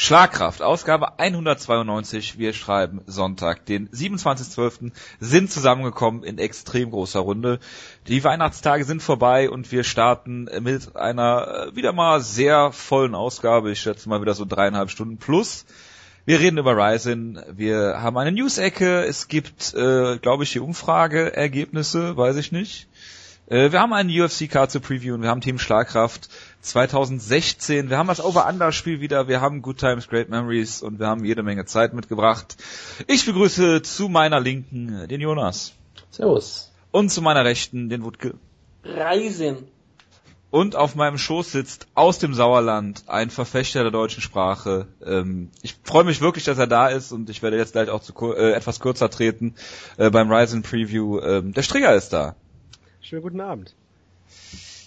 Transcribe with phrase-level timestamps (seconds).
[0.00, 2.38] Schlagkraft, Ausgabe 192.
[2.38, 4.92] Wir schreiben Sonntag, den 27.12.
[5.18, 7.58] sind zusammengekommen in extrem großer Runde.
[8.06, 13.72] Die Weihnachtstage sind vorbei und wir starten mit einer äh, wieder mal sehr vollen Ausgabe.
[13.72, 15.66] Ich schätze mal wieder so dreieinhalb Stunden plus.
[16.26, 22.16] Wir reden über Ryzen, wir haben eine News-Ecke, es gibt, äh, glaube ich, die Umfrageergebnisse,
[22.16, 22.86] weiß ich nicht.
[23.50, 26.28] Äh, wir haben einen UFC-Card zu previewen, wir haben Team Schlagkraft
[26.60, 31.24] 2016, wir haben das Over-Under-Spiel wieder, wir haben Good Times, Great Memories und wir haben
[31.24, 32.56] jede Menge Zeit mitgebracht.
[33.06, 35.72] Ich begrüße zu meiner Linken den Jonas.
[36.10, 36.72] Servus.
[36.90, 38.34] Und zu meiner Rechten den Wutke.
[38.84, 39.68] Reisen.
[40.50, 44.86] Und auf meinem Schoß sitzt aus dem Sauerland ein Verfechter der deutschen Sprache.
[45.04, 48.00] Ähm, ich freue mich wirklich, dass er da ist und ich werde jetzt gleich auch
[48.00, 49.54] zu, äh, etwas kürzer treten
[49.98, 51.20] äh, beim Ryzen Preview.
[51.20, 52.34] Ähm, der Stringer ist da.
[53.02, 53.74] Schönen guten Abend.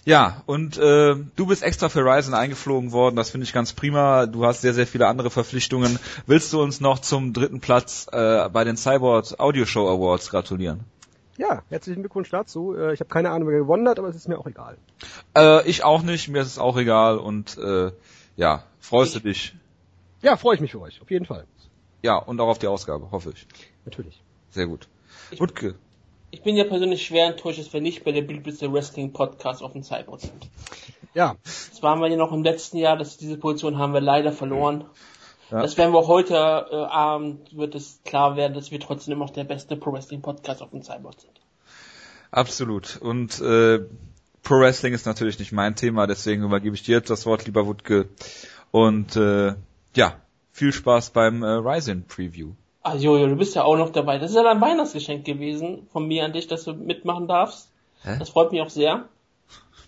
[0.03, 4.25] Ja, und äh, du bist extra für Ryzen eingeflogen worden, das finde ich ganz prima.
[4.25, 5.99] Du hast sehr, sehr viele andere Verpflichtungen.
[6.25, 10.79] Willst du uns noch zum dritten Platz äh, bei den Cyborg Audio Show Awards gratulieren?
[11.37, 12.75] Ja, herzlichen Glückwunsch dazu.
[12.75, 14.77] Äh, ich habe keine Ahnung, wer gewonnen hat, aber es ist mir auch egal.
[15.35, 17.91] Äh, ich auch nicht, mir ist es auch egal und äh,
[18.37, 19.55] ja, freust Ich- du dich?
[20.23, 21.45] Ja, freue ich mich für euch, auf jeden Fall.
[22.03, 23.47] Ja, und auch auf die Ausgabe, hoffe ich.
[23.85, 24.21] Natürlich.
[24.49, 24.87] Sehr gut.
[25.29, 25.75] Ich- Wutke.
[26.31, 29.73] Ich bin ja persönlich schwer enttäuscht, dass wir nicht bei der beliebtesten Wrestling Podcast auf
[29.73, 30.49] dem Cyborg sind.
[31.13, 34.31] Ja, Das waren wir ja noch im letzten Jahr, dass diese Position haben wir leider
[34.31, 34.85] verloren.
[35.51, 35.61] Ja.
[35.61, 39.33] Das werden wir heute äh, Abend, wird es klar werden, dass wir trotzdem immer noch
[39.33, 41.41] der beste Pro Wrestling Podcast auf dem Cyborg sind.
[42.31, 42.95] Absolut.
[42.95, 43.79] Und äh,
[44.41, 47.67] Pro Wrestling ist natürlich nicht mein Thema, deswegen übergebe ich dir jetzt das Wort, lieber
[47.67, 48.07] Wutke.
[48.71, 49.55] Und äh,
[49.93, 50.15] ja,
[50.53, 52.53] viel Spaß beim äh, Ryzen Preview.
[52.83, 54.17] Ah, Jojo, du bist ja auch noch dabei.
[54.17, 57.71] Das ist ja dein Weihnachtsgeschenk gewesen von mir an dich, dass du mitmachen darfst.
[58.03, 58.15] Hä?
[58.17, 59.07] Das freut mich auch sehr.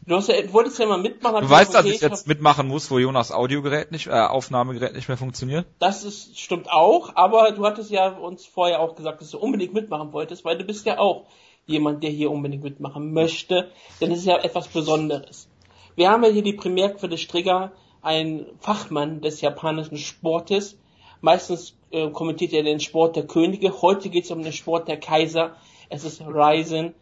[0.05, 1.35] Du, hast ja, wolltest ja mal mitmachen.
[1.35, 4.11] hab Du gesagt, weißt, dass okay, ich jetzt mitmachen muss, wo Jonas Audiogerät nicht, äh,
[4.11, 5.66] Aufnahmegerät nicht mehr funktioniert?
[5.80, 9.73] Das ist, stimmt auch, aber du hattest ja uns vorher auch gesagt, dass du unbedingt
[9.73, 11.25] mitmachen wolltest, weil du bist ja auch
[11.66, 15.47] jemand, der hier unbedingt mitmachen möchte, denn es ist ja etwas Besonderes.
[15.96, 20.78] Wir haben ja hier die Primärquelle Strigger, ein Fachmann des japanischen Sportes.
[21.22, 23.81] Meistens äh, kommentiert er den Sport der Könige.
[23.81, 25.55] Heute geht es um den Sport der Kaiser.
[25.89, 26.93] Es ist Ryzen.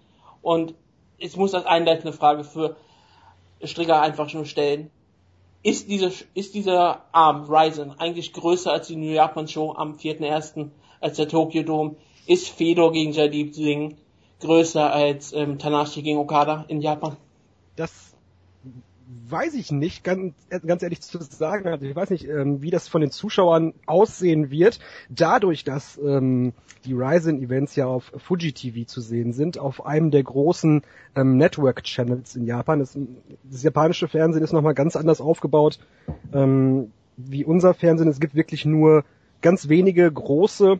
[0.41, 0.75] Und
[1.18, 2.75] ich muss als einleitende Frage für
[3.63, 4.91] Strigger einfach schon stellen
[5.63, 10.69] ist, diese, ist dieser Arm Ryzen eigentlich größer als die New Japan Show am 4.1.,
[11.00, 11.96] als der Tokyo Dome?
[12.25, 13.96] Ist Fedor gegen Jadip Singh
[14.40, 17.18] größer als ähm, Tanashi gegen Okada in Japan?
[17.75, 18.11] das
[19.30, 20.34] weiß ich nicht, ganz,
[20.66, 21.68] ganz ehrlich zu sagen.
[21.68, 24.80] Also ich weiß nicht, ähm, wie das von den Zuschauern aussehen wird.
[25.10, 26.54] Dadurch, dass ähm,
[26.86, 30.84] die Ryzen-Events ja auf Fuji TV zu sehen sind, auf einem der großen
[31.16, 32.80] ähm, Network-Channels in Japan.
[32.80, 32.98] Das,
[33.44, 35.80] das japanische Fernsehen ist nochmal ganz anders aufgebaut
[36.34, 38.08] ähm, wie unser Fernsehen.
[38.08, 39.04] Es gibt wirklich nur
[39.42, 40.80] ganz wenige große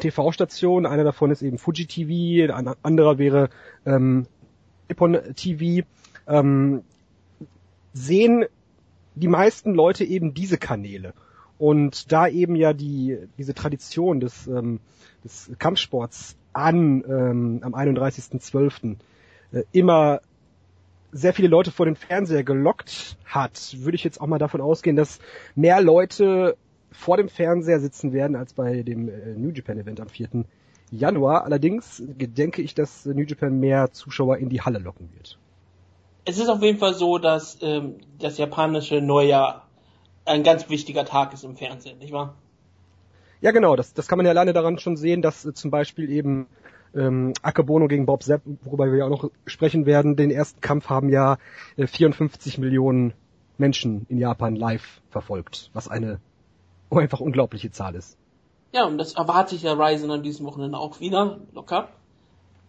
[0.00, 0.86] TV-Stationen.
[0.86, 3.50] Einer davon ist eben Fuji TV, ein anderer wäre
[3.84, 4.26] ähm,
[4.88, 5.86] Nippon TV.
[6.26, 6.82] Ähm,
[7.94, 8.44] sehen
[9.14, 11.14] die meisten Leute eben diese Kanäle.
[11.56, 14.80] Und da eben ja die, diese Tradition des, ähm,
[15.22, 18.96] des Kampfsports an ähm, am 31.12.
[19.52, 20.20] Äh, immer
[21.12, 24.96] sehr viele Leute vor den Fernseher gelockt hat, würde ich jetzt auch mal davon ausgehen,
[24.96, 25.20] dass
[25.54, 26.56] mehr Leute
[26.90, 30.44] vor dem Fernseher sitzen werden als bei dem äh, New Japan Event am 4.
[30.90, 31.44] Januar.
[31.44, 35.38] Allerdings denke ich, dass New Japan mehr Zuschauer in die Halle locken wird.
[36.24, 39.66] Es ist auf jeden Fall so, dass ähm, das japanische Neujahr
[40.24, 42.34] ein ganz wichtiger Tag ist im Fernsehen, nicht wahr?
[43.40, 46.10] Ja, genau, das, das kann man ja alleine daran schon sehen, dass äh, zum Beispiel
[46.10, 46.46] eben
[46.94, 50.88] ähm, Akebono gegen Bob Sepp, worüber wir ja auch noch sprechen werden, den ersten Kampf
[50.88, 51.36] haben ja
[51.76, 53.12] äh, 54 Millionen
[53.58, 56.20] Menschen in Japan live verfolgt, was eine
[56.90, 58.16] einfach unglaubliche Zahl ist.
[58.72, 61.88] Ja, und das erwarte ich der Ryzen an diesem Wochenende auch wieder, locker.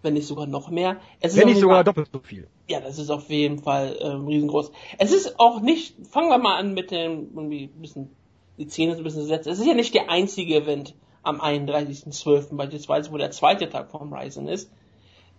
[0.06, 0.98] Wenn nicht sogar noch mehr.
[1.20, 2.48] Ist Wenn nicht sogar Fall- doppelt so viel.
[2.68, 4.72] Ja, das ist auf jeden Fall ähm, riesengroß.
[5.00, 8.10] Es ist auch nicht, fangen wir mal an mit dem, irgendwie ein bisschen,
[8.58, 9.50] die Szene so ein bisschen setzen.
[9.50, 10.94] Es ist ja nicht der einzige Event
[11.24, 12.56] am 31.12.
[12.56, 14.72] beispielsweise, wo der zweite Tag vom Ryzen ist.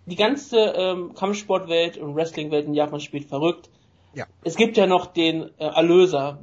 [0.05, 3.69] Die ganze ähm, Kampfsportwelt und Wrestlingwelt in Japan spielt verrückt.
[4.13, 4.25] Ja.
[4.43, 6.39] Es gibt ja noch den äh, Erlöser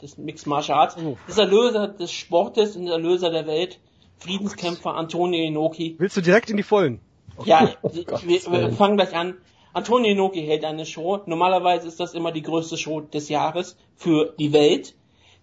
[0.00, 1.16] des Mixed Martial Arts, Oh.
[1.26, 3.80] das Erlöser des Sportes und der Erlöser der Welt,
[4.18, 5.96] Friedenskämpfer Antonio Inoki.
[5.98, 7.00] Willst du direkt in die Vollen?
[7.44, 9.34] Ja, Oh wir, wir fangen gleich an.
[9.72, 11.20] Antonio Inoki hält eine Show.
[11.26, 14.94] Normalerweise ist das immer die größte Show des Jahres für die Welt.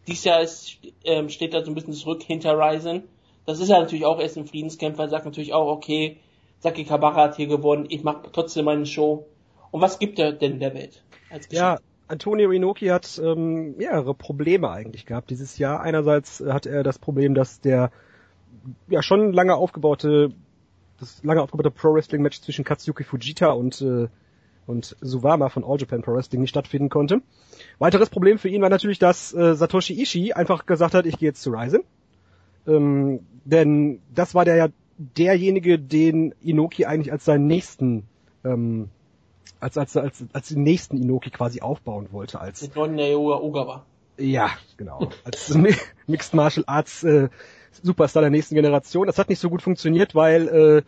[0.07, 3.03] Dies Jahr ist, ähm, steht da so ein bisschen zurück hinter Ryzen.
[3.45, 6.17] Das ist ja natürlich auch erst ein Friedenskämpfer, sagt natürlich auch, okay,
[6.59, 9.25] Saki Kabara hat hier gewonnen, ich mache trotzdem meine Show.
[9.71, 11.03] Und was gibt er denn der Welt?
[11.29, 11.61] Als Geschenk?
[11.61, 15.81] Ja, Antonio Inoki hat ähm, mehrere Probleme eigentlich gehabt dieses Jahr.
[15.81, 17.91] Einerseits hat er das Problem, dass der
[18.87, 20.31] ja schon lange aufgebaute
[20.99, 24.07] das lange aufgebaute Pro Wrestling Match zwischen Katsuki Fujita und äh,
[24.69, 27.21] und Suwama von All Japan Pro Wrestling nicht stattfinden konnte.
[27.79, 31.29] Weiteres Problem für ihn war natürlich, dass äh, Satoshi Ishii einfach gesagt hat, ich gehe
[31.29, 31.81] jetzt zu Ryzen.
[32.67, 34.67] Ähm, denn das war der ja
[34.97, 38.03] derjenige, den Inoki eigentlich als seinen nächsten
[38.43, 38.89] ähm,
[39.59, 42.39] als, als, als, als den nächsten Inoki quasi aufbauen wollte.
[42.39, 42.61] Als,
[43.41, 43.85] Ogawa.
[44.17, 45.09] Ja, genau.
[45.23, 45.53] Als
[46.07, 47.29] Mixed Martial Arts äh,
[47.71, 49.07] Superstar der nächsten Generation.
[49.07, 50.81] Das hat nicht so gut funktioniert, weil äh,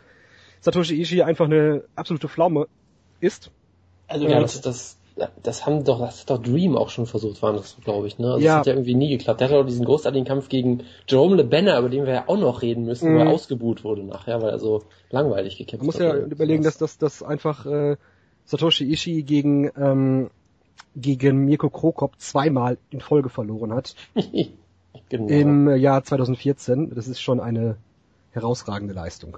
[0.62, 2.68] Satoshi Ishii einfach eine absolute Pflaume
[3.20, 3.52] ist.
[4.08, 4.98] Also ja, das, das,
[5.42, 8.34] das haben doch, das hat doch Dream auch schon versucht, waren das, glaube ich, ne?
[8.34, 8.52] Also ja.
[8.52, 9.40] Das hat ja irgendwie nie geklappt.
[9.40, 12.38] Der hatte doch diesen großartigen Kampf gegen Jerome Le Banner, über den wir ja auch
[12.38, 13.20] noch reden müssen, mhm.
[13.20, 16.00] weil er ausgebuht wurde nachher, weil er so langweilig gekämpft hat.
[16.00, 17.98] Man muss ja überlegen, dass das, das einfach äh,
[18.46, 20.30] Satoshi Ishii gegen ähm,
[20.96, 23.96] gegen Mirko Krokop zweimal in Folge verloren hat.
[25.12, 25.28] genau.
[25.28, 26.96] Im Jahr 2014.
[26.96, 27.78] Das ist schon eine
[28.32, 29.38] herausragende Leistung.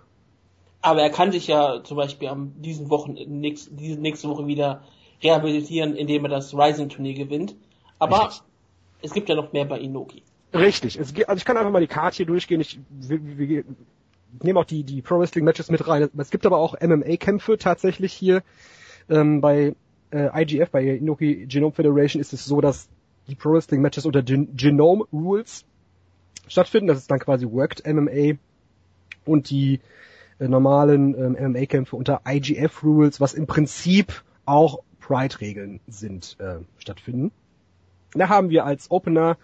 [0.81, 4.83] Aber er kann sich ja zum Beispiel am diesen Wochen nächst, diese nächste Woche wieder
[5.21, 7.55] rehabilitieren, indem er das Rising-Turnier gewinnt.
[7.99, 8.43] Aber Richtig.
[9.01, 10.23] es gibt ja noch mehr bei Inoki.
[10.53, 10.99] Richtig.
[10.99, 12.61] Es, also ich kann einfach mal die Karte hier durchgehen.
[12.61, 13.63] Ich, wir, wir, wir
[14.41, 16.09] nehme auch die, die Pro Wrestling Matches mit rein.
[16.17, 18.43] Es gibt aber auch MMA-Kämpfe tatsächlich hier.
[19.09, 19.75] Ähm, bei
[20.11, 22.89] äh, IGF, bei Inoki Genome Federation ist es so, dass
[23.27, 25.65] die Pro Wrestling Matches unter Gen Genome Rules
[26.47, 26.87] stattfinden.
[26.87, 28.37] Das ist dann quasi Worked MMA
[29.25, 29.79] und die
[30.39, 37.31] äh, normalen ähm, MMA-Kämpfe unter IGF Rules, was im Prinzip auch Pride-Regeln sind, äh, stattfinden.
[38.13, 39.37] Da haben wir als Opener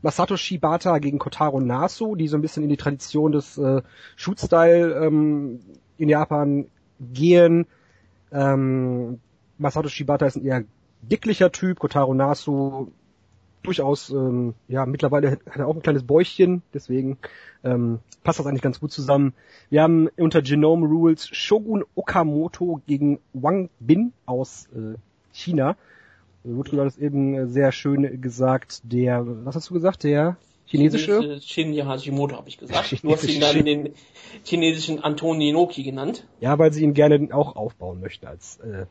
[0.00, 3.82] Masato Shibata gegen Kotaro Nasu, die so ein bisschen in die Tradition des äh,
[4.16, 5.60] Shoot-Style ähm,
[5.98, 6.66] in Japan
[7.00, 7.66] gehen.
[8.30, 9.20] Ähm,
[9.58, 10.64] Masato Shibata ist ein eher
[11.02, 12.92] dicklicher Typ, Kotaro Nasu
[13.68, 17.18] durchaus, ähm, ja, mittlerweile hat er auch ein kleines Bäuchchen, deswegen
[17.62, 19.34] ähm, passt das eigentlich ganz gut zusammen.
[19.68, 24.96] Wir haben unter Genome Rules Shogun Okamoto gegen Wang Bin aus äh,
[25.32, 25.76] China.
[26.44, 31.38] Woodrow hat es eben äh, sehr schön gesagt, der, was hast du gesagt, der chinesische?
[31.42, 33.02] Shinya Hashimoto habe ich gesagt.
[33.02, 33.90] Du hast ihn dann den
[34.44, 36.26] chinesischen Antoni Inoki genannt.
[36.40, 38.86] Ja, weil sie ihn gerne auch aufbauen möchte als äh,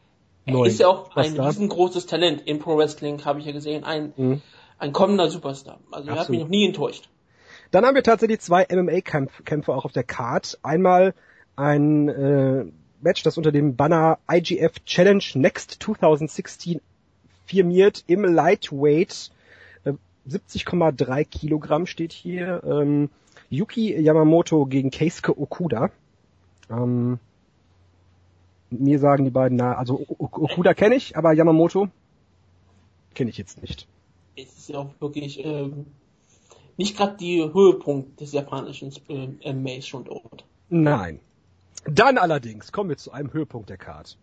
[0.48, 3.84] er ist ja auch ein riesengroßes Talent im Pro Wrestling, habe ich ja gesehen.
[3.84, 4.42] Ein, mhm.
[4.78, 5.80] Ein kommender Superstar.
[5.92, 7.10] Also er hat mich noch nie enttäuscht.
[7.72, 10.58] Dann haben wir tatsächlich zwei MMA-Kämpfe auch auf der Card.
[10.64, 11.14] Einmal
[11.56, 12.66] ein äh,
[13.02, 16.82] Match, das unter dem Banner IGF Challenge Next 2016
[17.46, 19.32] firmiert im Lightweight.
[19.84, 19.94] Äh,
[20.30, 22.62] 70,3 Kilogramm steht hier.
[22.66, 23.10] Ähm,
[23.50, 25.90] Yuki Yamamoto gegen Keisuke Okuda.
[26.70, 27.20] Ähm,
[28.70, 31.90] mir sagen die beiden, na, also Okuda kenne ich, aber Yamamoto
[33.14, 33.88] kenne ich jetzt nicht.
[34.38, 35.88] Es ist ja auch wirklich ähm,
[36.78, 40.46] nicht gerade die Höhepunkt des japanischen äh, MMAs schon dort.
[40.70, 41.20] Nein.
[41.86, 44.18] Dann allerdings kommen wir zu einem Höhepunkt der Card.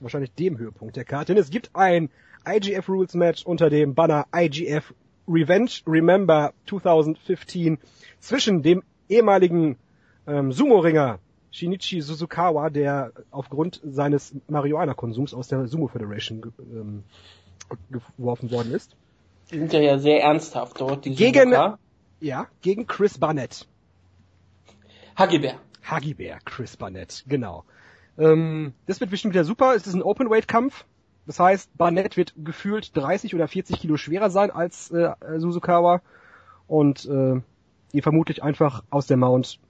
[0.00, 2.10] Wahrscheinlich dem Höhepunkt der Card, denn es gibt ein
[2.46, 4.92] IGF Rules Match unter dem Banner IGF
[5.26, 7.78] Revenge Remember 2015
[8.20, 9.78] zwischen dem ehemaligen
[10.26, 11.20] ähm, Sumo-Ringer
[11.50, 17.04] Shinichi Suzukawa, der aufgrund seines Marihuana-Konsums aus der Sumo Federation ähm,
[18.18, 18.96] geworfen worden ist.
[19.54, 21.78] Die sind ja, ja sehr ernsthaft dort, die Gegen, Suzuka.
[22.18, 23.68] ja, gegen Chris Barnett.
[25.16, 25.54] Hagibär.
[25.84, 27.62] Hagibär, Chris Barnett, genau.
[28.18, 29.76] Ähm, das wird bestimmt wieder super.
[29.76, 30.86] Es ist ein Open-Weight-Kampf.
[31.28, 36.02] Das heißt, Barnett wird gefühlt 30 oder 40 Kilo schwerer sein als äh, Suzukawa
[36.66, 37.40] und äh,
[37.92, 39.60] ihn vermutlich einfach aus der Mount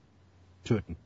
[0.63, 0.97] töten.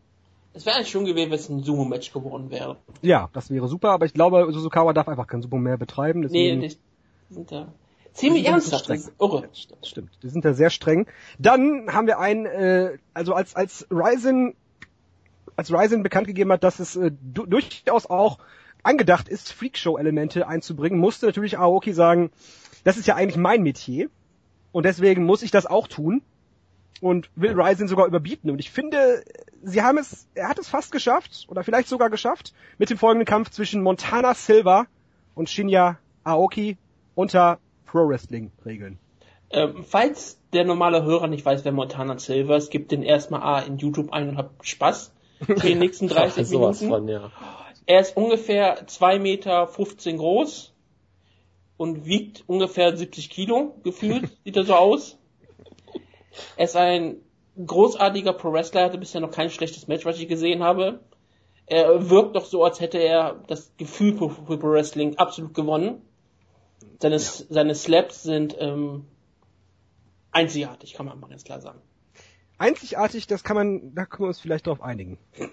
[0.53, 2.77] Es wäre eigentlich schon gewesen, wenn es ein Sumo-Match geworden wäre.
[3.01, 6.21] Ja, das wäre super, aber ich glaube, Suzukawa darf einfach kein Sumo mehr betreiben.
[6.21, 6.77] Deswegen nee,
[7.49, 7.67] da
[8.19, 8.89] ziemlich ernsthaft.
[8.89, 9.49] Das ist irre.
[9.79, 11.07] Das stimmt, die sind da sehr streng.
[11.37, 14.55] Dann haben wir ein, äh, also als, als Ryzen,
[15.55, 18.39] als Ryzen bekannt gegeben hat, dass es äh, du durchaus auch
[18.83, 22.31] angedacht ist, Freakshow-Elemente einzubringen, musste natürlich Aoki sagen,
[22.83, 24.09] das ist ja eigentlich mein Metier.
[24.71, 26.21] Und deswegen muss ich das auch tun
[27.01, 28.51] und will Ryzen sogar überbieten.
[28.51, 29.23] Und ich finde,
[29.63, 33.25] sie haben es, er hat es fast geschafft, oder vielleicht sogar geschafft, mit dem folgenden
[33.25, 34.85] Kampf zwischen Montana Silva
[35.33, 36.77] und Shinya Aoki
[37.15, 37.59] unter
[37.91, 38.99] Pro Wrestling Regeln.
[39.51, 43.59] Ähm, falls der normale Hörer nicht weiß, wer Montana Silva ist, gibt den erstmal A
[43.61, 45.11] in YouTube ein und habt Spaß
[45.63, 46.89] die nächsten 30 Minuten.
[46.89, 47.31] Von, ja.
[47.85, 50.73] Er ist ungefähr 2 Meter 15 groß
[51.77, 55.17] und wiegt ungefähr 70 Kilo, gefühlt, sieht er so aus.
[56.55, 57.17] Er ist ein
[57.65, 60.99] großartiger Pro Wrestler, hatte bisher noch kein schlechtes Match, was ich gesehen habe.
[61.65, 66.01] Er wirkt doch so, als hätte er das Gefühl für, Pro Wrestling absolut gewonnen.
[67.01, 67.21] Seine, ja.
[67.21, 69.05] seine Slaps sind ähm,
[70.31, 71.79] einzigartig, kann man mal ganz klar sagen.
[72.57, 75.17] Einzigartig, das kann man, da können wir uns vielleicht drauf einigen.
[75.37, 75.45] ja.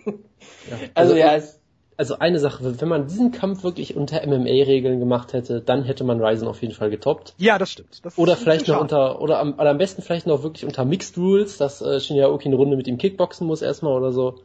[0.94, 1.60] Also, also ja, es,
[1.96, 6.20] also eine Sache, wenn man diesen Kampf wirklich unter MMA-Regeln gemacht hätte, dann hätte man
[6.20, 7.34] Ryzen auf jeden Fall getoppt.
[7.38, 8.04] Ja, das stimmt.
[8.04, 11.16] Das oder vielleicht noch unter, oder am, oder am besten vielleicht noch wirklich unter Mixed
[11.16, 14.40] Rules, dass äh, Shinya Oki eine Runde mit ihm Kickboxen muss erstmal oder so.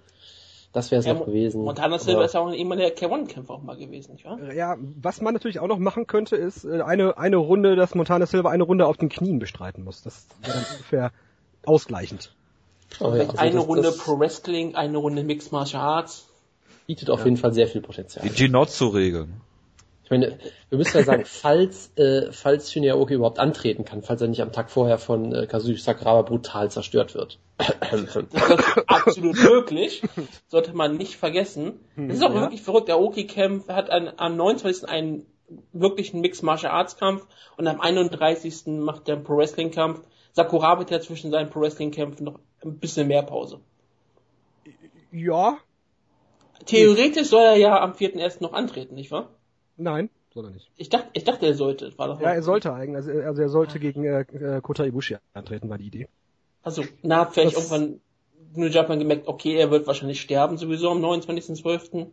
[0.73, 1.63] Das wäre es ja, noch gewesen.
[1.63, 4.39] Montana Silva ist ja auch immer der K1-Kämpfer auch mal gewesen, nicht wahr?
[4.53, 8.25] Ja, was man natürlich auch noch machen könnte, ist äh, eine, eine Runde, dass Montana
[8.25, 10.01] Silva eine Runde auf den Knien bestreiten muss.
[10.01, 11.11] Das wäre dann ungefähr
[11.65, 12.33] ausgleichend.
[12.99, 16.27] Oh, ja, also eine das, Runde das Pro Wrestling, eine Runde Mixed Martial Arts.
[16.87, 17.25] Bietet auf ja.
[17.25, 18.27] jeden Fall sehr viel Potenzial.
[18.27, 19.41] Die Ginotsu-Regeln.
[20.05, 24.21] Ich meine, wir müssen ja sagen, falls, äh, falls Shinya Oki überhaupt antreten kann, falls
[24.21, 27.39] er nicht am Tag vorher von äh, Kazushi Sakuraba brutal zerstört wird.
[27.91, 28.17] Das ist
[28.87, 30.03] absolut möglich.
[30.47, 31.79] Sollte man nicht vergessen.
[31.95, 32.41] Das ist auch ja.
[32.41, 32.87] wirklich verrückt.
[32.87, 34.87] Der Oki-Kampf hat an, am 29.
[34.87, 35.25] einen
[35.73, 37.25] wirklichen Mixed Martial Arts Kampf
[37.57, 38.67] und am 31.
[38.67, 40.01] macht er einen Pro Wrestling Kampf.
[40.33, 43.59] Sakuraba hat ja zwischen seinen Pro Wrestling Kämpfen noch ein bisschen mehr Pause.
[45.11, 45.57] Ja,
[46.65, 48.41] Theoretisch soll er ja am 4.1.
[48.41, 49.29] noch antreten, nicht wahr?
[49.77, 50.69] Nein, soll er nicht.
[50.77, 51.97] Ich dachte, ich dachte, er sollte.
[51.97, 52.95] War doch ja, er sollte eigentlich.
[52.95, 56.07] Also, also er sollte gegen äh, Kota Ibushi antreten, war die Idee.
[56.63, 58.01] Also, na, vielleicht das irgendwann
[58.53, 62.07] New Japan gemerkt, okay, er wird wahrscheinlich sterben sowieso am 29.12.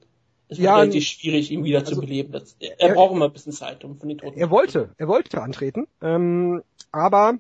[0.51, 2.33] Es wird ja, relativ schwierig, ihn wieder also, zu beleben.
[2.33, 5.09] Das, er, er, braucht immer ein bisschen Zeit, um von den Toten Er wollte, er
[5.09, 7.39] wollte antreten, ähm, aber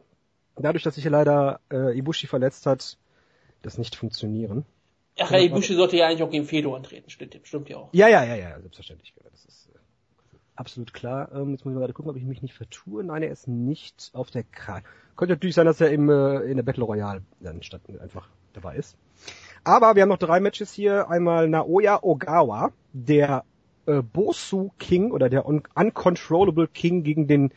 [0.56, 2.98] dadurch, dass sich ja leider äh, Ibushi verletzt hat,
[3.62, 4.66] das nicht funktionieren.
[5.18, 7.88] Ach ja, Ibushi sollte ja eigentlich auch gegen Fedor antreten, stimmt, stimmt ja auch.
[7.92, 9.14] Ja, ja, ja, ja, selbstverständlich.
[9.32, 9.67] Das ist
[10.58, 11.30] absolut klar.
[11.32, 13.04] Ähm, jetzt muss ich mal gerade gucken, ob ich mich nicht vertue.
[13.04, 14.86] Nein, er ist nicht auf der Karte.
[15.16, 18.76] Könnte natürlich sein, dass er im, äh, in der Battle Royale dann statt einfach dabei
[18.76, 18.96] ist.
[19.64, 21.08] Aber wir haben noch drei Matches hier.
[21.10, 23.44] Einmal Naoya Ogawa, der
[23.86, 27.52] äh, Bosu King oder der Un Uncontrollable King gegen den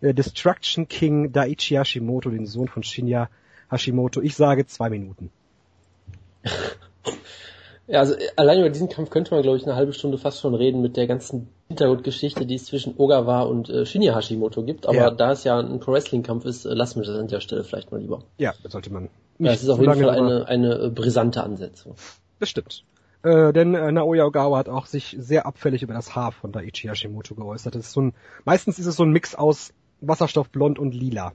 [0.00, 3.28] äh, Destruction King Daichi Hashimoto, den Sohn von Shinya
[3.70, 4.20] Hashimoto.
[4.20, 5.30] Ich sage zwei Minuten.
[7.86, 10.40] Ja, also äh, allein über diesen Kampf könnte man, glaube ich, eine halbe Stunde fast
[10.40, 14.86] schon reden mit der ganzen Hintergrundgeschichte, die es zwischen Ogawa und äh, Shinya Hashimoto gibt.
[14.86, 15.10] Aber ja.
[15.10, 18.00] da es ja ein Pro-Wrestling-Kampf ist, äh, lassen wir das an der Stelle vielleicht mal
[18.00, 18.22] lieber.
[18.38, 19.08] Ja, das sollte man.
[19.38, 21.94] Ja, es ist auf jeden Fall eine, eine äh, brisante Ansetzung.
[22.40, 22.84] Das stimmt.
[23.22, 26.88] Äh, denn äh, Naoya Ogawa hat auch sich sehr abfällig über das Haar von Daichi
[26.88, 27.74] Hashimoto geäußert.
[27.74, 28.14] Das ist so ein,
[28.44, 31.32] meistens ist es so ein Mix aus Wasserstoffblond und lila.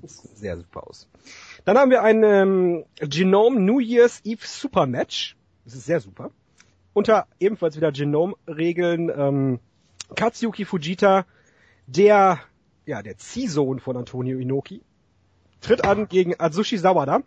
[0.00, 1.08] Sieht sehr super aus.
[1.64, 5.36] Dann haben wir ein ähm, Genome New Year's Eve Super Match.
[5.64, 6.30] Das ist sehr super.
[6.92, 9.60] Unter ebenfalls wieder Genome-Regeln ähm,
[10.14, 11.26] Katsuyuki Fujita,
[11.86, 12.40] der
[12.86, 14.82] ja der Ziehsohn von Antonio Inoki,
[15.60, 17.22] tritt an gegen Atsushi Sawada,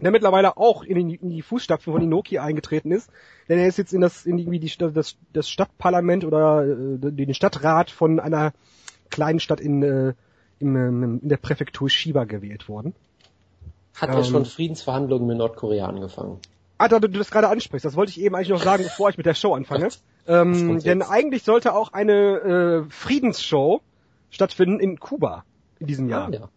[0.00, 3.10] der mittlerweile auch in die, in die Fußstapfen von Inoki eingetreten ist,
[3.48, 7.34] denn er ist jetzt in das in irgendwie die, das, das Stadtparlament oder äh, den
[7.34, 8.52] Stadtrat von einer
[9.10, 10.14] kleinen Stadt in, äh,
[10.58, 12.94] in, in der Präfektur Shiba gewählt worden.
[13.94, 16.38] Hat ähm, er schon Friedensverhandlungen mit Nordkorea angefangen?
[16.78, 19.16] Ah, da du das gerade ansprichst, das wollte ich eben eigentlich noch sagen, bevor ich
[19.16, 19.88] mit der Show anfange.
[20.26, 23.82] Ähm, denn eigentlich sollte auch eine äh, Friedensshow
[24.30, 25.44] stattfinden in Kuba
[25.78, 26.28] in diesem Jahr.
[26.28, 26.48] Ah, ja.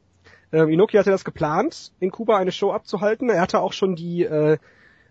[0.51, 3.29] Ähm, Inoki hatte das geplant, in Kuba eine Show abzuhalten.
[3.29, 4.57] Er hatte auch schon die, äh,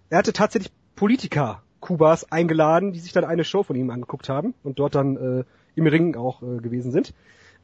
[0.09, 4.55] er hatte tatsächlich Politiker Kubas eingeladen, die sich dann eine Show von ihm angeguckt haben
[4.65, 7.13] und dort dann äh, im Ring auch äh, gewesen sind.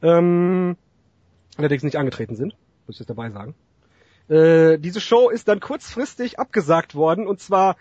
[0.01, 0.77] Ähm,
[1.57, 2.55] allerdings nicht angetreten sind,
[2.87, 3.55] muss ich jetzt dabei sagen.
[4.29, 7.75] Äh, diese Show ist dann kurzfristig abgesagt worden und zwar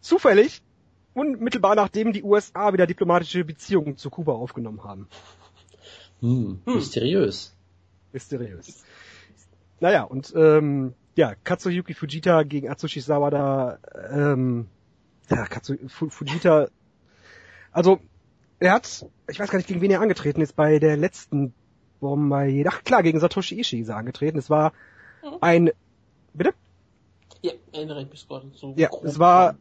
[0.00, 0.62] zufällig
[1.14, 5.08] unmittelbar nachdem die USA wieder diplomatische Beziehungen zu Kuba aufgenommen haben.
[6.20, 6.74] Hm, hm.
[6.74, 7.56] Mysteriös.
[8.12, 8.84] Mysteriös.
[9.80, 13.78] Naja, und ähm, ja, Katsuyuki Fujita gegen Atsushi Sawada,
[14.10, 14.68] ähm,
[15.30, 16.68] ja, Katsuyuki Fujita,
[17.72, 18.00] also
[18.58, 21.54] er hat, ich weiß gar nicht, gegen wen er angetreten ist, bei der letzten
[22.00, 24.38] Bombe, ach klar, gegen Satoshi Ishii ist er angetreten.
[24.38, 24.72] Es war.
[25.40, 25.70] Ein,
[26.32, 26.54] bitte?
[27.42, 28.50] Ja, erinnere ich mich gerade.
[28.54, 29.56] So ja, es war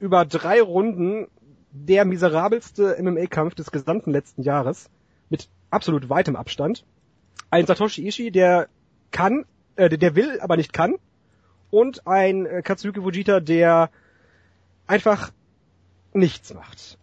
[0.00, 1.28] über drei Runden
[1.70, 4.90] der miserabelste MMA-Kampf des gesamten letzten Jahres.
[5.28, 6.84] Mit absolut weitem Abstand.
[7.50, 8.68] Ein Satoshi Ishii, der
[9.10, 9.44] kann,
[9.76, 10.96] äh, der will, aber nicht kann.
[11.70, 13.90] Und ein äh, Katsuki Fujita, der
[14.86, 15.32] einfach
[16.12, 16.98] nichts macht.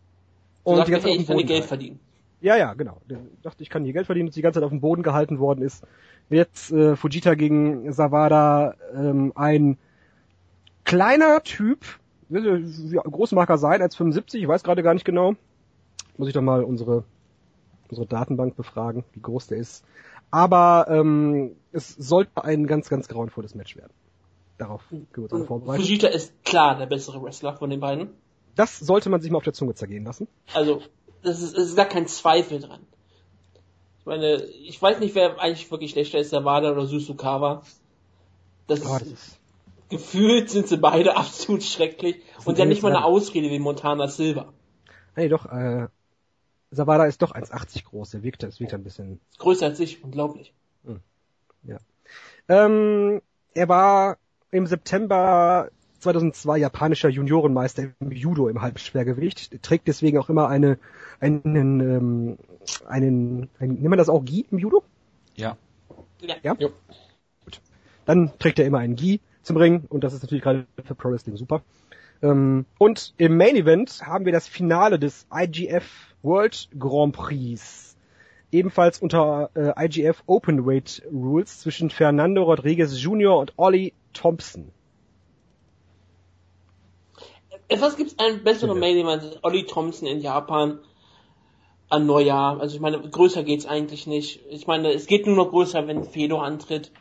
[0.64, 2.00] Und sagst, die ganze Zeit ich kann Geld verdienen.
[2.42, 3.02] Ja, ja, genau.
[3.10, 5.40] Der dachte, ich kann hier Geld verdienen und die ganze Zeit auf dem Boden gehalten
[5.40, 5.86] worden ist
[6.30, 9.78] wird äh, Fujita gegen Savada ähm, ein
[10.86, 11.86] kleiner Typ,
[12.30, 15.34] wie groß mag er sein, als 75, ich weiß gerade gar nicht genau.
[16.18, 17.04] Muss ich doch mal unsere,
[17.90, 19.84] unsere Datenbank befragen, wie groß der ist.
[20.32, 23.94] Aber ähm, es sollte ein ganz, ganz grauenvolles Match werden.
[24.58, 25.82] Darauf können wir uns alle vorbereiten.
[25.82, 28.10] Fujita ist klar der bessere Wrestler von den beiden.
[28.56, 30.28] Das sollte man sich mal auf der Zunge zergehen lassen.
[30.54, 30.82] Also,
[31.24, 32.86] das ist, es ist gar kein Zweifel dran.
[34.06, 37.64] meine, ich weiß nicht, wer eigentlich wirklich schlechter ist, Wada oder Susukawa.
[38.68, 39.40] Das, Oh, das ist,
[39.90, 43.06] gefühlt sind sie beide absolut schrecklich und ja nicht mal eine Ja.
[43.06, 44.54] Ausrede wie Montana Silva.
[45.16, 45.88] nee, doch, äh,
[46.72, 48.12] Savada ist doch 1,80 groß.
[48.12, 50.54] Der wirkt, das wirkt ein bisschen Größer als ich, unglaublich.
[52.48, 53.22] Ähm,
[53.54, 54.18] er war
[54.50, 59.52] im September 2002 japanischer Juniorenmeister im Judo im Halbschwergewicht.
[59.54, 60.78] Er trägt deswegen auch immer eine,
[61.20, 62.38] einen, ähm,
[62.88, 64.84] einen, einen, nennt man das auch Gi im Judo?
[65.36, 65.58] Ja.
[66.22, 66.36] Ja.
[66.44, 66.56] Ja?
[66.58, 66.72] Jo.
[68.06, 71.12] Dann trägt er immer einen Gi zum Ring und das ist natürlich gerade für Pro
[71.12, 71.62] Wrestling super.
[72.22, 77.96] Ähm, und im Main Event haben wir das Finale des IGF World Grand Prix.
[78.52, 83.38] Ebenfalls unter äh, IGF Openweight Rules zwischen Fernando Rodriguez Jr.
[83.38, 84.72] und Ollie Thompson.
[87.78, 88.80] Was gibt's einen besseren Ja.
[88.80, 90.80] Main Event als Ollie Thompson in Japan
[91.90, 92.60] an Neujahr?
[92.60, 94.42] Also ich meine, größer geht's eigentlich nicht.
[94.50, 96.92] Ich meine, es geht nur noch größer, wenn Fedor antritt.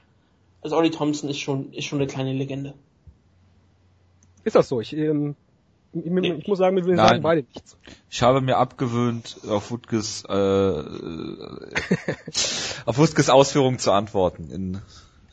[0.60, 2.74] Also Ollie Thompson ist schon, ist schon eine kleine Legende.
[4.44, 4.80] Ist das so?
[4.80, 5.36] Ich, ähm,
[5.92, 6.96] ich, ich muss sagen, wir Nein.
[6.96, 7.76] sagen beide nichts.
[8.10, 10.32] Ich habe mir abgewöhnt, auf Wutges, äh,
[12.86, 14.82] auf Wutges Ausführungen zu antworten in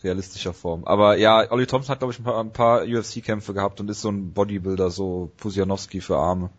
[0.05, 0.85] realistischer Form.
[0.85, 4.09] Aber ja, Olli Thompson hat, glaube ich, ein paar, paar UFC-Kämpfe gehabt und ist so
[4.09, 6.49] ein Bodybuilder, so Pusianowski für Arme.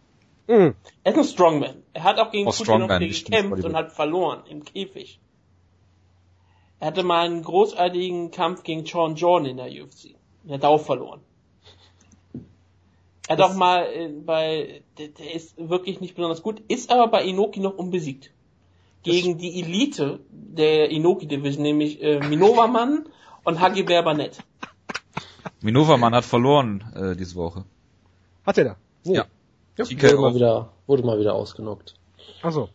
[0.48, 0.74] Mhm.
[1.02, 1.82] Er ist ein Strongman.
[1.92, 5.20] Er hat auch gegen Oh, nicht gekämpft und hat verloren im Käfig.
[6.78, 10.14] Er hatte mal einen großartigen Kampf gegen Sean Jordan in der UFC.
[10.46, 11.20] Er hat auch verloren.
[13.28, 17.24] Er hat auch mal äh, bei, der, ist wirklich nicht besonders gut, ist aber bei
[17.24, 18.30] Inoki noch unbesiegt.
[19.02, 23.08] Gegen die Elite der Inoki Division, nämlich äh, Minova Mann
[23.46, 24.42] und Hagi Berbanet.
[25.62, 27.64] Minovermann hat verloren äh, diese Woche.
[28.44, 28.76] Hat er da?
[29.04, 29.24] Ja.
[29.76, 29.84] Ja.
[29.84, 31.94] TK Wurde mal wieder, wurde mal wieder ausgenockt.
[32.42, 32.68] Achso.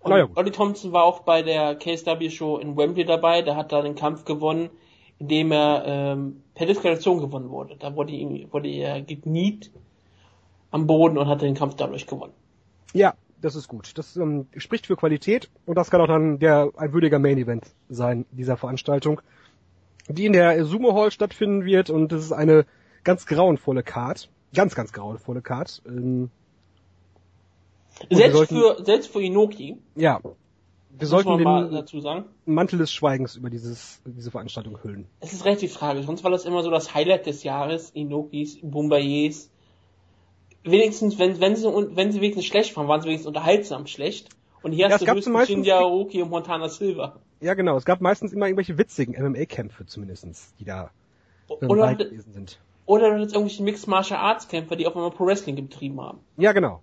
[0.00, 0.36] Und Na ja, gut.
[0.36, 3.94] Ollie Thompson war auch bei der KSW Show in Wembley dabei, da hat er den
[3.94, 4.70] Kampf gewonnen,
[5.18, 7.76] indem er ähm, per Disqualifikation gewonnen wurde.
[7.76, 9.70] Da wurde, ihm, wurde er gekniet
[10.70, 12.32] am Boden und hat den Kampf dadurch gewonnen.
[12.92, 13.96] Ja, das ist gut.
[13.98, 17.64] Das ähm, spricht für Qualität und das kann auch dann der ein würdiger Main Event
[17.88, 19.20] sein dieser Veranstaltung,
[20.08, 22.66] die in der Sumo Hall stattfinden wird und das ist eine
[23.04, 25.82] ganz grauenvolle Card, ganz ganz grauenvolle Card.
[25.86, 26.30] Ähm,
[28.10, 30.20] Selbst sollten- für, selbst für Inoki, ja,
[30.96, 35.06] wir sollten den dazu sagen, Mantel des Schweigens über dieses diese Veranstaltung hüllen.
[35.20, 36.06] es ist relativ tragisch.
[36.06, 39.50] Sonst war das immer so das Highlight des Jahres, Inokis, Bumbayes.
[40.62, 44.28] Wenigstens, wenn, wenn sie, wenn sie wenigstens schlecht waren, waren sie wenigstens unterhaltsam schlecht.
[44.62, 47.16] Und hier Ja, hast du höchstens Shinja Aoki und Montana Silva.
[47.44, 47.76] Ja, genau.
[47.76, 50.90] Es gab meistens immer irgendwelche witzigen MMA-Kämpfe zumindestens, die da
[51.48, 52.58] Oder, gewesen sind.
[52.86, 56.20] oder du hattest irgendwelche Mixed Martial Arts Kämpfer, die auf einmal Pro Wrestling getrieben haben.
[56.38, 56.80] Ja, genau.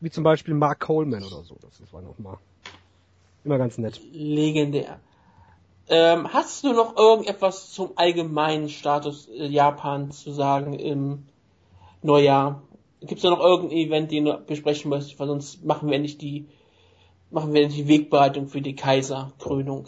[0.00, 1.56] Wie zum Beispiel Mark Coleman oder so.
[1.60, 2.38] Das, das war noch mal
[3.44, 4.00] immer ganz nett.
[4.12, 4.98] Legendär.
[5.88, 11.24] Ähm, hast du noch irgendetwas zum allgemeinen Status äh, Japans zu sagen im
[12.00, 12.62] Neujahr?
[13.00, 15.20] Gibt es da noch irgendein Event, den du besprechen möchtest?
[15.20, 16.46] Weil sonst machen wir nicht die,
[17.32, 19.86] machen wir die Wegbereitung für die Kaiserkrönung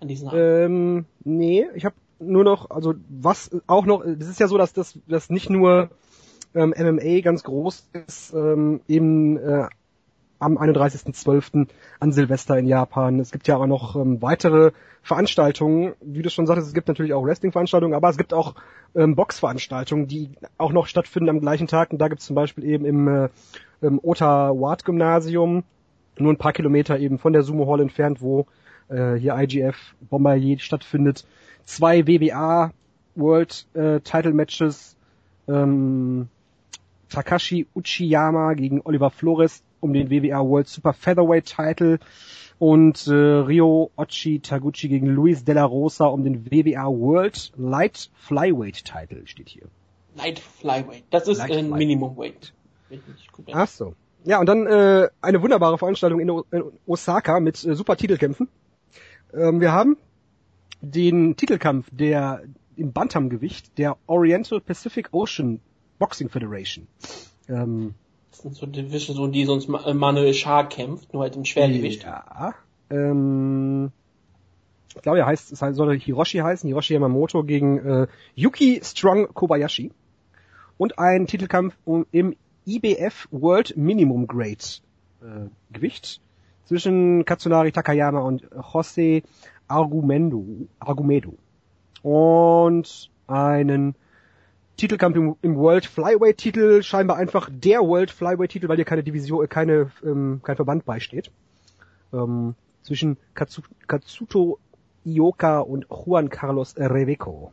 [0.00, 0.40] an diesem Abend.
[0.40, 4.72] Ähm, nee, ich habe nur noch, also was auch noch, das ist ja so, dass
[4.72, 5.90] das, das nicht nur
[6.54, 9.66] ähm, MMA ganz groß ist, ähm, eben äh,
[10.38, 11.68] am 31.12.
[12.00, 13.20] an Silvester in Japan.
[13.20, 17.12] Es gibt ja auch noch ähm, weitere Veranstaltungen, wie du schon sagtest, es gibt natürlich
[17.12, 18.54] auch Wrestling-Veranstaltungen, aber es gibt auch
[18.94, 21.92] ähm, Boxveranstaltungen, die auch noch stattfinden am gleichen Tag.
[21.92, 23.28] Und da gibt es zum Beispiel eben im, äh,
[23.82, 25.64] im Ota-Ward-Gymnasium,
[26.20, 28.46] nur ein paar Kilometer eben von der Sumo Hall entfernt, wo
[28.88, 31.26] äh, hier IGF Bombardier stattfindet.
[31.64, 32.72] Zwei WBA
[33.14, 34.96] World äh, Title Matches,
[35.48, 36.28] ähm,
[37.08, 41.98] Takashi Uchiyama gegen Oliver Flores um den WBA World Super Featherweight Title
[42.58, 48.84] und äh, Ryo Ochi Taguchi gegen Luis Della Rosa um den WBA World Light Flyweight
[48.84, 49.64] Title steht hier.
[50.14, 51.04] Light Flyweight.
[51.10, 51.78] Das ist Light ein Flyweight.
[51.78, 52.52] Minimum Weight.
[53.52, 53.94] Ach so.
[54.24, 58.48] Ja, und dann äh, eine wunderbare Veranstaltung in, o in Osaka mit äh, super Titelkämpfen.
[59.32, 59.96] Ähm, wir haben
[60.82, 62.42] den Titelkampf der
[62.76, 65.60] im Bantamgewicht der Oriental Pacific Ocean
[65.98, 66.86] Boxing Federation.
[67.48, 67.94] Ähm,
[68.30, 72.04] Das sind so Division, so die sonst äh, Manuel Schar kämpft, nur halt im Schwergewicht.
[72.04, 72.54] Ja.
[72.90, 73.92] Ähm,
[74.96, 79.92] ich glaube, er heißt, es soll Hiroshi heißen, Hiroshi Yamamoto gegen äh, Yuki Strong Kobayashi.
[80.78, 81.76] Und ein Titelkampf
[82.10, 84.80] im IBF World Minimum Grade
[85.22, 86.20] äh, Gewicht
[86.64, 89.22] zwischen Katsunari Takayama und Jose
[89.68, 90.44] Argumendo,
[90.78, 91.34] Argumedo.
[92.02, 93.94] Und einen
[94.76, 99.02] Titelkampf im, im World Flyweight Titel, scheinbar einfach der World Flyweight Titel, weil hier keine
[99.02, 101.30] Division, äh, keine, ähm, kein Verband beisteht.
[102.12, 104.58] Ähm, zwischen Katsu, Katsuto
[105.04, 107.52] Ioka und Juan Carlos Reveco.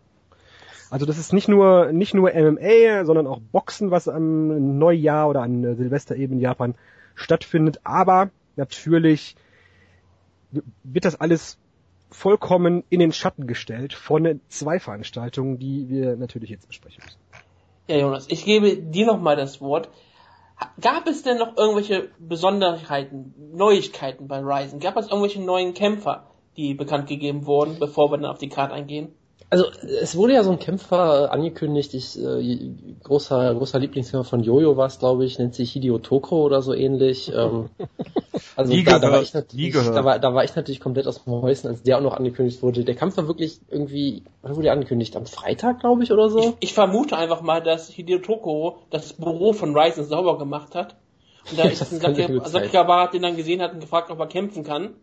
[0.89, 5.41] Also das ist nicht nur nicht nur MMA, sondern auch Boxen, was am Neujahr oder
[5.41, 6.76] an Silvester eben in Japan
[7.15, 7.82] stattfindet.
[7.84, 9.36] Aber natürlich
[10.84, 11.58] wird das alles
[12.10, 17.19] vollkommen in den Schatten gestellt von zwei Veranstaltungen, die wir natürlich jetzt besprechen müssen.
[17.88, 19.89] Ja, Jonas, ich gebe dir nochmal das Wort.
[20.82, 24.80] Gab es denn noch irgendwelche Besonderheiten, Neuigkeiten bei Ryzen?
[24.80, 28.73] Gab es irgendwelche neuen Kämpfer, die bekannt gegeben wurden, bevor wir dann auf die Karte
[28.73, 29.13] eingehen?
[29.49, 29.65] Also
[30.01, 32.69] es wurde ja so ein Kämpfer angekündigt, ich, äh,
[33.01, 36.73] großer, großer Lieblingskämpfer von Jojo war es, glaube ich, nennt sich Hideo Toko oder so
[36.73, 37.31] ähnlich.
[37.33, 37.69] Ähm,
[38.57, 41.23] also Nie da, da, war ich natürlich, da, war, da war ich natürlich komplett aus
[41.23, 42.83] dem Häuschen, als der auch noch angekündigt wurde.
[42.83, 45.15] Der Kampf war wirklich irgendwie, wann wurde der angekündigt?
[45.15, 46.39] Am Freitag, glaube ich, oder so?
[46.39, 50.97] Ich, ich vermute einfach mal, dass Hideo Toko das Büro von Ryzen sauber gemacht hat.
[51.49, 52.63] Und da Ja, ist ein kann sehr Saki- gut sein.
[52.63, 54.88] Sakigawara hat den dann gesehen, hat ihn gefragt, ob er kämpfen kann.
[54.88, 54.95] Und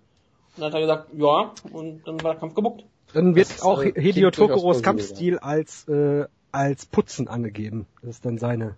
[0.58, 2.84] dann hat er gesagt, ja, und dann war der Kampf gebuckt.
[3.14, 7.86] Dann wird Das, auch äh, Hideo Tokoros Kampfstil als äh, als Putzen angegeben.
[8.02, 8.76] Das ist dann seine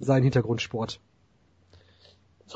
[0.00, 0.98] sein Hintergrundsport.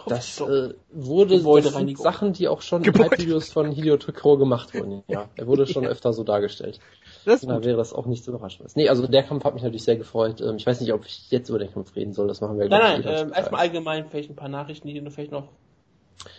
[0.06, 1.98] Das äh, wurde das sind.
[1.98, 5.02] Sachen, die auch schon in Gebäude- Hype-Videos von Hideo Tokoro gemacht wurden.
[5.08, 6.80] Ja, er wurde schon öfter so dargestellt.
[7.24, 8.66] Das ist Da wäre das auch nicht zu überraschen.
[8.74, 10.40] Nee, also der Kampf hat mich natürlich sehr gefreut.
[10.42, 12.28] Ähm, Ich weiß nicht, ob ich jetzt über den Kampf reden soll.
[12.28, 15.00] Das machen wir Nein, glaub nein, eh ähm, erstmal allgemein vielleicht ein paar Nachrichten, die
[15.00, 15.48] du vielleicht noch.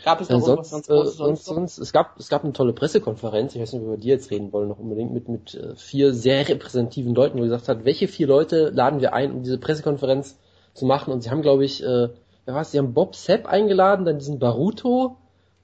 [0.04, 3.56] Gab es noch sonst, ganz äh, sonst, sonst, es gab, es gab eine tolle Pressekonferenz,
[3.56, 5.76] ich weiß nicht, ob wir über die jetzt reden wollen, noch unbedingt mit, mit äh,
[5.76, 9.58] vier sehr repräsentativen Leuten, wo gesagt hat, welche vier Leute laden wir ein, um diese
[9.58, 10.38] Pressekonferenz
[10.74, 12.10] zu machen und sie haben, glaube ich, äh,
[12.46, 15.18] wer war's, sie haben Bob Sepp eingeladen, dann diesen Baruto,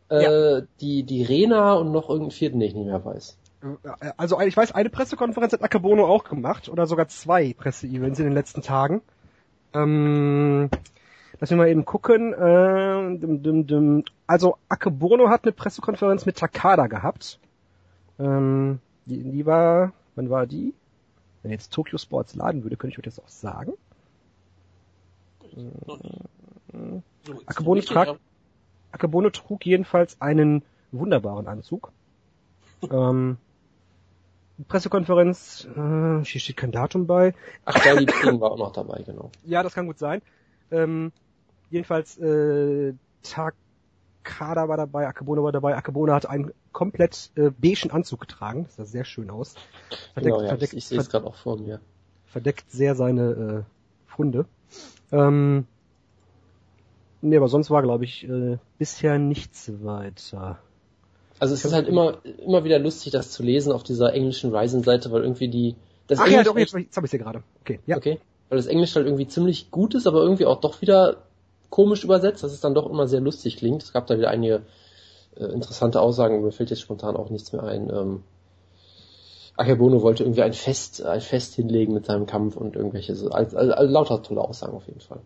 [0.10, 3.38] äh, die, die Rena und noch irgendeinen vierten, den ich nicht mehr weiß.
[3.64, 8.26] Äh, Also ich weiß, eine Pressekonferenz hat Akebono auch gemacht oder sogar zwei Presseevents in
[8.26, 9.02] den letzten Tagen.
[9.74, 10.70] Ähm,
[11.44, 12.34] lass mich mal eben gucken.
[12.34, 14.04] Äh, dim, dim, dim.
[14.28, 17.38] Also Akebono hat eine Pressekonferenz mit Takada gehabt.
[18.18, 20.74] Ähm, die, die war, wann war die?
[21.42, 23.74] Wenn jetzt Tokyo Sports laden würde, könnte ich euch das auch sagen.
[25.86, 27.04] So,
[27.46, 28.20] Akebono so tragt-
[28.94, 31.92] Akebono trug jedenfalls einen wunderbaren Anzug.
[32.90, 33.36] ähm,
[34.70, 37.34] Pressekonferenz, äh, hier steht kein Datum bei.
[37.66, 39.30] Ach, Charlie King war auch noch dabei, genau.
[39.44, 40.22] Ja, das kann gut sein.
[40.72, 41.12] Ähm,
[41.74, 45.76] jedenfalls äh, Takada war dabei, Akebono war dabei.
[45.76, 48.66] Akebono hat einen komplett äh, beigen Anzug getragen.
[48.66, 49.56] Das sah sehr schön aus.
[50.14, 51.82] Verdeckt, genau ja, verdeckt, ich, ich sehe es gerade auch vor mir.
[52.28, 54.46] verdeckt sehr seine äh, Funde.
[55.12, 55.66] Ähm,
[57.22, 60.60] nee, aber sonst war, glaube ich, äh, bisher nichts weiter.
[61.40, 65.12] Also es ist halt immer, immer wieder lustig, das zu lesen auf dieser englischen Ryzen-Seite,
[65.12, 65.76] weil irgendwie die,
[66.08, 67.44] das Ach ja, Englisch doch, jetzt, jetzt habe ich sie gerade.
[67.62, 67.98] Okay, ja.
[67.98, 68.20] Okay.
[68.50, 71.24] Weil das Englisch halt irgendwie ziemlich gut ist, aber irgendwie auch doch wieder
[71.74, 73.82] komisch übersetzt, dass es dann doch immer sehr lustig klingt.
[73.82, 74.62] Es gab da wieder einige
[75.36, 77.90] äh, interessante Aussagen, mir fällt jetzt spontan auch nichts mehr ein.
[77.90, 78.24] Ähm,
[79.58, 83.58] Akebono wollte irgendwie ein Fest, ein Fest hinlegen mit seinem Kampf und irgendwelche, so- also,
[83.58, 85.20] also, also lauter tolle Aussagen auf jeden Fall.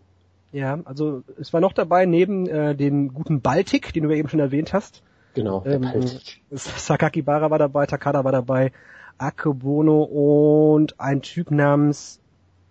[0.52, 4.28] Ja, also es war noch dabei, neben äh, dem guten Baltic, den du ja eben
[4.30, 5.02] schon erwähnt hast,
[5.34, 6.42] Genau, der Ähm, Baltic.
[6.50, 8.72] Sakaki Bara war dabei, Takada war dabei,
[9.18, 12.20] Akebono und ein Typ namens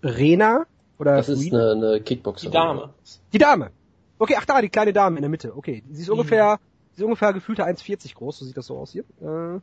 [0.03, 0.65] Rena
[0.99, 2.51] oder Das ist eine, eine Kickboxerin.
[2.51, 2.93] Die Dame.
[3.33, 3.71] die Dame.
[4.19, 5.55] Okay, ach da, die kleine Dame in der Mitte.
[5.55, 6.13] Okay, sie ist Mhm.
[6.13, 6.59] ungefähr,
[6.93, 9.03] sie ist ungefähr gefühlte 1,40 groß, so sieht das so aus hier.
[9.21, 9.59] Äh,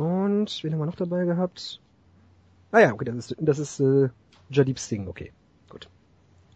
[0.00, 1.80] und wen haben wir noch dabei gehabt?
[2.70, 4.10] Ah ja, okay, das ist das ist äh,
[4.50, 5.08] Jadip Singh.
[5.08, 5.32] Okay,
[5.70, 5.88] gut,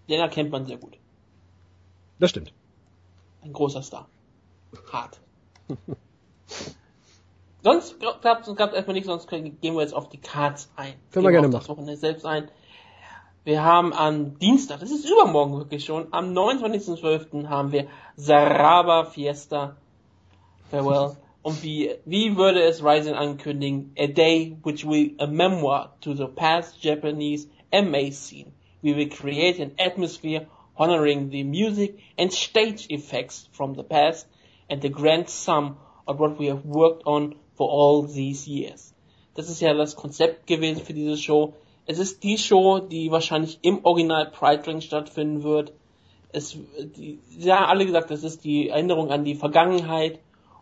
[0.08, 0.96] Den erkennt man sehr gut.
[2.20, 2.52] das stimmt.
[3.42, 4.08] Ein großer Star.
[4.92, 5.18] Hart.
[7.62, 10.94] sonst gab es erstmal nichts, sonst können, gehen wir jetzt auf die Cards ein.
[11.10, 11.60] Können wir Gehen gerne auf machen.
[11.62, 12.48] Das Wochenende selbst ein.
[13.44, 17.48] Wir haben am Dienstag, das ist übermorgen wirklich schon, am 29.12.
[17.48, 19.76] haben wir Saraba Fiesta
[20.70, 21.16] Farewell.
[21.42, 23.92] Und wie, wie würde es Ryzen ankündigen?
[23.98, 28.52] A day which will a memoir to the past Japanese MA scene.
[28.80, 34.28] We will create an atmosphere honoring the music and stage effects from the past
[34.70, 38.94] and the grand sum of what we have worked on for all these years.
[39.34, 41.54] Das ist ja das Konzept gewesen für diese Show.
[41.92, 45.74] Es ist die Show, die wahrscheinlich im Original Pride Ring stattfinden wird.
[46.32, 46.56] Es,
[46.96, 50.18] die, sie haben alle gesagt, das ist die Erinnerung an die Vergangenheit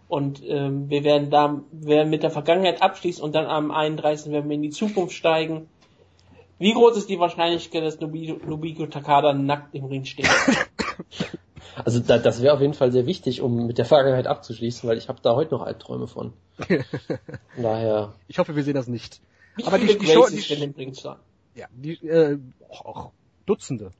[0.08, 4.32] und ähm, wir werden da werden mit der Vergangenheit abschließen und dann am 31.
[4.32, 5.68] werden wir in die Zukunft steigen.
[6.58, 10.28] Wie groß ist die Wahrscheinlichkeit, dass Nobiko, Takada nackt im Ring steht?
[11.84, 14.98] Also da, das wäre auf jeden Fall sehr wichtig, um mit der Vergangenheit abzuschließen, weil
[14.98, 16.34] ich habe da heute noch Albträume von.
[16.58, 16.84] Von
[17.62, 19.20] daher, Ich hoffe, wir sehen das nicht.
[19.56, 21.16] Wie Aber die, viele die Show, Gracies die, im Ring stehen?
[21.54, 23.12] ja, die, äh, auch,
[23.46, 23.92] Dutzende.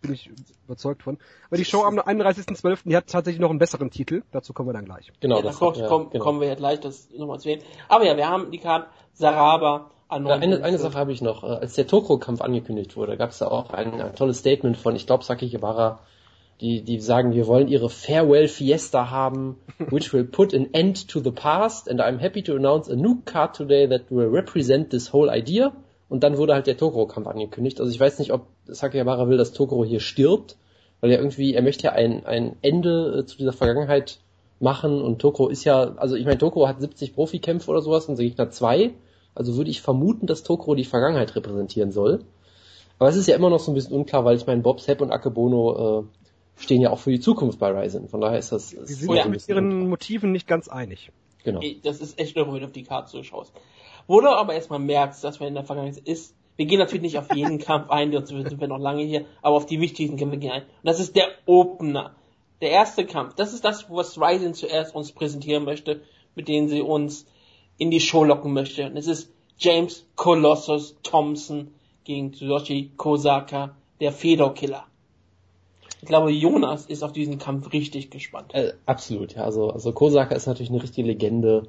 [0.00, 0.30] Bin ich
[0.64, 1.18] überzeugt von.
[1.48, 4.22] Aber die Show am 31.12., die hat tatsächlich noch einen besseren Titel.
[4.30, 5.12] Dazu kommen wir dann gleich.
[5.20, 6.22] Genau, ja, das kommt, ja, kommen, genau.
[6.22, 7.64] kommen wir ja gleich, das nochmal zu reden.
[7.88, 11.44] Aber ja, wir haben die Karte Saraba an ja, eine, eine Sache habe ich noch.
[11.44, 14.96] Äh, als der Tokro-Kampf angekündigt wurde, gab es da auch ein, ein, tolles Statement von,
[14.96, 16.00] ich glaube, Saki Ibarra,
[16.60, 19.56] die, die sagen, wir wollen ihre Farewell Fiesta haben,
[19.90, 23.22] which will put an end to the past, and I'm happy to announce a new
[23.24, 25.72] card today that will represent this whole idea.
[26.08, 27.80] Und dann wurde halt der Tokoro-Kampf angekündigt.
[27.80, 30.56] Also ich weiß nicht, ob Sakayabara will, dass Tokoro hier stirbt,
[31.00, 34.18] weil er irgendwie, er möchte ja ein, ein Ende äh, zu dieser Vergangenheit
[34.60, 38.22] machen und Tokoro ist ja, also ich meine, Tokoro hat 70 Profikämpfe oder sowas, unser
[38.22, 38.94] Gegner zwei.
[39.34, 42.24] Also würde ich vermuten, dass Tokoro die Vergangenheit repräsentieren soll.
[42.98, 45.00] Aber es ist ja immer noch so ein bisschen unklar, weil ich meine, Bob Sepp
[45.00, 46.27] und Akebono äh,
[46.58, 48.08] stehen ja auch für die Zukunft bei Ryzen.
[48.08, 48.70] Von daher ist das.
[48.70, 49.88] Sie sind ja mit ihren unklar.
[49.88, 51.10] Motiven nicht ganz einig.
[51.44, 51.60] Genau.
[51.82, 53.52] Das ist echt irre, wenn du auf die Karte zuschaust.
[54.06, 57.18] Wo du aber erstmal merkst, dass wir in der Vergangenheit ist, wir gehen natürlich nicht
[57.18, 60.38] auf jeden Kampf ein, sonst sind wir noch lange hier, aber auf die wichtigsten Kämpfe
[60.38, 60.62] gehen ein.
[60.62, 62.14] Und das ist der Opener.
[62.60, 63.34] Der erste Kampf.
[63.34, 66.02] Das ist das, was Ryzen zuerst uns präsentieren möchte,
[66.34, 67.26] mit denen sie uns
[67.76, 68.86] in die Show locken möchte.
[68.86, 74.86] Und es ist James Colossus Thompson gegen Tsuyoshi Kosaka, der Fedor-Killer.
[76.00, 78.54] Ich glaube, Jonas ist auf diesen Kampf richtig gespannt.
[78.54, 79.44] Äh, absolut, ja.
[79.44, 81.64] Also, also Kosaka ist natürlich eine richtige Legende.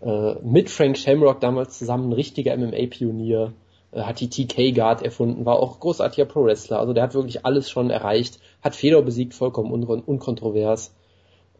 [0.00, 3.52] Äh, mit Frank Shamrock damals zusammen ein richtiger MMA-Pionier.
[3.92, 6.78] Äh, hat die TK Guard erfunden, war auch großartiger Pro-Wrestler.
[6.78, 8.38] Also der hat wirklich alles schon erreicht.
[8.62, 10.94] Hat Fedor besiegt, vollkommen un unkontrovers.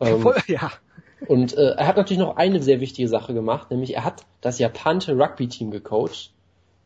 [0.00, 0.70] Ähm, ja.
[1.28, 4.58] Und äh, er hat natürlich noch eine sehr wichtige Sache gemacht, nämlich er hat das
[4.58, 6.32] japanische Rugby-Team gecoacht.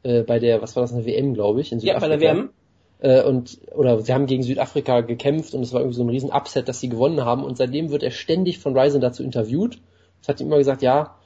[0.03, 2.07] Äh, bei der, was war das, eine WM, glaube ich, in Südafrika.
[2.07, 2.51] Ja, bei der WM.
[2.99, 6.31] Äh, und, oder sie haben gegen Südafrika gekämpft und es war irgendwie so ein riesen
[6.31, 7.45] Upset, dass sie gewonnen haben.
[7.45, 9.79] Und seitdem wird er ständig von Ryzen dazu interviewt.
[10.23, 11.17] Es hat ihm immer gesagt, ja,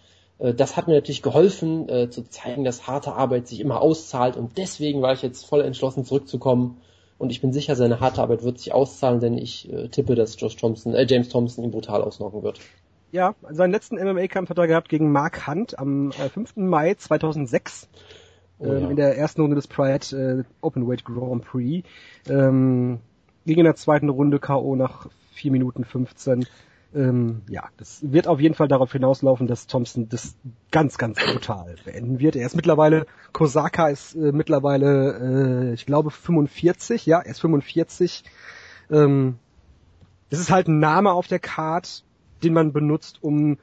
[0.40, 4.36] äh, das hat mir natürlich geholfen, äh, zu zeigen, dass harte Arbeit sich immer auszahlt
[4.36, 6.78] und deswegen war ich jetzt voll entschlossen zurückzukommen
[7.18, 10.40] und ich bin sicher, seine harte Arbeit wird sich auszahlen, denn ich äh, tippe, dass
[10.40, 12.60] Josh Thompson, äh, James Thompson ihn brutal ausnocken wird.
[13.12, 16.56] Ja, seinen letzten MMA-Kampf hat er gehabt gegen Mark Hunt am äh, 5.
[16.56, 17.88] Mai 2006
[18.60, 18.90] oh, ähm, ja.
[18.90, 21.88] in der ersten Runde des Pride äh, Openweight Grand Prix.
[22.28, 23.00] Ähm,
[23.46, 24.76] ging in der zweiten Runde K.O.
[24.76, 26.46] nach 4 Minuten 15.
[26.92, 30.34] Ähm, ja, das wird auf jeden Fall darauf hinauslaufen, dass Thompson das
[30.70, 32.36] ganz, ganz brutal beenden wird.
[32.36, 38.24] Er ist mittlerweile, Kosaka ist äh, mittlerweile, äh, ich glaube, 45, ja, er ist 45.
[38.90, 39.38] Ähm,
[40.30, 42.04] das ist halt ein Name auf der Card,
[42.42, 43.58] den man benutzt, um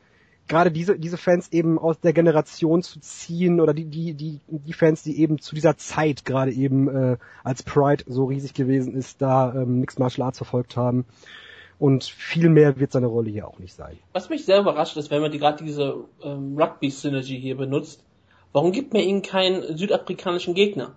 [0.48, 4.74] gerade diese, diese Fans eben aus der Generation zu ziehen oder die, die, die, die
[4.74, 9.22] Fans, die eben zu dieser Zeit gerade eben äh, als Pride so riesig gewesen ist,
[9.22, 11.06] da ähm, Mixed Martial Arts verfolgt haben.
[11.80, 13.98] Und viel mehr wird seine Rolle hier auch nicht sein.
[14.14, 18.04] Was mich sehr überrascht ist, wenn man die, gerade diese ähm, Rugby-Synergy hier benutzt,
[18.52, 20.96] warum gibt man ihnen keinen südafrikanischen Gegner?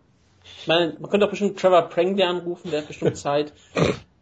[0.60, 3.52] Ich meine, man könnte auch bestimmt Trevor Prangley anrufen, der hat bestimmt Zeit.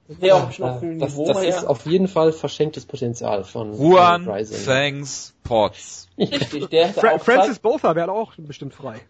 [0.09, 3.45] Das wäre auch bestimmt auf dem das, Niveau Das ist auf jeden Fall verschenktes Potenzial
[3.45, 4.25] von Juan
[4.65, 6.09] Thanks Potts.
[6.19, 9.01] Richtig, der Fra Francis Botha wäre auch bestimmt frei.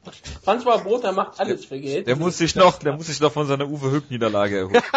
[0.42, 2.08] Francois Botha macht alles für Geld.
[2.08, 4.82] Der muss sich noch, der muss sich noch von seiner Uwe Höck Niederlage erholen.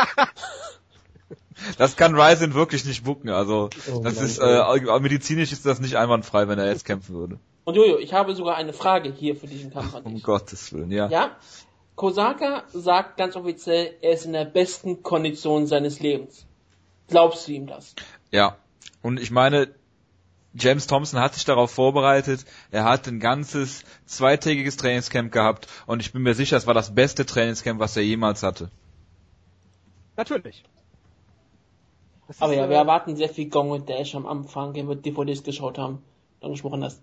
[1.77, 3.29] Das kann Ryzen wirklich nicht bucken.
[3.29, 7.39] Also oh, das ist äh, medizinisch ist das nicht einwandfrei, wenn er jetzt kämpfen würde.
[7.65, 10.13] Und Jojo, ich habe sogar eine Frage hier für diesen Kampf an dich.
[10.13, 11.07] Um Gottes Willen, ja.
[11.07, 11.37] Ja.
[11.95, 16.45] Kosaka sagt ganz offiziell, er ist in der besten Kondition seines Lebens.
[17.07, 17.95] Glaubst du ihm das?
[18.31, 18.57] Ja.
[19.01, 19.73] Und ich meine,
[20.53, 22.45] James Thompson hat sich darauf vorbereitet.
[22.71, 26.93] Er hat ein ganzes zweitägiges Trainingscamp gehabt und ich bin mir sicher, es war das
[26.93, 28.69] beste Trainingscamp, was er jemals hatte.
[30.17, 30.63] Natürlich.
[32.27, 35.43] Das Aber ja, wir erwarten sehr viel Gong und Dash am Anfang, wenn wir DVDs
[35.43, 36.03] geschaut haben,
[36.41, 37.01] dann gesprochen hast.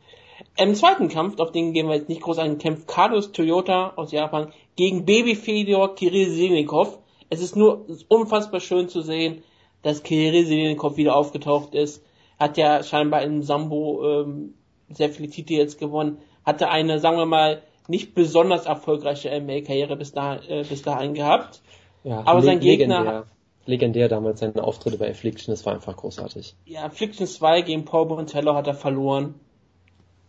[0.56, 4.12] Im zweiten Kampf, auf den gehen wir jetzt nicht groß ein, kämpft Carlos Toyota aus
[4.12, 6.98] Japan gegen Baby Fedor Kirill.
[7.30, 9.42] Es ist nur unfassbar schön zu sehen,
[9.82, 12.04] dass Kirill wieder aufgetaucht ist.
[12.38, 14.54] Hat ja scheinbar im Sambo ähm,
[14.90, 16.18] sehr viele Titel jetzt gewonnen.
[16.44, 21.62] Hatte eine, sagen wir mal, nicht besonders erfolgreiche MMA-Karriere bis, da, äh, bis dahin gehabt.
[22.04, 23.26] Ja, Aber sein Gegner
[23.68, 26.56] legendär damals seine Auftritte bei Affliction, das war einfach großartig.
[26.64, 29.34] Ja, Affliction 2 gegen Paul Bontello hat er verloren.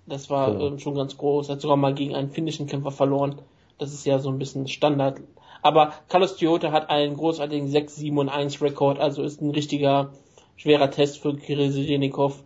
[0.06, 0.68] Das war genau.
[0.68, 1.50] ähm, schon ganz groß.
[1.50, 3.42] Er hat sogar mal gegen einen finnischen Kämpfer verloren.
[3.78, 5.22] Das ist ja so ein bisschen Standard.
[5.62, 10.12] Aber Carlos Toyota hat einen großartigen 6, 7 und 1 Rekord, also ist ein richtiger
[10.56, 12.44] schwerer Test für Kirill Sejenikov.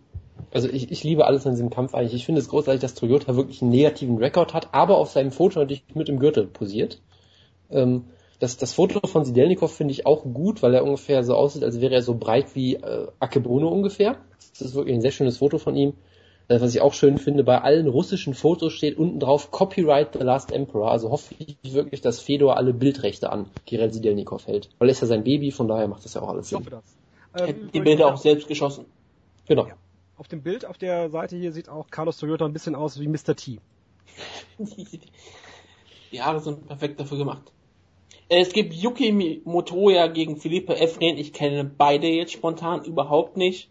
[0.52, 2.14] Also ich, ich liebe alles an diesem Kampf eigentlich.
[2.14, 5.60] Ich finde es großartig, dass Toyota wirklich einen negativen Rekord hat, aber auf seinem Foto
[5.60, 7.00] natürlich mit dem Gürtel posiert.
[7.70, 8.04] Ähm,
[8.44, 11.80] das, das Foto von Sidelnikov finde ich auch gut, weil er ungefähr so aussieht, als
[11.80, 14.18] wäre er so breit wie äh, Akebono ungefähr.
[14.50, 15.94] Das ist wirklich ein sehr schönes Foto von ihm.
[16.48, 20.18] Äh, was ich auch schön finde, bei allen russischen Fotos steht unten drauf Copyright the
[20.18, 20.90] Last Emperor.
[20.90, 24.68] Also hoffe ich wirklich, dass Fedor alle Bildrechte an Kirill Sidelnikov hält.
[24.78, 26.60] Weil er ist ja sein Baby, von daher macht das ja auch alles Sinn.
[26.60, 26.82] Ich hoffe
[27.32, 27.48] das.
[27.48, 28.84] Ähm, die Bilder auch selbst geschossen.
[29.48, 29.68] Genau.
[29.68, 29.74] Ja.
[30.18, 33.08] Auf dem Bild auf der Seite hier sieht auch Carlos Toyota ein bisschen aus wie
[33.08, 33.34] Mr.
[33.34, 33.58] T.
[36.12, 37.50] die Haare sind perfekt dafür gemacht.
[38.34, 41.16] Äh, es gibt Yuki Motoya gegen Philippe Efren.
[41.18, 43.70] Ich kenne beide jetzt spontan überhaupt nicht.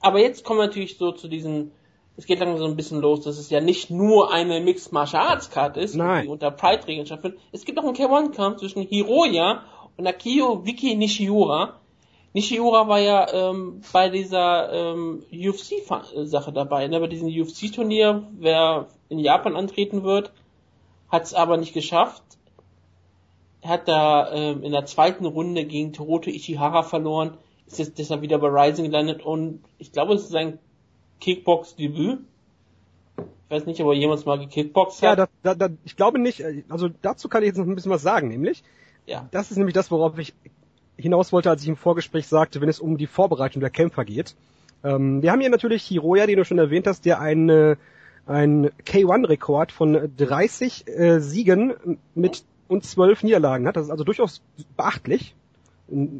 [0.00, 1.72] Aber jetzt kommen wir natürlich so zu diesen,
[2.16, 5.26] es geht langsam so ein bisschen los, dass es ja nicht nur eine Mixed Martial
[5.26, 6.24] Arts Card ist, Nein.
[6.24, 7.40] die unter Pride-Regeln stattfindet.
[7.52, 9.62] Es gibt auch einen K1-Kampf zwischen Hiroya
[9.96, 11.80] und Akio Wiki Nishiura.
[12.32, 16.98] Nishiura war ja ähm, bei dieser ähm, UFC-Sache dabei, ne?
[16.98, 20.32] bei diesem UFC-Turnier, wer in Japan antreten wird,
[21.08, 22.22] hat es aber nicht geschafft.
[23.62, 27.36] Er hat da ähm, in der zweiten Runde gegen Toronto Ishihara verloren
[27.70, 30.58] ist jetzt deshalb wieder bei Rising gelandet und ich glaube, es ist sein
[31.20, 32.20] Kickbox-Debüt.
[33.16, 35.18] Ich weiß nicht, ob er jemals mal gekickboxt hat.
[35.18, 36.44] Ja, da, da, da, ich glaube nicht.
[36.68, 38.62] Also dazu kann ich jetzt noch ein bisschen was sagen, nämlich.
[39.06, 39.28] Ja.
[39.32, 40.34] Das ist nämlich das, worauf ich
[40.96, 44.36] hinaus wollte, als ich im Vorgespräch sagte, wenn es um die Vorbereitung der Kämpfer geht.
[44.84, 47.76] Ähm, wir haben hier natürlich Hiroya, den du schon erwähnt hast, der einen
[48.26, 53.76] ein K1-Rekord von 30 äh, Siegen mit und 12 Niederlagen hat.
[53.76, 54.42] Das ist also durchaus
[54.76, 55.34] beachtlich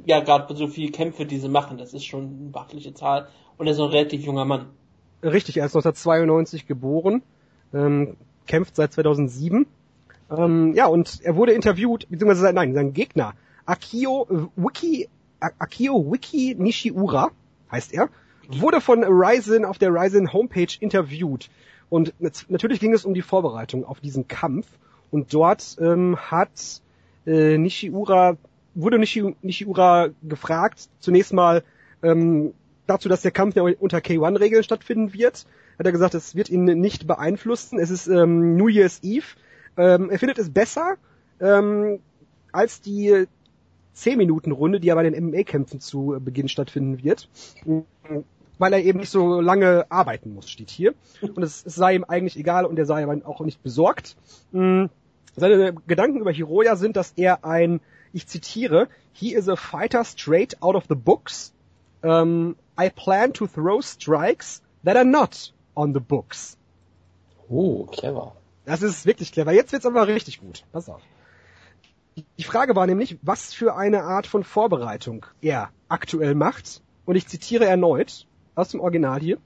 [0.05, 3.29] ja, gerade so viele Kämpfe, die sie machen, das ist schon eine beachtliche Zahl.
[3.57, 4.67] Und er ist ein relativ junger Mann.
[5.23, 7.23] Richtig, er ist 1992 geboren,
[7.75, 9.67] ähm, kämpft seit 2007.
[10.31, 13.35] Ähm, ja, und er wurde interviewt, beziehungsweise nein, sein Gegner,
[13.67, 15.09] Akio Wiki,
[15.41, 17.31] Akio Wiki Nishiura,
[17.71, 18.09] heißt er,
[18.49, 21.49] wurde von Ryzen auf der Ryzen Homepage interviewt.
[21.89, 22.15] Und
[22.49, 24.67] natürlich ging es um die Vorbereitung auf diesen Kampf.
[25.11, 26.83] Und dort ähm, hat
[27.27, 28.37] äh, Nishiura
[28.75, 31.63] wurde Nishi, Nishiura gefragt, zunächst mal
[32.03, 32.55] ähm,
[32.87, 35.47] dazu, dass der Kampf unter K1-Regeln stattfinden wird.
[35.79, 37.79] Hat er gesagt, es wird ihn nicht beeinflussen.
[37.79, 39.27] Es ist ähm, New Year's Eve.
[39.77, 40.97] Ähm, er findet es besser
[41.41, 42.01] ähm,
[42.53, 43.27] als die
[43.97, 47.29] 10-Minuten-Runde, die ja bei den MMA-Kämpfen zu Beginn stattfinden wird.
[48.59, 50.95] Weil er eben nicht so lange arbeiten muss, steht hier.
[51.23, 54.17] Und es, es sei ihm eigentlich egal und er sei aber auch nicht besorgt.
[54.53, 54.91] Hm,
[55.37, 57.81] seine Gedanken über Hiroya sind, dass er ein
[58.13, 61.53] ich zitiere, he is a fighter straight out of the books.
[62.03, 66.57] Um, I plan to throw strikes that are not on the books.
[67.49, 68.33] Oh, clever.
[68.65, 69.53] Das ist wirklich clever.
[69.53, 70.65] Jetzt wird's aber richtig gut.
[70.73, 71.03] Pass auf.
[72.39, 76.83] Die Frage war nämlich, was für eine Art von Vorbereitung er aktuell macht.
[77.07, 79.39] Und ich zitiere erneut aus dem Original hier.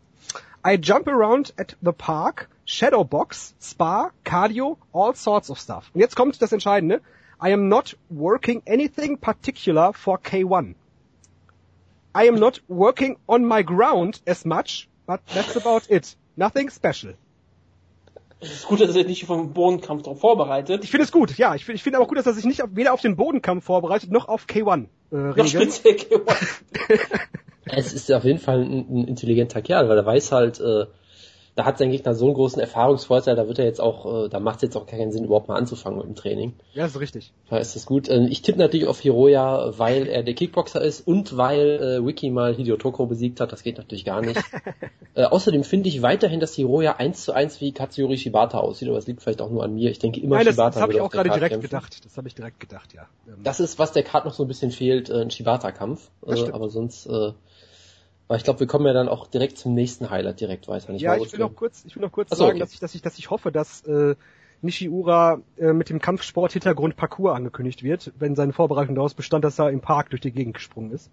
[0.67, 5.91] I jump around at the park, shadowbox, spa, cardio, all sorts of stuff.
[5.93, 7.03] Und jetzt kommt das Entscheidende.
[7.39, 10.75] I am not working anything particular for K1.
[12.15, 16.17] I am not working on my ground as much, but that's about it.
[16.37, 17.15] Nothing special.
[18.41, 20.85] Es ist gut, dass er sich nicht vom Bodenkampf darauf vorbereitet.
[20.85, 21.55] Ich finde es gut, ja.
[21.55, 23.65] Ich finde ich finde aber gut, dass er sich nicht auf, weder auf den Bodenkampf
[23.65, 24.87] vorbereitet, noch auf K1.
[25.13, 26.61] Äh, noch speziell K1.
[27.67, 30.87] es ist auf jeden Fall ein, ein intelligenter Kerl, weil er weiß halt, äh,
[31.57, 34.41] da hat sein Gegner so einen großen Erfahrungsvorteil, da wird er jetzt auch, äh, da
[34.41, 36.55] macht es jetzt auch keinen Sinn, überhaupt mal anzufangen mit dem Training.
[36.73, 37.33] Ja, ist richtig.
[37.49, 38.09] Da ist das gut.
[38.09, 42.31] Ähm, ich tippe natürlich auf Hiroya, weil er der Kickboxer ist und weil äh, Wiki
[42.31, 43.53] mal Hideo Toko besiegt hat.
[43.53, 44.41] Das geht natürlich gar nicht.
[45.15, 48.99] äh, außerdem finde ich weiterhin, dass Hiroya eins zu eins wie Katsuyori Shibata aussieht, aber
[48.99, 49.91] es liegt vielleicht auch nur an mir.
[49.93, 50.71] Ich denke immer Nein, das, Shibata.
[50.71, 51.69] Das habe ich auch gerade direkt kämpfen.
[51.69, 52.05] gedacht.
[52.05, 53.07] Das habe ich direkt gedacht, ja.
[53.29, 56.11] Ähm, das ist, was der Card noch so ein bisschen fehlt, äh, ein Shibata-Kampf.
[56.27, 57.31] Äh, aber sonst äh,
[58.29, 60.93] aber ich glaube, wir kommen ja dann auch direkt zum nächsten Highlight direkt weiter.
[60.93, 62.61] Nicht ja, ich will noch kurz, ich will noch kurz Achso, sagen, okay.
[62.61, 64.15] dass ich, dass ich, dass ich hoffe, dass äh,
[64.63, 69.71] Nishiura äh, mit dem Kampfsport-Hintergrund Parcours angekündigt wird, wenn seine Vorbereitung daraus bestand, dass er
[69.71, 71.11] im Park durch die Gegend gesprungen ist.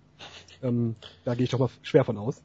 [0.64, 0.96] Ähm,
[1.26, 2.42] da gehe ich doch mal schwer von aus.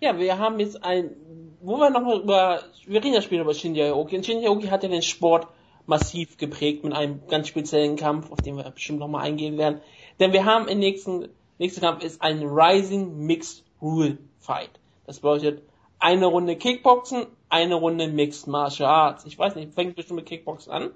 [0.00, 1.12] Ja, wir haben jetzt ein,
[1.60, 4.16] wo wir nochmal über, wir reden ja später über Shinji Aoki.
[4.16, 5.46] Und Shinji Aoki hat ja den Sport
[5.86, 9.80] massiv geprägt mit einem ganz speziellen Kampf, auf den wir bestimmt nochmal eingehen werden.
[10.20, 14.70] Denn wir haben im nächsten Nächster Kampf ist ein Rising Mixed Rule Fight.
[15.06, 15.62] Das bedeutet
[15.98, 19.24] eine Runde Kickboxen, eine Runde Mixed Martial Arts.
[19.24, 20.90] Ich weiß nicht, fängt bestimmt mit Kickboxen an.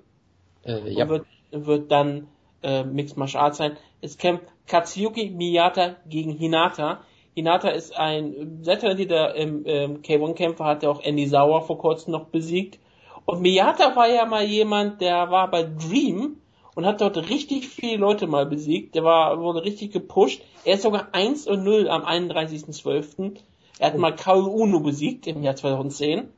[0.64, 1.09] Äh, ja.
[1.09, 2.29] Wird, wird dann
[2.62, 3.77] äh, Mixed Martial Arts sein.
[4.01, 7.02] Es kämpft Katsuyuki Miyata gegen Hinata.
[7.35, 12.13] Hinata ist ein sehr talentierter ähm, ähm, K1-Kämpfer, hat ja auch Andy Sauer vor kurzem
[12.13, 12.81] noch besiegt.
[13.27, 16.38] Und Miyata war ja mal jemand, der war bei Dream
[16.77, 18.94] und hat dort richtig viele Leute mal besiegt.
[18.94, 20.42] Der war, wurde richtig gepusht.
[20.64, 23.38] Er ist sogar 1 und 0 am 31.12.
[23.79, 23.98] Er hat oh.
[23.98, 26.29] mal Kaul Uno besiegt im Jahr 2010.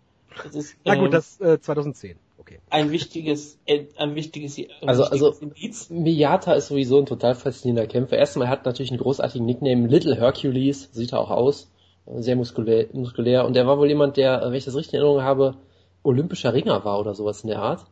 [0.44, 2.16] Das ist, Na gut, ähm, das äh, 2010.
[2.38, 2.60] Okay.
[2.70, 5.90] Ein wichtiges, äh, ein wichtiges, äh, also, also Indiz.
[5.90, 8.16] Miyata ist sowieso ein total faszinierender Kämpfer.
[8.16, 11.68] Erstmal, er hat natürlich einen großartigen Nickname, Little Hercules, sieht er auch aus.
[12.06, 13.44] sehr muskulär, muskulär.
[13.44, 15.56] Und der war wohl jemand, der, wenn ich das richtig in Erinnerung habe,
[16.04, 17.86] olympischer Ringer war oder sowas in der Art.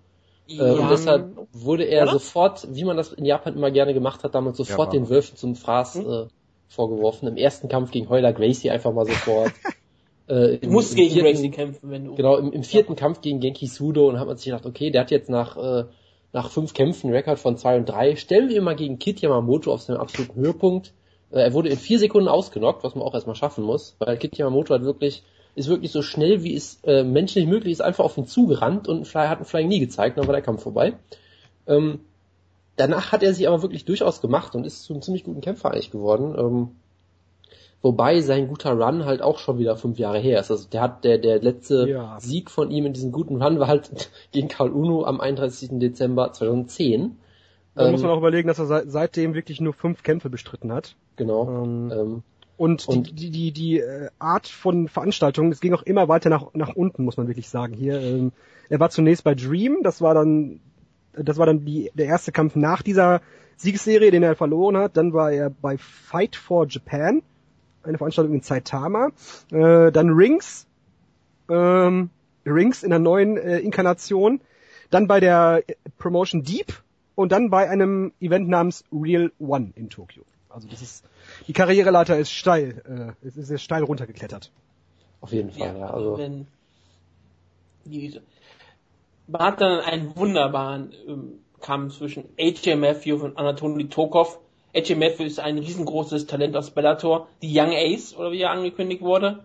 [0.47, 0.67] Ja.
[0.67, 2.13] Äh, und deshalb wurde er oder?
[2.13, 5.37] sofort, wie man das in Japan immer gerne gemacht hat, damals sofort ja, den Wölfen
[5.37, 6.11] zum Fraß hm?
[6.11, 6.27] äh,
[6.69, 7.29] vorgeworfen.
[7.29, 9.53] Im ersten Kampf gegen Heuler Gracie einfach mal sofort.
[10.29, 12.15] äh, du musst gegen vierten, Gracie kämpfen, wenn du.
[12.15, 12.99] Genau, im, im vierten ja.
[12.99, 15.85] Kampf gegen Genki Sudo und hat man sich gedacht, okay, der hat jetzt nach, äh,
[16.33, 18.17] nach fünf Kämpfen einen Rekord von zwei und drei.
[18.17, 20.93] Stellen wir ihn mal gegen Kit Yamamoto auf seinem absoluten Höhepunkt.
[21.31, 24.37] Äh, er wurde in vier Sekunden ausgenockt, was man auch erstmal schaffen muss, weil Kit
[24.39, 25.25] Yamamoto hat wirklich,
[25.57, 29.07] ist wirklich so schnell, wie es äh, menschlich möglich ist, einfach auf ihn zugerannt und
[29.07, 30.95] Fly, hat einen Flying nie gezeigt, dann war der Kampf vorbei.
[31.67, 32.01] Ähm,
[32.77, 35.73] danach hat er sich aber wirklich durchaus gemacht und ist zu einem ziemlich guten Kämpfer
[35.73, 36.37] eigentlich geworden.
[36.39, 36.69] Ähm,
[37.87, 40.51] Wobei sein guter Run halt auch schon wieder fünf Jahre her ist.
[40.51, 42.19] Also der hat der der letzte ja.
[42.19, 45.79] Sieg von ihm in diesem guten Run war halt gegen Karl Uno am 31.
[45.79, 47.17] Dezember 2010.
[47.75, 50.73] Da ähm, muss man auch überlegen, dass er seit, seitdem wirklich nur fünf Kämpfe bestritten
[50.73, 50.97] hat.
[51.17, 51.49] Genau.
[51.49, 52.23] Ähm, ähm,
[52.57, 56.31] und, und, die, die, die, die äh, Art von Veranstaltungen, es ging auch immer weiter
[56.31, 57.75] nach, nach unten, muss man wirklich sagen.
[57.75, 58.33] Hier, ähm,
[58.69, 60.61] er war zunächst bei Dream, das war dann,
[61.13, 63.21] das war dann die, der erste Kampf nach dieser
[63.57, 64.97] Siegesserie, den er verloren hat.
[64.97, 67.23] Dann war er bei Fight for Japan
[67.83, 69.11] eine Veranstaltung in Saitama.
[69.51, 70.67] Äh, dann Rings,
[71.49, 72.11] ähm,
[72.45, 74.41] Rings in der neuen äh, Inkarnation.
[74.91, 75.63] Dann bei der
[75.99, 76.73] Promotion Deep
[77.15, 80.25] und dann bei einem Event namens Real One in Tokio.
[80.57, 81.05] Also das ist
[81.47, 84.51] die Karriereleiter ist steil, äh, es ist sehr steil runtergeklettert.
[85.21, 85.79] Auf jeden Fall, ja.
[85.79, 86.47] ja also wenn
[87.85, 88.19] die,
[89.27, 94.39] man hat dann einen wunderbaren ähm, Kampf zwischen AJ Matthews und Anatoly Tokov,
[94.75, 97.29] AJ Matthews ist ein riesengroßes Talent aus Bellator.
[97.43, 99.45] Die Young Ace, oder wie er angekündigt wurde.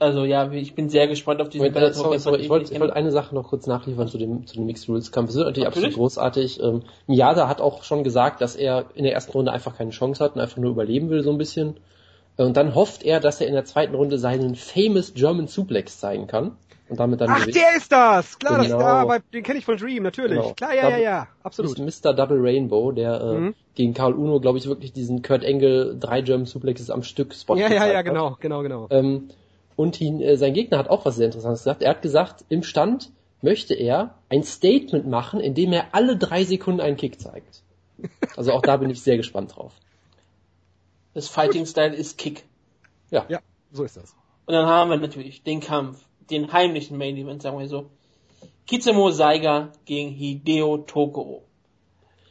[0.00, 1.94] Also ja, ich bin sehr gespannt auf diesen Wait, Bellator.
[1.94, 4.88] Sorry, sorry, ich wollte wollt eine Sache noch kurz nachliefern zu dem, zu dem Mixed
[4.88, 5.28] Rules Kampf.
[5.28, 5.88] Es wird natürlich, natürlich.
[5.88, 6.62] absolut großartig.
[6.62, 10.24] Ähm, Miyada hat auch schon gesagt, dass er in der ersten Runde einfach keine Chance
[10.24, 11.76] hat und einfach nur überleben will, so ein bisschen.
[12.38, 16.26] Und dann hofft er, dass er in der zweiten Runde seinen famous German Suplex zeigen
[16.26, 16.56] kann
[16.88, 17.56] und damit dann Ach, gewinnt.
[17.56, 18.38] der ist das!
[18.38, 18.78] Klar, genau.
[18.78, 20.40] das, ah, bei, den kenne ich von Dream, natürlich.
[20.40, 20.54] Genau.
[20.54, 21.78] Klar, ja, Double, ja, ja, absolut.
[21.78, 22.14] Mr.
[22.14, 23.54] Double Rainbow, der äh, mhm.
[23.74, 27.56] gegen Karl Uno, glaube ich, wirklich diesen Kurt Engel drei German Suplexes am Stück Spot
[27.56, 28.86] Ja, ja, ja, genau, genau, genau.
[28.90, 29.28] Ähm,
[29.76, 31.82] und ihn, äh, sein Gegner hat auch was sehr Interessantes gesagt.
[31.82, 33.10] Er hat gesagt, im Stand
[33.42, 37.62] möchte er ein Statement machen, in dem er alle drei Sekunden einen Kick zeigt.
[38.36, 39.72] Also auch da bin ich sehr gespannt drauf.
[41.14, 42.44] Das Fighting Style ist Kick.
[43.10, 43.26] Ja.
[43.28, 43.40] Ja,
[43.72, 44.14] so ist das.
[44.46, 47.90] Und dann haben wir natürlich den Kampf den heimlichen Main Event, sagen wir so.
[48.66, 51.42] Kitsemo Saiga gegen Hideo Tokoro.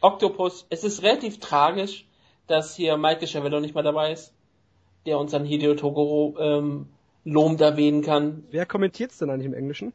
[0.02, 2.08] Octopus, es ist relativ tragisch,
[2.48, 4.34] dass hier Michael Chavello nicht mehr dabei ist,
[5.06, 6.88] der uns an Hideo Tokoro ähm,
[7.24, 8.44] lobend erwähnen kann.
[8.52, 9.94] Wer kommentiert es denn eigentlich im Englischen?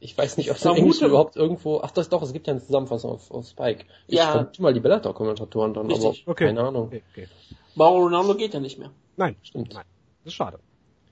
[0.00, 1.80] Ich weiß nicht, ob es im Englischen überhaupt irgendwo.
[1.80, 3.84] Ach das doch, es gibt ja eine Zusammenfassung auf, auf Spike.
[4.08, 4.50] Ich ja.
[4.58, 6.24] mal die Bellator-Kommentatoren dann, Richtig.
[6.24, 6.46] aber okay.
[6.46, 6.86] keine Ahnung.
[6.86, 7.28] Okay, okay.
[7.76, 8.90] Mauro Ronaldo geht ja nicht mehr.
[9.16, 9.74] Nein, stimmt.
[9.74, 9.84] Nein.
[10.24, 10.58] Das ist schade.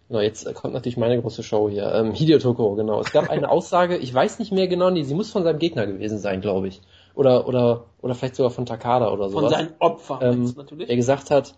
[0.09, 1.95] Genau, jetzt kommt natürlich meine große Show hier.
[1.95, 3.01] Ähm, Hideo Tokoro, genau.
[3.01, 5.87] Es gab eine Aussage, ich weiß nicht mehr genau, nee, sie muss von seinem Gegner
[5.87, 6.81] gewesen sein, glaube ich.
[7.15, 9.53] Oder, oder, oder vielleicht sogar von Takada oder sowas.
[9.53, 10.89] Von seinem Opfer, ähm, natürlich.
[10.89, 11.55] Der gesagt hat,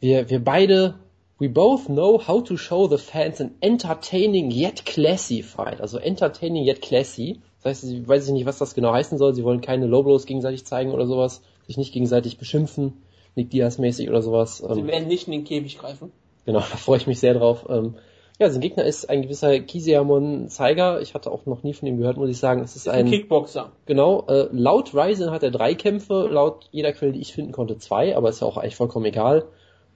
[0.00, 0.98] wir, wir beide,
[1.38, 5.80] we both know how to show the fans an entertaining yet classy fight.
[5.80, 7.40] Also entertaining yet classy.
[7.62, 9.34] Das heißt, ich weiß nicht, was das genau heißen soll.
[9.34, 11.42] Sie wollen keine Low Blows gegenseitig zeigen oder sowas.
[11.66, 13.02] Sich nicht gegenseitig beschimpfen.
[13.34, 14.58] Nick Diaz mäßig oder sowas.
[14.58, 16.12] Sie ähm, werden nicht in den Käfig greifen.
[16.44, 17.66] Genau, da freue ich mich sehr drauf.
[17.68, 17.94] Ähm,
[18.38, 21.00] ja, sein Gegner ist ein gewisser Kisiamon Zeiger.
[21.00, 22.62] Ich hatte auch noch nie von ihm gehört, muss ich sagen.
[22.62, 23.72] Es ist, ist ein, ein, Kickboxer.
[23.86, 24.26] Genau.
[24.26, 28.16] Äh, laut Ryzen hat er drei Kämpfe, laut jeder Quelle, die ich finden konnte, zwei,
[28.16, 29.44] aber ist ja auch eigentlich vollkommen egal.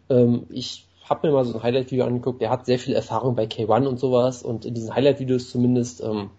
[0.09, 2.42] Ähm, ich habe mir mal so ein Highlight-Video angeguckt.
[2.42, 6.30] Er hat sehr viel Erfahrung bei K1 und sowas und in diesen Highlight-Videos zumindest ähm,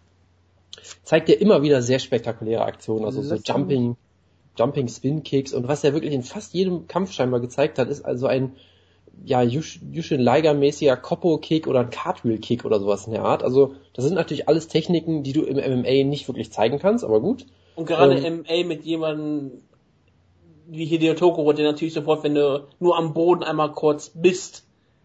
[1.03, 3.95] zeigt er immer wieder sehr spektakuläre Aktionen, also so Jumping,
[4.57, 8.03] Jumping Spin Kicks und was er wirklich in fast jedem Kampf scheinbar gezeigt hat, ist
[8.03, 8.53] also ein
[9.25, 13.43] ja, Yushin Liger-mäßiger Koppo-Kick oder ein Cartwheel-Kick oder sowas in der Art.
[13.43, 17.19] Also, das sind natürlich alles Techniken, die du im MMA nicht wirklich zeigen kannst, aber
[17.19, 17.45] gut.
[17.75, 19.63] Und gerade ähm, MMA mit jemandem
[20.69, 24.63] wie Hideo Tokoro, der natürlich sofort, wenn du nur am Boden einmal kurz bist,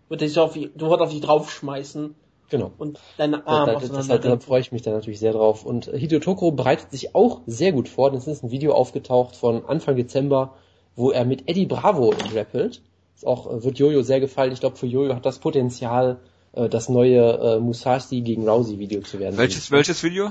[0.09, 2.15] wird er sich auf, sofort auf dich draufschmeißen.
[2.51, 2.71] Genau.
[2.77, 5.65] Und deine Arme da, das, halt, da freue ich mich da natürlich sehr drauf.
[5.65, 8.11] Und Hideo Tokoro bereitet sich auch sehr gut vor.
[8.11, 10.55] Das ist ein Video aufgetaucht von Anfang Dezember,
[10.95, 12.83] wo er mit Eddie Bravo grappelt
[13.25, 14.53] auch äh, wird Jojo sehr gefallen.
[14.53, 16.21] Ich glaube, für Jojo hat das Potenzial,
[16.53, 19.37] äh, das neue äh, Musashi gegen Rousey Video zu werden.
[19.37, 20.31] Welches, welches Video?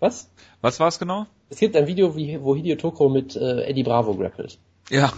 [0.00, 0.28] Was?
[0.60, 1.26] Was war es genau?
[1.52, 4.58] Es gibt ein Video, wie, wo Hideo Toko mit äh, Eddie Bravo grappelt.
[4.88, 5.12] Ja.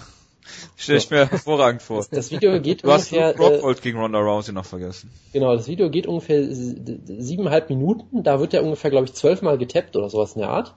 [0.74, 2.04] Stelle ich mir hervorragend vor.
[2.10, 3.34] Das, Video geht du ungefähr...
[3.34, 5.10] Du hast Rockhold äh, gegen Ronda Rousey noch vergessen.
[5.32, 8.24] Genau, das Video geht ungefähr siebeneinhalb Minuten.
[8.24, 10.74] Da wird er ungefähr, glaube ich, zwölfmal getappt oder sowas in der Art.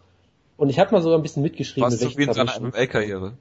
[0.57, 1.91] Und ich habe mal sogar ein bisschen mitgeschrieben.
[1.91, 3.33] Was so wie in seiner MMA-Karriere.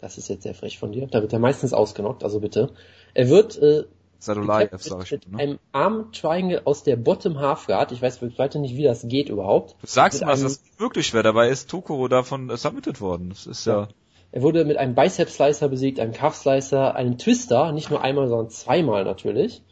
[0.00, 1.08] Das ist jetzt sehr frech von dir.
[1.08, 2.70] Da wird er meistens ausgenockt, also bitte.
[3.12, 3.84] Er wird äh,
[4.24, 5.38] Sadulayev, sag ich mit ne?
[5.38, 7.92] einem Arm Triangle aus der Bottom Half Guard.
[7.92, 9.76] Ich weiß weiter nicht, wie das geht überhaupt.
[9.80, 11.22] Du sagst mal, dass das wirklich wäre.
[11.22, 13.30] Dabei ist Tokoro davon äh, submitted worden.
[13.30, 13.88] Das ist ja,
[14.32, 18.28] Er wurde mit einem Bicep Slicer besiegt, einem Calf Slicer, einem Twister, nicht nur einmal,
[18.28, 19.62] sondern zweimal natürlich.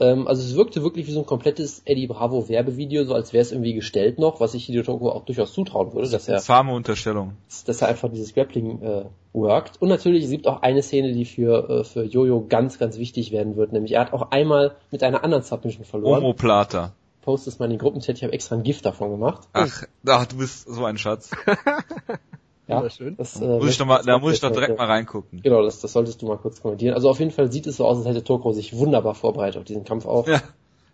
[0.00, 3.42] Ähm, also es wirkte wirklich wie so ein komplettes Eddie Bravo Werbevideo, so als wäre
[3.42, 6.72] es irgendwie gestellt noch, was ich Hideo Toko auch durchaus zutrauen würde, dass er, zahme
[6.72, 7.32] Unterstellung.
[7.66, 9.80] dass er einfach dieses Grappling äh, workt.
[9.80, 13.32] Und natürlich, es gibt auch eine Szene, die für, äh, für Jojo ganz, ganz wichtig
[13.32, 16.22] werden wird, nämlich er hat auch einmal mit einer anderen Submission verloren.
[16.22, 16.92] Omoplata.
[17.22, 19.48] Post es mal in den Gruppenchat, ich habe extra ein Gift davon gemacht.
[19.52, 21.30] Ach, ach, du bist so ein Schatz.
[22.68, 23.16] Ja, Wunderschön.
[23.16, 25.40] das, äh, Muss ich doch mal, da muss ich doch direkt mal mal reingucken.
[25.42, 26.94] Genau, das, das solltest du mal kurz kommentieren.
[26.94, 29.64] Also auf jeden Fall sieht es so aus, als hätte Tokro sich wunderbar vorbereitet auf
[29.64, 30.26] diesen Kampf auch.
[30.28, 30.42] Ja,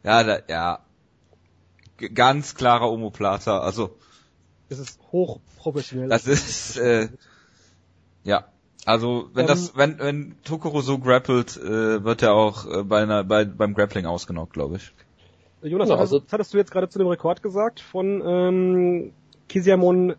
[0.05, 0.79] ja, da, ja.
[1.97, 3.59] G ganz klarer Omoplata.
[3.59, 3.97] Also,
[4.69, 6.09] Es ist hochprofessionell.
[6.09, 7.09] das ist, äh,
[8.23, 8.45] ja.
[8.87, 13.03] Also, wenn Ähm, das, wenn, wenn Tokoro so grappelt, äh, wird er auch äh, bei
[13.03, 14.93] einer, bei, beim Grappling ausgenockt, glaube ich.
[15.63, 19.13] Jonas, Ja, was, also- was hattest du jetzt gerade zu dem Rekord gesagt von ähm,
[19.49, 20.15] Kisiamon?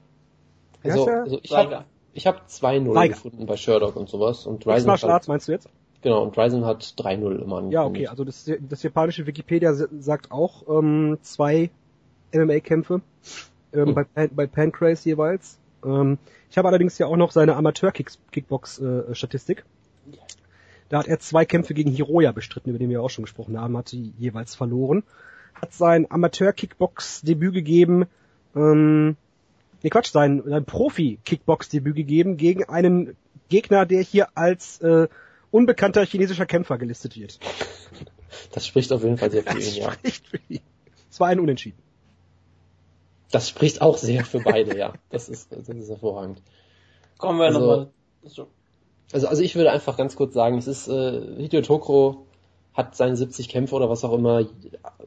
[0.92, 3.14] Also, also ich habe ich hab 2-0 Leider.
[3.14, 5.70] gefunden bei Sherlock und sowas und Ryzen Martial Arts hat, meinst du jetzt?
[6.02, 10.64] genau, und Ryzen hat 3-0 immer Ja, okay, also das, das japanische Wikipedia sagt auch
[10.70, 11.70] ähm, zwei
[12.34, 13.02] MMA-Kämpfe
[13.74, 13.94] ähm, Hm.
[13.96, 15.60] bei, Pan, bei Pancrase jeweils.
[15.84, 16.18] Ähm,
[16.50, 19.66] ich habe allerdings ja auch noch seine Amateur-Kickbox-Statistik.
[20.90, 23.76] da hat er zwei Kämpfe gegen Hiroya bestritten, über den wir auch schon gesprochen haben,
[23.78, 25.04] hat sie jeweils verloren.
[25.54, 28.06] Hat sein Amateur-Kickbox-Debüt gegeben,
[28.56, 29.18] ähm,
[29.86, 33.16] nee Quatsch, sein, sein Profi-Kickbox-Debüt gegeben gegen einen
[33.50, 35.08] Gegner, der hier als äh,
[35.52, 37.40] unbekannter chinesischer Kämpfer gelistet wird.
[38.52, 39.92] Das spricht auf jeden Fall sehr für Das ihn, ja.
[39.92, 40.62] spricht für ihn.
[41.12, 41.78] Es war ein Unentschieden.
[43.30, 44.94] Das spricht auch sehr für beide, ja.
[45.12, 46.42] Das ist, das ist hervorragend.
[47.20, 47.90] Kommen wir Also- nochmal.
[48.24, 48.48] So.
[49.14, 52.26] Also, also ich würde einfach ganz kurz sagen, es ist, äh, Hideo Tokro
[52.76, 54.46] hat seine 70 Kämpfe oder was auch immer.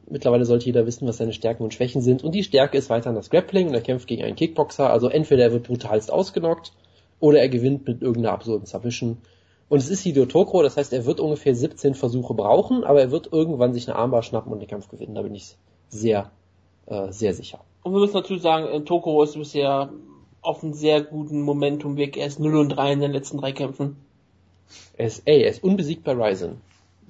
[0.09, 2.23] Mittlerweile sollte jeder wissen, was seine Stärken und Schwächen sind.
[2.23, 4.89] Und die Stärke ist weiterhin das Grappling und er kämpft gegen einen Kickboxer.
[4.89, 6.73] Also entweder er wird brutalst ausgenockt
[7.19, 9.17] oder er gewinnt mit irgendeiner absurden Submission.
[9.69, 13.11] Und es ist Hideo Tokro, das heißt, er wird ungefähr 17 Versuche brauchen, aber er
[13.11, 15.13] wird irgendwann sich eine Armbar schnappen und den Kampf gewinnen.
[15.13, 15.55] Da bin ich
[15.89, 16.31] sehr,
[16.87, 17.59] äh, sehr sicher.
[17.83, 19.93] Und wir müssen natürlich sagen, äh, Tokoro ist bisher
[20.41, 22.17] auf einem sehr guten Momentum weg.
[22.17, 23.97] Er ist 0 und 3 in den letzten drei Kämpfen.
[24.97, 26.61] Er ist, ey, er ist unbesiegt bei Ryzen.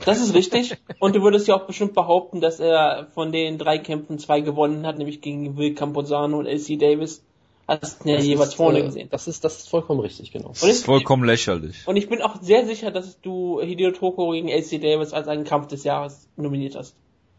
[0.05, 0.77] Das ist richtig.
[0.99, 4.85] Und du würdest ja auch bestimmt behaupten, dass er von den drei Kämpfen zwei gewonnen
[4.85, 7.23] hat, nämlich gegen Will Campozano und LC Davis.
[7.67, 9.09] Hast du ja Das jeweils ist, vorne äh, gesehen.
[9.11, 10.49] Das ist, das ist vollkommen richtig, genau.
[10.49, 11.87] Das ist vollkommen lächerlich.
[11.87, 15.43] Und ich bin auch sehr sicher, dass du Hideo Tokoro gegen LC Davis als einen
[15.43, 16.95] Kampf des Jahres nominiert hast.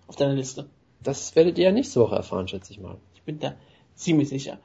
[0.07, 0.67] Auf deiner Liste.
[1.03, 2.97] Das werdet ihr ja nächste Woche erfahren, schätze ich mal.
[3.15, 3.55] Ich bin da
[3.95, 4.59] ziemlich sicher.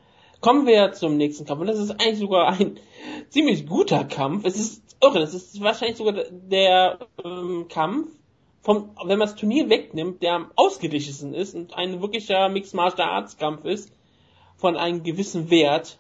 [0.46, 1.62] Kommen wir zum nächsten Kampf.
[1.62, 2.78] Und das ist eigentlich sogar ein
[3.30, 4.46] ziemlich guter Kampf.
[4.46, 5.20] Es ist irre.
[5.20, 8.10] Das ist wahrscheinlich sogar der ähm, Kampf,
[8.62, 13.10] vom, wenn man das Turnier wegnimmt, der am ausgeglichensten ist und ein wirklicher Mixed Martial
[13.10, 13.92] Arts Kampf ist,
[14.56, 15.98] von einem gewissen Wert,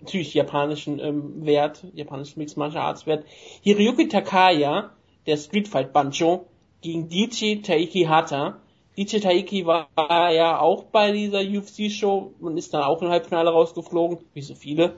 [0.00, 3.24] natürlich japanischen ähm, Wert, japanischen Mixed Martial Arts Wert.
[3.62, 4.92] Hiroyuki Takaya,
[5.26, 6.46] der Street Fight Bancho,
[6.82, 8.60] gegen Dichi Taiki Hata.
[8.96, 9.88] Dichi Taiki war
[10.32, 14.96] ja auch bei dieser UFC-Show und ist dann auch im Halbfinale rausgeflogen, wie so viele.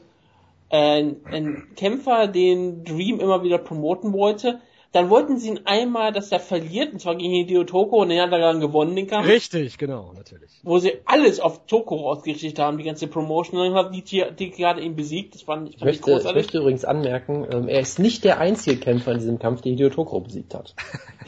[0.71, 4.61] Ein, ein Kämpfer, den Dream immer wieder promoten wollte.
[4.93, 8.21] Dann wollten sie ihn einmal, dass er verliert, und zwar gegen Hideo Toko, und den
[8.23, 10.51] hat er dann gewonnen, den Kampf Richtig, genau, natürlich.
[10.63, 14.51] wo sie alles auf Toko ausgerichtet haben, die ganze Promotion, und dann hat die, die
[14.51, 16.43] gerade ihn besiegt, das fand ich, Ich fand ich möchte, ich großartig.
[16.43, 19.91] möchte übrigens anmerken, ähm, er ist nicht der einzige Kämpfer in diesem Kampf, der Hideo
[19.91, 20.75] Tokro besiegt hat.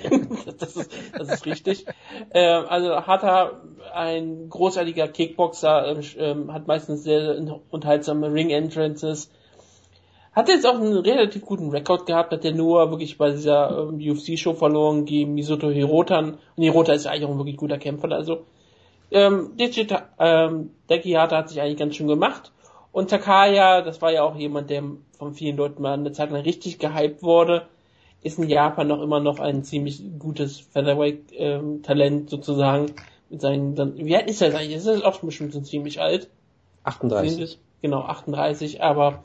[0.59, 1.85] das, ist, das ist richtig.
[2.33, 3.61] Ähm, also hat er
[3.93, 7.37] ein großartiger Kickboxer, ähm, ähm, hat meistens sehr
[7.71, 9.31] unterhaltsame Ring-Entrances.
[10.33, 13.97] Hat jetzt auch einen relativ guten Rekord gehabt, hat er nur wirklich bei dieser ähm,
[13.97, 16.19] UFC-Show verloren gegen Misoto Hirota.
[16.19, 18.13] Und Hirota ist ja eigentlich auch ein wirklich guter Kämpfer.
[18.13, 18.45] Also
[19.11, 22.53] ähm, Digita, ähm, Dekihata hat sich eigentlich ganz schön gemacht.
[22.93, 24.85] Und Takaya, das war ja auch jemand, der
[25.19, 27.67] von vielen Leuten mal eine Zeit lang richtig gehypt wurde,
[28.23, 32.93] ist in Japan noch immer noch ein ziemlich gutes Featherweight-Talent sozusagen.
[33.31, 34.77] Mit seinen, dann, wie alt ist er eigentlich?
[34.77, 36.29] Ist er auch bestimmt schon ziemlich alt?
[36.85, 37.59] 38.
[37.83, 39.23] Genau, 38, aber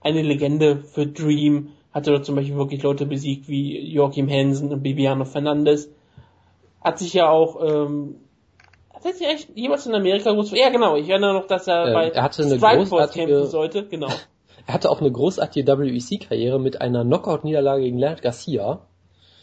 [0.00, 1.70] eine Legende für Dream.
[1.92, 5.90] Hatte dort zum Beispiel wirklich Leute besiegt wie Joachim Hansen und Bibiano Fernandes.
[6.82, 8.16] Hat sich ja auch, ähm,
[8.94, 11.88] hat er sich eigentlich jemals in Amerika groß, ja genau, ich erinnere noch, dass er
[11.88, 14.08] Ähm, bei er hatte eine Strikeforce großartige- kämpfen sollte, genau.
[14.66, 18.80] Er hatte auch eine großartige WEC-Karriere mit einer Knockout-Niederlage gegen Leonard Garcia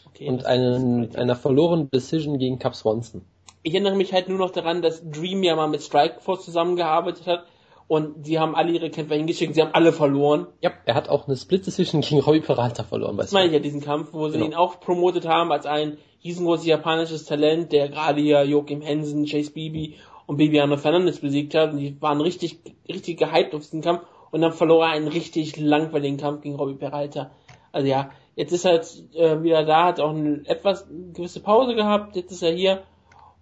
[0.06, 3.22] Okay, und einen, einer verlorenen Decision gegen Cap Swanson.
[3.64, 7.44] ich erinnere mich halt nur noch daran, dass Dream ja mal mit Strikeforce zusammengearbeitet hat
[7.88, 10.48] und die haben alle ihre Kämpfer hingeschickt, sie haben alle verloren.
[10.60, 13.16] Ja, er hat auch eine Split-Decision gegen Robbie Peralta verloren.
[13.16, 14.46] Das meine ich ja, diesen Kampf, wo sie Genau.
[14.46, 19.52] ihn auch promotet haben als einen riesengroßes japanisches Talent, der gerade hier Joachim Hensen, Chase
[19.52, 19.94] Bibi
[20.26, 21.72] und Bibiano Fernandes besiegt hat.
[21.72, 22.58] Und die waren richtig,
[22.88, 26.74] richtig gehypt auf diesen Kampf und dann verlor er einen richtig langweiligen Kampf gegen Robbie
[26.74, 27.30] Peralta.
[27.70, 31.74] Also ja, jetzt ist er jetzt äh, wieder da, hat auch eine etwas gewisse Pause
[31.76, 32.82] gehabt, jetzt ist er hier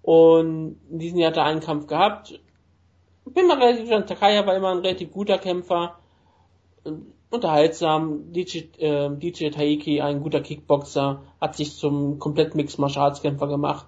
[0.02, 2.38] und in diesem Jahr hat er einen Kampf gehabt.
[3.26, 5.96] Bin mal relativ sicher, Takaya war immer ein relativ guter Kämpfer,
[7.30, 12.78] unterhaltsam, DJ, äh, DJ Taiki, ein guter Kickboxer, hat sich zum komplett Mixed
[13.22, 13.86] Kämpfer gemacht.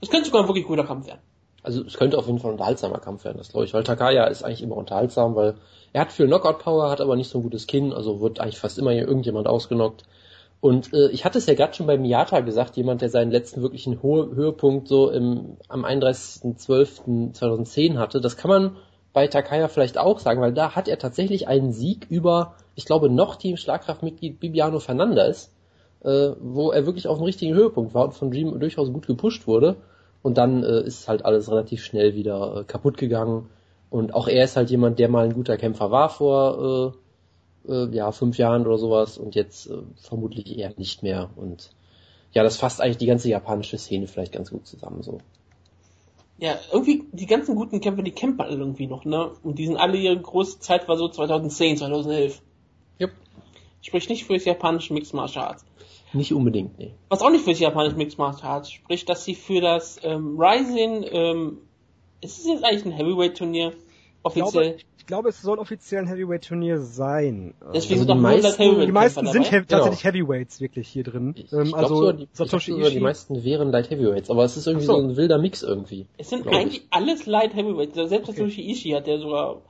[0.00, 1.20] Es könnte sogar ein wirklich guter Kampf werden.
[1.62, 4.26] Also es könnte auf jeden Fall ein unterhaltsamer Kampf werden, das glaube ich, weil Takaya
[4.26, 5.54] ist eigentlich immer unterhaltsam, weil
[5.94, 8.78] er hat viel Knockout-Power, hat aber nicht so ein gutes Kinn, also wird eigentlich fast
[8.78, 10.02] immer hier irgendjemand ausgenockt.
[10.64, 13.60] Und äh, ich hatte es ja gerade schon bei Miyata gesagt, jemand, der seinen letzten
[13.60, 18.76] wirklichen Ho Höhepunkt so im, am 31.12.2010 hatte, das kann man
[19.12, 23.10] bei Takaya vielleicht auch sagen, weil da hat er tatsächlich einen Sieg über, ich glaube,
[23.10, 25.52] noch Team Schlagkraftmitglied Bibiano Fernandes,
[26.02, 29.46] äh, wo er wirklich auf dem richtigen Höhepunkt war und von Dream durchaus gut gepusht
[29.46, 29.76] wurde.
[30.22, 33.50] Und dann äh, ist halt alles relativ schnell wieder äh, kaputt gegangen.
[33.90, 36.94] Und auch er ist halt jemand, der mal ein guter Kämpfer war vor
[37.68, 41.30] äh, ja, fünf Jahren oder sowas und jetzt äh, vermutlich eher nicht mehr.
[41.36, 41.70] Und
[42.32, 45.18] ja, das fasst eigentlich die ganze japanische Szene vielleicht ganz gut zusammen so.
[46.38, 49.30] Ja, irgendwie die ganzen guten Kämpfer, die kämpfen alle irgendwie noch, ne?
[49.44, 52.42] Und die sind alle, ihre große Zeit war so 2010, 2011.
[53.00, 53.12] Yep.
[53.82, 55.64] Spricht nicht für das japanische Mixed Martial Arts.
[56.12, 56.92] Nicht unbedingt, nee.
[57.08, 60.36] Was auch nicht für das japanische Mixed Martial Arts spricht, dass sie für das ähm,
[60.38, 61.58] Rising, ähm,
[62.20, 63.72] ist es jetzt eigentlich ein Heavyweight-Turnier?
[64.24, 64.46] Offiziell?
[64.46, 67.52] Ich glaube, ich glaube, es soll offiziell ein Heavyweight-Turnier sein.
[67.74, 71.34] Deswegen Also sind die meisten- Heavyweight die meisten sind he tatsächlich Heavyweights wirklich hier drin.
[71.36, 73.02] Ich, Ähm, ich glaub also sogar, die, Satoshi ich sogar, die Ishii.
[73.02, 74.94] meisten wären Light Heavyweights, aber es ist irgendwie so.
[74.98, 75.02] so.
[75.06, 76.06] ein wilder Mix irgendwie.
[76.16, 76.60] Es sind glaub ich.
[76.60, 77.94] eigentlich alles Light Heavyweight.
[77.94, 78.38] Selbst Okay.
[78.38, 79.60] Satoshi Ishii hat der sogar,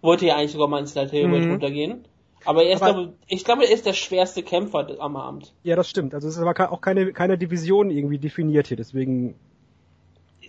[0.00, 1.50] wollte ja eigentlich sogar mal ins Light Heavyweight Mhm.
[1.50, 2.04] runtergehen.
[2.46, 5.52] Aber er ist, Aber- glaube, ich glaube, er ist der schwerste Kämpfer am Abend.
[5.64, 6.14] Ja, das stimmt.
[6.14, 9.34] Also es ist aber auch keine, keine Division irgendwie definiert hier, deswegen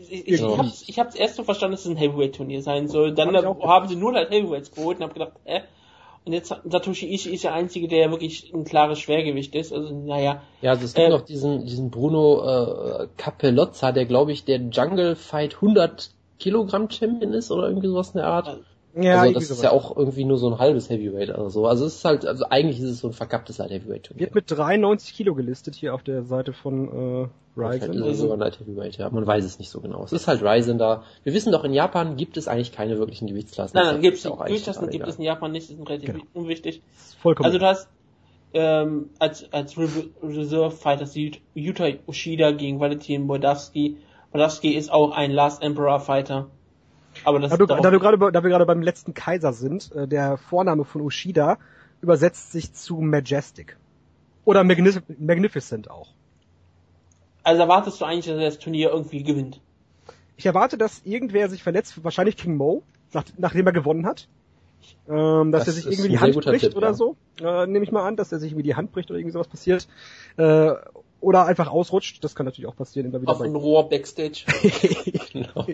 [0.10, 0.58] Ich, Ja.
[0.58, 3.14] hab's, ich hab's erst so verstanden, dass es ein Heavyweight-Turnier sein soll.
[3.14, 5.62] Dann Hab haben sie nur Light Heavyweights geholt und hab gedacht, äh.
[6.26, 9.74] Und jetzt Satoshi Ishii ist der Einzige, der ja wirklich ein klares Schwergewicht ist.
[9.74, 10.42] Also, naja.
[10.62, 12.44] Ja, also es gibt Äh, noch diesen, diesen Bruno
[13.04, 18.10] äh, Capellozza, der glaube ich der Jungle Fight 100 Kilogramm Champion ist oder irgendwie sowas
[18.10, 18.60] in der Art.
[18.96, 21.66] Ja, also das ist ja auch irgendwie nur so ein halbes Heavyweight oder so.
[21.68, 24.22] Also es ist halt, also eigentlich ist es so ein verkapptes Light Heavyweight Turnier.
[24.22, 28.04] wird mit 93 Kilo gelistet hier auf der Seite von äh, Vielleicht ist Ryzen.
[28.12, 29.10] es sogar Light Heavyweight, ja.
[29.10, 30.04] Man weiß es nicht so genau.
[30.04, 31.04] Es ist halt Ryzen da.
[31.24, 33.76] Wir wissen doch, in Japan gibt es eigentlich keine wirklichen Gewichtsklassen.
[33.76, 36.24] Nein, nein, ist gibt's auch Gewichtsklassen gibt es in Japan nicht, das ist relativ Genau.
[36.34, 36.82] unwichtig.
[37.22, 37.46] Vollkommen.
[37.46, 37.88] Also du hast
[38.54, 41.08] ähm, als, als Re- Reserve Fighter
[41.54, 43.98] Yuta Ushida gegen Valentin Bodavsky.
[44.32, 46.48] Bodavsky ist auch ein Last Emperor Fighter.
[47.24, 49.92] Aber das da, du, da, du gerade, bei- da wir gerade beim letzten Kaiser sind,
[49.94, 51.58] äh, der Vorname von Ushida
[52.02, 53.78] übersetzt sich zu Majestic.
[54.46, 56.10] Oder Magnif Magnificent auch.
[57.44, 59.60] also erwartest du eigentlich, dass er das Turnier irgendwie gewinnt.
[60.38, 64.28] Ich erwarte, dass irgendwer sich verletzt, wahrscheinlich King Mo, nach, nachdem er gewonnen hat.
[65.10, 66.94] Ähm, dass Das er sich irgendwie die Hand bricht Tipp, oder ja.
[66.94, 67.16] so.
[67.42, 69.48] Äh, Nehme ich mal an, dass er sich irgendwie die Hand bricht oder irgendwie sowas
[69.50, 69.88] passiert.
[70.38, 70.72] Äh,
[71.22, 72.24] oder einfach ausrutscht.
[72.24, 73.08] Das kann natürlich auch passieren.
[73.08, 74.46] Immer wieder Auf ein Rohr Backstage.
[75.32, 75.68] Genau.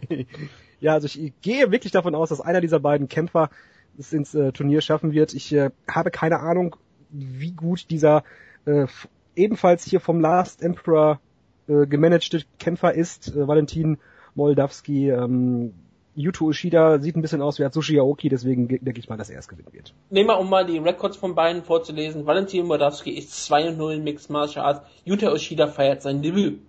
[0.81, 3.49] ja, also ich gehe wirklich davon aus, dass einer dieser beiden Kämpfer
[3.97, 5.33] es ins äh, Turnier schaffen wird.
[5.33, 6.75] Ich äh, habe keine Ahnung,
[7.09, 8.23] wie gut dieser
[8.65, 8.87] äh,
[9.35, 11.19] ebenfalls hier vom Last Emperor
[11.67, 13.35] äh, gemanagte Kämpfer ist.
[13.35, 13.97] Äh, Valentin
[14.35, 15.73] Moldavski, ähm,
[16.15, 19.29] Yuto Ushida sieht ein bisschen aus wie Atsushi Aoki, deswegen ge- denke ich mal, dass
[19.29, 19.93] er es gewinnen wird.
[20.09, 22.25] Nehmen wir, um mal die Records von beiden vorzulesen.
[22.25, 24.81] Valentin Bodavsky ist 2-0 in Mixed Martial Arts.
[25.03, 26.59] Yuta Ushida feiert sein Debüt.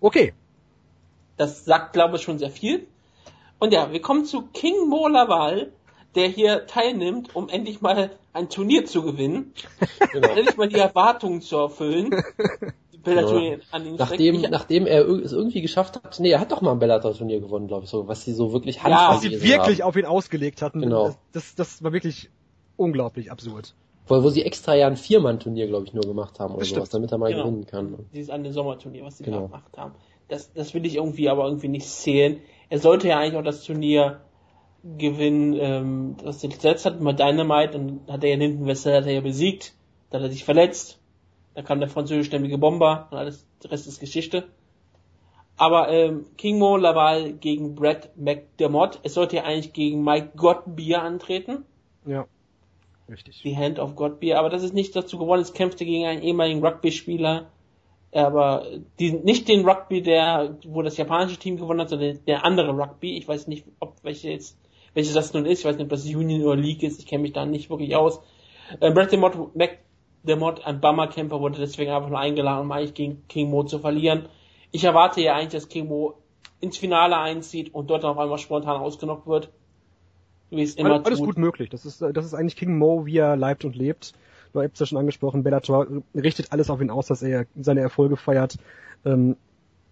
[0.00, 0.32] Okay,
[1.36, 2.86] Das sagt, glaube ich, schon sehr viel.
[3.58, 5.72] Und ja, wir kommen zu King Mo Laval,
[6.14, 9.52] der hier teilnimmt, um endlich mal ein Turnier zu gewinnen.
[10.12, 10.28] Genau.
[10.28, 12.10] endlich mal die Erwartungen zu erfüllen.
[13.02, 14.44] Bellator an ihn Nachdem, steckt.
[14.44, 17.68] Ich- nachdem er es irgendwie geschafft hat, nee, er hat doch mal ein Bellator-Turnier gewonnen,
[17.68, 19.88] glaube ich, so, was sie so wirklich Ja, was sie wirklich haben.
[19.88, 21.14] auf ihn ausgelegt hatten, Genau.
[21.32, 22.30] das, das, war wirklich
[22.76, 23.74] unglaublich absurd.
[24.06, 27.12] Wo, wo sie extra ja ein Viermann-Turnier, glaube ich, nur gemacht haben oder sowas, damit
[27.12, 27.44] er mal Genau.
[27.44, 27.98] gewinnen kann.
[28.12, 29.42] dieses eine Sommerturnier, was sie Genau.
[29.42, 29.94] da gemacht haben.
[30.28, 32.38] Das, das will ich irgendwie aber irgendwie nicht zählen.
[32.68, 34.20] Er sollte ja eigentlich auch das Turnier
[34.98, 39.06] gewinnen, ähm, das er zuletzt hat mit Dynamite und hat er ja Linden Wessel hat
[39.06, 39.74] er ja besiegt,
[40.10, 40.98] dann hat er sich verletzt,
[41.54, 44.44] da kam der französischstämmige Bomber und alles, der Rest ist Geschichte.
[45.56, 51.02] Aber ähm, King Mo Laval gegen Brad McDermott, es sollte ja eigentlich gegen Mike Gottbier
[51.02, 51.64] antreten
[52.06, 52.26] Ja,
[53.08, 53.42] richtig.
[53.42, 55.42] die Hand of God Beer, aber das ist nicht dazu geworden.
[55.42, 57.50] Es kämpfte gegen einen ehemaligen Rugby-Spieler,
[58.12, 58.66] aber
[58.98, 63.16] die, nicht den Rugby, der, wo das japanische Team gewonnen hat, sondern der andere Rugby.
[63.16, 64.58] Ich weiß nicht, ob welche jetzt,
[64.94, 65.60] welche das nun ist.
[65.60, 66.98] Ich weiß nicht, ob das Union oder League ist.
[66.98, 68.20] Ich kenne mich da nicht wirklich aus.
[68.80, 69.36] Äh, Brett Mott
[70.22, 73.78] der Mod ein Bummer-Camper wurde deswegen einfach nur eingeladen, um eigentlich gegen King Mo zu
[73.78, 74.26] verlieren.
[74.70, 76.14] Ich erwarte ja eigentlich, dass King Mo
[76.60, 79.50] ins Finale einzieht und dort auf einmal spontan ausgenockt wird.
[80.50, 81.26] Wie es immer alles, tut.
[81.26, 81.70] gut möglich.
[81.70, 84.12] Das ist, das ist eigentlich King Mo, wie er leibt und lebt.
[84.52, 88.16] Du hast ja schon angesprochen, Bellator richtet alles auf ihn aus, dass er seine Erfolge
[88.16, 88.58] feiert.
[89.04, 89.36] Ähm,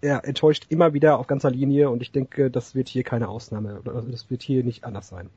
[0.03, 3.81] er enttäuscht immer wieder auf ganzer Linie und ich denke, das wird hier keine Ausnahme.
[3.85, 5.31] Das wird hier nicht anders sein.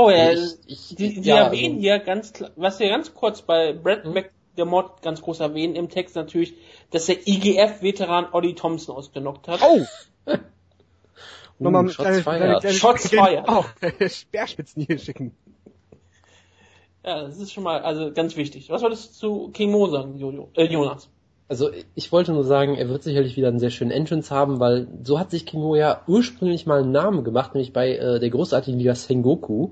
[0.00, 3.42] Oh ja, ich, ich, Sie, ja, erwähnen also, hier ganz klar, was wir ganz kurz
[3.42, 4.04] bei Brad?
[4.04, 6.54] McDermott ganz groß erwähnen im Text natürlich,
[6.92, 9.60] dass der IGF-Veteran Ollie Thompson ausgenockt hat.
[9.62, 9.84] Oh!
[11.60, 12.72] Uh, Nochmal Shots feiert.
[12.72, 13.48] Shots feiert.
[13.48, 13.64] Oh,
[14.08, 15.36] Speerspitzen hier schicken.
[17.04, 18.70] Ja, das ist schon mal also ganz wichtig.
[18.70, 21.10] Was wolltest du zu King Mo sagen, Jojo, äh, Jonas?
[21.48, 24.86] Also ich wollte nur sagen, er wird sicherlich wieder einen sehr schönen Entrance haben, weil
[25.02, 28.78] so hat sich King ja ursprünglich mal einen Namen gemacht, nämlich bei äh, der großartigen
[28.78, 29.70] Liga Sengoku,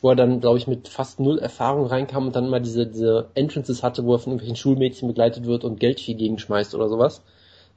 [0.00, 3.28] wo er dann, glaube ich, mit fast null Erfahrung reinkam und dann mal diese, diese
[3.34, 7.22] Entrances hatte, wo er von irgendwelchen Schulmädchen begleitet wird und Geld viel gegenschmeißt oder sowas.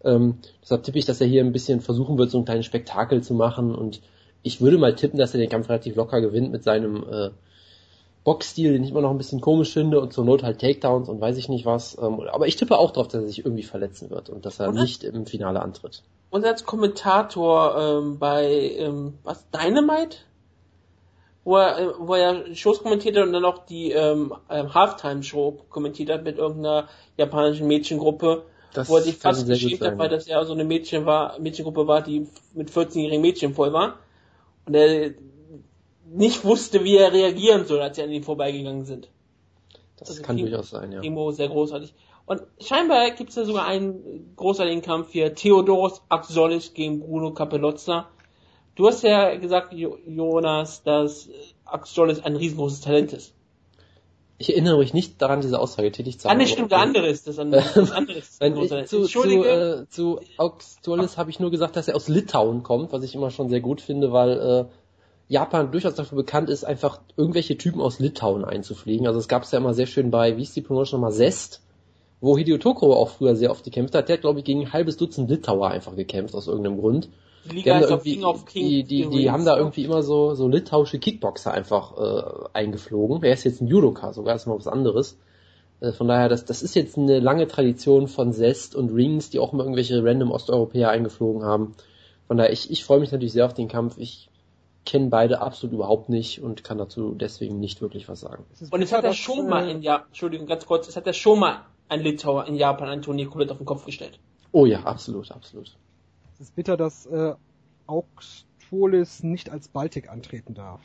[0.05, 3.21] Ähm, deshalb tippe ich, dass er hier ein bisschen versuchen wird, so ein kleines Spektakel
[3.21, 4.01] zu machen und
[4.43, 7.31] ich würde mal tippen, dass er den Kampf relativ locker gewinnt mit seinem äh,
[8.25, 11.21] Boxstil, den ich immer noch ein bisschen komisch finde und zur Not halt Takedowns und
[11.21, 11.95] weiß ich nicht was.
[12.01, 14.69] Ähm, aber ich tippe auch darauf, dass er sich irgendwie verletzen wird und dass er
[14.69, 16.01] und nicht im Finale antritt.
[16.31, 20.17] Und als Kommentator ähm, bei ähm, was Dynamite,
[21.43, 25.59] wo er, äh, wo er Shows kommentiert hat und dann noch die ähm, ähm, Halftime-Show
[25.69, 28.41] kommentiert hat mit irgendeiner japanischen Mädchengruppe,
[28.73, 31.85] das wo er sich fast geschämt hat, weil das ja so eine Mädchen war, Mädchengruppe
[31.85, 33.99] war, die mit 14-jährigen Mädchen voll war.
[34.65, 35.13] Und er
[36.05, 39.09] nicht wusste, wie er reagieren soll, als sie an ihm vorbeigegangen sind.
[39.97, 41.01] Das, das kann durchaus sein, ja.
[41.01, 41.93] Timo sehr großartig.
[42.25, 45.35] Und scheinbar gibt es ja sogar einen großartigen Kampf hier.
[45.35, 48.07] Theodoros Axolis gegen Bruno Capellozza.
[48.75, 51.29] Du hast ja gesagt, Jonas, dass
[51.65, 53.33] Axolis ein riesengroßes Talent ist.
[54.37, 56.35] Ich erinnere mich nicht daran, diese Aussage tätig zu haben.
[56.35, 57.37] Ah, nicht stimmt, der andere ist das.
[57.37, 61.95] das andere ist das zu, zu, äh, zu Axolis habe ich nur gesagt, dass er
[61.95, 64.65] aus Litauen kommt, was ich immer schon sehr gut finde, weil äh,
[65.27, 69.07] Japan durchaus dafür bekannt ist, einfach irgendwelche Typen aus Litauen einzufliegen.
[69.07, 71.61] Also es gab es ja immer sehr schön bei, wie ist die Promotion nochmal, Zest,
[72.21, 74.07] wo Hideo Tokoro auch früher sehr oft gekämpft hat.
[74.07, 77.09] Der hat, glaube ich, gegen ein halbes Dutzend Litauer einfach gekämpft, aus irgendeinem Grund.
[77.45, 80.33] Die, Liga die, haben, King of King die, die, die haben da irgendwie immer so,
[80.33, 83.23] so litauische Kickboxer einfach äh, eingeflogen.
[83.23, 85.17] Er ist jetzt ein Judoka, sogar ist mal was anderes.
[85.79, 89.39] Äh, von daher, das, das ist jetzt eine lange Tradition von Zest und Rings, die
[89.39, 91.75] auch immer irgendwelche random Osteuropäer eingeflogen haben.
[92.27, 93.97] Von daher, ich, ich freue mich natürlich sehr auf den Kampf.
[93.97, 94.29] Ich
[94.85, 98.45] kenne beide absolut überhaupt nicht und kann dazu deswegen nicht wirklich was sagen.
[98.69, 101.39] Und es hat er schon mal in Japan, Entschuldigung, ganz kurz, es hat er schon
[101.39, 104.19] mal ein Litauer in Japan ein Turnier komplett auf den Kopf gestellt.
[104.51, 105.75] Oh ja, absolut, absolut.
[106.35, 107.33] Es ist bitter, dass äh,
[107.87, 110.81] Auxtolis nicht als Baltic antreten darf.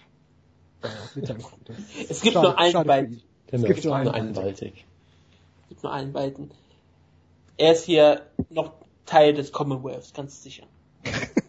[2.08, 3.22] es gibt schade, nur einen Baltic.
[3.48, 4.84] Genau, es gibt nur einen, einen Baltic.
[5.62, 6.50] Es gibt nur einen Balten.
[7.56, 8.72] Er ist hier noch
[9.04, 10.64] Teil des Commonwealths, ganz sicher.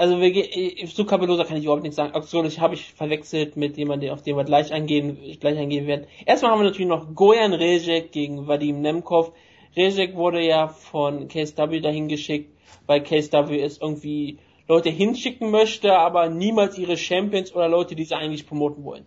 [0.00, 2.14] Also wir, zu Capelosa kann ich überhaupt nichts sagen.
[2.14, 6.06] Actually habe ich verwechselt mit jemandem, auf den wir gleich eingehen, gleich eingehen werden.
[6.24, 9.32] Erstmal haben wir natürlich noch Gojan Rezek gegen Vadim Nemkov.
[9.76, 12.50] Rezek wurde ja von KSW dahin geschickt,
[12.86, 18.14] weil KSW es irgendwie Leute hinschicken möchte, aber niemals ihre Champions oder Leute, die sie
[18.14, 19.04] eigentlich promoten wollen.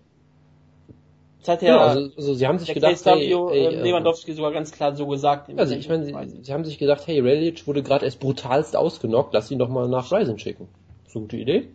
[1.39, 4.29] Das hat ja, ja also, also, sie haben sich gedacht, KSW, hey, hey, äh, Lewandowski
[4.29, 5.49] äh, sogar ganz klar so gesagt.
[5.57, 6.13] Also ich meine, sie,
[6.43, 9.89] sie, haben sich gedacht, hey, Relic wurde gerade erst brutalst ausgenockt, lass ihn doch mal
[9.89, 10.67] nach Ryzen schicken
[11.13, 11.69] so gute Idee.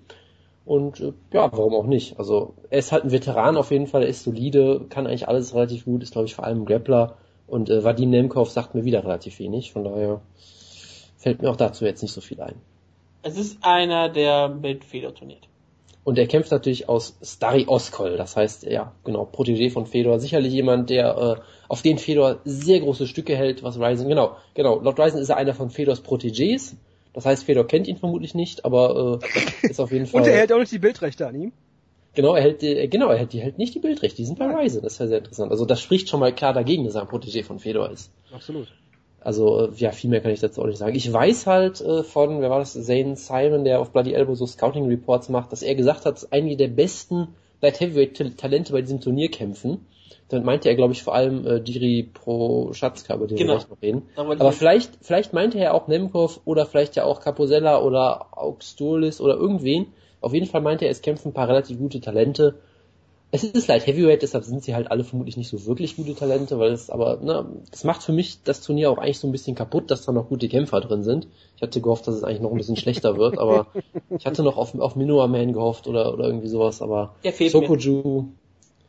[0.65, 2.19] Und äh, ja, warum auch nicht?
[2.19, 5.55] Also er ist halt ein Veteran auf jeden Fall, er ist solide, kann eigentlich alles
[5.55, 7.17] relativ gut, ist glaube ich vor allem Grappler.
[7.47, 10.21] Und äh, Vadim Nemkov sagt mir wieder relativ wenig, von daher
[11.17, 12.57] fällt mir auch dazu jetzt nicht so viel ein.
[13.23, 15.49] Es ist einer, der mit Fedor turniert.
[16.05, 20.19] Und er kämpft natürlich aus Stari Oskol, das heißt, ja, genau, Protégé von Fedor.
[20.21, 24.81] Sicherlich jemand, der äh, auf den Fedor sehr große Stücke hält, was Ryzen, genau, genau,
[24.81, 26.77] laut Ryzen ist er einer von Fedors Protégés.
[27.19, 30.23] Das heißt, Fedor kennt ihn vermutlich nicht, aber äh, ist auf jeden Fall.
[30.23, 31.53] Und er hält auch nicht die Bildrechte an ihm.
[32.15, 34.47] Genau, er hält, äh, genau, er hält, die hält nicht die Bildrechte, die sind bei
[34.47, 35.51] Ryzen, das ist ja sehr interessant.
[35.51, 38.13] Also das spricht schon mal klar dagegen, dass er ein Protégé von Fedor ist.
[38.33, 38.69] Absolut.
[39.19, 40.95] Also, äh, ja, viel mehr kann ich dazu auch nicht sagen.
[40.95, 44.47] Ich weiß halt äh, von, wer war das, Zane Simon, der auf Bloody Elbow so
[44.47, 48.83] Scouting Reports macht, dass er gesagt hat, dass einige der besten Light Heavyweight Talente bei
[48.83, 49.85] diesem Turnier kämpfen.
[50.29, 53.55] Dann meinte er, glaube ich, vor allem äh, Diri Pro Schatzka, über den genau.
[53.55, 54.03] wir gleich noch reden.
[54.17, 59.37] Aber, vielleicht, vielleicht meinte er auch Nemkov oder vielleicht ja auch Caposella oder Auxtolis oder
[59.37, 59.87] irgendwen.
[60.21, 62.57] Auf jeden Fall meinte er, es kämpfen ein paar relativ gute Talente.
[63.31, 66.59] Es ist Light Heavyweight, deshalb sind sie halt alle vermutlich nicht so wirklich gute Talente,
[66.59, 69.55] weil es aber, ne, das macht für mich das Turnier auch eigentlich so ein bisschen
[69.55, 71.27] kaputt, dass da noch gute Kämpfer drin sind.
[71.57, 73.67] Ich hatte gehofft, dass es eigentlich noch ein bisschen schlechter wird, aber
[74.19, 77.15] ich hatte noch auf, auf Minoa Man gehofft oder, oder irgendwie sowas, aber
[77.51, 78.29] Sokoju,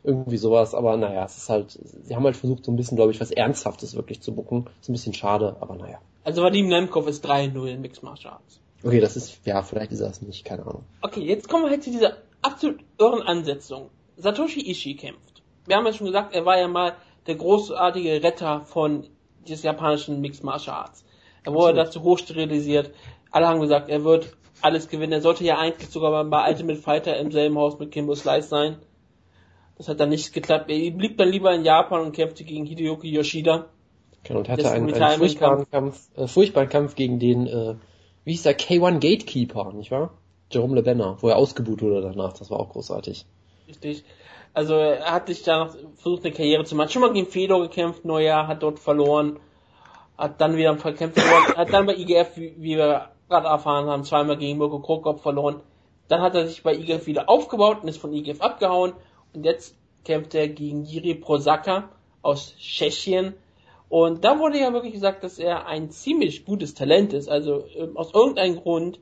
[0.02, 3.12] Irgendwie sowas, aber naja, es ist halt, sie haben halt versucht, so ein bisschen, glaube
[3.12, 4.66] ich, was Ernsthaftes wirklich zu bucken.
[4.80, 5.98] Ist ein bisschen schade, aber naja.
[6.24, 8.60] Also Vadim Nemkov ist 3-0 in Mixed Martial Arts.
[8.82, 10.84] Okay, das ist, ja, vielleicht ist das nicht, keine Ahnung.
[11.02, 13.90] Okay, jetzt kommen wir halt zu dieser absolut irren Ansetzung.
[14.16, 15.42] Satoshi Ishii kämpft.
[15.66, 16.94] Wir haben ja schon gesagt, er war ja mal
[17.26, 19.06] der großartige Retter von
[19.46, 21.04] des japanischen Mixed Martial Arts.
[21.44, 22.90] Er wurde dazu hochsterilisiert.
[23.30, 25.12] Alle haben gesagt, er wird alles gewinnen.
[25.12, 28.76] Er sollte ja eigentlich sogar bei Ultimate Fighter im selben Haus mit Kimbo Slice sein.
[29.80, 30.70] Das hat dann nicht geklappt.
[30.70, 33.64] Er blieb dann lieber in Japan und kämpfte gegen Hideyuki Yoshida.
[34.24, 37.76] Genau, und hatte einen, einen furchtbaren Kampf, äh, furchtbaren Kampf gegen den, äh,
[38.24, 40.10] wie hieß der, K1 Gatekeeper, nicht wahr?
[40.50, 42.34] Jerome LeBenner, wo er ausgebuht wurde danach.
[42.34, 43.24] Das war auch großartig.
[43.68, 44.04] Richtig.
[44.52, 46.90] Also er hat sich da versucht, eine Karriere zu machen.
[46.90, 49.38] Schon mal gegen Fedor gekämpft, Neujahr, hat dort verloren.
[50.18, 51.56] Hat dann wieder ein Kämpfe verloren.
[51.56, 55.62] hat dann bei IGF, wie, wie wir gerade erfahren haben, zweimal gegen Mirko Krokop verloren.
[56.08, 58.92] Dann hat er sich bei IGF wieder aufgebaut und ist von IGF abgehauen.
[59.32, 61.90] Und jetzt kämpft er gegen Jiri Prosaka
[62.22, 63.34] aus Tschechien.
[63.88, 67.28] Und da wurde ja wirklich gesagt, dass er ein ziemlich gutes Talent ist.
[67.28, 69.00] Also ähm, aus irgendeinem Grund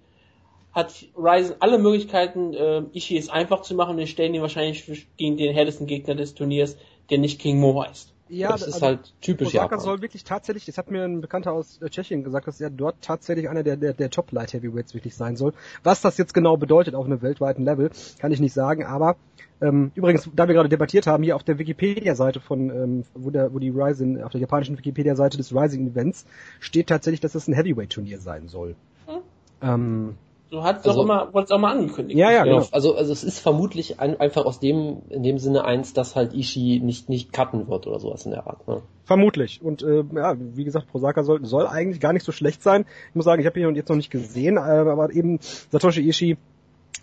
[0.72, 5.36] hat Ryzen alle Möglichkeiten, äh, Ishii es einfach zu machen und stellen ihn wahrscheinlich gegen
[5.36, 6.76] den härtesten Gegner des Turniers,
[7.10, 8.14] der nicht King Mo heißt.
[8.28, 9.80] Ja, das ist also halt typisch Osaka Japan.
[9.80, 12.96] soll wirklich tatsächlich, das hat mir ein Bekannter aus äh, Tschechien gesagt, dass er dort
[13.00, 15.52] tatsächlich einer der, der, der Top Light Heavyweights wirklich sein soll.
[15.82, 19.16] Was das jetzt genau bedeutet auf einem weltweiten Level, kann ich nicht sagen, aber
[19.60, 23.52] ähm, übrigens, da wir gerade debattiert haben, hier auf der Wikipedia-Seite von, ähm, wo, der,
[23.52, 26.26] wo die Rising, auf der japanischen Wikipedia-Seite des Rising Events
[26.60, 28.76] steht tatsächlich, dass es ein Heavyweight-Turnier sein soll.
[29.06, 29.20] Hm.
[29.62, 30.14] Ähm,
[30.50, 32.18] so hat es also, auch immer, wollte es auch mal angekündigt.
[32.18, 32.60] Ja, ja, genau.
[32.60, 32.68] genau.
[32.72, 36.32] Also, also es ist vermutlich ein, einfach aus dem, in dem Sinne eins, dass halt
[36.32, 38.66] Ishii nicht, nicht cutten wird oder sowas in der Art.
[38.66, 38.80] Ne?
[39.04, 39.60] Vermutlich.
[39.62, 42.86] Und äh, ja, wie gesagt, Prosaka soll, soll eigentlich gar nicht so schlecht sein.
[43.10, 46.38] Ich muss sagen, ich habe ihn jetzt noch nicht gesehen, äh, aber eben Satoshi Ishii,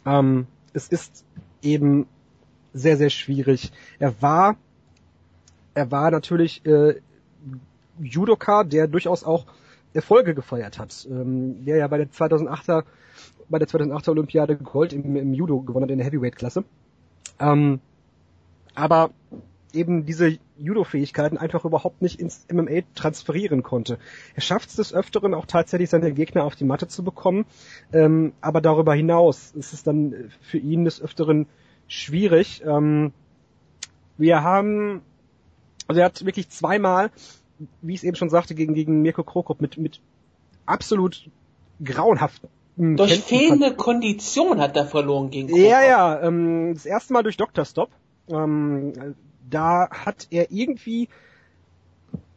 [0.08, 1.24] ähm, es ist
[1.62, 2.08] eben
[2.74, 3.72] sehr, sehr schwierig.
[4.00, 4.56] Er war,
[5.76, 6.96] er war natürlich äh,
[8.00, 9.46] Judoka, der durchaus auch
[9.93, 12.84] Erfolge gefeiert hat, ähm, der ja bei der 2008er
[13.50, 16.64] bei der 2008er Olympiade Gold im, im Judo gewonnen hat in der Heavyweight-Klasse.
[17.39, 17.80] Ähm,
[18.74, 19.12] aber
[19.74, 24.00] eben diese Judo-Fähigkeiten einfach überhaupt nicht ins MMA transferieren konnte.
[24.34, 27.46] Er schafft es des Öfteren auch tatsächlich seine Gegner auf die Matte zu bekommen,
[27.91, 31.46] ähm, aber darüber hinaus ist es dann für ihn des Öfteren
[31.88, 32.64] schwierig.
[32.66, 33.12] Ähm,
[34.18, 35.02] wir haben,
[35.88, 37.12] also er hat wirklich zweimal,
[37.82, 40.02] wie ich es eben schon sagte, gegen, gegen Mirko Krokop mit, mit
[40.66, 41.30] absolut
[41.84, 45.61] grauenhaften durch Kämpfen fehlende Kondition hat er verloren gegen Kocher.
[45.61, 47.65] Ja, ja, ähm, das erste Mal durch Dr.
[47.65, 47.89] Stop.
[48.30, 49.15] Ähm,
[49.49, 51.09] da hat er irgendwie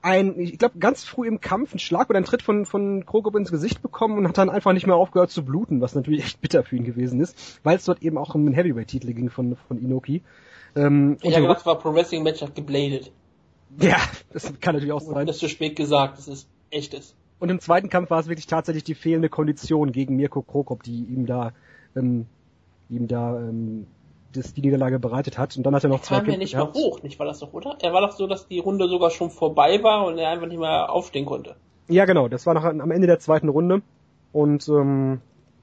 [0.00, 3.34] ein, ich glaube, ganz früh im Kampf einen Schlag oder einen Tritt von, von Krokop
[3.34, 6.40] ins Gesicht bekommen und hat dann einfach nicht mehr aufgehört zu bluten, was natürlich echt
[6.40, 9.56] bitter für ihn gewesen ist, weil es dort eben auch um den Heavyweight-Titel ging von,
[9.66, 10.22] von Inoki.
[10.76, 13.10] Ähm, ich habe gedacht, war Pro Wrestling Match hat gebladet.
[13.80, 13.96] Ja,
[14.32, 15.26] das kann natürlich auch sein.
[15.26, 17.14] Das ist zu spät gesagt, das ist echtes.
[17.38, 21.04] Und im zweiten Kampf war es wirklich tatsächlich die fehlende Kondition gegen Mirko Krokop, die
[21.04, 21.52] ihm da,
[21.94, 22.26] ähm,
[22.88, 23.86] ihm da ähm,
[24.32, 25.56] das, die Niederlage bereitet hat.
[25.56, 26.74] Und dann hat er noch er zwei kam Kämpfe ja nicht gehabt.
[26.74, 27.76] mehr hoch, nicht war das doch, oder?
[27.80, 30.58] Er war doch so, dass die Runde sogar schon vorbei war und er einfach nicht
[30.58, 31.56] mehr aufstehen konnte.
[31.88, 32.28] Ja, genau.
[32.28, 33.82] Das war noch am Ende der zweiten Runde.
[34.32, 35.20] Und ähm,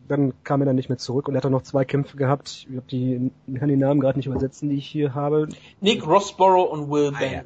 [0.07, 2.67] dann kam er dann nicht mehr zurück und er hat dann noch zwei Kämpfe gehabt.
[2.69, 5.49] Ich, hab die, ich kann die Namen gerade nicht übersetzen, die ich hier habe.
[5.82, 7.45] Nick Rossborough und Will Penn.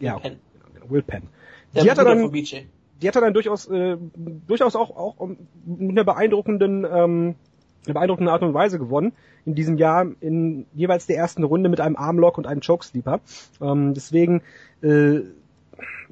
[0.00, 0.36] ja, ja Penn.
[0.74, 1.22] Genau, Will Penn.
[1.74, 2.32] Der die hat er dann,
[3.00, 3.96] die hat er dann durchaus, äh,
[4.46, 5.28] durchaus auch, auch
[5.64, 7.34] mit einer beeindruckenden, ähm,
[7.86, 9.12] eine beeindruckende Art und Weise gewonnen.
[9.46, 13.20] In diesem Jahr in jeweils der ersten Runde mit einem Armlock und einem Chokesleeper.
[13.60, 14.42] Ähm, deswegen
[14.82, 15.20] äh,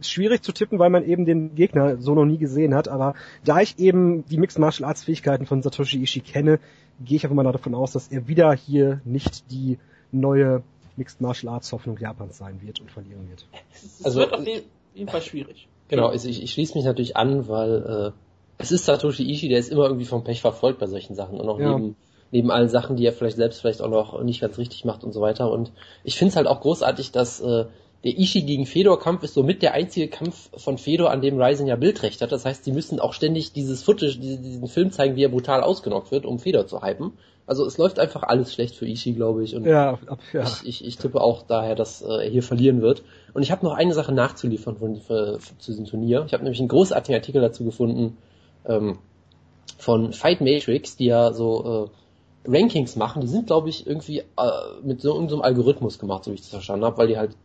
[0.01, 2.89] schwierig zu tippen, weil man eben den Gegner so noch nie gesehen hat.
[2.89, 3.14] Aber
[3.45, 6.59] da ich eben die Mixed Martial Arts Fähigkeiten von Satoshi Ishii kenne,
[7.01, 9.78] gehe ich einfach mal davon aus, dass er wieder hier nicht die
[10.11, 10.62] neue
[10.97, 13.47] Mixed Martial Arts Hoffnung Japans sein wird und verlieren wird.
[13.72, 14.47] Es also, wird auf
[14.95, 15.68] jeden Fall schwierig.
[15.89, 18.18] Genau, ich, ich schließe mich natürlich an, weil äh,
[18.59, 21.49] es ist Satoshi Ishii, der ist immer irgendwie vom Pech verfolgt bei solchen Sachen und
[21.49, 21.76] auch ja.
[21.76, 21.97] neben
[22.30, 25.12] neben allen Sachen, die er vielleicht selbst vielleicht auch noch nicht ganz richtig macht und
[25.12, 25.51] so weiter.
[25.51, 25.72] Und
[26.05, 27.64] ich finde es halt auch großartig, dass äh,
[28.05, 31.76] der Ishii gegen Fedor-Kampf ist somit der einzige Kampf von Fedor, an dem Ryzen ja
[31.76, 32.30] Bildrecht hat.
[32.30, 36.12] Das heißt, sie müssen auch ständig dieses Footage, diesen Film zeigen, wie er brutal ausgenockt
[36.12, 37.12] wird, um Fedor zu hypen.
[37.47, 39.57] Also es läuft einfach alles schlecht für Ishii, glaube ich.
[39.57, 39.99] Und ja,
[40.34, 40.43] ja.
[40.43, 43.03] Ich, ich, ich tippe auch daher, dass äh, er hier verlieren wird.
[43.34, 46.24] Und ich habe noch eine Sache nachzuliefern von, für, für, zu diesem Turnier.
[46.26, 48.16] Ich habe nämlich einen großartigen Artikel dazu gefunden
[48.66, 48.98] ähm,
[49.76, 51.90] von Fight Matrix, die ja so
[52.44, 53.20] äh, Rankings machen.
[53.20, 54.24] Die sind, glaube ich, irgendwie äh,
[54.82, 57.36] mit so, so einem Algorithmus gemacht, so wie ich das verstanden habe, weil die halt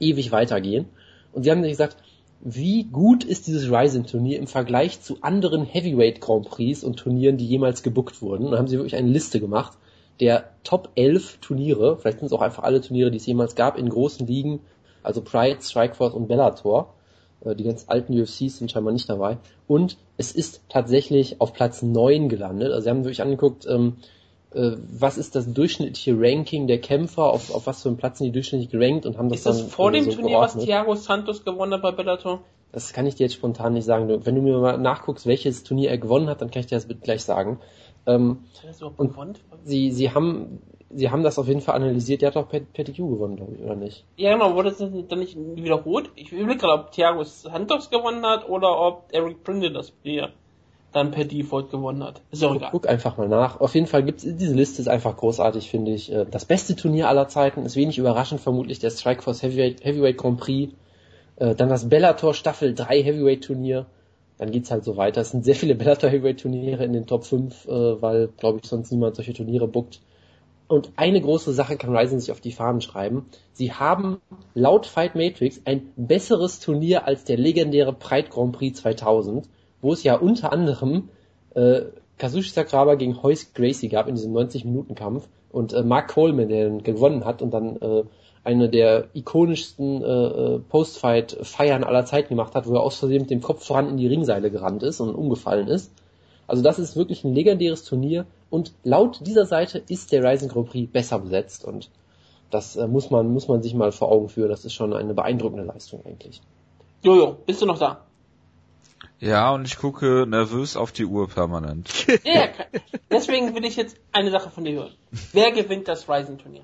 [0.00, 0.86] ewig weitergehen.
[1.32, 1.96] Und sie haben gesagt,
[2.40, 7.46] wie gut ist dieses Ryzen-Turnier im Vergleich zu anderen Heavyweight Grand Prix und Turnieren, die
[7.46, 8.44] jemals gebuckt wurden.
[8.44, 9.76] Und da haben sie wirklich eine Liste gemacht,
[10.20, 13.78] der Top 11 Turniere, vielleicht sind es auch einfach alle Turniere, die es jemals gab,
[13.78, 14.60] in großen Ligen,
[15.02, 16.94] also Pride, Strikeforce und Bellator.
[17.44, 19.38] Äh, die ganz alten UFCs sind scheinbar nicht dabei.
[19.66, 22.72] Und es ist tatsächlich auf Platz 9 gelandet.
[22.72, 23.96] Also sie haben sich angeguckt, ähm,
[24.54, 28.26] äh, was ist das durchschnittliche Ranking der Kämpfer, auf, auf was für einen Platz sind
[28.28, 30.56] die durchschnittlich gerankt und haben das ist dann das vor dem so Turnier, geordnet.
[30.56, 32.40] was Thiago Santos gewonnen hat bei Bellator?
[32.72, 34.08] Das kann ich dir jetzt spontan nicht sagen.
[34.26, 36.86] Wenn du mir mal nachguckst, welches Turnier er gewonnen hat, dann kann ich dir das
[37.02, 37.60] gleich sagen.
[38.06, 38.38] Ähm,
[38.96, 39.34] Und- gewonnen?
[39.64, 42.22] sie, sie haben, sie haben das auf jeden Fall analysiert.
[42.22, 44.04] Der hat doch Pettigrew gewonnen, glaube ich, oder nicht?
[44.16, 46.10] Ja, genau, wurde das dann nicht wiederholt?
[46.16, 50.30] Ich überlege gerade, ob Thiago Santos gewonnen hat oder ob Eric Prindle das Turnier
[50.92, 52.22] dann per Default gewonnen hat.
[52.30, 52.68] Ist auch Guck, egal.
[52.72, 53.60] guck einfach mal nach.
[53.60, 56.10] Auf jeden Fall gibt's diese Liste ist einfach großartig, finde ich.
[56.10, 60.40] Äh, Das beste Turnier aller Zeiten ist wenig überraschend vermutlich der Strikeforce Heavyweight, Heavyweight Grand
[60.40, 60.72] Prix.
[61.36, 63.84] Äh, Dann das Bellator Staffel 3 Heavyweight Turnier.
[64.38, 65.20] Dann geht's halt so weiter.
[65.20, 68.68] Es sind sehr viele Bellator Heavyweight Turniere in den Top 5, äh, weil, glaube ich,
[68.70, 70.00] sonst niemand solche Turniere bookt.
[70.68, 73.26] Und eine große Sache kann Ryzen sich auf die Fahnen schreiben.
[73.54, 74.20] Sie haben
[74.54, 79.48] laut Fight Matrix ein besseres Turnier als der legendäre Pride Grand Prix 2000,
[79.80, 81.08] wo es ja unter anderem
[81.54, 81.82] äh,
[82.18, 87.24] Kazushi Sakuraba gegen Hoist Gracie gab in diesem 90-Minuten-Kampf und äh, Mark Coleman, der gewonnen
[87.24, 88.04] hat und dann äh,
[88.44, 93.30] eine der ikonischsten äh, äh, Post-Fight-Feiern aller Zeiten gemacht hat, wo er aus Versehen mit
[93.30, 95.92] dem Kopf voran in die Ringseile gerannt ist und umgefallen ist.
[96.48, 100.70] Also das ist wirklich ein legendäres Turnier und laut dieser Seite ist der Rising Grand
[100.70, 101.90] Prix besser besetzt und
[102.50, 104.48] das äh, muss man muss man sich mal vor Augen führen.
[104.48, 106.40] Das ist schon eine beeindruckende Leistung eigentlich.
[107.02, 108.04] Jojo, bist du noch da?
[109.20, 112.06] Ja, und ich gucke nervös auf die Uhr permanent.
[112.24, 112.48] Ja,
[113.10, 114.94] deswegen will ich jetzt eine Sache von dir hören.
[115.32, 116.62] Wer gewinnt das Rising-Turnier?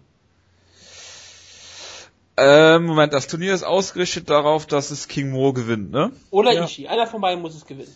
[2.37, 6.11] Ähm, Moment, das Turnier ist ausgerichtet darauf, dass es King Mo gewinnt, ne?
[6.31, 6.65] Oder Ja.
[6.65, 6.89] Ishii.
[6.89, 7.95] Einer von beiden muss es gewinnen.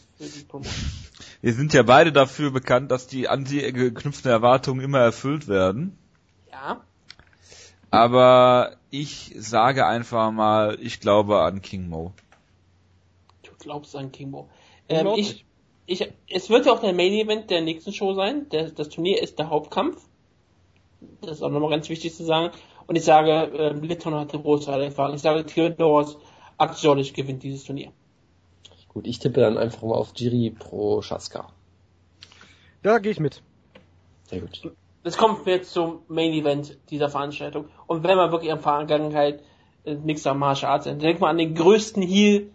[1.40, 5.98] Wir sind ja beide dafür bekannt, dass die an sie geknüpften Erwartungen immer erfüllt werden.
[6.52, 6.82] Ja.
[7.90, 12.12] Aber ich sage einfach mal, ich glaube an King Mo.
[13.42, 14.48] Du glaubst an Kimbo.
[14.88, 15.44] Ich Ähm, ich,
[15.86, 18.48] ich, es wird ja auch der Main Event der nächsten Show sein.
[18.50, 20.00] Der, das Turnier ist der Hauptkampf.
[21.22, 22.52] Das ist auch nochmal ganz wichtig zu sagen.
[22.88, 25.14] Und ich sage, ähm, Litton hatte große Erfahrung.
[25.14, 26.16] Ich sage, Theodoros
[26.56, 27.92] Akjolic gewinnt dieses Turnier.
[28.88, 31.50] Gut, ich tippe dann einfach mal auf Jiri Prochaska.
[32.82, 33.42] Da gehe ich mit.
[34.24, 34.72] Sehr gut.
[35.02, 37.66] Das kommt jetzt zum Main Event dieser Veranstaltung.
[37.86, 39.42] Und wenn man wirklich an Vergangenheit
[39.84, 42.50] äh, Mixer Martial Arts denkt, denkt man an den größten Heel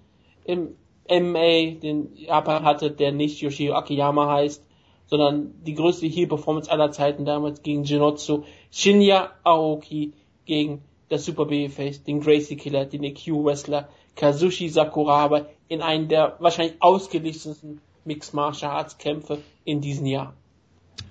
[0.46, 0.76] im
[1.08, 4.66] MMA, den Japan hatte, der nicht Yoshio Akiyama heißt,
[5.06, 10.14] sondern die größte Heel-Performance aller Zeiten damals gegen Jinotsu, Shinya Aoki
[10.46, 16.36] gegen das Super Babyface, den Gracie Killer, den EQ Wrestler, Kazushi Sakuraba in einem der
[16.40, 20.34] wahrscheinlich ausgelichtesten Mixed Martial Arts Kämpfe in diesem Jahr.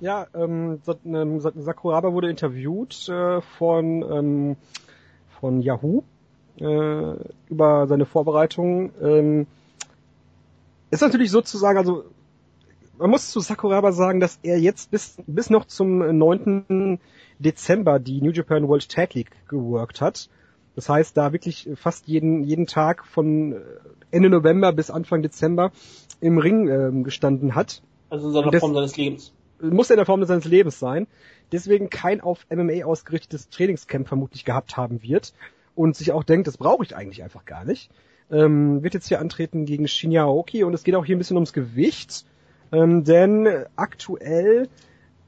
[0.00, 4.56] Ja, ähm, ähm, Sa- Sakuraba wurde interviewt äh, von ähm,
[5.40, 6.02] von Yahoo
[6.60, 7.14] äh,
[7.48, 8.92] über seine Vorbereitungen.
[9.02, 9.46] Ähm,
[10.90, 12.04] ist natürlich sozusagen, also
[13.02, 17.00] man muss zu Sakuraba sagen, dass er jetzt bis bis noch zum 9.
[17.38, 20.30] Dezember die New Japan World Tag League geworkt hat.
[20.76, 23.60] Das heißt, da wirklich fast jeden jeden Tag von äh,
[24.12, 25.72] Ende November bis Anfang Dezember
[26.20, 29.34] im Ring ähm, gestanden hat Also in seiner Form seines Lebens.
[29.60, 31.08] muss in der Form seines Lebens sein,
[31.50, 35.34] deswegen kein auf MMA ausgerichtetes Trainingscamp vermutlich gehabt haben wird
[35.74, 37.90] und sich auch denkt, das brauche ich eigentlich einfach gar nicht.
[38.30, 41.36] Ähm, wird jetzt hier antreten gegen Shinya Aoki und es geht auch hier ein bisschen
[41.36, 42.24] ums Gewicht,
[42.72, 44.68] ähm, denn aktuell,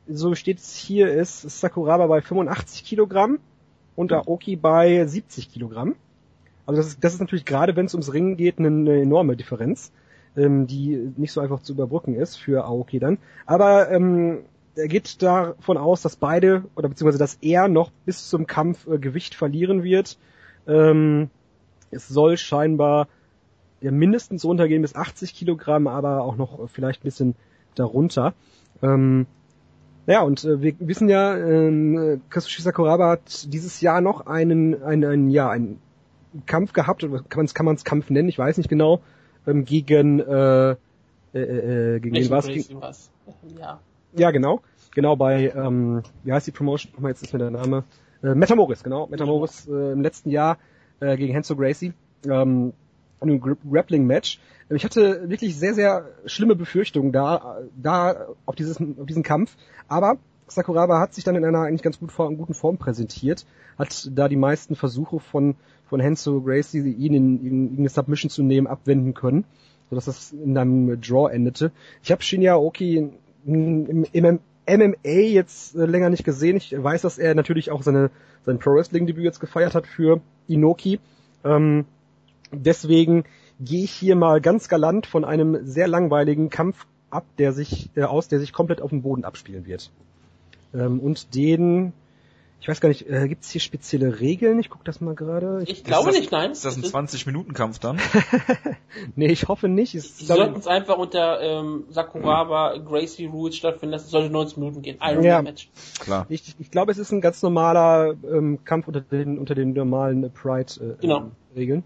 [0.09, 3.39] so steht es hier, ist Sakuraba bei 85 Kilogramm
[3.97, 5.95] und Aoki bei 70 Kilogramm.
[6.67, 9.37] Also das ist, das ist natürlich gerade, wenn es ums Ringen geht, eine, eine enorme
[9.37, 9.93] Differenz,
[10.37, 13.19] ähm, die nicht so einfach zu überbrücken ist für Aoki dann.
[13.47, 14.45] Aber ähm,
[14.77, 18.99] er geht davon aus, dass beide oder beziehungsweise dass er noch bis zum Kampf äh,
[18.99, 20.19] Gewicht verlieren wird.
[20.67, 21.31] Ähm,
[21.91, 23.09] es soll scheinbar
[23.85, 27.35] ja, mindestens runtergehen bis 80 Kilogramm, aber auch noch äh, vielleicht ein bisschen
[27.75, 28.33] darunter.
[28.83, 29.27] Ähm,
[30.07, 35.05] ja, und äh, wir wissen ja, ähm, Kazushi Sakuraba hat dieses Jahr noch einen, einen,
[35.05, 35.81] einen ja, einen
[36.47, 39.03] Kampf gehabt, oder kann man es kann man's Kampf nennen, ich weiß nicht genau,
[39.47, 40.77] ähm, gegen, äh, äh,
[41.35, 42.47] äh, gegen Nicht war's?
[42.47, 43.11] Gracie was.
[43.59, 43.81] Ja.
[44.17, 44.63] Ja, genau.
[44.95, 46.93] Genau bei, ähm, wie heißt die Promotion?
[46.95, 47.85] Nochmal, jetzt ist mir der Name.
[48.23, 49.09] Äh, Metamoris, genau.
[49.09, 50.57] Metamoris äh, im letzten Jahr
[51.01, 51.93] äh, gegen Henzo Gracie.
[52.27, 52.73] Ähm,
[53.29, 54.41] einem Gra- Grappling-Match.
[54.71, 59.57] Ich hatte wirklich sehr, sehr schlimme Befürchtungen da, da auf, dieses, auf diesen Kampf.
[59.89, 60.17] Aber
[60.47, 63.45] Sakuraba hat sich dann in einer eigentlich ganz gut, guten Form präsentiert,
[63.79, 65.57] hat da die meisten Versuche von,
[65.87, 69.45] von Henzo Gracie, ihn in, in, in eine Submission zu nehmen, abwenden können,
[69.91, 71.73] sodass das in einem Draw endete.
[72.03, 73.11] Ich habe Shinya Aoki
[73.47, 76.57] im, im, MMA jetzt äh, länger nicht gesehen.
[76.57, 78.11] Ich weiß, dass er natürlich auch seine,
[78.47, 81.01] sein Pro Wrestling Debüt jetzt gefeiert hat für Inoki.
[81.45, 81.85] Ähm,
[82.55, 83.25] deswegen
[83.61, 88.03] gehe ich hier mal ganz galant von einem sehr langweiligen Kampf ab, der sich äh,
[88.03, 89.91] aus, der sich komplett auf dem Boden abspielen wird.
[90.75, 91.93] Ähm, und den
[92.65, 94.59] ich weiß gar nicht, äh, gibt es hier spezielle Regeln?
[94.59, 95.61] Ich gucke das mal gerade.
[95.65, 96.53] Ich, ich glaube das, nicht, nein.
[96.53, 97.99] Ist das ein 20-Minuten-Kampf dann?
[99.17, 99.95] nee, ich hoffe nicht.
[99.95, 104.07] Es Sie sollten es einfach unter ähm, Sakuraba Gracie Rules stattfinden lassen.
[104.07, 104.97] Es sollte 90 Minuten gehen.
[105.03, 105.69] Iron ja, Match.
[106.01, 106.25] Klar.
[106.31, 110.33] Ich, ich glaube, es ist ein ganz normaler ähm, Kampf unter den unter den normalen
[110.33, 111.33] Pride äh, genau.
[111.55, 111.83] Regeln.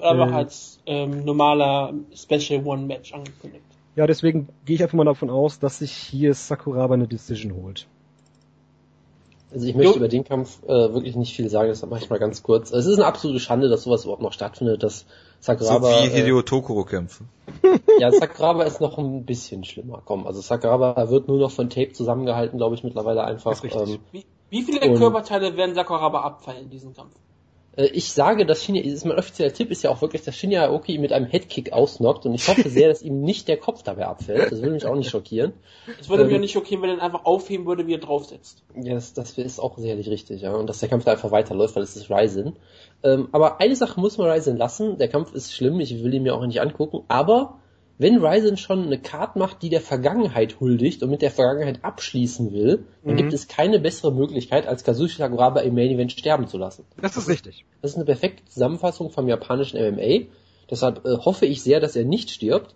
[0.00, 3.64] Aber äh, als ähm, normaler Special One Match angekündigt.
[3.96, 7.86] Ja, deswegen gehe ich einfach mal davon aus, dass sich hier Sakuraba eine Decision holt.
[9.52, 9.96] Also ich möchte jo.
[9.96, 12.70] über den Kampf äh, wirklich nicht viel sagen, deshalb mache ich mal ganz kurz.
[12.70, 15.06] Es ist eine absolute Schande, dass sowas überhaupt noch stattfindet, dass
[15.40, 15.90] Sakuraba...
[15.90, 17.24] So wie Hideo äh, Tokoro kämpfe.
[17.98, 20.02] ja, Sakuraba ist noch ein bisschen schlimmer.
[20.04, 23.60] Komm, also Sakuraba wird nur noch von Tape zusammengehalten, glaube ich, mittlerweile einfach.
[23.64, 27.14] Ähm, wie, wie viele Körperteile werden Sakuraba abfallen in diesem Kampf?
[27.76, 30.66] Äh, ich sage, dass Shinya, ist mein offizieller Tipp ist ja auch wirklich, dass Shinya
[30.66, 34.06] Aoki mit einem Headkick ausnockt und ich hoffe sehr, dass ihm nicht der Kopf dabei
[34.06, 34.50] abfällt.
[34.50, 35.52] Das würde mich auch nicht schockieren.
[36.00, 37.98] Es würde ähm, mich auch nicht schockieren, wenn er ihn einfach aufheben würde, wie er
[37.98, 38.62] draufsetzt.
[38.74, 40.54] Ja, das, das ist auch sicherlich richtig, ja.
[40.54, 42.56] Und dass der Kampf da einfach weiterläuft, weil es ist Ryzen.
[43.02, 44.98] Ähm, aber eine Sache muss man Ryzen lassen.
[44.98, 47.59] Der Kampf ist schlimm, ich will ihn mir auch nicht angucken, aber
[48.00, 52.50] wenn Ryzen schon eine Card macht, die der Vergangenheit huldigt und mit der Vergangenheit abschließen
[52.50, 53.18] will, dann mhm.
[53.18, 56.86] gibt es keine bessere Möglichkeit, als Kazushi Sakuraba im Main Event sterben zu lassen.
[57.02, 57.66] Das ist richtig.
[57.82, 60.28] Das ist eine perfekte Zusammenfassung vom japanischen MMA.
[60.70, 62.74] Deshalb äh, hoffe ich sehr, dass er nicht stirbt.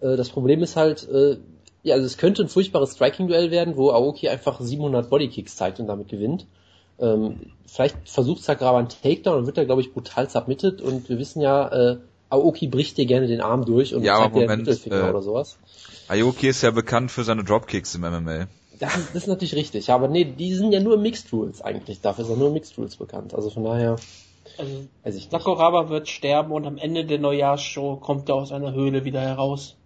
[0.00, 1.36] Äh, das Problem ist halt, äh,
[1.84, 5.86] ja, also es könnte ein furchtbares Striking-Duell werden, wo Aoki einfach 700 Bodykicks zeigt und
[5.86, 6.48] damit gewinnt.
[6.98, 11.20] Ähm, vielleicht versucht Sakuraba einen Takedown und wird er, glaube ich, brutal submitted und wir
[11.20, 11.98] wissen ja, äh,
[12.28, 15.22] Aoki bricht dir gerne den Arm durch und ja, zeigt dir den Mittelfinger äh, oder
[15.22, 15.58] sowas.
[16.08, 18.46] Aoki ist ja bekannt für seine Dropkicks im MMA.
[18.78, 22.00] Das ist, das ist natürlich richtig, aber nee, die sind ja nur Mixed Rules eigentlich.
[22.00, 23.34] Dafür ist er nur Mixed Rules bekannt.
[23.34, 23.96] Also von daher.
[24.58, 28.72] Also, weiß ich Sakuraba wird sterben und am Ende der Neujahrsshow kommt er aus einer
[28.72, 29.76] Höhle wieder heraus.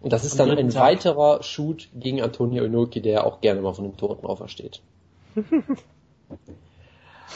[0.00, 0.82] Und das ist dann ein Tag.
[0.82, 4.80] weiterer Shoot gegen Antonio Inoki, der auch gerne mal von den Toten aufersteht.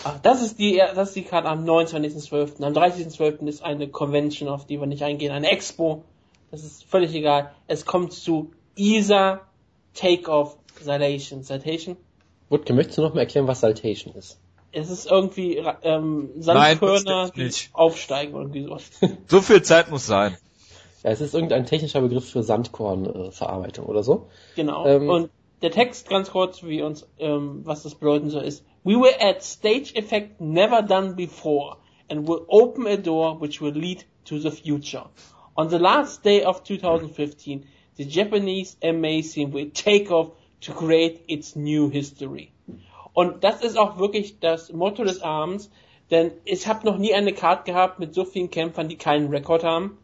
[0.05, 2.62] Ach, das ist die, das ist die Karte am 29.12.
[2.62, 3.47] Am 30.12.
[3.47, 6.05] ist eine Convention, auf die wir nicht eingehen, eine Expo.
[6.51, 7.53] Das ist völlig egal.
[7.66, 9.40] Es kommt zu ISA
[9.95, 11.43] Takeoff Citation.
[11.43, 11.97] Citation?
[12.49, 14.38] Wutke, möchtest du noch mal erklären, was Saltation ist?
[14.72, 18.90] Es ist irgendwie ähm, Sandkörner, die aufsteigen oder irgendwie sowas.
[19.28, 20.36] So viel Zeit muss sein.
[21.03, 24.28] Ja, es ist irgendein technischer Begriff für Sandkornverarbeitung äh, oder so.
[24.57, 24.86] Genau.
[24.86, 25.30] Ähm, Und
[25.61, 29.43] der Text ganz kurz, wie uns, ähm, was das bedeuten soll, ist We will add
[29.43, 31.76] stage effect never done before
[32.11, 35.05] and will open a door which will lead to the future.
[35.57, 37.66] On the last day of 2015,
[37.97, 42.53] the Japanese MA scene will take off to create its new history.
[43.14, 45.70] Und das ist auch wirklich das Motto des Abends,
[46.11, 49.62] denn ich habe noch nie eine Karte gehabt mit so vielen Kämpfern, die keinen Rekord
[49.62, 49.99] haben.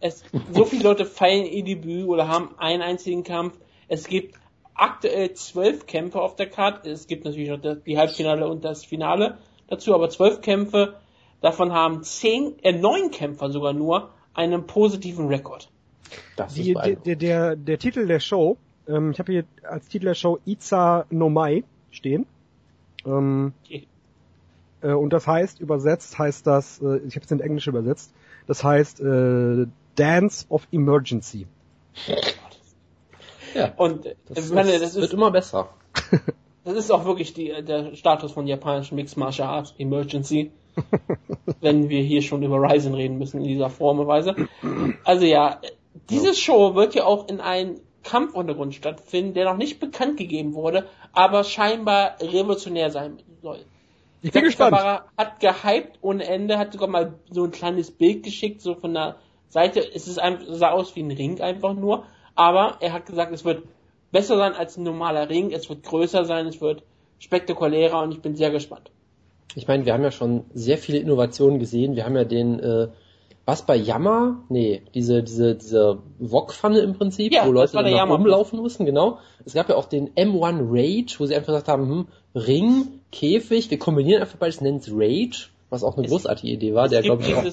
[0.00, 3.58] Es, so viele Leute feiern ihr Debüt oder haben einen einzigen Kampf.
[3.88, 4.36] Es gibt
[4.76, 6.90] aktuell zwölf Kämpfe auf der Karte.
[6.90, 10.94] Es gibt natürlich noch die Halbfinale und das Finale dazu, aber zwölf Kämpfe.
[11.40, 15.68] Davon haben zehn, äh, neun Kämpfer sogar nur einen positiven Rekord.
[16.54, 18.56] Die, der, der, der Titel der Show,
[18.88, 22.26] ähm, ich habe hier als Titel der Show Iza no Mai stehen.
[23.04, 23.86] Ähm, okay.
[24.82, 28.12] äh, und das heißt, übersetzt heißt das, äh, ich habe es in Englisch übersetzt,
[28.46, 29.66] das heißt äh,
[29.96, 31.46] Dance of Emergency.
[33.54, 33.72] Ja.
[33.76, 35.70] Und das, meine, das, wird ist, immer besser.
[36.64, 40.50] Das ist auch wirklich die, der Status von japanischen Mixed Martial Arts Emergency.
[41.60, 44.34] wenn wir hier schon über Ryzen reden müssen in dieser Form und Weise.
[45.04, 45.60] Also ja,
[46.10, 50.86] diese Show wird ja auch in einem Kampfuntergrund stattfinden, der noch nicht bekannt gegeben wurde,
[51.12, 53.64] aber scheinbar revolutionär sein soll.
[54.22, 54.76] Ich bin gespannt.
[54.76, 59.16] Hat gehypt ohne Ende, hat sogar mal so ein kleines Bild geschickt, so von der
[59.48, 59.80] Seite.
[59.80, 62.04] Es ist einfach, sah aus wie ein Ring einfach nur.
[62.36, 63.64] Aber er hat gesagt, es wird
[64.12, 66.82] besser sein als ein normaler Ring, es wird größer sein, es wird
[67.18, 68.90] spektakulärer und ich bin sehr gespannt.
[69.54, 71.96] Ich meine, wir haben ja schon sehr viele Innovationen gesehen.
[71.96, 72.88] Wir haben ja den, äh,
[73.46, 74.42] was bei Yammer?
[74.50, 79.18] Nee, diese, diese, diese Wok-Pfanne im Prinzip, ja, wo Leute dann noch rumlaufen mussten, genau.
[79.44, 83.70] Es gab ja auch den M1 Rage, wo sie einfach gesagt haben, hm, Ring, Käfig,
[83.70, 87.00] wir kombinieren einfach beides, nennen es Rage, was auch eine es, großartige Idee war, der
[87.00, 87.44] glaube ich auch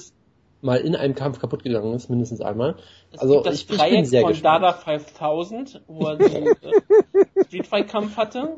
[0.64, 2.76] mal in einem Kampf kaputt gegangen ist, mindestens einmal.
[3.12, 4.64] Es also gibt das ich, ich bin sehr von gespannt.
[4.64, 8.56] Dada 5000, wo er den äh, Street Fight Kampf hatte.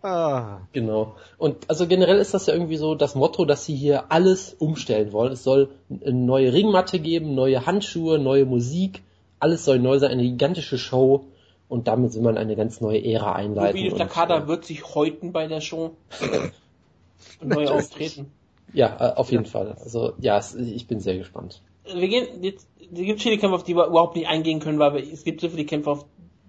[0.00, 0.60] Ah.
[0.72, 1.16] Genau.
[1.36, 5.12] Und also generell ist das ja irgendwie so das Motto, dass sie hier alles umstellen
[5.12, 5.32] wollen.
[5.32, 9.02] Es soll eine neue Ringmatte geben, neue Handschuhe, neue Musik,
[9.40, 11.26] alles soll neu sein, eine gigantische Show.
[11.68, 13.78] Und damit will man eine ganz neue Ära einleiten.
[13.78, 15.96] Wie und, Takada wird sich häuten bei der Show.
[17.40, 18.32] und neu auftreten.
[18.72, 19.72] Ja, äh, auf jeden Fall.
[19.80, 21.62] Also ja, ich bin sehr gespannt.
[21.84, 24.94] Wir gehen jetzt, es gibt viele Kämpfe, auf die wir überhaupt nicht eingehen können, weil
[24.94, 26.04] wir, es gibt so viele Kämpfe, auf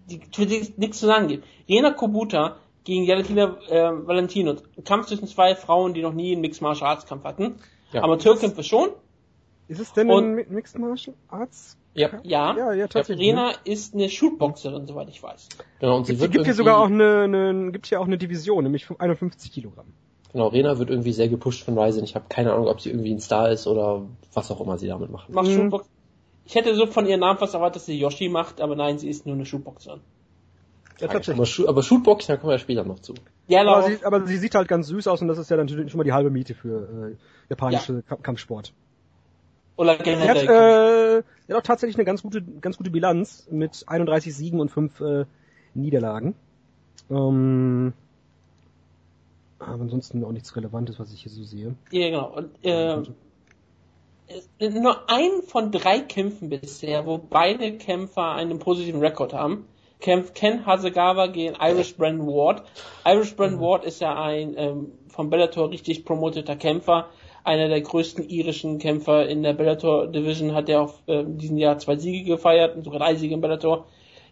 [0.10, 1.46] die, für die es nichts zu sagen gibt.
[1.70, 4.52] Rena Kobuta gegen Valentina äh, Valentino.
[4.78, 7.56] Ein Kampf zwischen zwei Frauen, die noch nie einen Mixed Martial Arts Kampf hatten.
[7.94, 8.04] Ja.
[8.04, 8.90] Amateurkämpfe schon.
[9.68, 11.78] Ist es denn Und- ein Mi- Mixed Martial Arts?
[11.94, 12.56] Ja, Ja.
[12.58, 13.30] Ja, ja, tatsächlich.
[13.30, 15.48] Rena ist eine Shootboxerin, soweit ich weiß.
[15.80, 15.98] genau.
[15.98, 18.64] Und sie Es wird gibt hier sogar auch eine, eine gibt hier auch eine Division,
[18.64, 19.94] nämlich 51 Kilogramm.
[20.32, 22.04] Genau, Rena wird irgendwie sehr gepusht von Ryzen.
[22.04, 24.04] Ich habe keine Ahnung, ob sie irgendwie ein Star ist oder
[24.34, 25.34] was auch immer sie damit machen.
[25.34, 25.56] Macht Mhm.
[25.56, 25.90] Shootbox.
[26.46, 29.10] Ich hätte so von ihrem Namen fast erwartet, dass sie Yoshi macht, aber nein, sie
[29.10, 30.02] ist nur eine Shootboxerin.
[31.00, 31.50] Ja, Aber, tatsächlich.
[31.50, 33.14] Schu aber Shootboxing, da kommen wir ja später noch zu.
[33.48, 35.92] Ja, Aber sie, aber sie sieht halt ganz süß aus und das ist ja natürlich
[35.92, 37.16] schon mal die halbe Miete für äh,
[37.50, 38.74] japanische Ka- Kampfsport.
[39.78, 39.98] Oder Er
[40.30, 40.48] hat, generell.
[40.48, 44.70] äh, er hat auch tatsächlich eine ganz gute, ganz gute Bilanz mit 31 Siegen und
[44.70, 45.26] 5 äh,
[45.74, 46.36] Niederlagen.
[47.10, 47.94] Ähm,
[49.60, 51.76] aber ansonsten auch nichts Relevantes, was ich hier so sehe.
[51.92, 52.36] Ja, genau.
[52.36, 52.98] Und, äh,
[54.70, 59.66] nur ein von drei Kämpfen bisher, wo beide Kämpfer einen positiven Rekord haben.
[60.00, 62.64] Kämpft Ken Hasegawa gegen Irish Brandon Ward.
[63.06, 67.08] Irish Brandon Ward ist ja ein ähm, vom Bellator richtig promoteter Kämpfer.
[67.44, 71.80] Einer der größten irischen Kämpfer in der Bellator Division hat er auch äh, diesem Jahr
[71.80, 73.88] zwei Siege gefeiert und sogar drei Siege im Bellator.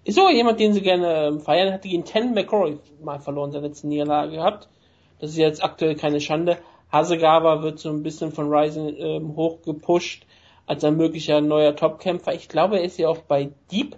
[0.06, 1.74] Ist sogar jemand, den sie gerne ähm, feiern.
[1.74, 4.70] Hatte gegen Ten McCrory mal verloren, seine letzte Niederlage gehabt.
[5.19, 6.57] Das ist jetzt aktuell keine Schande.
[6.91, 10.26] Hasegawa wird so ein bisschen von Ryzen ähm, hochgepusht
[10.65, 12.34] als ein möglicher neuer Topkämpfer.
[12.34, 13.95] Ich glaube, er ist ja auch bei Deep.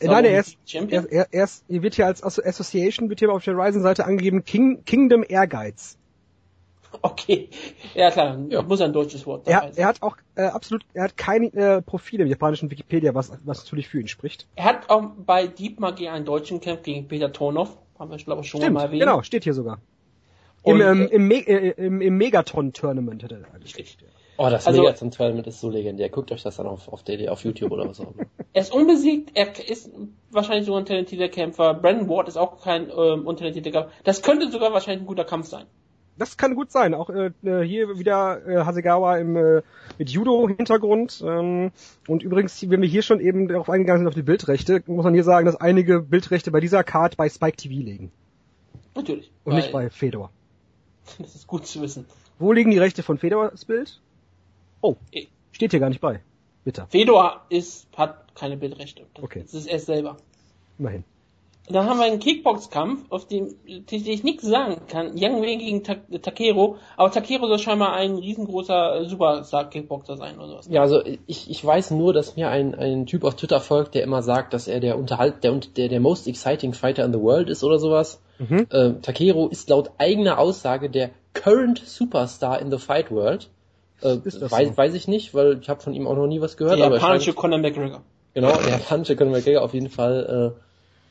[0.00, 1.06] Äh, Nein, er ist, Champion.
[1.06, 4.04] er, er, er ist, hier wird hier als Asso- Association, wird hier auf der Ryzen-Seite
[4.04, 5.96] angegeben, King, Kingdom Ehrgeiz.
[7.02, 7.48] Okay.
[7.94, 8.62] Ja klar, Ja.
[8.62, 9.72] muss ein deutsches Wort dabei Er, sein.
[9.82, 13.64] er hat auch äh, absolut, er hat kein äh, Profil im japanischen Wikipedia, was, was
[13.64, 14.46] natürlich für ihn spricht.
[14.54, 17.76] Er hat auch bei Deep mal gegen einen deutschen Kampf gegen Peter Tonov.
[17.98, 19.00] Haben wir, glaube ich, schon Stimmt, mal erwähnt.
[19.02, 19.78] genau, steht hier sogar.
[20.64, 23.96] Im, ähm, äh, im, Me äh, im, im Megaton-Tournament hat er gespielt.
[24.36, 26.08] Oh, das Also- Megaton Tournament ist so legendär.
[26.08, 28.26] Guckt euch das dann auf, auf, DD, auf YouTube oder was auch immer.
[28.52, 29.90] Er ist unbesiegt, er ist
[30.30, 31.74] wahrscheinlich sogar ein talentierter Kämpfer.
[31.74, 33.90] Brandon Ward ist auch kein ähm, untalentierter Kämpfer.
[34.04, 35.64] Das könnte sogar wahrscheinlich ein guter Kampf sein.
[36.18, 36.94] Das kann gut sein.
[36.94, 39.62] Auch äh, äh, hier wieder äh, Hasegawa im, äh,
[39.98, 41.20] mit Judo-Hintergrund.
[41.26, 41.72] Ähm,
[42.06, 45.14] und übrigens, wenn wir hier schon eben darauf eingegangen sind auf die Bildrechte, muss man
[45.14, 48.12] hier sagen, dass einige Bildrechte bei dieser Card bei Spike TV liegen.
[48.94, 49.32] Natürlich.
[49.42, 50.30] Und nicht bei Fedor.
[51.18, 52.06] Das ist gut zu wissen.
[52.38, 54.00] Wo liegen die Rechte von Fedors Bild?
[54.80, 55.26] Oh, Eh.
[55.52, 56.20] steht hier gar nicht bei.
[56.64, 59.06] Bitte, Fedor ist, hat keine Bildrechte.
[59.14, 59.42] Das Okay.
[59.42, 60.16] das ist er selber.
[60.78, 61.04] immerhin.
[61.66, 65.16] Dann haben wir einen Kickbox-Kampf, auf dem den ich nichts sagen kann.
[65.16, 66.76] Yang Wei gegen Ta Takero.
[66.98, 70.68] Aber Takero soll scheinbar ein riesengroßer äh, Superstar-Kickboxer sein oder sowas.
[70.70, 74.02] Ja, also ich, ich weiß nur, dass mir ein, ein Typ auf Twitter folgt, der
[74.02, 77.48] immer sagt, dass er der Unterhalt, der, der, der most exciting fighter in the world
[77.48, 78.20] ist oder sowas.
[78.38, 78.66] Mhm.
[78.70, 83.48] Äh, Takero ist laut eigener Aussage der current Superstar in the fight world.
[84.02, 84.76] Äh, weiß, so?
[84.76, 86.78] weiß ich nicht, weil ich habe von ihm auch noch nie was gehört.
[86.78, 88.02] Der er japanische Conor McGregor.
[88.34, 90.54] genau, der japanische Conor McGregor auf jeden Fall.
[90.58, 90.63] Äh,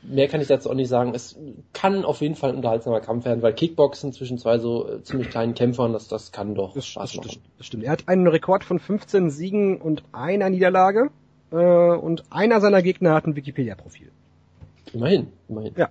[0.03, 1.13] mehr kann ich dazu auch nicht sagen.
[1.13, 1.37] Es
[1.73, 5.29] kann auf jeden Fall ein unterhaltsamer Kampf werden, weil Kickboxen zwischen zwei so äh, ziemlich
[5.29, 7.27] kleinen Kämpfern, das, das kann doch Das, Spaß das, machen.
[7.27, 7.83] das, das stimmt.
[7.83, 11.09] Er hat einen Rekord von 15 Siegen und einer Niederlage.
[11.51, 14.11] Äh, und einer seiner Gegner hat ein Wikipedia-Profil.
[14.93, 15.73] Immerhin, immerhin.
[15.77, 15.89] Ja.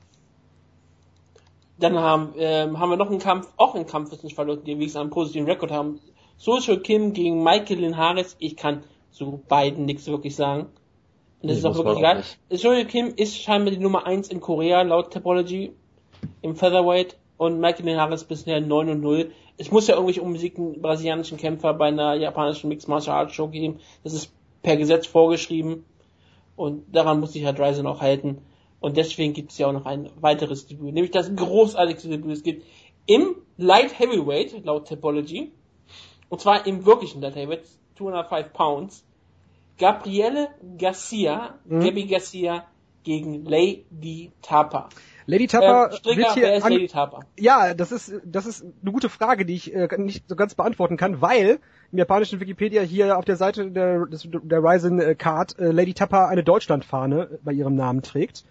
[1.79, 4.73] Dann haben, ähm, haben wir noch einen Kampf, auch einen Kampf ist nicht verloren, die
[4.73, 6.01] wenigstens einen positiven Rekord haben.
[6.37, 8.37] Social Kim gegen Michael Linhares.
[8.39, 10.67] Ich kann zu beiden nichts wirklich sagen.
[11.43, 12.23] Und das Nee, ist auch wirklich egal.
[12.51, 15.73] Social Kim ist scheinbar die Nummer 1 in Korea laut Topology
[16.41, 19.33] im Featherweight und Michael Linhares bisher 9 und 0.
[19.59, 23.81] Es muss ja irgendwelche unbesiegten brasilianischen Kämpfer bei einer japanischen Mixed Martial Arts Show geben.
[24.05, 24.33] Das ist
[24.63, 25.85] per Gesetz vorgeschrieben.
[26.55, 28.39] Und daran muss sich Herr Dreisen auch halten.
[28.79, 32.33] Und deswegen gibt es ja auch noch ein weiteres Debüt, nämlich das großartigste Debüt.
[32.33, 32.65] Es gibt
[33.07, 35.53] im Light Heavyweight, laut Topology,
[36.29, 37.65] und zwar im wirklichen Light Heavyweight,
[37.97, 39.05] 205 Pounds,
[39.79, 41.81] Gabriele Garcia, Mhm.
[41.81, 42.65] Gabby Garcia
[43.05, 44.89] gegen Lady Tapa.
[45.27, 47.21] Lady Tapper Äh, Stricker, wird wer hier ist an, Lady Tapa?
[47.39, 50.97] Ja, das ist das ist eine gute Frage, die ich äh, nicht so ganz beantworten
[50.97, 51.59] kann, weil
[51.91, 56.29] im japanischen Wikipedia hier auf der Seite der der Ryzen äh, Card äh, Lady Tapper
[56.29, 58.45] eine Deutschlandfahne äh, bei ihrem Namen trägt.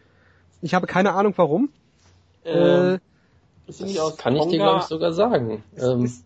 [0.62, 1.70] Ich habe keine Ahnung warum.
[2.46, 3.00] Ähm,
[3.68, 5.64] äh, ist aus Kann ich dir, glaube ich, sogar sagen.
[5.78, 6.24] Ähm, ist-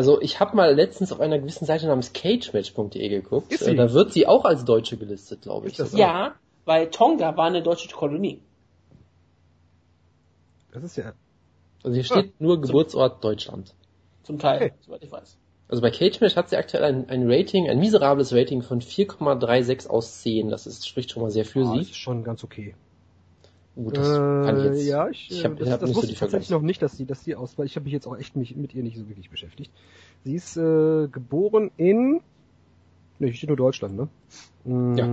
[0.00, 3.52] also ich habe mal letztens auf einer gewissen Seite namens cagematch.de geguckt.
[3.52, 3.76] Ist Äh, sie?
[3.76, 5.76] da wird sie auch als Deutsche gelistet, glaube ich.
[5.76, 5.98] Sogar.
[5.98, 8.40] Ja, weil Tonga war eine deutsche Kolonie.
[10.72, 11.12] Das ist ja
[11.82, 13.74] Also hier steht nur Geburtsort Deutschland.
[14.22, 14.72] Zum Teil, Okay.
[14.80, 15.36] soweit ich weiß.
[15.68, 20.22] Also bei Cagematch hat sie aktuell ein, ein Rating, ein miserables Rating von 4,36 aus
[20.22, 20.48] 10.
[20.48, 21.78] Das ist, spricht schon mal sehr für ah, sie.
[21.80, 22.74] das ist schon ganz okay.
[23.76, 24.86] Gut, das kann ich jetzt.
[24.86, 26.96] Äh, ja, ich, ich hab, das, ich hab das wusste ich tatsächlich noch nicht, dass
[26.96, 28.98] sie, dass sie aus, weil ich habe mich jetzt auch echt mich, mit ihr nicht
[28.98, 29.70] so wirklich beschäftigt.
[30.24, 32.14] Sie ist äh, geboren in,
[33.18, 34.08] ne, hier steht nur Deutschland, ne?
[34.64, 35.06] Mm, Ja.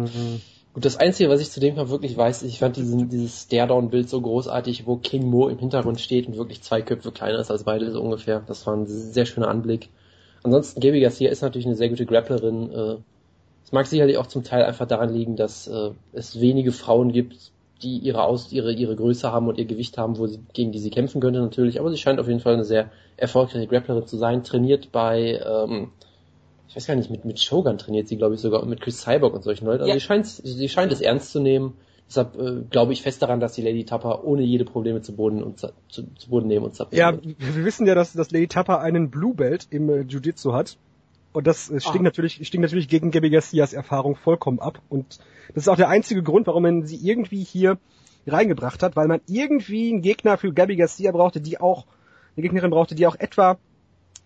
[0.73, 4.09] Gut, das Einzige, was ich zu dem Kampf wirklich weiß, ich fand diesen, dieses Stare-Down-Bild
[4.09, 7.63] so großartig, wo King Mo im Hintergrund steht und wirklich zwei Köpfe kleiner ist als
[7.63, 8.41] beide so ungefähr.
[8.47, 9.89] Das war ein sehr schöner Anblick.
[10.43, 12.71] Ansonsten, Gabi Garcia ist natürlich eine sehr gute Grapplerin.
[12.71, 12.97] Äh,
[13.63, 17.51] Es mag sicherlich auch zum Teil einfach daran liegen, dass äh, es wenige Frauen gibt,
[17.83, 20.79] die ihre, Aus ihre, ihre Größe haben und ihr Gewicht haben, wo sie, gegen die
[20.79, 21.79] sie kämpfen könnte natürlich.
[21.79, 24.43] Aber sie scheint auf jeden Fall eine sehr erfolgreiche Grapplerin zu sein.
[24.43, 25.91] Trainiert bei, ähm,
[26.67, 29.01] ich weiß gar nicht, mit, mit Shogun trainiert sie, glaube ich, sogar und mit Chris
[29.01, 29.81] Cyborg und solchen Leuten.
[29.83, 29.99] Also Ja.
[29.99, 31.75] sie, scheint, sie scheint es ernst zu nehmen.
[32.09, 35.43] Deshalb äh, glaube ich fest daran, dass die Lady Tapper ohne jede Probleme zu Boden
[35.43, 37.37] und zu, zu, Boden nehmen und zappieren Ja, wird.
[37.39, 40.77] wir wissen ja, dass, dass Lady Tapper einen Blue Belt im äh, Jiu-Jitsu hat.
[41.33, 42.03] Und das äh, stinkt Ah.
[42.03, 44.81] natürlich, stinkt natürlich gegen Gabby Garcias Erfahrung vollkommen ab.
[44.87, 45.17] Und
[45.53, 47.77] das ist auch der einzige Grund, warum man sie irgendwie hier
[48.25, 51.85] reingebracht hat, weil man irgendwie einen Gegner für Gabby Garcia brauchte, die auch,
[52.35, 53.57] eine Gegnerin brauchte, die auch etwa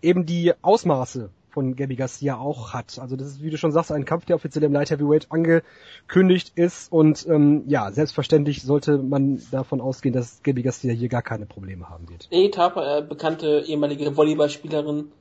[0.02, 2.98] eben die Ausmaße von Gabby Garcia auch hat.
[2.98, 6.52] Also das ist, wie du schon sagst, ein Kampf, der offiziell im Light Heavyweight angekündigt
[6.54, 6.90] ist.
[6.90, 11.88] Und ähm, ja, selbstverständlich sollte man davon ausgehen, dass Gabby Garcia hier gar keine Probleme
[11.88, 12.28] haben wird.
[12.50, 15.12] Tapper, äh, bekannte ehemalige Volleyballspielerin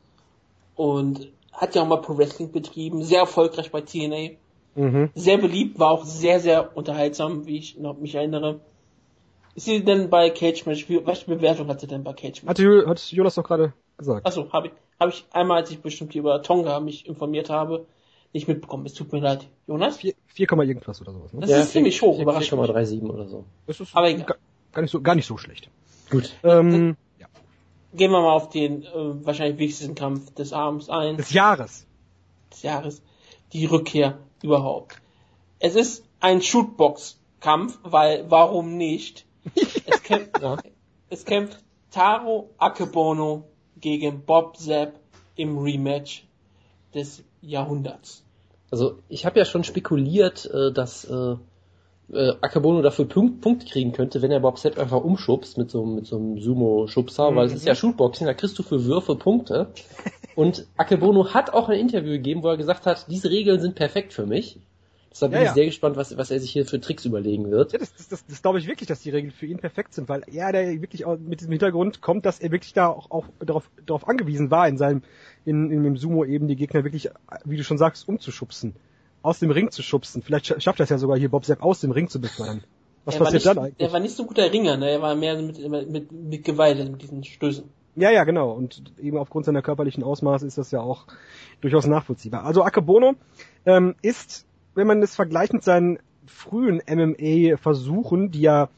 [0.76, 4.36] und hat ja auch mal Pro Wrestling betrieben, sehr erfolgreich bei TNA,
[4.76, 5.10] Mhm.
[5.16, 8.62] sehr beliebt, war auch sehr, sehr unterhaltsam, wie ich noch mich erinnere.
[9.54, 12.48] Ist sie denn bei Cage Match, welche Bewertung hat sie denn bei Cage Match?
[12.48, 14.26] Hatte hat Jonas doch gerade gesagt.
[14.26, 17.86] Achso, habe ich, hab ich einmal, als ich bestimmt hier über Tonga mich informiert habe,
[18.34, 18.86] nicht mitbekommen.
[18.86, 19.48] Es tut mir leid.
[19.68, 19.98] Jonas?
[19.98, 21.34] 4, 4, Komma irgendwas oder sowas.
[21.34, 21.42] Ne?
[21.42, 22.62] Das ist ziemlich hoch, überraschend.
[22.62, 23.44] 4,37 oder so.
[23.68, 24.26] Das ist Aber egal.
[24.26, 24.38] gar,
[24.72, 25.70] gar nicht so gar nicht so schlecht.
[26.10, 26.34] Gut.
[26.44, 27.28] Ähm, ja.
[27.94, 28.88] Gehen wir mal auf den äh,
[29.26, 31.18] wahrscheinlich wichtigsten Kampf des Abends ein.
[31.18, 31.86] Des Jahres.
[32.52, 33.02] des Jahres
[33.54, 35.02] die Rückkehr überhaupt.
[35.60, 39.26] Es ist ein Shootbox-Kampf, weil warum nicht?
[39.86, 40.58] Es kämpft, Ja.
[41.10, 41.58] es kämpft
[41.92, 43.44] Taro Akebono
[43.78, 44.94] gegen Bob Zapp
[45.36, 46.24] im Rematch
[46.94, 48.24] des Jahrhunderts.
[48.70, 51.06] Also ich habe ja schon spekuliert, äh, dass
[52.14, 55.84] äh, Akebono dafür Punkt, Punkte kriegen könnte, wenn er Bob Sepp einfach umschubst mit so,
[55.84, 59.16] einem- mit so einem Sumo-Schubser, weil es ist ja Shootboxing, da kriegst du für Würfe
[59.16, 59.68] Punkte.
[60.36, 64.14] Und Akebono hat auch ein Interview gegeben, wo er gesagt hat, diese Regeln sind perfekt
[64.14, 64.60] für mich.
[65.12, 65.54] Deshalb bin Ja, ich ja.
[65.56, 67.74] sehr gespannt, was, was er sich hier für Tricks überlegen wird.
[67.74, 70.08] Ja, das, das, das, das glaube ich wirklich, dass die Regeln für ihn perfekt sind,
[70.08, 73.26] weil er der wirklich auch mit diesem Hintergrund kommt, dass er wirklich da auch, auch
[73.46, 75.02] darauf, darauf angewiesen war, in seinem,
[75.44, 77.10] in, in dem Sumo eben die Gegner wirklich,
[77.44, 78.74] wie du schon sagst, umzuschubsen.
[79.24, 80.22] Aus dem Ring zu schubsen.
[80.24, 82.64] Vielleicht scha- schafft das ja sogar hier Bob Sepp aus dem Ring zu befördern.
[83.06, 83.80] Was er war passiert nicht, dann eigentlich?
[83.88, 84.90] Er war nicht so ein guter Ringer, ne?
[84.92, 87.64] er war mehr mit, mit, mit Gewalt, mit diesen Stößen.
[87.96, 88.52] Ja, ja, genau.
[88.52, 91.08] Und eben aufgrund seiner körperlichen Ausmaße ist das ja auch
[91.62, 92.46] durchaus nachvollziehbar.
[92.46, 93.16] Also Akebono
[93.66, 94.46] ähm, ist,
[94.76, 98.70] wenn man es vergleicht mit seinen frühen MMA-Versuchen, die ja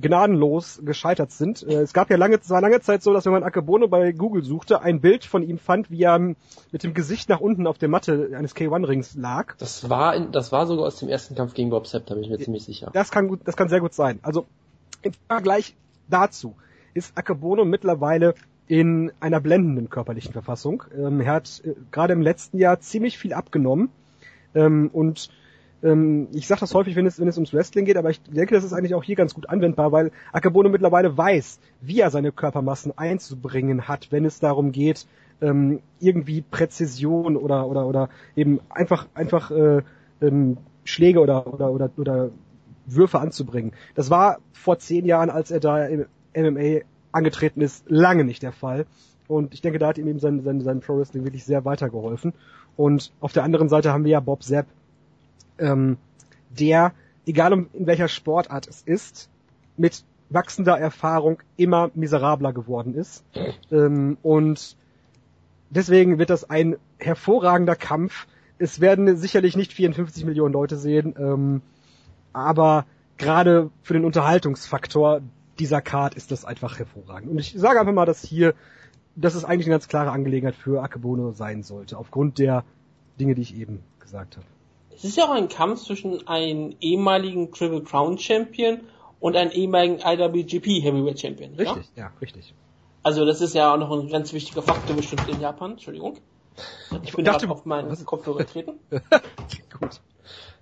[0.00, 1.62] gnadenlos gescheitert sind.
[1.62, 4.12] Äh, es gab ja lange, es war lange Zeit so, dass wenn man Akebono bei
[4.12, 7.78] Google suchte, ein Bild von ihm fand, wie er mit dem Gesicht nach unten auf
[7.78, 9.56] der Matte eines K1-Rings lag.
[9.58, 12.24] Das war, in, das war sogar aus dem ersten Kampf gegen Bob Sepp, da bin
[12.24, 12.90] ich mir ziemlich sicher.
[12.92, 14.18] Das kann gut, das kann sehr gut sein.
[14.22, 14.46] Also
[15.02, 15.74] im Vergleich
[16.08, 16.54] dazu
[16.94, 18.34] ist Akebono mittlerweile
[18.68, 20.82] in einer blendenden körperlichen Verfassung.
[20.96, 23.90] Ähm, er hat äh, gerade im letzten Jahr ziemlich viel abgenommen
[24.54, 25.30] ähm, und
[25.86, 28.54] ähm, ich sage das häufig, wenn es, wenn es ums Wrestling geht, aber ich denke,
[28.54, 32.32] das ist eigentlich auch hier ganz gut anwendbar, weil Akebono mittlerweile weiß, wie er seine
[32.32, 35.06] Körpermassen einzubringen hat, wenn es darum geht,
[35.40, 39.82] ähm, irgendwie Präzision oder oder oder eben einfach einfach äh,
[40.20, 42.30] ähm, Schläge oder oder oder oder
[42.86, 43.72] Würfe anzubringen.
[43.94, 46.06] Das war vor zehn Jahren, als er da im
[46.36, 46.80] MMA
[47.12, 48.86] angetreten ist, lange nicht der Fall.
[49.28, 52.32] Und ich denke, da hat ihm eben sein, sein, sein Pro Wrestling wirklich sehr weitergeholfen.
[52.76, 54.66] Und auf der anderen Seite haben wir ja Bob Zapp,
[55.58, 55.98] ähm,
[56.50, 56.92] der,
[57.26, 59.30] egal um in welcher Sportart es ist,
[59.76, 63.24] mit wachsender Erfahrung immer miserabler geworden ist.
[63.70, 64.76] Ähm, und
[65.70, 68.26] deswegen wird das ein hervorragender Kampf.
[68.58, 71.62] Es werden sicherlich nicht 54 Millionen Leute sehen, ähm,
[72.32, 72.86] aber
[73.18, 75.20] gerade für den Unterhaltungsfaktor
[75.58, 77.30] dieser Card ist das einfach hervorragend.
[77.30, 78.54] Und ich sage einfach mal, dass hier,
[79.14, 82.64] dass es eigentlich eine ganz klare Angelegenheit für Akebono sein sollte, aufgrund der
[83.18, 84.46] Dinge, die ich eben gesagt habe.
[84.96, 88.80] Es ist ja auch ein Kampf zwischen einem ehemaligen Triple Crown Champion
[89.20, 91.54] und einem ehemaligen IWGP Heavyweight Champion.
[91.54, 91.72] Ja?
[91.72, 92.54] Richtig, ja, richtig.
[93.02, 95.72] Also das ist ja auch noch ein ganz wichtiger Faktor bestimmt in Japan.
[95.72, 96.18] Entschuldigung.
[97.02, 98.80] Ich bin dachte, gerade auf meinen was- Kopfhörer getreten.
[98.90, 100.00] Gut.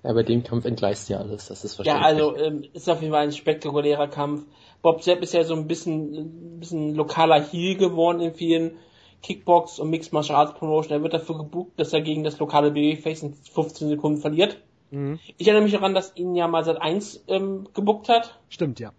[0.02, 2.04] Ja, bei dem Kampf entgleist ja alles, das ist Ja, verständlich.
[2.06, 4.42] also ähm, ist auf jeden Fall ein spektakulärer Kampf.
[4.82, 8.76] Bob Sepp ist ja so ein bisschen, ein bisschen lokaler Heel geworden in vielen
[9.24, 10.92] Kickbox und Mixed Martial Arts Promotion.
[10.92, 14.58] Er wird dafür gebucht, dass er gegen das lokale Babyface in 15 Sekunden verliert.
[14.90, 15.18] Mhm.
[15.38, 18.38] Ich erinnere mich daran, dass ihn ja mal seit 1 ähm, gebuckt hat.
[18.50, 18.92] Stimmt, ja.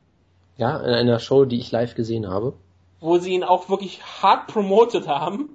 [0.57, 2.53] Ja, in einer Show, die ich live gesehen habe.
[2.99, 5.49] Wo sie ihn auch wirklich hart promotet haben,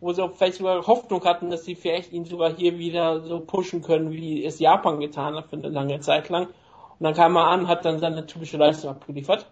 [0.00, 3.40] wo sie auch vielleicht sogar Hoffnung hatten, dass sie vielleicht ihn sogar hier wieder so
[3.40, 6.46] pushen können, wie es Japan getan hat für eine lange Zeit lang.
[6.46, 9.46] Und dann kam er an, hat dann seine typische Leistung abgeliefert.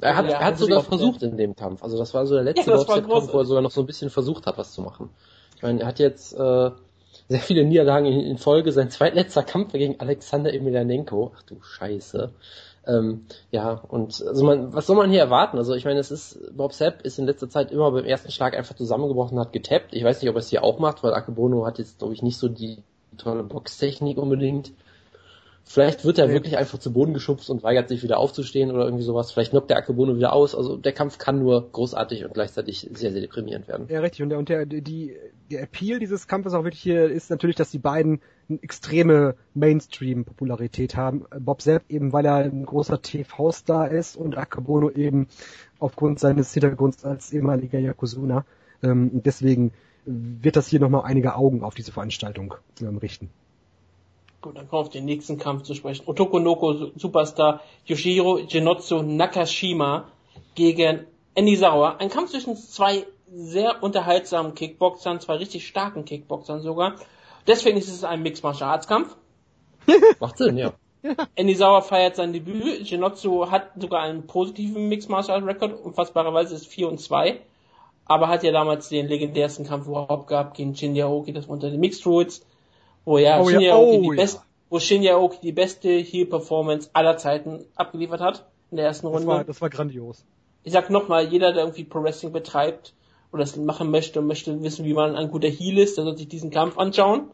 [0.00, 1.82] Er hat, Ja, er hat also sogar versucht in dem Kampf.
[1.82, 4.10] Also das war so der letzte Ja, Kampf, wo er sogar noch so ein bisschen
[4.10, 5.10] versucht hat, was zu machen.
[5.56, 6.70] Ich meine, er hat jetzt äh,
[7.28, 8.72] sehr viele Niederlagen in, in Folge.
[8.72, 11.32] Sein zweitletzter Kampf war gegen Alexander Emelianenko.
[11.36, 12.32] Ach du Scheiße.
[12.86, 15.56] Ähm, ja, und also man, was soll man hier erwarten?
[15.56, 18.54] Also ich meine, es ist, Bob Sepp ist in letzter Zeit immer beim ersten Schlag
[18.54, 19.94] einfach zusammengebrochen, hat getappt.
[19.94, 22.22] Ich weiß nicht, ob er es hier auch macht, weil Akebono hat jetzt, glaube ich,
[22.22, 22.82] nicht so die
[23.16, 24.72] tolle Boxtechnik unbedingt.
[25.66, 26.34] Vielleicht wird er Nee.
[26.34, 29.32] wirklich einfach zu Boden geschubst und weigert sich wieder aufzustehen oder irgendwie sowas.
[29.32, 30.54] Vielleicht knockt der Akebono wieder aus.
[30.54, 33.86] Also der Kampf kann nur großartig und gleichzeitig sehr, sehr deprimierend werden.
[33.88, 34.22] Ja, richtig.
[34.22, 35.16] Und der, und der, die,
[35.50, 38.20] der Appeal dieses Kampfes auch wirklich hier ist natürlich, dass die beiden
[38.50, 41.24] eine extreme Mainstream-Popularität haben.
[41.40, 45.28] Bob Sepp eben, weil er ein großer TV-Star ist und Akebono eben
[45.78, 48.44] aufgrund seines Hintergrunds als ehemaliger Yakusuna.
[48.82, 49.72] Ähm, deswegen
[50.04, 53.30] wird das hier nochmal einige Augen auf diese Veranstaltung ähm, richten.
[54.44, 56.02] Gut, dann kommen wir auf den nächsten Kampf zu sprechen.
[56.04, 60.08] Otoko Noko Superstar Yoshiro Genotsu Nakashima
[60.54, 61.96] gegen Andy Sauer.
[61.98, 66.96] Ein Kampf zwischen zwei sehr unterhaltsamen Kickboxern, zwei richtig starken Kickboxern sogar.
[67.46, 69.16] Deswegen ist es ein Mixed Martial Arts Kampf.
[70.20, 70.74] Macht Sinn, ja.
[71.36, 72.86] Andy Sauer feiert sein Debüt.
[72.86, 75.80] Genotsu hat sogar einen positiven Mixed Martial Arts Record.
[75.82, 77.40] Unfassbarerweise ist 4 und 2.
[78.04, 81.70] Aber hat ja damals den legendärsten Kampf überhaupt gehabt gegen Shinya Aoki, das war unter
[81.70, 82.44] den Mixed Rules.
[83.04, 84.22] Wo ja, Oh ja, Shinya Aoki oh die ja.
[84.22, 84.40] best,
[84.70, 88.46] wo Shinya Aoki die beste Heel Performance aller Zeiten abgeliefert hat.
[88.70, 89.26] In der ersten Das Runde.
[89.28, 90.24] war, das war grandios.
[90.64, 92.94] ich sag nochmal, jeder, der irgendwie Pro Wrestling betreibt
[93.32, 96.16] oder das machen möchte und möchte wissen, wie man ein guter Heel ist, der soll
[96.16, 97.28] sich diesen Kampf anschauen.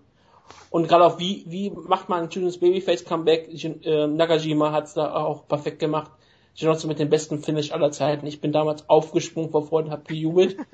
[0.71, 3.49] Und gerade auch wie, wie macht man ein schönes Babyface Comeback?
[3.53, 6.11] Jin- äh, Nakajima hat's da auch perfekt gemacht.
[6.59, 8.27] Genotsu mit dem besten Finish aller Zeiten.
[8.27, 10.57] Ich bin damals aufgesprungen vor Freude und hab gejubelt.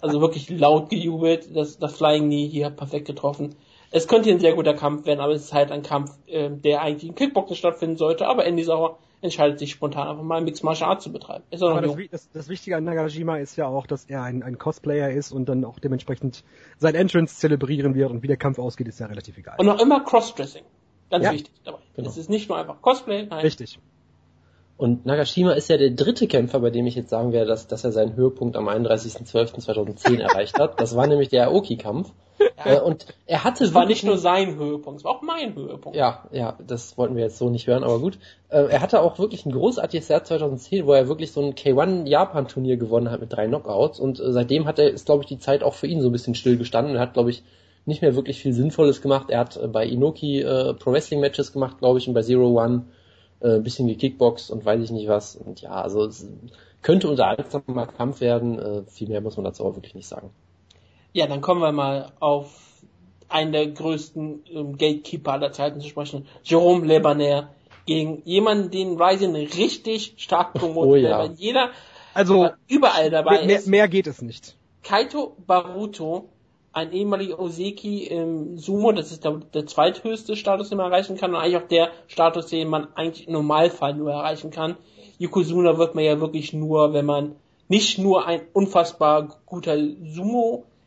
[0.00, 1.48] Also wirklich laut gejubelt.
[1.56, 3.56] Das, das Flying Knee hier perfekt getroffen.
[3.90, 6.50] Es könnte hier ein sehr guter Kampf werden, aber es ist halt ein Kampf, äh,
[6.50, 8.26] der eigentlich in Kickboxen stattfinden sollte.
[8.26, 11.44] Aber Andy Sauer entscheidet sich spontan einfach mal Mixed Martial Arts zu betreiben.
[11.60, 15.10] Aber das, das, das Wichtige an Nagajima ist ja auch, dass er ein, ein Cosplayer
[15.10, 16.44] ist und dann auch dementsprechend
[16.78, 19.56] sein Entrance zelebrieren wird und wie der Kampf ausgeht, ist ja relativ egal.
[19.58, 20.64] Und noch immer Crossdressing.
[21.10, 21.32] Ganz Ja.
[21.32, 21.78] wichtig dabei.
[21.94, 22.08] Genau.
[22.08, 23.40] Es ist nicht nur einfach Cosplay, nein.
[23.40, 23.78] Richtig.
[24.76, 27.84] Und Nagashima ist ja der dritte Kämpfer, bei dem ich jetzt sagen werde, dass, dass
[27.84, 30.80] er seinen Höhepunkt am 31.12.2010 erreicht hat.
[30.80, 32.12] Das war nämlich der Aoki-Kampf.
[32.64, 35.96] Äh, und er hatte Es war nicht nur sein Höhepunkt, es war auch mein Höhepunkt.
[35.96, 38.18] Ja, ja, das wollten wir jetzt so nicht hören, aber gut.
[38.48, 42.06] Äh, er hatte auch wirklich ein großartiges Jahr 2010, wo er wirklich so ein K1
[42.06, 45.28] Japan Turnier gewonnen hat mit drei Knockouts und äh, seitdem hat er, ist glaube ich
[45.28, 46.96] die Zeit auch für ihn so ein bisschen still gestanden.
[46.96, 47.42] Er hat glaube ich
[47.84, 49.30] nicht mehr wirklich viel Sinnvolles gemacht.
[49.30, 52.86] Er hat bei Inoki äh, Pro Wrestling Matches gemacht, glaube ich, und bei Zero One
[53.40, 55.36] äh, ein bisschen gekickboxt und weiß ich nicht was.
[55.36, 56.26] Und ja, also es
[56.82, 58.58] könnte unterhaltsamer Kampf werden.
[58.58, 60.30] Äh, viel mehr muss man dazu aber wirklich nicht sagen.
[61.16, 62.50] Ja, dann kommen wir mal auf
[63.30, 66.26] einen der größten ähm, Gatekeeper aller Zeiten zu sprechen.
[66.44, 67.48] Jerome Lebaner
[67.86, 71.18] gegen jemanden, den Ryzen richtig stark promotet, Oh ja.
[71.20, 71.70] weil jeder
[72.12, 73.66] Also überall dabei mehr, ist.
[73.66, 74.56] mehr geht es nicht.
[74.82, 76.28] Kaito Baruto,
[76.74, 81.30] ein ehemaliger Oseki im Sumo, das ist der, der zweithöchste Status, den man erreichen kann
[81.30, 84.76] und eigentlich auch der Status, den man eigentlich im Normalfall nur erreichen kann.
[85.18, 87.36] Yokozuna wird man ja wirklich nur, wenn man
[87.68, 89.78] nicht nur ein unfassbar guter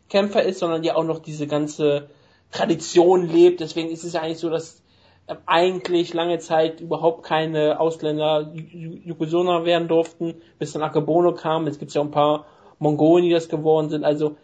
[0.10, 2.10] Sumo-Kämpfer ist, sondern ja auch noch diese ganze
[2.52, 3.60] Tradition lebt.
[3.60, 4.82] Deswegen ist es ja eigentlich so, dass
[5.28, 11.68] äh, eigentlich lange Zeit überhaupt keine Ausländer Yokozuna werden durften, bis dann Akebono kam.
[11.68, 12.46] Jetzt gibt's ja auch ein paar
[12.80, 14.04] Mongolen, die das geworden sind.
[14.04, 14.36] Also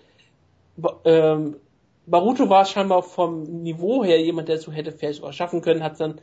[1.03, 1.57] ähm,
[2.05, 5.99] Baruto war scheinbar vom Niveau her jemand, der so hätte vielleicht sogar schaffen können, hat
[5.99, 6.21] dann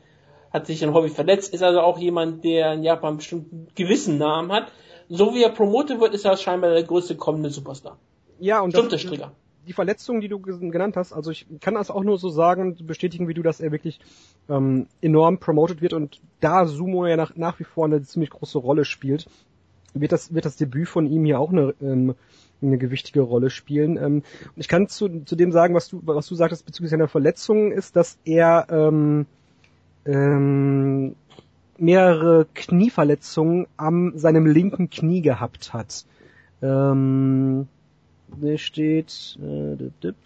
[0.53, 4.19] hat sich ein Hobby verletzt, ist also auch jemand, der in Japan bestimmt einen gewissen
[4.19, 4.71] Namen hat.
[5.09, 7.97] So wie er promotet wird, ist er scheinbar der größte kommende Superstar.
[8.43, 9.33] Ja, und Stimmt, der das, Strigger.
[9.69, 13.29] die Verletzungen, die du genannt hast, also ich kann das auch nur so sagen, bestätigen,
[13.29, 14.01] wie du, dass er wirklich
[14.49, 18.59] ähm, enorm promoted wird und da Sumo ja nach, nach wie vor eine ziemlich große
[18.59, 19.27] Rolle spielt,
[19.95, 22.17] wird das, wird das Debüt von ihm hier auch eine, ähm,
[22.61, 23.97] eine gewichtige Rolle spielen.
[23.97, 27.07] Ähm, und ich kann zu, zu dem sagen, was du, was du sagtest bezüglich seiner
[27.07, 29.27] Verletzungen, ist, dass er ähm,
[30.05, 31.15] ähm,
[31.79, 36.07] mehrere Knieverletzungen am seinem linken Knie gehabt hat.
[36.61, 37.69] Ähm,
[38.41, 40.17] da steht äh, dip, dip,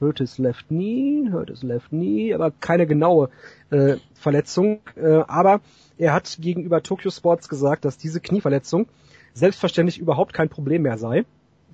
[0.00, 3.30] hurt his left knee, hurt his left knee, aber keine genaue
[3.70, 4.80] äh, Verletzung.
[4.96, 5.60] Äh, aber
[5.98, 8.86] er hat gegenüber Tokyo Sports gesagt, dass diese Knieverletzung
[9.34, 11.24] selbstverständlich überhaupt kein Problem mehr sei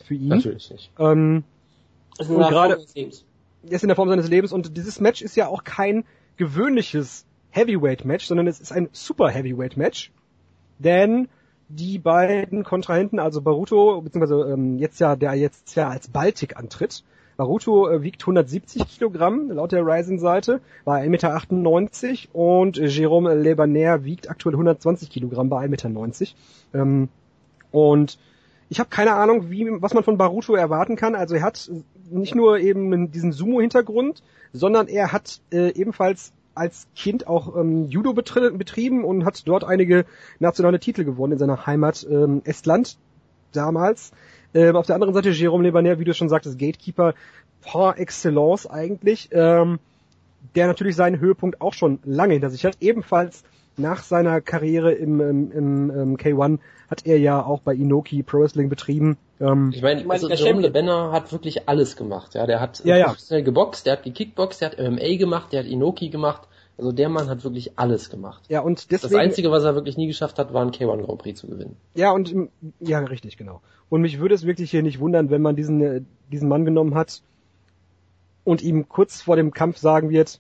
[0.05, 0.29] für ihn.
[0.29, 0.91] Natürlich nicht.
[0.99, 1.45] Ähm,
[2.19, 3.25] ist gerade- Form des Lebens.
[3.65, 6.05] er ist in der Form seines Lebens und dieses Match ist ja auch kein
[6.37, 10.11] gewöhnliches Heavyweight Match, sondern es ist ein Super Heavyweight Match.
[10.79, 11.29] denn
[11.69, 17.03] die beiden Kontrahenten, also Baruto, beziehungsweise ähm, jetzt ja, der jetzt ja als Baltic antritt,
[17.37, 24.05] Baruto äh, wiegt 170 Kilogramm laut der Ryzen-Seite bei 1,98 Meter und äh, Jérôme Lebaner
[24.05, 26.33] wiegt aktuell 120 Kilogramm bei 1,90 Meter.
[26.75, 27.09] Ähm,
[27.73, 28.19] und
[28.69, 31.15] ich habe keine Ahnung, wie, was man von Baruto erwarten kann.
[31.15, 31.71] Also er hat
[32.11, 34.23] nicht nur eben diesen Sumo-Hintergrund,
[34.53, 40.07] sondern er hat äh, ebenfalls als Kind auch ähm, Judo betrieben und hat dort einige
[40.39, 42.99] nationale Titel gewonnen in seiner Heimat ähm, Estland
[43.53, 44.13] damals.
[44.55, 47.15] Ähm, auf der anderen Seite Jérôme Lebaner, wie du schon sagtest, Gatekeeper
[47.63, 49.79] par excellence eigentlich, ähm,
[50.55, 52.79] der natürlich seinen Höhepunkt auch schon lange hinter sich hat.
[52.81, 53.45] Ebenfalls
[53.79, 56.59] nach seiner Karriere im, im, im, im K1
[56.91, 59.17] hat er ja auch bei Inoki Pro Wrestling betrieben.
[59.41, 62.35] Ähm, ich meine, also Jerome LeBenner hat wirklich alles gemacht.
[62.35, 63.15] Ja, der hat ja, ja.
[63.41, 66.49] geboxt, der hat gekickboxt, der hat MMA gemacht, der hat Inoki gemacht.
[66.79, 68.43] Also der Mann hat wirklich alles gemacht.
[68.49, 71.19] Ja, und deswegen, das Einzige, was er wirklich nie geschafft hat, war ein K1 Grand
[71.19, 71.77] Prix zu gewinnen.
[71.95, 72.35] Ja, und
[72.81, 73.63] ja, richtig, genau.
[73.89, 76.95] Und mich würde es wirklich hier nicht wundern, wenn man diesen, äh, diesen Mann genommen
[76.95, 77.23] hat
[78.45, 80.39] und ihm kurz vor dem Kampf sagen wird,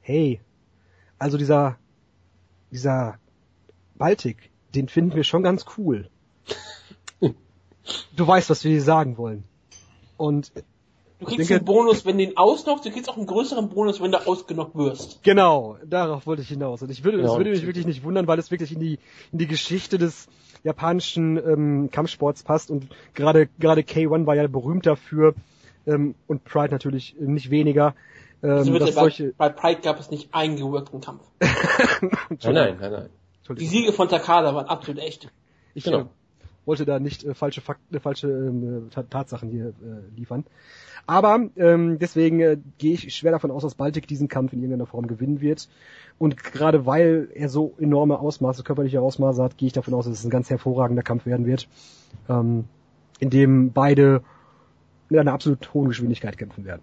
[0.00, 0.40] hey,
[1.18, 1.76] also dieser,
[2.70, 3.18] dieser
[3.96, 6.08] Baltic, den finden wir schon ganz cool.
[7.20, 9.44] du weißt, was wir hier sagen wollen.
[10.16, 10.52] Und
[11.20, 14.00] Du kriegst denke, einen Bonus, wenn du ihn ausnockst, du kriegst auch einen größeren Bonus,
[14.00, 15.22] wenn du ausgenockt wirst.
[15.22, 16.80] Genau, darauf wollte ich hinaus.
[16.80, 17.28] Und ich würde, genau.
[17.28, 18.98] das würde mich wirklich nicht wundern, weil es wirklich in die,
[19.30, 20.28] in die Geschichte des
[20.64, 25.34] japanischen ähm, Kampfsports passt und gerade gerade K1 war ja berühmt dafür
[25.86, 27.94] ähm, und Pride natürlich nicht weniger.
[28.42, 31.22] Ähm, also dass bei, solche bei Pride gab es nicht einen gewirkten Kampf.
[31.40, 33.08] nein, nein, nein, nein.
[33.56, 35.28] Die Siege von Takada waren absolut echt.
[35.74, 36.00] Ich genau.
[36.00, 36.04] äh,
[36.66, 40.44] wollte da nicht äh, falsche Fakten, äh, falsche äh, Tatsachen hier äh, liefern.
[41.06, 44.86] Aber ähm, deswegen äh, gehe ich schwer davon aus, dass Baltic diesen Kampf in irgendeiner
[44.86, 45.68] Form gewinnen wird.
[46.18, 50.18] Und gerade weil er so enorme Ausmaße, körperliche Ausmaße hat, gehe ich davon aus, dass
[50.18, 51.68] es ein ganz hervorragender Kampf werden wird,
[52.28, 52.66] ähm,
[53.18, 54.22] in dem beide
[55.08, 56.82] mit einer absolut hohen Geschwindigkeit kämpfen werden.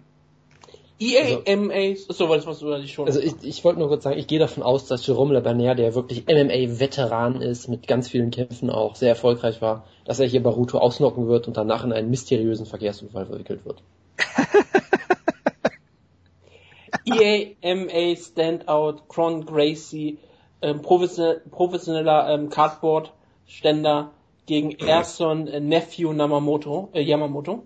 [1.00, 3.06] EAMA, so was, was du nicht schon.
[3.06, 5.76] Also ich, ich wollte nur kurz sagen, ich gehe davon aus, dass Jerome Le Bernier,
[5.76, 10.42] der wirklich MMA-Veteran ist, mit ganz vielen Kämpfen auch sehr erfolgreich war, dass er hier
[10.42, 13.82] Baruto ausnocken wird und danach in einen mysteriösen Verkehrsunfall verwickelt wird.
[17.06, 20.18] EAMA Standout, Cron Gracie,
[20.62, 24.10] ähm, professioneller ähm, Cardboard-Ständer
[24.46, 27.62] gegen Erson äh, Nephew Namamoto, äh, Yamamoto.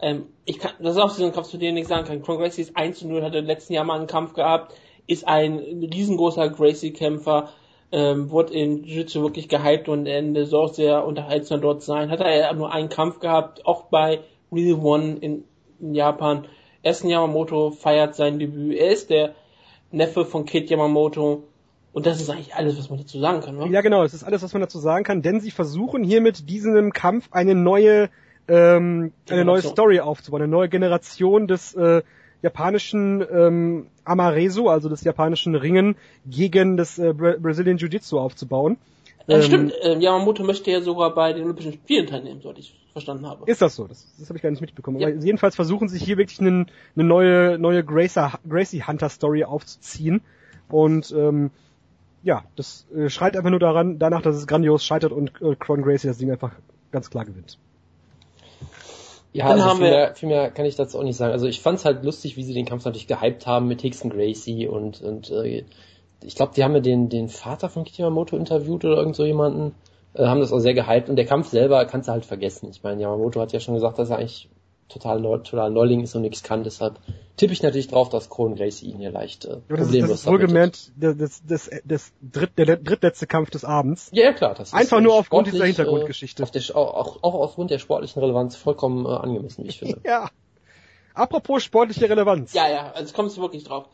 [0.00, 2.22] Ähm, ich kann, das ist auch so ein Kampf, zu dem ich nicht sagen kann.
[2.22, 4.74] Cron Gracie ist 1 zu 0, hat im letzten Jahr mal einen Kampf gehabt,
[5.06, 7.50] ist ein riesengroßer Gracie-Kämpfer,
[7.92, 12.10] ähm, wurde in Jiu-Jitsu wirklich gehypt und Ende soll auch sehr unterhaltsam dort sein.
[12.10, 14.20] Hat er nur einen Kampf gehabt, auch bei
[14.52, 15.44] Real One in,
[15.80, 16.46] in Japan.
[16.82, 18.76] Essen Yamamoto feiert sein Debüt.
[18.76, 19.34] Er ist der
[19.90, 21.44] Neffe von Kid Yamamoto.
[21.92, 23.68] Und das ist eigentlich alles, was man dazu sagen kann, oder?
[23.68, 26.50] Ja, genau, das ist alles, was man dazu sagen kann, denn sie versuchen hier mit
[26.50, 28.10] diesem Kampf eine neue,
[28.48, 32.02] ähm, eine neue Story aufzubauen, eine neue Generation des äh,
[32.42, 35.96] japanischen ähm, Amaresu, also des japanischen Ringen,
[36.26, 38.76] gegen das äh, Brazilian Jiu-Jitsu aufzubauen.
[39.28, 43.26] Ähm, stimmt, äh, Yamamoto möchte ja sogar bei den Olympischen Spielen teilnehmen, sollte ich verstanden
[43.26, 43.50] habe.
[43.50, 43.86] Ist das so?
[43.86, 45.00] Das, das habe ich gar nicht mitbekommen.
[45.00, 45.08] Ja.
[45.08, 50.20] Aber jedenfalls versuchen sie hier wirklich eine neue, neue Gracer, Gracie Hunter Story aufzuziehen.
[50.68, 51.50] Und ähm,
[52.22, 55.82] ja, das äh, schreit einfach nur daran, danach, dass es grandios scheitert und äh, Cron
[55.82, 56.52] Gracie das Ding einfach
[56.92, 57.58] ganz klar gewinnt.
[59.32, 61.32] Ja, Dann also haben viel, mehr, viel mehr kann ich dazu auch nicht sagen.
[61.32, 64.10] Also ich fand es halt lustig, wie sie den Kampf natürlich gehypt haben mit Hickson
[64.10, 65.64] Gracie und, und äh,
[66.22, 69.74] ich glaube, die haben ja den, den Vater von Kitamoto interviewt oder irgend so jemanden,
[70.14, 72.70] äh, haben das auch sehr gehypt und der Kampf selber kannst du halt vergessen.
[72.70, 74.48] Ich meine, Yamamoto hat ja schon gesagt, dass er eigentlich
[74.88, 76.98] total, neu, total Neuling ist und nichts kann, deshalb
[77.36, 80.10] tippe ich natürlich drauf, dass Kron Gracie ihn hier leicht äh, ja, das problemlos ist,
[80.10, 84.08] das ist wohlgemerkt das, das, das, dritt, der drittletzte Kampf des Abends.
[84.12, 84.54] Ja, klar.
[84.54, 86.42] Das Einfach ist, nur aufgrund dieser Hintergrundgeschichte.
[86.42, 90.00] Äh, der, auch, auch aufgrund der sportlichen Relevanz vollkommen äh, angemessen, wie ich finde.
[90.04, 90.30] ja.
[91.14, 92.52] Apropos sportliche Relevanz.
[92.52, 93.86] Ja, ja, also kommst du wirklich drauf.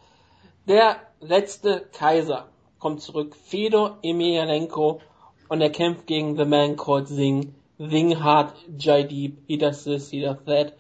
[0.69, 2.48] Der letzte Kaiser
[2.78, 3.36] kommt zurück.
[3.36, 5.01] Fedor Emelianenko
[5.48, 7.55] und er kämpft gegen The Man Called Singh.
[7.78, 10.77] Winghard Jaideep, he does this, he does that.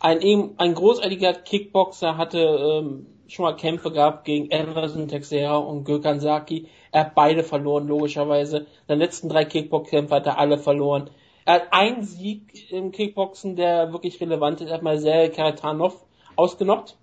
[0.00, 6.20] Ein, ein großartiger Kickboxer hatte ähm, schon mal Kämpfe gehabt gegen Everson Texera und Gökhan
[6.20, 6.68] Saki.
[6.90, 8.66] Er hat beide verloren, logischerweise.
[8.88, 11.10] Seine letzten drei Kickbox-Kämpfe hat er alle verloren.
[11.44, 14.68] Er hat einen Sieg im Kickboxen, der wirklich relevant ist.
[14.68, 16.04] Er hat mal Marcel Karatanov
[16.34, 16.96] ausgenockt.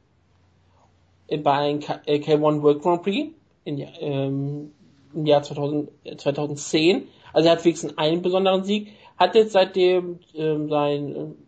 [1.44, 3.32] Bei einem K1 World Grand Prix
[3.64, 4.72] in, ähm,
[5.14, 7.07] im Jahr 2000, 2010.
[7.32, 8.91] Also er hat wenigstens einen besonderen Sieg.
[9.18, 11.47] Hat jetzt seitdem ähm, sein äh,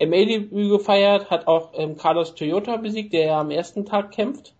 [0.00, 4.54] MA-Debüt gefeiert, hat auch ähm, Carlos Toyota besiegt, der ja am ersten Tag kämpft.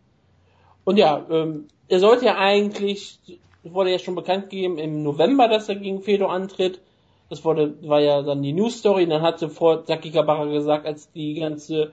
[0.84, 3.20] Und ja, ähm, er sollte ja eigentlich
[3.62, 6.80] wurde ja schon bekannt gegeben im November, dass er gegen Fedor antritt.
[7.28, 9.04] Das wurde, war ja dann die News Story.
[9.04, 11.92] Und dann hat sofort Saki Kabara gesagt, als die ganze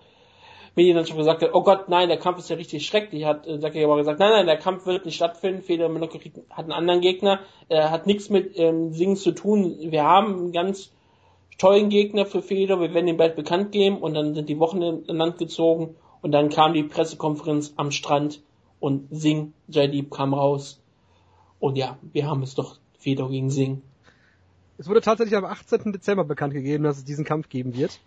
[0.75, 3.47] Medien dann schon gesagt hat, oh Gott, nein, der Kampf ist ja richtig schrecklich, hat
[3.47, 5.61] äh, Saki Kabara gesagt, nein, nein, der Kampf wird nicht stattfinden.
[5.61, 7.39] Fedor hat einen anderen Gegner,
[7.69, 9.77] er hat nichts mit ähm, Singen zu tun.
[9.79, 10.91] Wir haben ganz
[11.57, 13.97] tollen Gegner für Fedor, wir werden ihn bald bekannt geben.
[13.97, 18.41] Und dann sind die Wochen in Land gezogen und dann kam die Pressekonferenz am Strand
[18.79, 20.81] und Singh, Jadib kam raus.
[21.59, 23.81] Und ja, wir haben es doch Fedor gegen Singh.
[24.77, 25.93] Es wurde tatsächlich am 18.
[25.93, 27.99] Dezember bekannt gegeben, dass es diesen Kampf geben wird.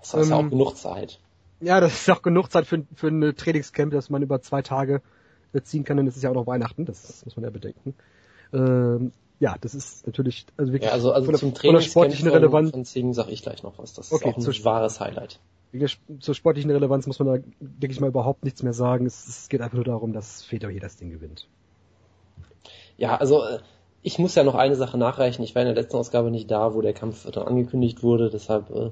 [0.00, 1.20] Das ist ähm, auch genug Zeit.
[1.60, 5.02] Ja, das ist auch genug Zeit für, für ein Trainingscamp, das man über zwei Tage
[5.62, 7.94] ziehen kann, denn es ist ja auch noch Weihnachten, das, das muss man ja bedenken.
[8.52, 12.28] Ähm, ja, das ist natürlich also wirklich ja, also, also von, zum von der sportlichen
[12.28, 12.70] Relevanz.
[12.70, 13.92] Von Sing sag ich gleich noch was.
[13.92, 15.40] Das okay, ist auch ein wahres Highlight.
[16.20, 19.04] Zur sportlichen Relevanz muss man da, denke ich mal, überhaupt nichts mehr sagen.
[19.04, 21.48] Es, es geht einfach nur darum, dass Fedor hier das Ding gewinnt.
[22.96, 23.58] Ja, also äh,
[24.02, 25.42] ich muss ja noch eine Sache nachreichen.
[25.42, 28.30] Ich war in der letzten Ausgabe nicht da, wo der Kampf dann angekündigt wurde.
[28.30, 28.90] Deshalb äh,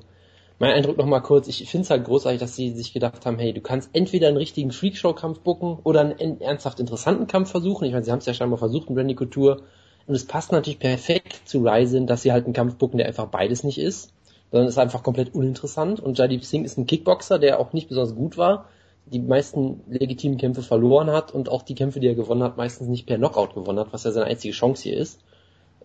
[0.58, 1.48] mein Eindruck nochmal kurz.
[1.48, 4.36] Ich finde es halt großartig, dass sie sich gedacht haben, hey, du kannst entweder einen
[4.36, 7.86] richtigen Freakshow-Kampf bucken oder einen ernsthaft interessanten Kampf versuchen.
[7.86, 9.62] Ich meine, sie haben es ja scheinbar versucht in Randy Couture.
[10.06, 13.26] Und es passt natürlich perfekt zu Ryzen, dass sie halt einen Kampf bucken, der einfach
[13.26, 14.12] beides nicht ist.
[14.50, 16.00] Sondern ist einfach komplett uninteressant.
[16.00, 18.68] Und Jadip Singh ist ein Kickboxer, der auch nicht besonders gut war
[19.06, 22.88] die meisten legitimen Kämpfe verloren hat und auch die Kämpfe, die er gewonnen hat, meistens
[22.88, 25.20] nicht per Knockout gewonnen hat, was ja seine einzige Chance hier ist.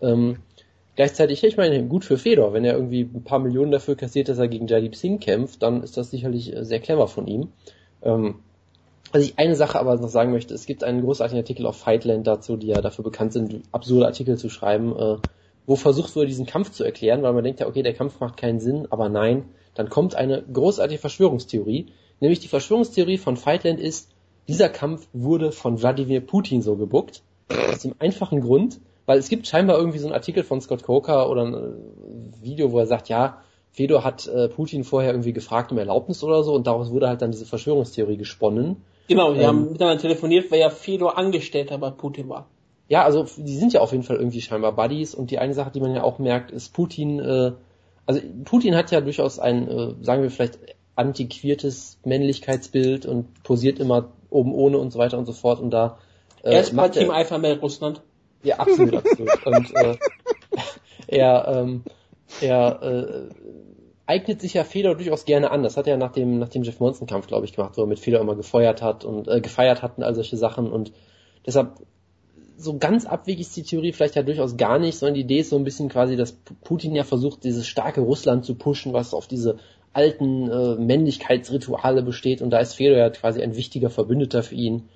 [0.00, 0.38] Ähm,
[0.96, 4.38] gleichzeitig, ich meine, gut für Fedor, wenn er irgendwie ein paar Millionen dafür kassiert, dass
[4.38, 7.48] er gegen Jadip Singh kämpft, dann ist das sicherlich äh, sehr clever von ihm.
[8.02, 8.36] Ähm,
[9.12, 12.26] was ich eine Sache aber noch sagen möchte, es gibt einen großartigen Artikel auf Fightland
[12.26, 15.16] dazu, die ja dafür bekannt sind, absurde Artikel zu schreiben, äh,
[15.66, 18.36] wo versucht wurde, diesen Kampf zu erklären, weil man denkt ja, okay, der Kampf macht
[18.36, 21.86] keinen Sinn, aber nein, dann kommt eine großartige Verschwörungstheorie,
[22.20, 24.10] Nämlich die Verschwörungstheorie von Fightland ist,
[24.46, 27.22] dieser Kampf wurde von Wladimir Putin so gebuckt.
[27.48, 31.30] Aus dem einfachen Grund, weil es gibt scheinbar irgendwie so einen Artikel von Scott Coker
[31.30, 33.42] oder ein äh, Video, wo er sagt, ja,
[33.72, 37.22] Fedor hat äh, Putin vorher irgendwie gefragt um Erlaubnis oder so und daraus wurde halt
[37.22, 38.76] dann diese Verschwörungstheorie gesponnen.
[39.10, 42.46] Genau, die ähm, haben miteinander telefoniert, weil ja Fedor Angestellter bei Putin war.
[42.86, 45.72] Ja, also die sind ja auf jeden Fall irgendwie scheinbar Buddies und die eine Sache,
[45.72, 47.50] die man ja auch merkt, ist Putin, äh,
[48.06, 50.60] also Putin hat ja durchaus ein, äh, sagen wir vielleicht
[50.94, 55.98] antiquiertes Männlichkeitsbild und posiert immer oben ohne und so weiter und so fort und da
[56.44, 58.02] äh, er ist bei Team Alpha Male Russland.
[58.44, 59.44] Ja, absolut, absolut.
[59.44, 59.96] und äh,
[61.08, 61.82] er, ähm,
[62.40, 63.28] er äh,
[64.10, 65.62] eignet sich ja Fedor durchaus gerne an.
[65.62, 67.86] Das hat er nach dem, nach dem Jeff Monson Kampf, glaube ich, gemacht, wo er
[67.86, 70.92] mit Fedor immer gefeuert hat und äh, gefeiert hat und all solche Sachen und
[71.46, 71.76] deshalb
[72.56, 75.50] so ganz abwegig ist die Theorie vielleicht ja durchaus gar nicht, sondern die Idee ist
[75.50, 76.32] so ein bisschen quasi, dass
[76.62, 79.58] Putin ja versucht, dieses starke Russland zu pushen, was auf diese
[79.92, 84.88] alten äh, Männlichkeitsrituale besteht und da ist Fedor ja quasi ein wichtiger Verbündeter für ihn.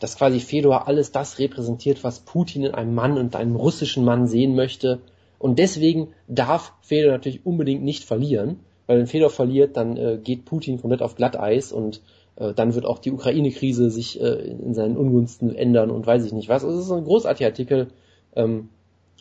[0.00, 4.26] Dass quasi Fedor alles das repräsentiert, was Putin in einem Mann und einem russischen Mann
[4.26, 5.00] sehen möchte.
[5.38, 10.44] Und deswegen darf Fedor natürlich unbedingt nicht verlieren, weil wenn Fedor verliert, dann äh, geht
[10.44, 12.00] Putin komplett auf Glatteis und
[12.36, 16.32] äh, dann wird auch die Ukraine-Krise sich äh, in seinen Ungunsten ändern und weiß ich
[16.32, 16.64] nicht was.
[16.64, 17.88] Also es ist ein großartiger Artikel.
[18.34, 18.70] Ähm,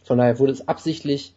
[0.04, 1.34] von daher wurde es absichtlich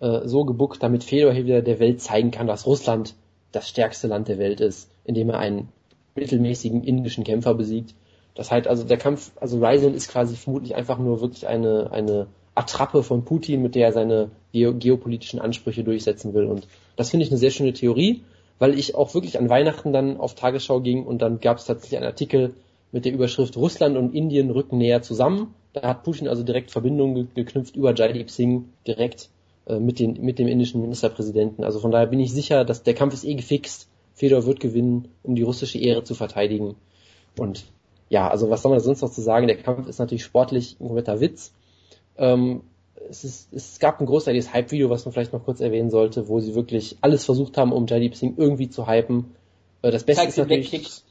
[0.00, 3.14] äh, so gebuckt, damit Fedor hier wieder der Welt zeigen kann, dass Russland
[3.52, 5.68] das stärkste Land der Welt ist, indem er einen
[6.14, 7.94] mittelmäßigen indischen Kämpfer besiegt.
[8.34, 12.26] Das heißt also, der Kampf, also Ryzen ist quasi vermutlich einfach nur wirklich eine, eine
[12.54, 16.46] Attrappe von Putin, mit der er seine geopolitischen Ansprüche durchsetzen will.
[16.46, 18.22] Und das finde ich eine sehr schöne Theorie,
[18.58, 21.98] weil ich auch wirklich an Weihnachten dann auf Tagesschau ging und dann gab es tatsächlich
[21.98, 22.54] einen Artikel
[22.92, 25.52] mit der Überschrift Russland und Indien rücken näher zusammen.
[25.72, 29.30] Da hat Putin also direkt Verbindungen geknüpft über Jaideep Singh direkt
[29.66, 31.64] äh, mit, den, mit dem indischen Ministerpräsidenten.
[31.64, 33.88] Also von daher bin ich sicher, dass der Kampf ist eh gefixt.
[34.14, 36.76] Fedor wird gewinnen, um die russische Ehre zu verteidigen.
[37.36, 37.64] Und
[38.10, 39.48] ja, also was soll man sonst noch zu sagen?
[39.48, 41.52] Der Kampf ist natürlich sportlich ein kompletter Witz.
[42.16, 42.62] Ähm,
[43.08, 46.40] es, ist, es gab ein großartiges Hype-Video, was man vielleicht noch kurz erwähnen sollte, wo
[46.40, 49.34] sie wirklich alles versucht haben, um Jaideep Singh irgendwie zu hypen.
[49.82, 51.02] Äh, das Beste ist natürlich...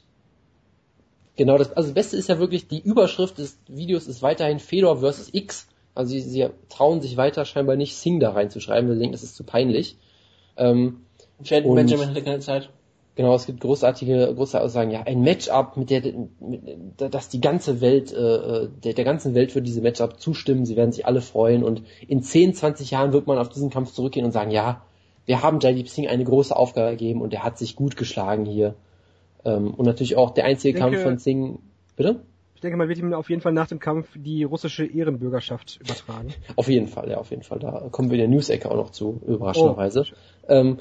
[1.36, 4.98] Genau, das, also das Beste ist ja wirklich, die Überschrift des Videos ist weiterhin Fedor
[4.98, 5.30] vs.
[5.32, 5.66] X.
[5.94, 9.34] Also sie, sie trauen sich weiter scheinbar nicht Sing da reinzuschreiben, wir denken, das ist
[9.34, 9.96] zu peinlich.
[10.56, 11.00] Ähm,
[11.40, 12.70] Benjamin hatte keine Zeit.
[13.16, 16.02] Genau, es gibt großartige, große Aussagen, ja, ein Matchup, mit der,
[16.40, 16.62] mit,
[16.98, 20.90] dass die ganze Welt, äh, der, der ganzen Welt wird diese Matchup zustimmen, sie werden
[20.90, 24.32] sich alle freuen und in 10, 20 Jahren wird man auf diesen Kampf zurückgehen und
[24.32, 24.82] sagen, ja,
[25.26, 28.74] wir haben Jaideep Singh eine große Aufgabe gegeben und er hat sich gut geschlagen hier.
[29.44, 31.58] Ähm, und natürlich auch der einzige denke, Kampf von Singh,
[31.96, 32.20] bitte?
[32.64, 36.34] denke, man wird ihm auf jeden Fall nach dem Kampf die russische Ehrenbürgerschaft übertragen.
[36.56, 37.58] Auf jeden Fall, ja, auf jeden Fall.
[37.58, 40.06] Da kommen wir in der News-Ecke auch noch zu, überraschenderweise.
[40.42, 40.52] Oh.
[40.52, 40.78] Ähm,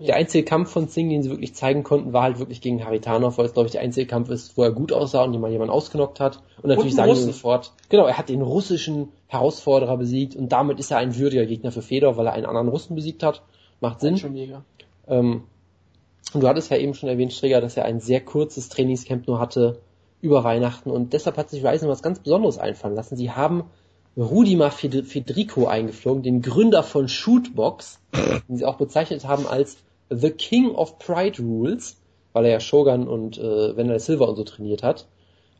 [0.00, 3.38] Der einzige Kampf von Singh, den sie wirklich zeigen konnten, war halt wirklich gegen Haritanov,
[3.38, 5.72] weil es glaube ich der einzige Kampf ist, wo er gut aussah und jemand jemanden
[5.72, 6.42] ausgenockt hat.
[6.62, 10.50] Und natürlich Und sagen einen sie sofort, genau, er hat den russischen Herausforderer besiegt und
[10.50, 13.42] damit ist er ein würdiger Gegner für Fedor, weil er einen anderen Russen besiegt hat.
[13.80, 14.16] Macht Sinn.
[14.16, 14.64] Schon mega.
[15.08, 15.42] Ähm,
[16.34, 19.38] und du hattest ja eben schon erwähnt, Strigger, dass er ein sehr kurzes Trainingscamp nur
[19.38, 19.80] hatte
[20.20, 23.16] über Weihnachten und deshalb hat sich Ryzen was ganz Besonderes einfallen lassen.
[23.16, 23.64] Sie haben
[24.16, 28.00] Rudimar Fed- Federico eingeflogen, den Gründer von Shootbox,
[28.48, 29.76] den sie auch bezeichnet haben als
[30.10, 31.96] The King of Pride Rules,
[32.32, 35.06] weil er ja Shogun und äh, Wendell Silver und so trainiert hat.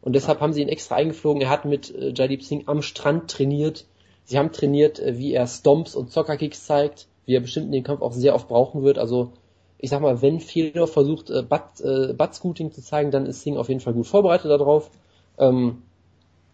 [0.02, 1.42] Und deshalb haben sie ihn extra eingeflogen.
[1.42, 3.86] Er hat mit äh, Jaideep Singh am Strand trainiert.
[4.24, 7.84] Sie haben trainiert, äh, wie er Stomps und Soccer-Kicks zeigt, wie er bestimmt in den
[7.84, 8.98] Kampf auch sehr oft brauchen wird.
[8.98, 9.32] Also
[9.78, 13.58] ich sag mal, wenn Fedor versucht, äh, Butt, äh, Butt-Scooting zu zeigen, dann ist Singh
[13.58, 14.90] auf jeden Fall gut vorbereitet darauf.
[15.38, 15.82] Ähm,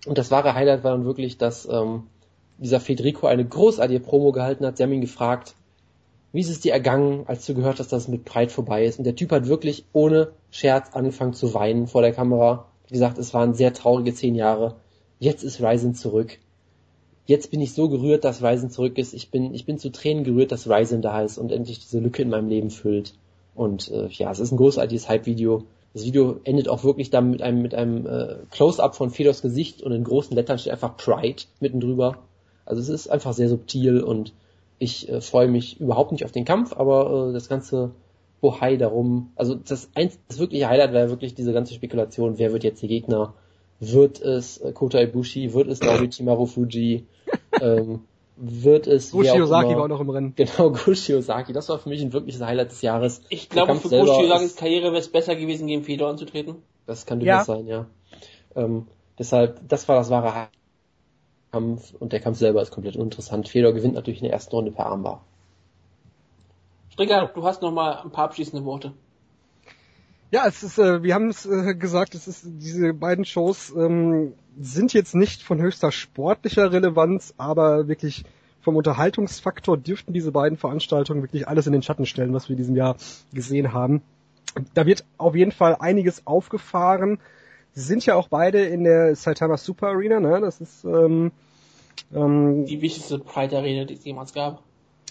[0.06, 2.04] und das wahre Highlight war dann wirklich, dass ähm,
[2.58, 4.76] dieser Federico eine großartige Promo gehalten hat.
[4.76, 5.54] Sie haben ihn gefragt,
[6.32, 8.98] wie ist es dir ergangen, als du gehört hast, dass es mit Pride vorbei ist?
[8.98, 12.66] Und der Typ hat wirklich ohne Scherz angefangen zu weinen vor der Kamera.
[12.88, 14.76] Wie gesagt, es waren sehr traurige zehn Jahre.
[15.18, 16.38] Jetzt ist Ryzen zurück.
[17.26, 19.12] Jetzt bin ich so gerührt, dass Ryzen zurück ist.
[19.12, 22.22] Ich bin, ich bin zu Tränen gerührt, dass Ryzen da ist und endlich diese Lücke
[22.22, 23.14] in meinem Leben füllt.
[23.54, 25.64] Und äh, ja, es ist ein großartiges Hype-Video.
[25.92, 29.82] Das Video endet auch wirklich dann mit einem, mit einem äh, Close-up von Fedors Gesicht
[29.82, 32.18] und in großen Lettern steht einfach Pride mitten drüber.
[32.64, 34.32] Also es ist einfach sehr subtil und
[34.82, 37.92] ich äh, freue mich überhaupt nicht auf den Kampf, aber äh, das ganze
[38.40, 42.64] Bohai darum, also das, eins, das wirkliche Highlight wäre wirklich diese ganze Spekulation, wer wird
[42.64, 43.34] jetzt der Gegner?
[43.78, 45.54] Wird es äh, Kota Ibushi?
[45.54, 47.06] Wird es Naomichi Marufuji?
[47.60, 48.00] ähm,
[48.36, 49.76] wird es Goshiosaki immer?
[49.76, 50.32] war auch noch im Rennen.
[50.36, 51.52] Genau, Gushi Ozaki.
[51.52, 53.22] Das war für mich ein wirkliches Highlight des Jahres.
[53.28, 56.56] Ich glaube, für selber Goshiosakis ist- Karriere wäre es besser gewesen, gegen Fedor anzutreten.
[56.86, 57.44] Das kann Ja.
[57.44, 57.86] durchaus sein, ja.
[58.56, 58.86] Ähm,
[59.18, 60.46] deshalb, das war das wahre Hi-
[61.52, 63.46] Kampf und der Kampf selber ist komplett uninteressant.
[63.46, 65.22] Fedor gewinnt natürlich in der ersten Runde per Armbar.
[66.90, 68.92] Stricker, du hast noch mal ein paar abschließende Worte.
[70.30, 74.32] Ja, es ist, äh, wir haben es äh, gesagt, es ist diese beiden Shows ähm,
[74.58, 78.24] sind jetzt nicht von höchster sportlicher Relevanz, aber wirklich
[78.62, 82.58] vom Unterhaltungsfaktor dürften diese beiden Veranstaltungen wirklich alles in den Schatten stellen, was wir in
[82.62, 82.96] diesem Jahr
[83.34, 84.00] gesehen haben.
[84.72, 87.18] Da wird auf jeden Fall einiges aufgefahren.
[87.74, 90.40] Sie sind ja auch beide in der Saitama Super Arena, ne?
[90.40, 91.32] Das ist ähm,
[92.14, 94.62] ähm, Die wichtigste Pride Arena, die es jemals gab.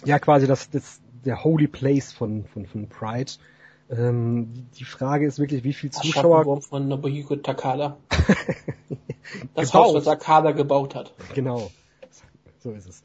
[0.06, 3.32] ja quasi das, das der Holy Place von von von Pride.
[3.90, 7.98] Ähm, die- Frage ist wirklich, wie viel Zuschauer von Nobuhiko Takada.
[9.56, 9.86] Das Gebaut.
[9.88, 11.14] Haus, was Takada gebaut hat.
[11.36, 11.72] Genau.
[12.60, 13.04] So ist es.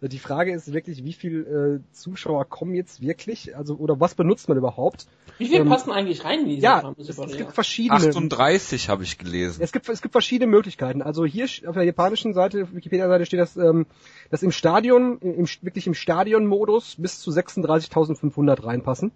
[0.00, 3.56] Die Frage ist wirklich, wie viel äh, Zuschauer kommen jetzt wirklich?
[3.56, 5.06] Also oder was benutzt man überhaupt?
[5.38, 7.98] Wie viel Ähm, passen eigentlich rein in diese Ja, es, es gibt verschiedene.
[7.98, 9.60] 38 habe ich gelesen.
[9.60, 11.02] Es gibt, es gibt verschiedene Möglichkeiten.
[11.02, 13.86] Also hier auf der japanischen Seite, Wikipedia-Seite steht das, ähm,
[14.30, 19.10] dass im Stadion, im, wirklich im Stadionmodus bis zu 36.500 reinpassen.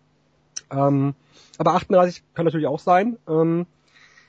[0.71, 1.15] Ähm,
[1.59, 3.19] aber 38 kann natürlich auch sein.
[3.29, 3.65] Ähm, äh,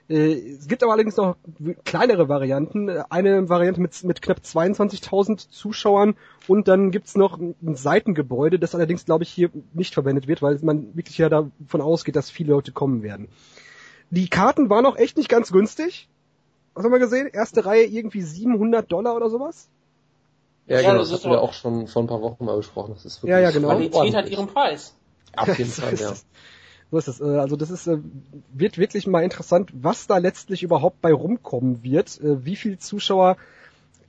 [0.10, 1.38] es gibt aber allerdings noch
[1.86, 2.90] kleinere Varianten.
[2.90, 6.16] Äh, Eine Variante mit, mit knapp 22.000 Zuschauern
[6.48, 10.60] und dann gibt's noch ein Seitengebäude, das allerdings, glaube ich, hier nicht verwendet wird, weil
[10.62, 13.30] man wirklich ja davon ausgeht, dass viele Leute kommen werden.
[14.10, 16.10] Die Karten waren auch echt nicht ganz günstig.
[16.76, 17.28] Was haben wir gesehen?
[17.32, 19.70] Erste Reihe irgendwie 700 Dollar oder sowas?
[20.68, 22.94] Ja, Ja, genau, das hatten wir auch- schon vor ein paar Wochen mal besprochen.
[22.94, 23.70] Das ist wirklich Ja, ja, genau.
[23.70, 24.16] Qualität ordentlich.
[24.16, 24.96] hat ihren Preis.
[25.36, 26.14] Auf jeden Fall, ja.
[26.94, 27.22] So ist es.
[27.22, 27.98] Äh, Also das ist, äh,
[28.54, 33.38] wird wirklich mal interessant, was da letztlich überhaupt bei rumkommen wird, äh, wie viel Zuschauer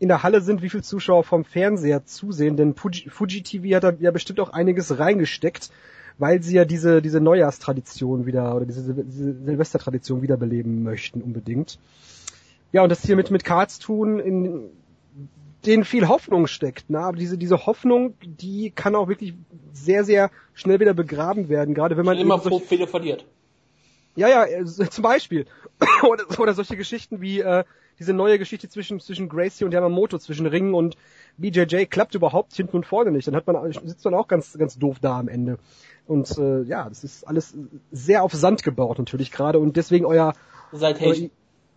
[0.01, 3.85] in der Halle sind, wie viel Zuschauer vom Fernseher zusehen, denn Fuji, Fuji TV hat
[3.85, 5.71] da ja bestimmt auch einiges reingesteckt,
[6.19, 11.79] weil sie ja diese, diese Neujahrstradition wieder, oder diese, diese Silvestertradition wiederbeleben möchten unbedingt.
[12.73, 14.69] Ja, und das hier mit, mit Cards tun, in
[15.67, 16.91] denen viel Hoffnung steckt.
[16.91, 16.99] Ne?
[16.99, 19.35] Aber diese, diese Hoffnung, die kann auch wirklich
[19.73, 23.25] sehr, sehr schnell wieder begraben werden, gerade wenn man immer pro Fehler verliert.
[24.17, 25.47] ja, ja, äh, so- zum Beispiel.
[26.09, 27.65] oder, oder solche Geschichten wie äh,
[27.99, 30.97] diese neue Geschichte zwischen, zwischen Gracie und Yamamoto, zwischen Ring und
[31.37, 33.27] BJJ klappt überhaupt hinten und vorne nicht.
[33.29, 35.59] Dann hat man, sitzt man auch ganz, ganz doof da am Ende.
[36.07, 37.57] Und äh, ja, das ist alles
[37.93, 40.35] sehr auf Sand gebaut natürlich gerade und deswegen euer
[40.73, 41.31] Seit euer-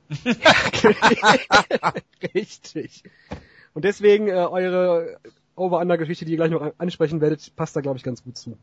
[2.36, 3.04] Richtig.
[3.78, 5.20] Und deswegen äh, eure
[5.56, 8.58] Over-Under-Geschichte, die ihr gleich noch an- ansprechen werdet, passt da, glaube ich, ganz gut zu.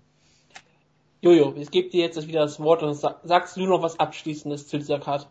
[1.20, 4.66] Jojo, ich gebe dir jetzt wieder das Wort und sag, sagst du noch was Abschließendes
[4.66, 5.26] zu dieser Karte?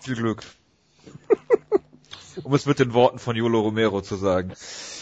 [0.00, 0.42] Viel Glück.
[2.44, 4.54] um es mit den Worten von Yolo Romero zu sagen.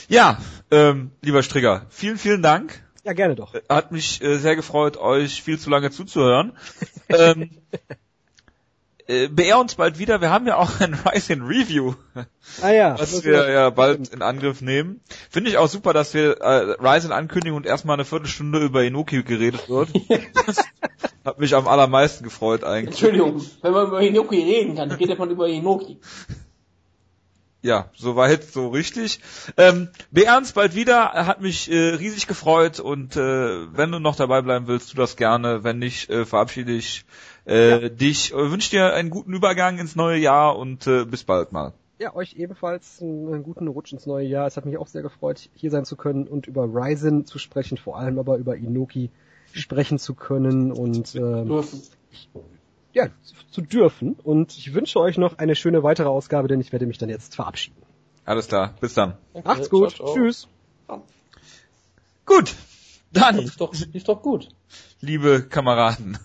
[0.08, 0.38] Ja,
[0.72, 2.82] ähm, lieber Strigger, vielen, vielen Dank.
[3.04, 3.54] Ja, gerne doch.
[3.68, 6.54] Hat mich äh, sehr gefreut, euch viel zu lange zuzuhören.
[7.08, 7.50] ähm,
[9.06, 10.20] äh, beehr uns bald wieder.
[10.20, 11.94] Wir haben ja auch ein Rise in Review,
[12.62, 12.98] Ah ja.
[12.98, 15.00] was wir ja bald in Angriff nehmen.
[15.30, 18.82] Finde ich auch super, dass wir äh, Rise in ankündigen und erstmal eine Viertelstunde über
[18.84, 19.90] Inoki geredet wird.
[20.46, 20.64] das
[21.24, 23.02] hat mich am allermeisten gefreut eigentlich.
[23.02, 25.98] Entschuldigung, wenn man über Hinoki reden kann, redet man über Hinoki.
[27.64, 29.20] Ja, soweit, so richtig.
[29.56, 34.16] Ähm, beehr uns bald wieder, hat mich äh, riesig gefreut und äh, wenn du noch
[34.16, 35.64] dabei bleiben willst, tu das gerne.
[35.64, 37.06] Wenn nicht, äh, verabschiede ich
[37.44, 38.32] äh, dich.
[38.32, 41.72] Äh, wünsche dir einen guten Übergang ins neue Jahr und äh, bis bald mal.
[41.98, 44.46] Ja, euch ebenfalls einen, guten Rutsch ins neue Jahr.
[44.46, 47.78] Es hat mich auch sehr gefreut, hier sein zu können und über Ryzen zu sprechen,
[47.78, 49.10] vor allem aber über Inoki
[49.52, 51.82] sprechen zu können und ähm, Dürfen.
[52.92, 53.06] ja,
[53.50, 54.16] zu dürfen.
[54.24, 57.36] Und ich wünsche euch noch eine schöne weitere Ausgabe, denn ich werde mich dann jetzt
[57.36, 57.80] verabschieden.
[58.24, 59.16] Alles klar, bis dann.
[59.32, 59.90] Danke, Macht's gut.
[59.94, 60.16] ciao, ciao.
[60.16, 60.48] Tschüss.
[62.26, 62.54] Gut,
[63.12, 64.48] dann, Lief doch, lief doch gut.
[65.00, 66.18] liebe Kameraden.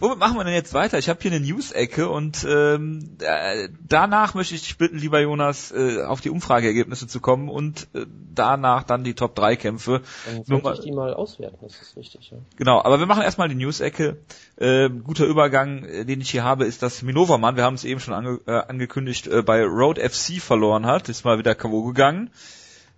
[0.00, 0.98] Womit machen wir denn jetzt weiter?
[0.98, 5.70] Ich habe hier eine News-Ecke und ähm, äh, danach möchte ich dich bitten, lieber Jonas,
[5.72, 10.00] äh, auf die Umfrageergebnisse zu kommen und äh, danach dann die Top 3 Kämpfe.
[10.26, 12.38] Dann Nur mal- ich die mal auswerten, das ist richtig, ja.
[12.56, 14.16] Genau, aber wir machen erstmal die News-Ecke.
[14.56, 18.00] Äh, guter Übergang, äh, den ich hier habe, ist, dass Minova-Mann, wir haben es eben
[18.00, 21.10] schon ange äh, angekündigt, äh, bei Road FC verloren hat.
[21.10, 21.82] Ist mal wieder K.O.
[21.84, 22.30] gegangen.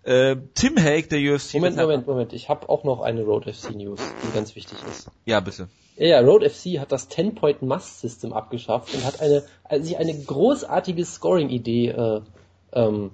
[0.05, 1.55] Äh, Tim Hague, der UFC...
[1.55, 2.33] Moment, Moment, Moment.
[2.33, 5.11] Ich habe auch noch eine Road FC News, die ganz wichtig ist.
[5.27, 5.69] Ja, bitte.
[5.97, 11.89] Ja, Road FC hat das 10-Point-Must-System abgeschafft und hat eine, also sich eine großartige Scoring-Idee
[11.89, 12.21] äh,
[12.73, 13.11] ähm,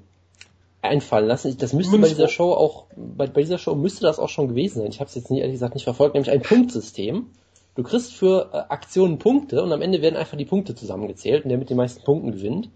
[0.81, 1.57] einfallen lassen.
[1.59, 2.17] Das müsste bei Münzwurf.
[2.17, 4.91] dieser Show auch, bei, bei dieser Show müsste das auch schon gewesen sein.
[4.91, 7.27] Ich habe es jetzt nie, ehrlich gesagt nicht verfolgt, nämlich ein Punktsystem.
[7.75, 11.51] Du kriegst für äh, Aktionen Punkte und am Ende werden einfach die Punkte zusammengezählt und
[11.51, 12.71] der mit den meisten Punkten gewinnt.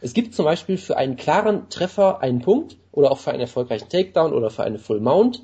[0.00, 3.88] Es gibt zum Beispiel für einen klaren Treffer einen Punkt oder auch für einen erfolgreichen
[3.88, 5.42] Takedown oder für eine Full Mount.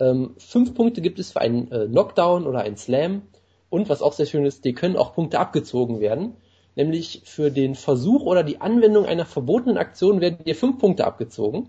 [0.00, 3.22] Ähm, fünf Punkte gibt es für einen äh, Knockdown oder einen Slam.
[3.70, 6.34] Und was auch sehr schön ist, die können auch Punkte abgezogen werden.
[6.76, 11.68] Nämlich für den Versuch oder die Anwendung einer verbotenen Aktion werden dir fünf Punkte abgezogen.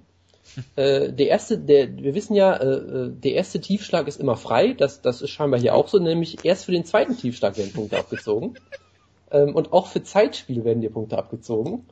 [0.76, 4.74] Äh, der erste, der, wir wissen ja, äh, äh, der erste Tiefschlag ist immer frei.
[4.74, 6.00] Das, das ist scheinbar hier auch so.
[6.00, 8.56] Nämlich erst für den zweiten Tiefschlag werden Punkte abgezogen.
[9.32, 11.88] Ähm, und auch für Zeitspiel werden dir Punkte abgezogen.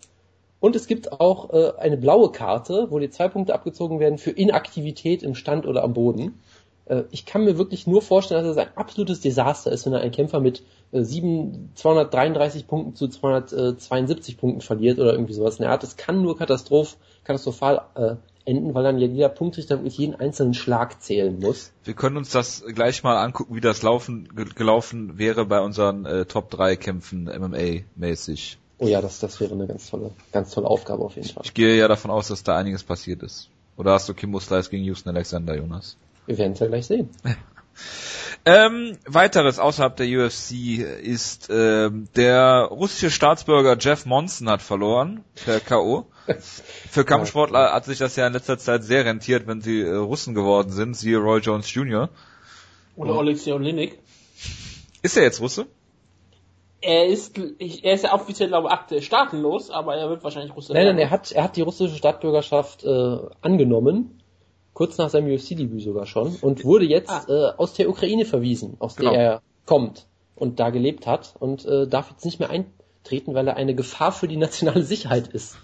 [0.64, 4.32] Und es gibt auch äh, eine blaue Karte, wo dir zwei Punkte abgezogen werden für
[4.32, 6.40] Inaktivität im Stand oder am Boden.
[6.86, 10.12] Äh, ich kann mir wirklich nur vorstellen, dass es ein absolutes Desaster ist, wenn ein
[10.12, 10.64] Kämpfer mit
[10.94, 15.84] äh, 7, 233 Punkten zu 272 Punkten verliert oder irgendwie sowas in der Art.
[15.84, 16.96] Es kann nur katastroph,
[17.26, 18.16] katastrophal äh,
[18.46, 21.74] enden, weil dann ja jeder Punktrichter wirklich jeden einzelnen Schlag zählen muss.
[21.84, 26.06] Wir können uns das gleich mal angucken, wie das laufen, ge gelaufen wäre bei unseren
[26.06, 28.60] äh, Top 3 Kämpfen MMA-mäßig.
[28.80, 31.44] Oh ja, das, das wäre eine ganz tolle, ganz tolle Aufgabe auf jeden Fall.
[31.46, 33.50] Ich gehe ja davon aus, dass da einiges passiert ist.
[33.78, 35.98] Oder hast du Kimbo Slice gegen Houston Alexander, Jonas?
[36.26, 37.10] Wir werden es ja gleich sehen.
[38.46, 45.62] Ähm, weiteres außerhalb der UFC ist, ähm, der russische Staatsbürger Jeff Monson hat verloren, per
[45.62, 46.06] K.O.
[46.92, 50.36] Für Kampfsportler hat sich das ja in letzter Zeit sehr rentiert, wenn sie äh, Russen
[50.36, 52.10] geworden sind, siehe Roy Jones Jr.
[52.98, 53.98] Oder Alexei Olinik.
[55.02, 55.68] Ist er jetzt Russe?
[56.86, 60.74] Er ist, er ist ja offiziell, glaube ich, aktuell staatenlos, aber er wird wahrscheinlich Russe
[60.74, 64.22] Nein, nein, er hat, er hat die russische Staatsbürgerschaft äh, angenommen,
[64.74, 67.26] kurz nach seinem UFC-Debüt sogar schon, und wurde jetzt Ah.
[67.30, 69.12] äh, aus der Ukraine verwiesen, aus Genau.
[69.12, 73.48] der er kommt und da gelebt hat und äh, darf jetzt nicht mehr eintreten, weil
[73.48, 75.56] er eine Gefahr für die nationale Sicherheit ist.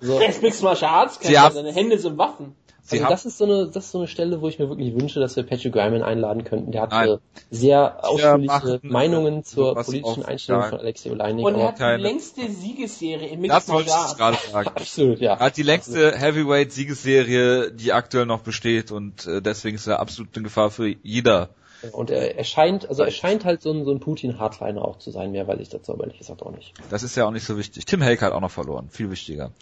[0.00, 2.54] So, Er ist Mixed Martial Arts seine Hände sind Waffen.
[2.88, 4.94] Sie also das ist so eine, das ist so eine Stelle, wo ich mir wirklich
[4.94, 6.72] wünsche, dass wir Patrick Ryman einladen könnten.
[6.72, 7.18] Der hat Nein.
[7.50, 11.44] sehr ausführliche Meinungen zur politischen Einstellung von Alexei Oleinik.
[11.44, 14.68] Und er hat keine- die längste Siegesserie im das Mixed wollte ich gerade sagen.
[14.74, 15.34] absolut, ja.
[15.34, 20.34] Er hat die längste Heavyweight-Siegesserie, die aktuell noch besteht und äh, deswegen ist er absolut
[20.34, 21.50] eine Gefahr für jeder.
[21.92, 25.10] Und er, er scheint, also er scheint halt so ein, so ein Putin-Hardliner auch zu
[25.10, 26.72] sein, mehr weiß ich dazu aber ehrlich gesagt auch nicht.
[26.90, 27.84] Das ist ja auch nicht so wichtig.
[27.86, 29.52] Tim Hake hat auch noch verloren, viel wichtiger.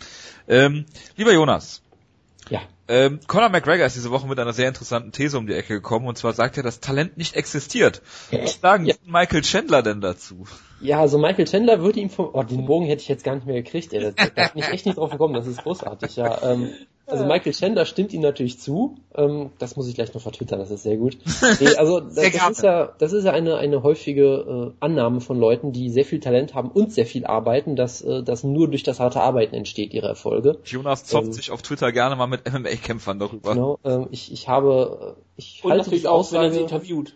[0.48, 0.86] Ähm,
[1.16, 1.82] lieber Jonas.
[2.88, 6.06] Ähm, Conor McGregor ist diese Woche mit einer sehr interessanten These um die Ecke gekommen
[6.06, 8.02] und zwar sagt er, dass Talent nicht existiert.
[8.30, 8.94] Was sagen Ja.
[9.04, 10.44] Michael Chandler denn dazu?
[10.80, 13.46] Ja, also Michael Chandler würde ihm vom, oh, den Bogen hätte ich jetzt gar nicht
[13.46, 14.00] mehr gekriegt, ey.
[14.00, 16.42] Da, da bin ich echt nicht drauf gekommen, das ist großartig, ja.
[16.42, 16.70] Ähm,
[17.06, 20.70] also Michael Chandler stimmt ihm natürlich zu, ähm, das muss ich gleich noch vertwittern, das
[20.70, 21.16] ist sehr gut.
[21.60, 25.20] Nee, also das, Sehr das ist ja, das ist ja eine, eine häufige äh, Annahme
[25.20, 28.68] von Leuten, die sehr viel Talent haben und sehr viel arbeiten, dass, äh, dass nur
[28.68, 30.58] durch das harte Arbeiten entsteht ihre Erfolge.
[30.64, 31.32] Jonas zockt Ähm.
[31.32, 33.54] sich auf Twitter gerne mal mit MMA-Kämpfern darüber.
[33.54, 36.58] Genau, ähm, ich, ich habe, äh, ich Und halte natürlich die auch, wenn er sie
[36.64, 37.14] Aussage, interviewt.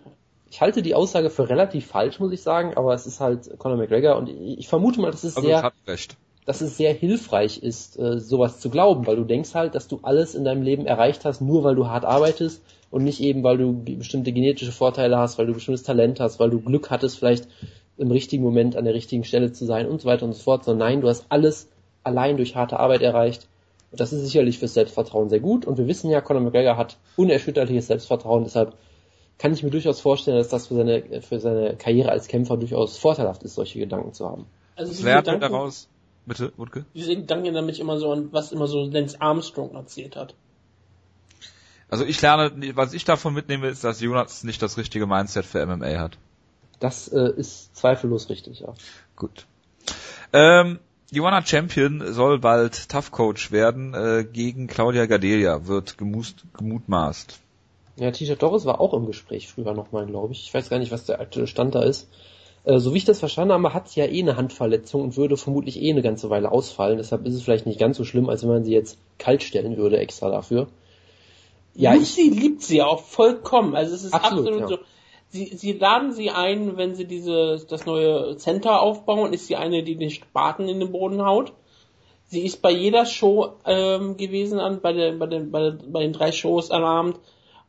[0.50, 3.76] ich halte die Aussage für relativ falsch, muss ich sagen, aber es ist halt Conor
[3.76, 6.16] McGregor und ich, ich vermute mal, dass es Also sehr, hat recht.
[6.46, 10.00] Dass es sehr hilfreich ist, äh, sowas zu glauben, weil du denkst halt, dass du
[10.02, 13.58] alles in deinem Leben erreicht hast, nur weil du hart arbeitest und nicht eben, weil
[13.58, 17.46] du bestimmte genetische Vorteile hast, weil du bestimmtes Talent hast, weil du Glück hattest, vielleicht
[17.98, 20.64] im richtigen Moment an der richtigen Stelle zu sein und so weiter und so fort,
[20.64, 21.68] sondern nein, du hast alles
[22.02, 23.46] allein durch harte Arbeit erreicht.
[23.90, 25.66] Und das ist sicherlich fürs Selbstvertrauen sehr gut.
[25.66, 28.74] Und wir wissen ja, Conor McGregor hat unerschütterliches Selbstvertrauen, deshalb
[29.36, 32.98] kann ich mir durchaus vorstellen, dass das für seine, für seine Karriere als Kämpfer durchaus
[32.98, 34.46] vorteilhaft ist, solche Gedanken zu haben.
[34.76, 35.88] Also diese Gedanken, daraus,
[36.26, 36.84] bitte, Wutke?
[36.94, 40.34] Gedanken erinnern mich immer so an, was immer so Lance Armstrong erzählt hat.
[41.88, 45.64] Also ich lerne, was ich davon mitnehme, ist, dass Jonas nicht das richtige Mindset für
[45.66, 46.18] MMA hat.
[46.78, 48.74] Das äh, ist zweifellos richtig, ja.
[49.16, 49.46] Gut.
[50.32, 50.78] Ähm,
[51.10, 57.40] Joanna Champion soll bald Tough Coach werden äh, gegen Claudia Gadelia, wird gemust, gemutmaßt.
[57.96, 60.44] Ja, Tisha Torres war auch im Gespräch früher nochmal, glaube ich.
[60.44, 62.08] Ich weiß gar nicht, was der aktuelle Stand da ist.
[62.64, 65.36] Äh, so wie ich das verstanden habe, hat sie ja eh eine Handverletzung und würde
[65.36, 66.98] vermutlich eh eine ganze Weile ausfallen.
[66.98, 69.76] Deshalb ist es vielleicht nicht ganz so schlimm, als wenn man sie jetzt kalt stellen
[69.76, 70.68] würde extra dafür.
[71.74, 73.74] Ja, Lucy ich, liebt sie auch vollkommen.
[73.74, 74.76] Also es ist absolut, absolut ja.
[74.76, 74.82] so.
[75.32, 79.84] Sie, sie laden sie ein, wenn sie diese das neue Center aufbauen, ist sie eine,
[79.84, 81.52] die den Spaten in den Boden haut.
[82.26, 86.12] Sie ist bei jeder Show ähm, gewesen, an, bei, der, bei, den, bei, bei den
[86.12, 87.14] drei Shows am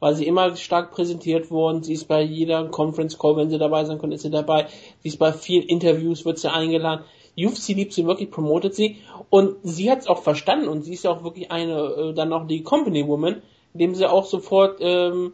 [0.02, 1.84] War sie immer stark präsentiert worden.
[1.84, 4.68] Sie ist bei jeder Conference Call, wenn sie dabei sein kann, ist sie dabei.
[5.04, 7.06] Sie ist bei vielen Interviews, wird sie eingeladen.
[7.38, 8.98] UFC liebt sie wirklich, promotet sie.
[9.30, 12.30] Und sie hat es auch verstanden und sie ist ja auch wirklich eine, äh, dann
[12.30, 15.34] noch die Company Woman, indem sie auch sofort ähm,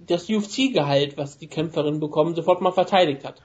[0.00, 3.40] das UFC-Gehalt, was die Kämpferin bekommen, sofort mal verteidigt hat.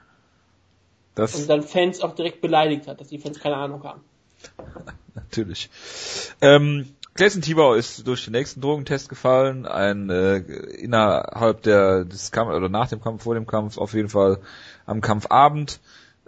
[1.14, 4.02] Das und dann Fans auch direkt beleidigt hat, dass die Fans keine Ahnung haben.
[5.14, 5.70] Natürlich.
[6.42, 12.50] Ähm, Jason Tibau ist durch den nächsten Drogentest gefallen, ein äh, innerhalb der des Kampf
[12.50, 14.38] oder nach dem Kampf, vor dem Kampf, auf jeden Fall
[14.86, 15.80] am Kampfabend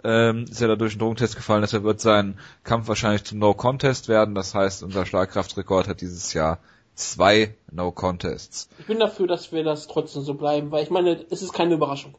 [0.03, 3.55] ähm, ist er da durch den Drogentest gefallen, deshalb wird sein Kampf wahrscheinlich zum No
[3.55, 4.35] Contest werden.
[4.35, 6.59] Das heißt, unser Schlagkraftrekord hat dieses Jahr
[6.93, 8.69] zwei No Contests.
[8.77, 11.73] Ich bin dafür, dass wir das trotzdem so bleiben, weil ich meine, es ist keine
[11.73, 12.13] Überraschung.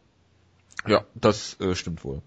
[0.84, 2.22] Ja, das äh, stimmt wohl.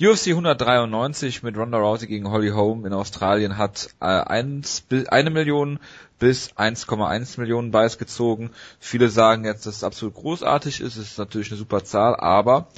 [0.00, 5.80] UFC 193 mit Ronda Rousey gegen Holly Holm in Australien hat äh, eins, eine Million
[6.20, 8.50] bis 1,1 Millionen Buys gezogen.
[8.78, 10.96] Viele sagen jetzt, dass es absolut großartig ist.
[10.96, 12.68] Es ist natürlich eine super Zahl, aber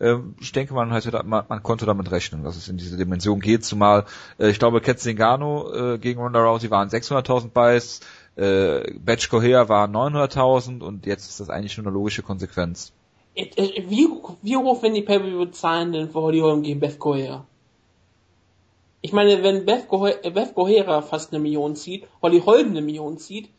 [0.00, 3.40] äh, ich denke, man, halt, man, man konnte damit rechnen, dass es in diese Dimension
[3.40, 3.64] geht.
[3.64, 4.04] Zumal
[4.38, 8.00] äh, ich glaube, Ketzingano äh, gegen Ronda Rousey waren 600.000 Buys,
[8.36, 12.92] äh, Batch Coher war 900.000 und jetzt ist das eigentlich nur eine logische Konsequenz.
[13.36, 14.08] Wie,
[14.42, 17.44] wie hoch werden die Pay-Per-View zahlen denn für Holly Holm gegen Beth Coher?
[19.02, 22.80] Ich meine, wenn Beth, Coher, äh, Beth Coher fast eine Million zieht, Holly Holm eine
[22.80, 23.50] Million zieht,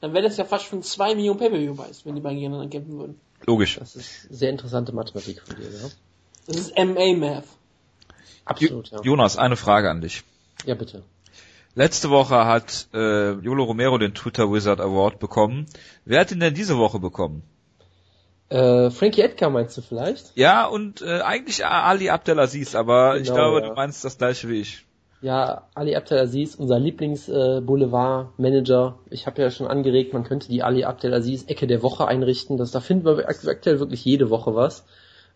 [0.00, 3.20] dann wäre das ja fast schon zwei Millionen Pay-Per-View-Buys, wenn die beiden gegeneinander kämpfen würden.
[3.44, 3.76] Logisch.
[3.78, 5.88] Das ist sehr interessante Mathematik von dir, ja.
[6.46, 7.44] Das ist MA-Math.
[8.44, 9.00] Absolut, ja.
[9.02, 10.22] Jonas, eine Frage an dich.
[10.64, 11.02] Ja, bitte.
[11.74, 15.66] Letzte Woche hat äh, Jolo Romero den Twitter Wizard Award bekommen.
[16.04, 17.42] Wer hat ihn denn diese Woche bekommen?
[18.54, 20.30] Äh, Frankie Edgar meinst du vielleicht?
[20.36, 23.68] Ja, und äh, eigentlich Ali Abdelaziz, aber genau, ich glaube, ja.
[23.68, 24.86] du meinst das gleiche wie ich.
[25.22, 29.00] Ja, Ali Abdelaziz, unser Lieblings-Boulevard-Manager.
[29.10, 32.56] Äh, ich habe ja schon angeregt, man könnte die Ali Abdelaziz-Ecke der Woche einrichten.
[32.56, 34.84] Das, da finden wir aktuell wirklich jede Woche was.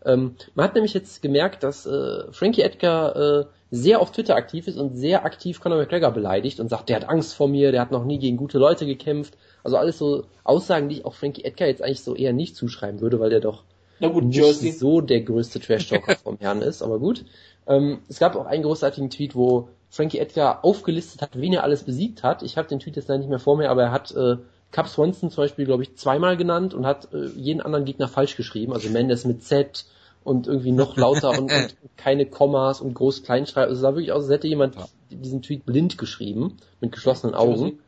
[0.05, 4.67] Ähm, man hat nämlich jetzt gemerkt, dass äh, Frankie Edgar äh, sehr auf Twitter aktiv
[4.67, 7.81] ist und sehr aktiv Conor McGregor beleidigt und sagt, der hat Angst vor mir, der
[7.81, 9.37] hat noch nie gegen gute Leute gekämpft.
[9.63, 13.01] Also alles so Aussagen, die ich auch Frankie Edgar jetzt eigentlich so eher nicht zuschreiben
[13.01, 13.63] würde, weil der doch
[14.09, 14.71] gut, nicht Jersey.
[14.71, 17.25] so der größte Trash-Talker vom Herrn ist, aber gut.
[17.67, 21.83] Ähm, es gab auch einen großartigen Tweet, wo Frankie Edgar aufgelistet hat, wen er alles
[21.83, 22.41] besiegt hat.
[22.41, 24.37] Ich habe den Tweet jetzt leider nicht mehr vor mir, aber er hat äh,
[24.71, 28.35] Cap Swanson zum Beispiel, glaube ich, zweimal genannt und hat äh, jeden anderen Gegner falsch
[28.35, 28.73] geschrieben.
[28.73, 29.85] Also Mendes mit Z,
[30.23, 33.69] und irgendwie noch lauter und, und keine Kommas und groß Kleinschreibung.
[33.69, 34.85] Also es sah wirklich aus, als hätte jemand ja.
[35.09, 37.79] diesen Tweet blind geschrieben, mit geschlossenen Augen.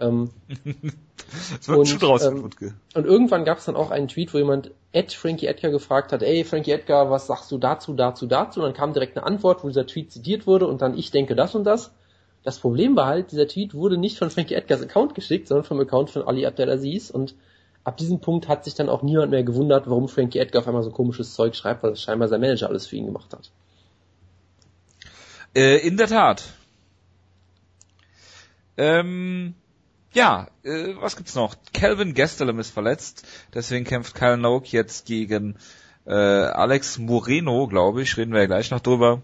[0.00, 0.30] Ähm,
[1.68, 2.50] und, ähm,
[2.94, 6.22] und irgendwann gab es dann auch einen Tweet, wo jemand Ed Frankie Edgar gefragt hat,
[6.22, 8.60] ey Frankie Edgar, was sagst du dazu, dazu, dazu?
[8.60, 11.36] Und dann kam direkt eine Antwort, wo dieser Tweet zitiert wurde und dann ich denke
[11.36, 11.92] das und das.
[12.44, 15.80] Das Problem war halt, dieser Tweet wurde nicht von Frankie Edgars Account geschickt, sondern vom
[15.80, 17.34] Account von Ali Abdelaziz und
[17.84, 20.82] ab diesem Punkt hat sich dann auch niemand mehr gewundert, warum Frankie Edgar auf einmal
[20.82, 23.50] so komisches Zeug schreibt, weil das scheinbar sein Manager alles für ihn gemacht hat.
[25.54, 26.44] Äh, in der Tat.
[28.76, 29.54] Ähm,
[30.12, 31.56] ja, äh, was gibt's noch?
[31.72, 35.56] Calvin Gastelum ist verletzt, deswegen kämpft Kyle Noak jetzt gegen
[36.06, 39.22] äh, Alex Moreno, glaube ich, reden wir ja gleich noch drüber.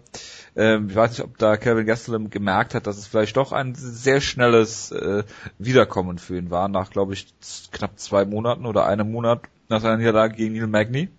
[0.55, 3.75] Ähm, ich weiß nicht, ob da Kevin Gastelum gemerkt hat, dass es vielleicht doch ein
[3.75, 5.23] sehr schnelles äh,
[5.57, 7.27] Wiederkommen für ihn war, nach, glaube ich,
[7.71, 11.09] knapp zwei Monaten oder einem Monat nach seiner Niederlage gegen Neil Magny.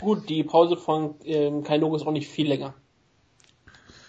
[0.00, 2.74] Gut, die Pause von ähm, Kainok ist auch nicht viel länger.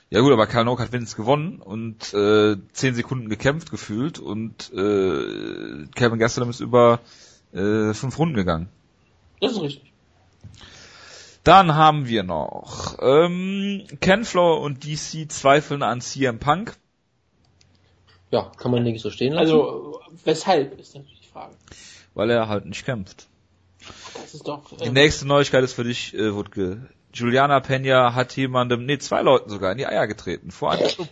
[0.10, 5.88] Ja gut, aber Kainok hat wenigstens gewonnen und äh, zehn Sekunden gekämpft gefühlt und äh,
[5.96, 7.00] Kevin Gastelum ist über
[7.52, 8.70] äh, fünf Runden gegangen.
[9.40, 9.93] Das ist richtig.
[11.44, 16.78] Dann haben wir noch ähm, Ken Floor und DC zweifeln an CM Punk.
[18.32, 19.42] Ja, kann man nicht so stehen lassen.
[19.52, 21.54] Also, weshalb ist natürlich die Frage.
[22.14, 23.28] Weil er halt nicht kämpft.
[24.14, 24.64] Das ist doch.
[24.78, 26.90] Die Ähm, nächste Neuigkeit ist für dich, äh, Wutke.
[27.14, 30.50] Juliana Pena hat jemandem, nee, zwei Leuten sogar in die Eier getreten.
[30.50, 31.08] Vor einem Club.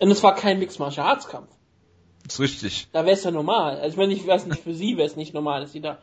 [0.00, 1.48] und es war kein Mixed Martial Arts Kampf.
[2.26, 2.88] ist richtig.
[2.92, 3.76] Da wäre es ja normal.
[3.76, 5.98] Also ich meine, ich weiß nicht, für sie wäre es nicht normal, dass sie da.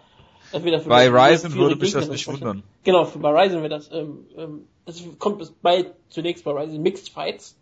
[0.53, 2.63] Bei Ryzen würde mich das Gegnerin nicht wundern.
[2.83, 6.81] Genau, für bei Ryzen wäre das, ähm, ähm, das kommt bis bei, zunächst bei Ryzen
[6.81, 7.57] Mixed Fights.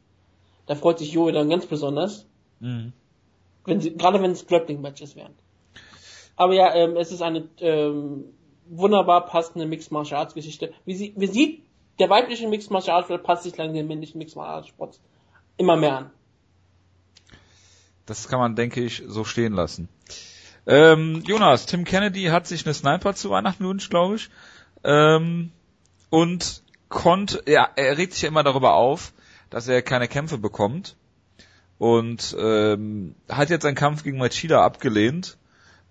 [0.68, 2.26] Da freut sich Jo dann ganz besonders.
[2.60, 2.94] Mhm.
[3.66, 5.34] Wenn sie, gerade wenn es Grappling-Matches wären.
[6.36, 8.26] Aber ja, ähm, es ist eine ähm,
[8.68, 10.74] wunderbar passende Mixed Martial Arts Geschichte.
[10.86, 11.64] Wie sie, wie sieht
[12.00, 15.00] der weibliche Mixed Martial Arts Sport passt sich lang den männlichen Mixed Martial Arts Sport
[15.58, 16.12] immer mehr an.
[18.06, 19.88] Das kann man, denke ich, so stehen lassen.
[20.68, 24.30] Ähm, Jonas, Tim Kennedy hat sich eine Sniper zu Weihnachten gewünscht, glaube ich.
[24.84, 25.52] Ähm,
[26.10, 29.14] und konnte, ja, er regt sich ja immer darüber auf,
[29.50, 30.96] dass er keine Kämpfe bekommt.
[31.78, 35.38] Und ähm, hat jetzt einen Kampf gegen Machida abgelehnt,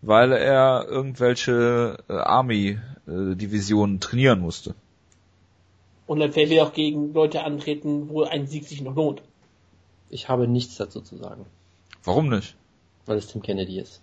[0.03, 4.77] weil er irgendwelche äh, Army-Divisionen trainieren musste.
[6.07, 9.23] Und dann will auch gegen Leute antreten, wo ein Sieg sich noch lohnt.
[10.11, 11.45] Ich habe nichts dazu zu sagen,
[12.05, 12.57] Warum nicht?
[13.07, 14.01] weil es Tim Kennedy ist.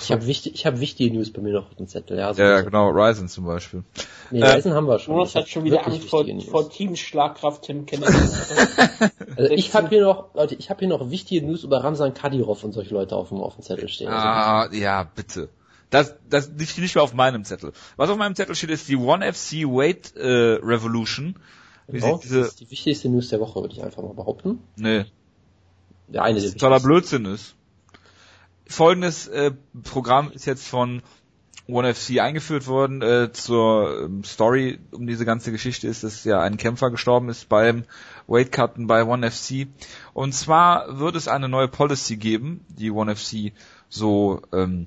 [0.00, 2.18] Ich habe wichtig, ich habe wichtige News bei mir noch auf dem Zettel.
[2.18, 3.82] Ja, so Ja, ja, genau, Ryzen zum Beispiel.
[4.30, 5.14] Nee, Äh, Reisen haben wir schon.
[5.14, 6.44] Jonas Ich hat hab schon wieder Angst vor, News.
[6.44, 8.12] vor Teamschlagkraft Tim Kennedy.
[9.36, 12.62] Also ich habe hier noch, Leute, ich habe hier noch wichtige News über Ramsan Kadyrov
[12.64, 14.08] und solche Leute auf dem, auf dem Zettel stehen.
[14.08, 15.48] Also, Ah, ja, bitte.
[15.88, 17.72] Das, das liegt nicht mehr auf meinem Zettel.
[17.96, 21.36] Was auf meinem Zettel steht, ist die One FC Weight äh, Revolution.
[21.88, 24.58] Wie genau, das ist die wichtigste News der Woche, würde ich einfach mal behaupten.
[24.76, 25.06] nee,
[26.08, 26.80] Der eine der das totaler.
[26.80, 27.54] Blödsinn ist.
[28.70, 29.50] Folgendes äh,
[29.82, 31.02] Programm ist jetzt von
[31.66, 33.02] One FC eingeführt worden.
[33.02, 37.48] Äh, zur ähm, Story um diese ganze Geschichte ist, dass ja ein Kämpfer gestorben ist
[37.48, 37.84] beim
[38.26, 39.66] Weightcutten bei One FC.
[40.14, 43.52] Und zwar wird es eine neue Policy geben, die One FC
[43.88, 44.86] so ähm,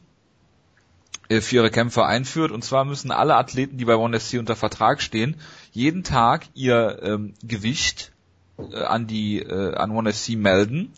[1.30, 2.52] äh, für ihre Kämpfer einführt.
[2.52, 5.36] Und zwar müssen alle Athleten, die bei One FC unter Vertrag stehen,
[5.72, 8.14] jeden Tag ihr ähm, Gewicht
[8.58, 10.94] äh, an die äh, an One FC melden.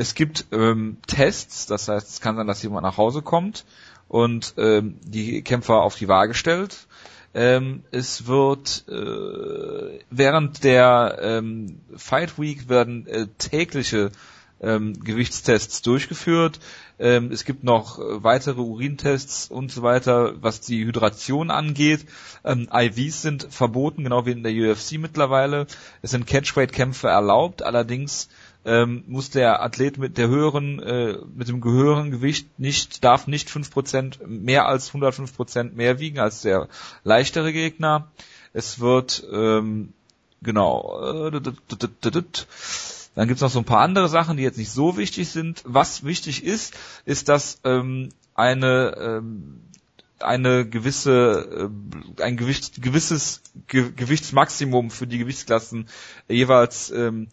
[0.00, 3.66] Es gibt ähm, Tests, das heißt, es kann sein, dass jemand nach Hause kommt
[4.08, 6.86] und ähm, die Kämpfer auf die Waage stellt.
[7.34, 14.10] Ähm, es wird äh, während der ähm, Fight Week werden äh, tägliche
[14.62, 16.60] ähm, Gewichtstests durchgeführt.
[16.98, 22.06] Ähm, es gibt noch äh, weitere Urintests und so weiter, was die Hydration angeht.
[22.42, 25.66] Ähm, IVs sind verboten, genau wie in der UFC mittlerweile.
[26.00, 28.30] Es sind Catchweight-Kämpfe erlaubt, allerdings
[28.64, 33.48] ähm, muss der Athlet mit der höheren, äh, mit dem höheren Gewicht nicht, darf nicht
[33.48, 36.68] 5% mehr als 105% mehr wiegen als der
[37.04, 38.08] leichtere Gegner.
[38.52, 39.92] Es wird, ähm,
[40.42, 41.40] genau, äh,
[43.14, 45.62] dann gibt's noch so ein paar andere Sachen, die jetzt nicht so wichtig sind.
[45.64, 46.74] Was wichtig ist,
[47.04, 49.60] ist, dass ähm, eine ähm,
[50.20, 51.70] eine gewisse
[52.18, 55.88] äh, ein Gewicht, gewisses Ge Gewichtsmaximum für die Gewichtsklassen
[56.28, 57.28] jeweils ähm,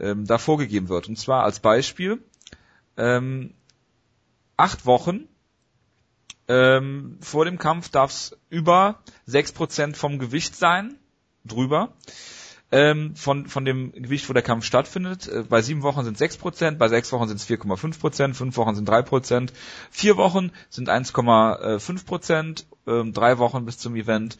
[0.00, 1.08] ähm, da vorgegeben wird.
[1.08, 2.22] Und zwar als Beispiel
[2.96, 3.54] ähm,
[4.56, 5.28] acht Wochen
[6.48, 10.96] ähm, vor dem Kampf darf es über sechs Prozent vom Gewicht sein,
[11.44, 11.92] drüber
[12.72, 15.28] ähm, von, von dem Gewicht, wo der Kampf stattfindet.
[15.28, 18.56] Äh, bei sieben Wochen sind sechs Prozent, bei sechs Wochen sind es 4,5 Prozent, fünf
[18.56, 19.52] Wochen sind drei Prozent,
[19.90, 24.38] vier Wochen sind 1,5 Prozent, ähm, drei Wochen bis zum Event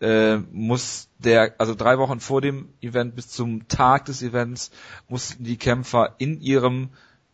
[0.00, 4.70] äh, muss der, also drei Wochen vor dem Event bis zum Tag des Events
[5.08, 6.90] mussten die Kämpfer in ihrem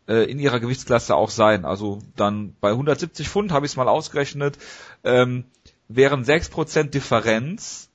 [0.09, 1.65] äh, in ihrer Gewichtsklasse auch sein.
[1.65, 4.59] Also dann bei 170 Pfund habe ich es mal ausgerechnet,
[5.03, 5.45] ähm,
[5.89, 7.91] wären 6% Differenz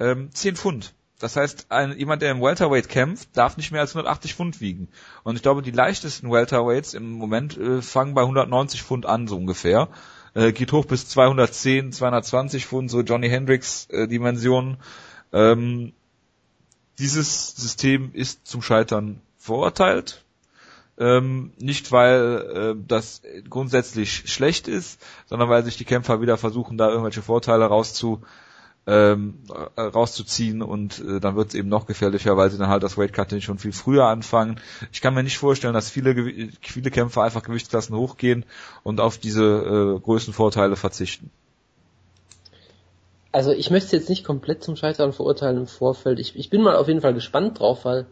[0.00, 0.94] ähm, 10 Pfund.
[1.20, 4.88] Das heißt, ein, jemand, der im Welterweight kämpft, darf nicht mehr als 180 Pfund wiegen.
[5.22, 9.36] Und ich glaube, die leichtesten Welterweights im Moment äh, fangen bei 190 Pfund an, so
[9.36, 9.88] ungefähr.
[10.34, 14.78] Äh, geht hoch bis 210, 220 Pfund, so Johnny Hendricks äh, Dimensionen.
[15.32, 15.92] Ähm,
[16.98, 20.24] dieses System ist zum Scheitern verurteilt.
[20.96, 26.78] Ähm, nicht weil äh, das grundsätzlich schlecht ist, sondern weil sich die Kämpfer wieder versuchen,
[26.78, 28.22] da irgendwelche Vorteile rauszu,
[28.86, 29.38] ähm,
[29.76, 32.98] äh, rauszuziehen und äh, dann wird es eben noch gefährlicher, weil sie dann halt das
[32.98, 34.60] Weightcutting schon viel früher anfangen.
[34.92, 38.44] Ich kann mir nicht vorstellen, dass viele viele Kämpfer einfach Gewichtsklassen hochgehen
[38.82, 41.30] und auf diese äh, Größenvorteile verzichten.
[43.32, 46.20] Also ich möchte jetzt nicht komplett zum Scheitern verurteilen im Vorfeld.
[46.20, 48.06] Ich, ich bin mal auf jeden Fall gespannt drauf, weil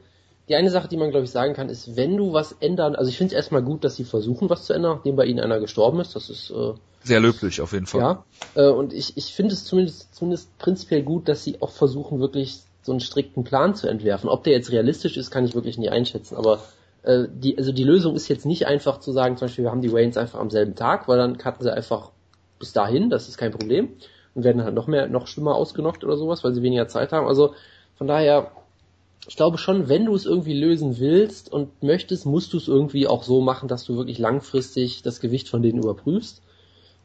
[0.48, 3.08] die eine Sache, die man glaube ich sagen kann, ist, wenn du was ändern, also
[3.08, 5.60] ich finde es erstmal gut, dass sie versuchen, was zu ändern, nachdem bei ihnen einer
[5.60, 6.16] gestorben ist.
[6.16, 6.74] Das ist äh,
[7.04, 8.00] sehr löblich auf jeden Fall.
[8.00, 8.24] Ja,
[8.54, 12.60] äh, und ich, ich finde es zumindest, zumindest prinzipiell gut, dass sie auch versuchen, wirklich
[12.82, 14.28] so einen strikten Plan zu entwerfen.
[14.28, 16.60] Ob der jetzt realistisch ist, kann ich wirklich nie einschätzen, aber
[17.02, 19.82] äh, die, also die Lösung ist jetzt nicht einfach zu sagen, zum Beispiel, wir haben
[19.82, 22.10] die Waynes einfach am selben Tag, weil dann cutten sie einfach
[22.58, 23.90] bis dahin, das ist kein Problem,
[24.34, 27.26] und werden halt noch mehr, noch schlimmer ausgenockt oder sowas, weil sie weniger Zeit haben.
[27.26, 27.54] Also
[27.96, 28.52] von daher,
[29.28, 33.06] ich glaube schon, wenn du es irgendwie lösen willst und möchtest, musst du es irgendwie
[33.06, 36.42] auch so machen, dass du wirklich langfristig das Gewicht von denen überprüfst.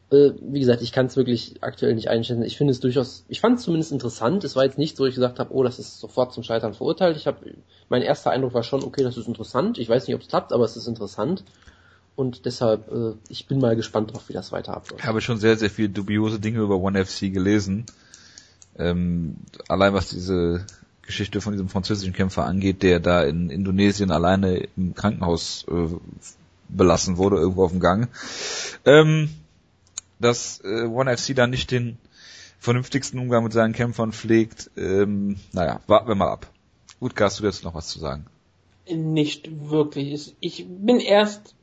[0.10, 2.44] Äh, wie gesagt, ich kann es wirklich aktuell nicht einschätzen.
[2.44, 4.44] Ich finde es durchaus, ich fand es zumindest interessant.
[4.44, 6.74] Es war jetzt nicht so, dass ich gesagt habe, oh, das ist sofort zum Scheitern
[6.74, 7.18] verurteilt.
[7.18, 7.54] Ich habe,
[7.90, 9.78] mein erster Eindruck war schon, okay, das ist interessant.
[9.78, 11.44] Ich weiß nicht, ob es klappt, aber es ist interessant.
[12.16, 15.02] Und deshalb, äh, ich bin mal gespannt drauf, wie das weiter abläuft.
[15.04, 17.86] Ich habe schon sehr, sehr viele dubiose Dinge über One FC gelesen.
[18.80, 19.36] Ähm,
[19.68, 20.66] allein was diese
[21.08, 25.96] Geschichte von diesem französischen Kämpfer angeht, der da in Indonesien alleine im Krankenhaus äh,
[26.70, 28.10] belassen wurde, irgendwo auf dem Gang.
[28.86, 29.30] Ähm,
[30.20, 31.98] dass äh, One FC da nicht den
[32.60, 34.70] vernünftigsten Umgang mit seinen Kämpfern pflegt.
[34.78, 36.48] Ähm, naja, warten wir mal ab.
[37.00, 38.26] Gut, hast du jetzt noch was zu sagen?
[38.90, 40.36] Nicht wirklich.
[40.40, 41.56] Ich bin erst,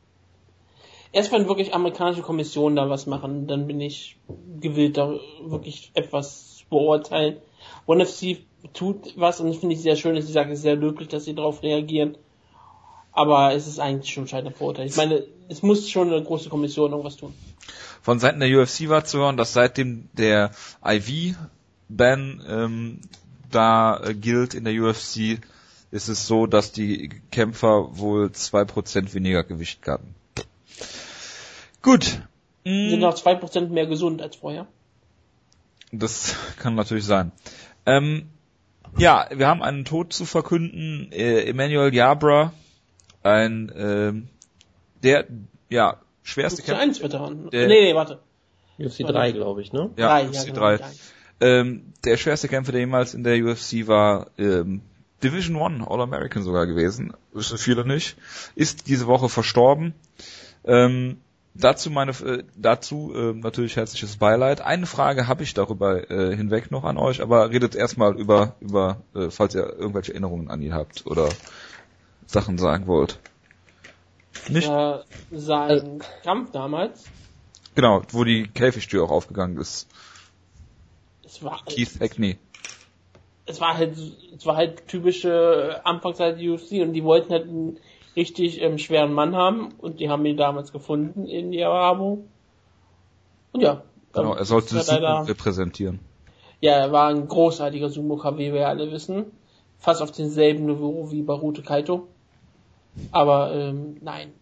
[1.13, 4.17] erst wenn wirklich amerikanische Kommissionen da was machen, dann bin ich
[4.61, 7.39] gewillt, da wirklich etwas zu beurteilen.
[7.87, 8.39] One FC
[8.73, 11.09] tut was und das finde ich sehr schön, dass sie sagen, es ist sehr löblich,
[11.09, 12.17] dass sie darauf reagieren.
[13.13, 14.87] Aber es ist eigentlich schon ein Vorurteil.
[14.87, 17.33] Ich meine, es muss schon eine große Kommission irgendwas tun
[18.05, 20.51] von Seiten der UFC war zu hören, dass seitdem der
[20.85, 23.01] IV-Ban ähm,
[23.51, 25.41] da äh, gilt in der UFC,
[25.91, 30.15] ist es so, dass die Kämpfer wohl zwei Prozent weniger Gewicht hatten.
[31.81, 32.21] Gut.
[32.67, 34.67] Die sind noch zwei Prozent mehr gesund als vorher.
[35.91, 37.33] Das kann natürlich sein.
[37.87, 38.29] Ähm,
[38.99, 41.11] ja, wir haben einen Tod zu verkünden.
[41.13, 42.53] Äh, Emmanuel Yabra,
[43.23, 44.13] ein äh,
[45.03, 45.27] der
[45.69, 46.83] ja schwerste Kämpfer.
[46.83, 47.49] 1 Veteran.
[47.53, 48.21] Nee, nee, warte.
[48.79, 49.91] UFC 3, glaube ich, ne?
[49.97, 50.77] Ja, drei, UFC ja, 3.
[50.77, 50.89] Genau,
[51.41, 54.83] ähm, der schwerste Kämpfer, der jemals in der UFC war, ähm,
[55.23, 58.17] Division One All-American sogar gewesen, wissen viele nicht,
[58.55, 59.95] ist diese Woche verstorben.
[60.65, 61.19] Ähm,
[61.55, 64.61] dazu meine, äh, dazu äh, natürlich herzliches Beileid.
[64.61, 69.03] Eine Frage habe ich darüber äh, hinweg noch an euch, aber redet erstmal über, über,
[69.15, 71.29] äh, falls ihr irgendwelche Erinnerungen an ihn habt oder
[72.27, 73.19] Sachen sagen wollt.
[74.49, 74.69] Nicht?
[74.69, 74.99] Äh,
[75.31, 77.05] sein also, Kampf damals.
[77.75, 79.89] Genau, wo die Käfigtür auch aufgegangen ist.
[81.25, 82.39] Es war Keith Hackney.
[83.47, 83.97] Es war halt,
[84.37, 87.79] es war halt typische Anfangszeit UFC und die wollten halt einen
[88.17, 92.25] richtig ähm, schweren Mann haben und die haben ihn damals gefunden in Yarabo.
[93.53, 93.83] Und ja.
[94.13, 96.01] Genau, ähm, er sollte Sumo leider, repräsentieren.
[96.61, 99.27] Ja, er war ein großartiger Sumo-Kampf, wie wir alle wissen.
[99.79, 102.09] Fast auf demselben Niveau wie Baruto Kaito.
[103.13, 104.33] Aber ähm, nein.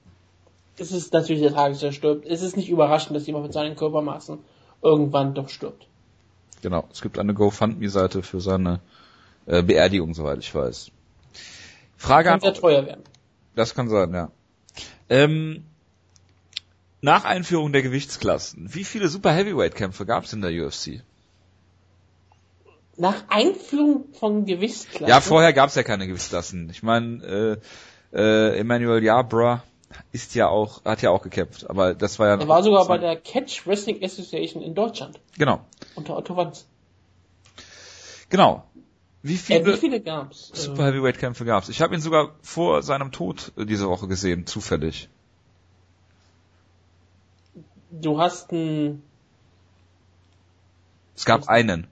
[0.78, 2.26] Es ist natürlich der Tag, dass er stirbt.
[2.26, 4.38] Es ist nicht überraschend, dass jemand mit seinen Körpermaßen
[4.82, 5.86] irgendwann doch stirbt.
[6.62, 8.80] Genau, es gibt eine GoFundMe-Seite für seine
[9.46, 10.90] äh, Beerdigung, soweit ich weiß.
[11.96, 13.02] Frage das kann sehr teuer werden.
[13.54, 14.30] Das kann sein, ja.
[15.08, 15.64] Ähm,
[17.00, 21.02] nach Einführung der Gewichtsklassen, wie viele Super Heavyweight-Kämpfe gab es in der UFC?
[22.96, 25.08] Nach Einführung von Gewichtsklassen?
[25.08, 26.70] Ja, vorher gab es ja keine Gewichtsklassen.
[26.70, 27.60] Ich meine,
[28.12, 29.62] äh, äh, Emmanuel Yabra
[30.12, 32.36] ist ja auch, hat ja auch gekämpft, aber das war ja.
[32.38, 35.18] Er war sogar bei der Catch Wrestling Association in Deutschland.
[35.38, 35.60] Genau.
[35.94, 36.66] Unter Otto Wanz.
[38.28, 38.64] Genau.
[39.22, 40.50] Wie viele, äh, wie viele gab's?
[40.52, 41.68] Super Heavyweight Kämpfe gab's?
[41.68, 45.08] Ich habe ihn sogar vor seinem Tod äh, diese Woche gesehen, zufällig.
[47.90, 49.02] Du hast einen.
[51.14, 51.86] Es gab einen,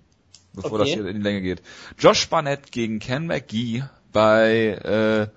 [0.55, 0.79] bevor okay.
[0.81, 1.63] das hier in die Länge geht.
[1.99, 5.31] Josh Barnett gegen Ken McGee bei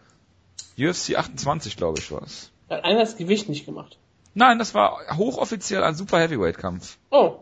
[0.78, 2.50] äh, UFC 28, glaube ich, war es.
[2.70, 4.00] Hat einer das Gewicht nicht gemacht?
[4.34, 6.98] Nein, das war hochoffiziell ein Super Heavyweight Kampf.
[7.12, 7.42] Oh.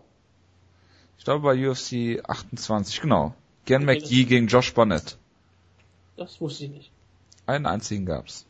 [1.17, 3.33] Ich glaube bei UFC 28, genau.
[3.65, 5.17] Gen okay, McGee gegen Josh Bonnet.
[6.17, 6.91] Das wusste ich nicht.
[7.45, 8.45] Einen einzigen gab's.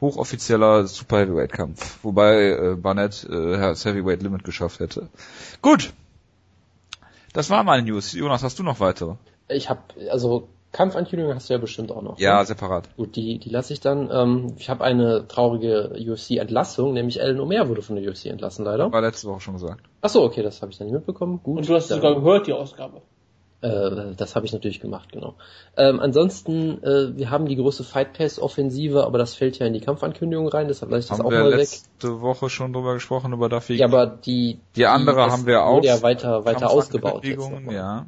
[0.00, 5.08] Hochoffizieller Super Heavyweight Kampf, wobei äh, Barnett äh, das Heavyweight Limit geschafft hätte.
[5.62, 5.92] Gut.
[7.32, 8.12] Das war meine News.
[8.12, 9.14] Jonas, hast du noch weitere?
[9.48, 9.80] Ich habe
[10.10, 12.18] also Kampfankündigung hast du ja bestimmt auch noch.
[12.18, 12.46] Ja, ne?
[12.46, 12.88] separat.
[12.96, 14.10] Gut, die, die lasse ich dann.
[14.12, 18.92] Ähm, ich habe eine traurige UFC-Entlassung, nämlich Ellen Omer wurde von der UFC entlassen, leider.
[18.92, 19.84] War letzte Woche schon gesagt.
[20.02, 21.40] Ach so, okay, das habe ich dann nicht mitbekommen.
[21.42, 21.58] Gut.
[21.58, 23.02] Und du hast sogar gehört, die Ausgabe.
[23.64, 25.36] Äh, das habe ich natürlich gemacht, genau.
[25.78, 29.72] Ähm, ansonsten, äh, wir haben die große Fight Pass Offensive, aber das fällt ja in
[29.72, 31.60] die Kampfankündigung rein, deshalb lasse ich das haben auch wir mal weg.
[31.60, 33.76] letzte Woche schon drüber gesprochen über Duffy.
[33.76, 35.76] Ja, aber die die andere die, haben wir auch.
[35.76, 38.06] Wurde ja weiter weiter ausgebaut jetzt ja.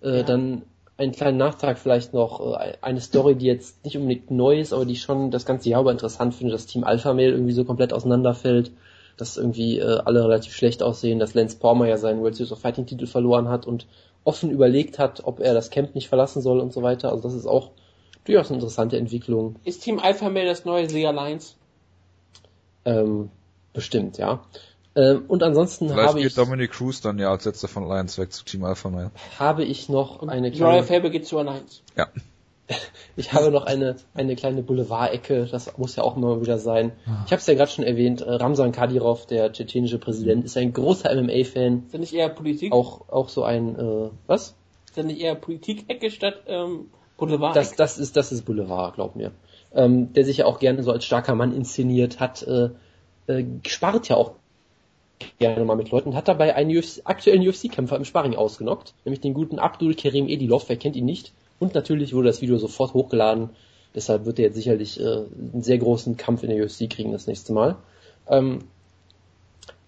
[0.00, 0.22] Äh, ja.
[0.22, 0.62] Dann
[0.96, 4.86] einen kleinen Nachtrag vielleicht noch, äh, eine Story, die jetzt nicht unbedingt neu ist, aber
[4.86, 7.92] die schon das ganze Jahr über interessant finde, dass Team Alpha Male irgendwie so komplett
[7.92, 8.70] auseinanderfällt,
[9.18, 12.60] dass irgendwie äh, alle relativ schlecht aussehen, dass Lance Palmer ja seinen World Series of
[12.60, 13.86] Fighting Titel verloren hat und
[14.26, 17.10] offen überlegt hat, ob er das Camp nicht verlassen soll und so weiter.
[17.10, 17.70] Also das ist auch
[18.24, 19.56] durchaus eine interessante Entwicklung.
[19.64, 21.54] Ist Team Alpha Male das neue Sea Alliance?
[22.84, 23.30] Ähm,
[23.72, 24.44] bestimmt, ja.
[24.96, 28.18] Ähm, und ansonsten Vielleicht habe geht ich, Dominic Cruz dann ja als letzter von Lions
[28.18, 29.12] weg zu Team Alpha Male.
[29.38, 31.82] habe ich noch eine Royal kleine, Fable geht zu Alliance.
[31.96, 32.08] Ja.
[33.16, 36.92] ich habe noch eine, eine kleine Boulevard-Ecke, das muss ja auch immer wieder sein.
[37.26, 40.72] Ich habe es ja gerade schon erwähnt, äh, Ramzan Kadyrov, der tschetschenische Präsident, ist ein
[40.72, 42.72] großer MMA-Fan, Ist das nicht eher Politik?
[42.72, 44.54] auch, auch so ein, äh, was?
[44.86, 47.54] Ist das nicht eher Politik-Ecke statt ähm, Boulevard?
[47.54, 49.32] Das, das ist, das ist Boulevard, glaub mir.
[49.74, 52.70] Ähm, der sich ja auch gerne so als starker Mann inszeniert hat, äh,
[53.26, 54.32] äh, spart ja auch
[55.38, 59.34] gerne mal mit Leuten, hat dabei einen UFC, aktuellen UFC-Kämpfer im Sparring ausgenockt, nämlich den
[59.34, 61.32] guten Abdul Kerim Edilov, wer kennt ihn nicht.
[61.58, 63.50] Und natürlich wurde das Video sofort hochgeladen,
[63.94, 67.26] deshalb wird er jetzt sicherlich äh, einen sehr großen Kampf in der UFC kriegen das
[67.26, 67.76] nächste Mal.
[68.28, 68.60] Ähm,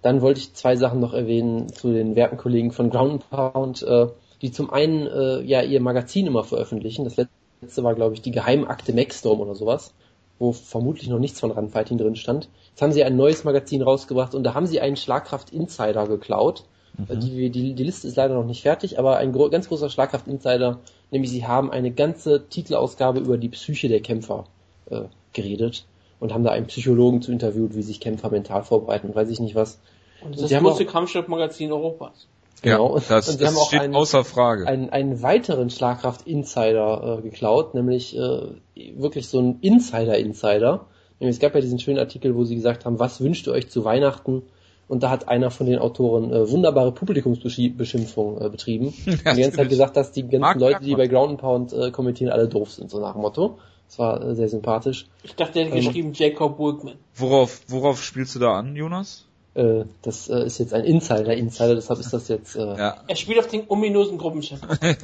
[0.03, 4.07] dann wollte ich zwei Sachen noch erwähnen zu den werten Kollegen von Ground Pound, äh,
[4.43, 7.05] die zum einen äh, ja ihr Magazin immer veröffentlichen.
[7.05, 9.93] Das letzte war, glaube ich, die Geheimakte Maxstorm oder sowas,
[10.39, 12.49] wo vermutlich noch nichts von Runfighting drin stand.
[12.70, 16.65] Jetzt haben sie ein neues Magazin rausgebracht und da haben sie einen Schlagkraft Insider geklaut.
[16.97, 20.27] Die, die, die Liste ist leider noch nicht fertig, aber ein gro ganz großer Schlagkraft
[20.27, 20.81] Insider,
[21.11, 24.45] nämlich sie haben eine ganze Titelausgabe über die Psyche der Kämpfer
[24.91, 25.03] äh,
[25.33, 25.85] geredet
[26.21, 29.41] und haben da einen Psychologen zu interviewt, wie sich Kämpfer mental vorbereiten und weiß ich
[29.41, 29.79] nicht was.
[30.21, 32.27] Und das ist sie das haben größte Kampfsportmagazin Europas.
[32.63, 32.97] Genau.
[32.97, 34.67] Ja, das, und sie haben auch steht einen, außer Frage.
[34.67, 38.49] einen, einen weiteren Schlagkraft-Insider äh, geklaut, nämlich äh,
[38.97, 40.87] wirklich so ein Insider-Insider.
[41.21, 43.71] Nämlich es gab ja diesen schönen Artikel, wo sie gesagt haben, was wünscht ihr euch
[43.71, 44.43] zu Weihnachten?
[44.89, 48.86] Und da hat einer von den Autoren äh, wunderbare Publikumsbeschimpfung äh, betrieben.
[49.06, 51.73] und die ganze Zeit gesagt, dass die ganzen Mark Leute, die bei Ground and Pound
[51.73, 53.59] äh, kommentieren, alle doof sind, so nach dem Motto.
[53.89, 55.06] Das war äh, sehr sympathisch.
[55.23, 56.94] Ich dachte, er hätte Ähm, geschrieben Jacob Workman.
[57.15, 59.27] Worauf, worauf spielst du da an, Jonas?
[59.55, 62.97] Äh, das äh, ist jetzt ein Insider-Insider, deshalb ist das jetzt äh, Ja.
[63.06, 64.60] Er spielt auf den ominösen Gruppenchef.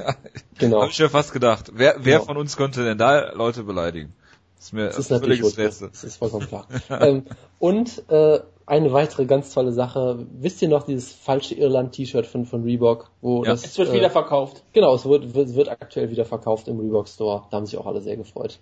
[0.59, 0.81] genau.
[0.81, 1.71] Habe ich mir fast gedacht.
[1.73, 2.25] Wer, wer Genau.
[2.25, 4.13] von uns könnte denn da Leute beleidigen?
[4.57, 5.43] Das ist mir Das ist natürlich.
[5.57, 5.89] Rätsel.
[5.89, 6.67] Das ist vollkommen klar.
[6.89, 7.23] ähm,
[7.59, 10.25] und äh, eine weitere ganz tolle Sache.
[10.31, 13.11] Wisst ihr noch dieses falsche Irland-T-Shirt von, von Reebok?
[13.21, 13.51] Wo Ja.
[13.51, 14.63] das, Es wird äh, wieder verkauft.
[14.73, 17.43] Genau, es wird, wird, wird aktuell wieder verkauft im Reebok Store.
[17.51, 18.59] Da haben sich auch alle sehr gefreut.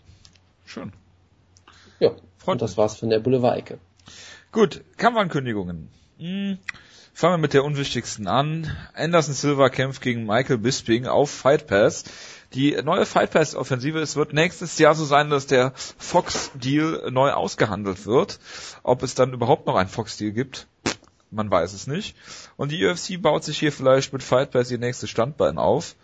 [0.65, 0.91] Schön.
[1.99, 3.77] Ja, Freut und das war's von der Boulevard-Ecke.
[4.51, 5.89] Gut, Kampfankündigungen.
[6.17, 6.57] Hm,
[7.13, 8.69] fangen wir mit der unwichtigsten an.
[8.93, 12.03] Anderson Silva kämpft gegen Michael Bisping auf Fight Pass.
[12.53, 17.09] Die neue Fight Pass Offensive, es wird nächstes Jahr so sein, dass der Fox Deal
[17.11, 18.39] neu ausgehandelt wird.
[18.83, 20.67] Ob es dann überhaupt noch einen Fox Deal gibt,
[21.31, 22.15] man weiß es nicht.
[22.55, 25.95] Und die UFC baut sich hier vielleicht mit Fight Pass ihr nächstes Standbein auf.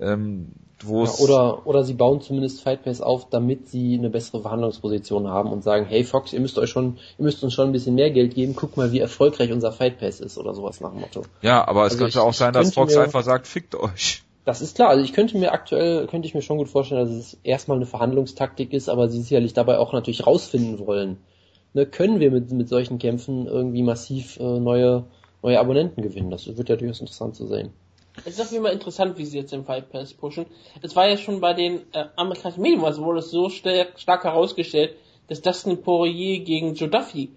[0.00, 0.48] Ähm,
[0.84, 4.42] wo Ja, es oder, oder sie bauen zumindest Fight Pass auf, damit sie eine bessere
[4.42, 7.72] Verhandlungsposition haben und sagen, hey Fox, ihr müsst euch schon, ihr müsst uns schon ein
[7.72, 10.90] bisschen mehr Geld geben, guck mal, wie erfolgreich unser Fight Pass ist oder sowas nach
[10.90, 11.22] dem Motto.
[11.42, 14.24] ja, aber es Also könnte ich- auch sein, dass Fox mir- einfach sagt, fickt euch.
[14.44, 14.88] Das ist klar.
[14.88, 17.86] Also ich könnte mir aktuell, könnte ich mir schon gut vorstellen, dass es erstmal eine
[17.86, 21.18] Verhandlungstaktik ist, aber sie sicherlich dabei auch natürlich rausfinden wollen.
[21.74, 25.04] Ne, können wir mit, mit solchen Kämpfen irgendwie massiv äh, neue,
[25.42, 26.30] neue Abonnenten gewinnen?
[26.30, 27.72] Das wird ja durchaus interessant zu sehen.
[28.24, 30.44] Es ist auf jeden Fall interessant, wie sie jetzt den Fight Pass pushen.
[30.82, 34.24] Es war ja schon bei den äh, amerikanischen Medien, also wurde es so stark, stark
[34.24, 34.96] herausgestellt,
[35.28, 37.30] dass Dustin Poirier gegen Joe Duffy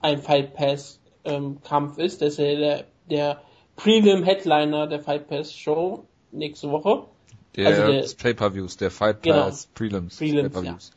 [0.00, 2.22] ein Fight Pass ähm, Kampf ist.
[2.22, 3.42] Das ist ja der, der
[3.76, 6.04] Prelim Headliner der Fight Pass Show
[6.36, 7.04] nächste Woche.
[7.56, 9.44] Der, Also der- Pay-Per-Views, der Fight Genau.
[9.44, 10.18] Pass Prelims.
[10.18, 10.92] des Prelims, Pay-Per-Views.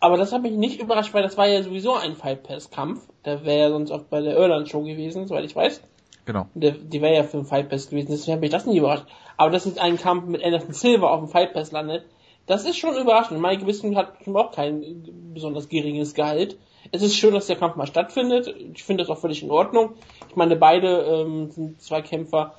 [0.00, 3.00] Aber das hat mich nicht überrascht, weil das war ja sowieso ein Fight Pass Kampf.
[3.24, 5.80] Der wäre ja sonst auch bei der Irland Show gewesen, soweit ich weiß.
[6.24, 6.46] Genau.
[6.54, 9.04] Der, die wäre ja für den Fight Pass gewesen, deswegen hat mich das nicht überrascht.
[9.36, 12.04] Aber dass jetzt ein Kampf mit Anderson Silva auf dem Fight Pass landet,
[12.46, 13.40] das ist schon überraschend.
[13.40, 14.82] Mike Bisping hat auch kein
[15.32, 16.58] besonders geringes Gehalt.
[16.90, 18.52] Es ist schön, dass der Kampf mal stattfindet.
[18.74, 19.94] Ich finde das auch völlig in Ordnung.
[20.28, 22.54] Ich meine, beide ähm, sind zwei Kämpfer,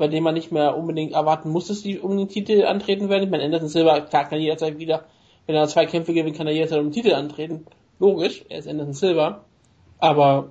[0.00, 3.24] bei denen man nicht mehr unbedingt erwarten muss, dass die um den Titel antreten werden.
[3.24, 5.04] Ich meine, Anderson Silva, klar, kann jederzeit wieder,
[5.46, 7.66] wenn er zwei Kämpfe gewinnt, kann er jederzeit um den Titel antreten.
[7.98, 9.44] Logisch, er ist Anderson Silva.
[9.98, 10.48] Aber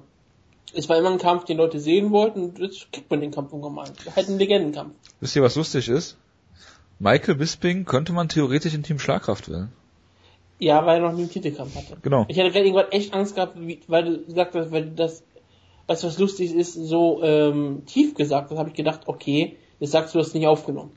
[0.74, 3.52] es war immer ein Kampf, den Leute sehen wollten und jetzt kriegt man den Kampf
[3.52, 3.92] mal.
[4.16, 4.94] Halt ein Legendenkampf.
[5.20, 6.16] Wisst ihr, was lustig ist?
[7.00, 9.72] Michael Bisping könnte man theoretisch in Team Schlagkraft wählen.
[10.60, 11.98] Ja, weil er noch nie einen Titelkampf hatte.
[12.04, 12.26] Genau.
[12.28, 15.24] Ich hatte gerade irgendwann echt Angst gehabt, wie, weil du gesagt hast, weil das,
[15.90, 20.14] was was lustig ist, so ähm, tief gesagt, das habe ich gedacht, okay, jetzt sagst
[20.16, 20.92] du das nicht aufgenommen.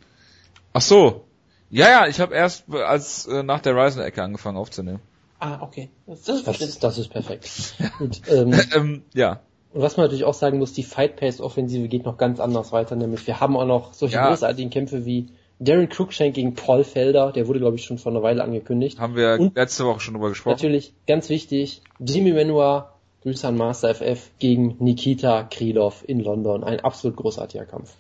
[0.73, 1.25] Ach so.
[1.71, 5.01] Ja, ja, ich habe erst als äh, nach der Ryzen-Ecke angefangen aufzunehmen.
[5.39, 5.89] Ah, okay.
[6.07, 7.75] Das, das ist Das ist, das ist perfekt.
[7.99, 9.41] Gut, ähm, ähm, ja.
[9.73, 12.73] und was man natürlich auch sagen muss, die Fight Pace Offensive geht noch ganz anders
[12.73, 14.29] weiter, nämlich wir haben auch noch solche Ja.
[14.29, 15.29] großartigen Kämpfe wie
[15.59, 18.99] Darren Cruikshank gegen Paul Felder, der wurde glaube ich schon vor einer Weile angekündigt.
[19.01, 20.55] Haben wir Und- letzte Woche schon drüber gesprochen.
[20.55, 22.85] Natürlich, ganz wichtig, Jimmy Manuel,
[23.23, 26.65] Grüße an Master FF, gegen Nikita Krylov in London.
[26.65, 27.95] Ein absolut großartiger Kampf.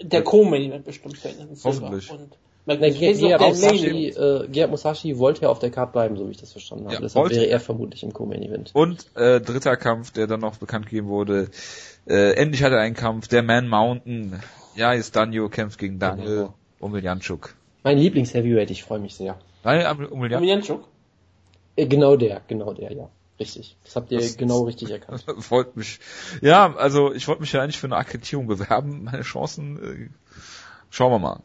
[0.00, 1.56] Der Co-Main wird bestimmt für Silva.
[1.64, 2.10] Hoffentlich.
[2.10, 2.36] Und
[2.66, 6.36] noch Gerhard, Musashi, äh, Gerhard Musashi wollte ja auf der Card bleiben, so wie ich
[6.36, 6.94] das verstanden habe.
[6.94, 7.36] Ja, Deshalb wollte.
[7.36, 8.72] wäre er vermutlich im Co-Main-Event.
[8.74, 11.48] Und äh, dritter Kampf, der dann noch bekannt gegeben wurde.
[12.08, 13.28] Äh, endlich hat er einen Kampf.
[13.28, 14.42] Der Man Mountain.
[14.74, 16.48] Ja, ist Danjo kämpft gegen Daniel.
[16.80, 17.54] Omiljanchuk.
[17.84, 19.38] Mein Lieblings-Heavyweight, ich freue mich sehr.
[19.62, 20.88] Daniel Omiljanchuk.
[21.76, 23.08] Äh, genau der, genau der, ja.
[23.38, 23.76] Richtig.
[23.84, 25.24] Das habt ihr Das- genau richtig erkannt.
[25.40, 26.00] Freut mich.
[26.40, 29.04] Ja, also ich wollte mich ja eigentlich für eine Akkreditierung bewerben.
[29.04, 30.08] Meine Chancen, äh,
[30.90, 31.40] schauen wir mal.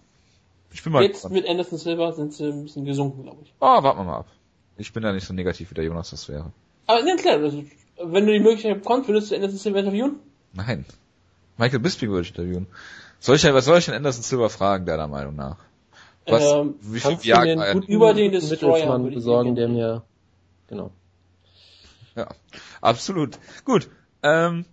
[0.74, 1.34] Ich bin mal Jetzt gespannt.
[1.34, 3.54] mit Anderson Silva sind sie ein bisschen gesunken, glaube ich.
[3.60, 4.28] Oh, warten wir mal ab.
[4.78, 6.52] Ich bin ja nicht so negativ, wie der Jonas das wäre.
[6.88, 7.64] Aber ja, klar, also,
[8.02, 10.20] wenn du die Möglichkeit bekommst, würdest du Anderson Silva interviewen?
[10.54, 10.86] Nein.
[11.58, 12.68] Michael Bisping würde ich interviewen.
[13.20, 15.58] Soll ich, was soll ich denn Anderson Silva fragen, deiner Meinung nach?
[16.26, 19.68] Was, Ähm, wie viel Kannst du mir einen Jagd guten, Über den Destroyer besorgen, der
[19.68, 20.04] mir,
[20.68, 20.92] genau.
[22.16, 22.28] Ja,
[22.82, 23.38] absolut.
[23.66, 23.90] Gut.
[24.24, 24.66] Ähm,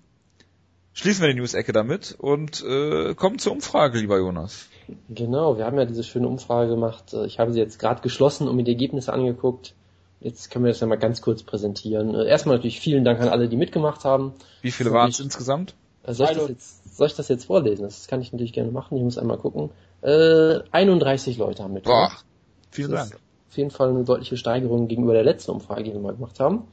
[0.93, 4.67] schließen wir die News-Ecke damit und äh, kommen zur Umfrage, lieber Jonas.
[5.09, 7.13] Genau, wir haben ja diese schöne Umfrage gemacht.
[7.15, 9.75] Äh, Ich habe sie jetzt gerade geschlossen und mir die Ergebnisse angeguckt.
[10.21, 12.15] Jetzt können wir das ja mal ganz kurz präsentieren.
[12.15, 14.33] Äh, Erstmal natürlich vielen Dank an alle, die mitgemacht haben.
[14.63, 15.75] Wie viele waren es insgesamt?
[16.03, 17.83] Äh, Soll ich, das jetzt, soll ich das jetzt vorlesen?
[17.85, 18.97] Das kann ich natürlich gerne machen.
[18.97, 19.71] Ich muss einmal gucken.
[20.03, 22.25] Äh, 31 Leute haben Boah, mitgemacht.
[22.71, 23.23] vielen Das ist Dank.
[23.51, 26.67] auf jeden Fall eine deutliche Steigerung gegenüber der letzten Umfrage, die wir mal gemacht haben.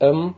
[0.00, 0.34] Ähm,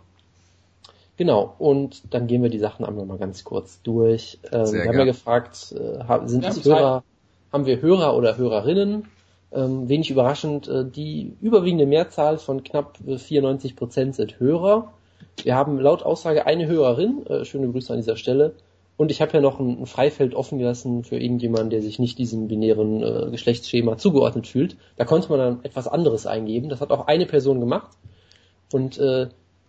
[1.16, 4.38] genau, und dann gehen wir die Sachen einmal mal ganz kurz durch.
[4.52, 6.64] Ähm, wir haben ja gefragt, äh, sind Wir es.
[6.64, 7.04] Hörer,
[7.52, 9.08] haben wir Hörer oder Hörerinnen?
[9.52, 14.92] Ähm, wenig überraschend, äh, die überwiegende Mehrzahl von knapp äh, 94 Prozent sind Hörer.
[15.42, 18.54] Wir haben laut Aussage eine Hörerin, äh, schöne Grüße an dieser Stelle.
[18.96, 22.18] Und ich habe ja noch ein, ein Freifeld offen gelassen für irgendjemanden, der sich nicht
[22.18, 24.76] diesem binären äh, Geschlechtsschema zugeordnet fühlt.
[24.96, 26.68] Da konnte man dann etwas anderes eingeben.
[26.68, 27.90] Das hat auch eine Person gemacht.
[28.72, 29.28] Und äh,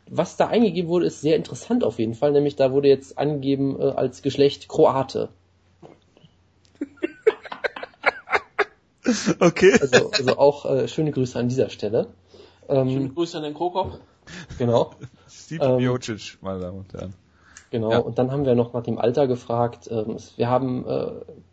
[0.10, 2.32] was da eingegeben wurde, ist sehr interessant auf jeden Fall.
[2.32, 5.30] Nämlich da wurde jetzt angegeben äh, als Geschlecht Kroate.
[9.40, 9.78] Okay.
[9.80, 12.08] Also, also auch äh, schöne Grüße an dieser Stelle.
[12.68, 14.00] Schöne Ähm, Grüße an den Krokop.
[14.58, 14.92] genau.
[15.30, 17.14] Steve ähm, Miocic, meine Damen und Herren.
[17.70, 17.98] Genau, Ja.
[18.00, 19.88] und dann haben wir noch nach dem Alter gefragt.
[19.90, 21.12] Ähm, wir haben äh,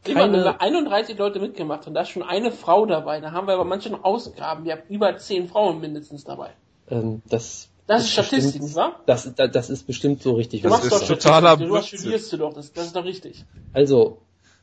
[0.09, 3.47] Immer, keine, wir 31 Leute mitgemacht und da ist schon eine Frau dabei, da haben
[3.47, 4.65] wir aber manche noch Ausgaben.
[4.65, 6.51] Wir haben über 10 Frauen mindestens dabei.
[6.91, 9.01] ähm, das, Das ist Statistik, bestimmt- nicht wahr?
[9.07, 10.63] Das, das, das ist bestimmt so richtig.
[10.63, 11.09] Du machst doch sagst.
[11.09, 13.45] totaler du studierst du doch, das, das ist doch richtig.
[13.73, 14.19] Also,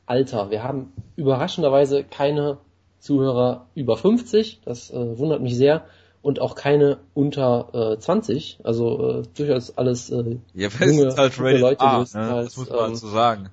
[0.06, 2.58] Alter, wir haben überraschenderweise keine
[3.00, 5.86] Zuhörer über 50, das äh, wundert mich sehr,
[6.22, 11.36] und auch keine unter äh, 20, also äh, durchaus alles äh, Ja, junge, ist halt
[11.36, 12.06] junge Leute A, ne?
[12.14, 13.50] Das muss man ähm, so sagen.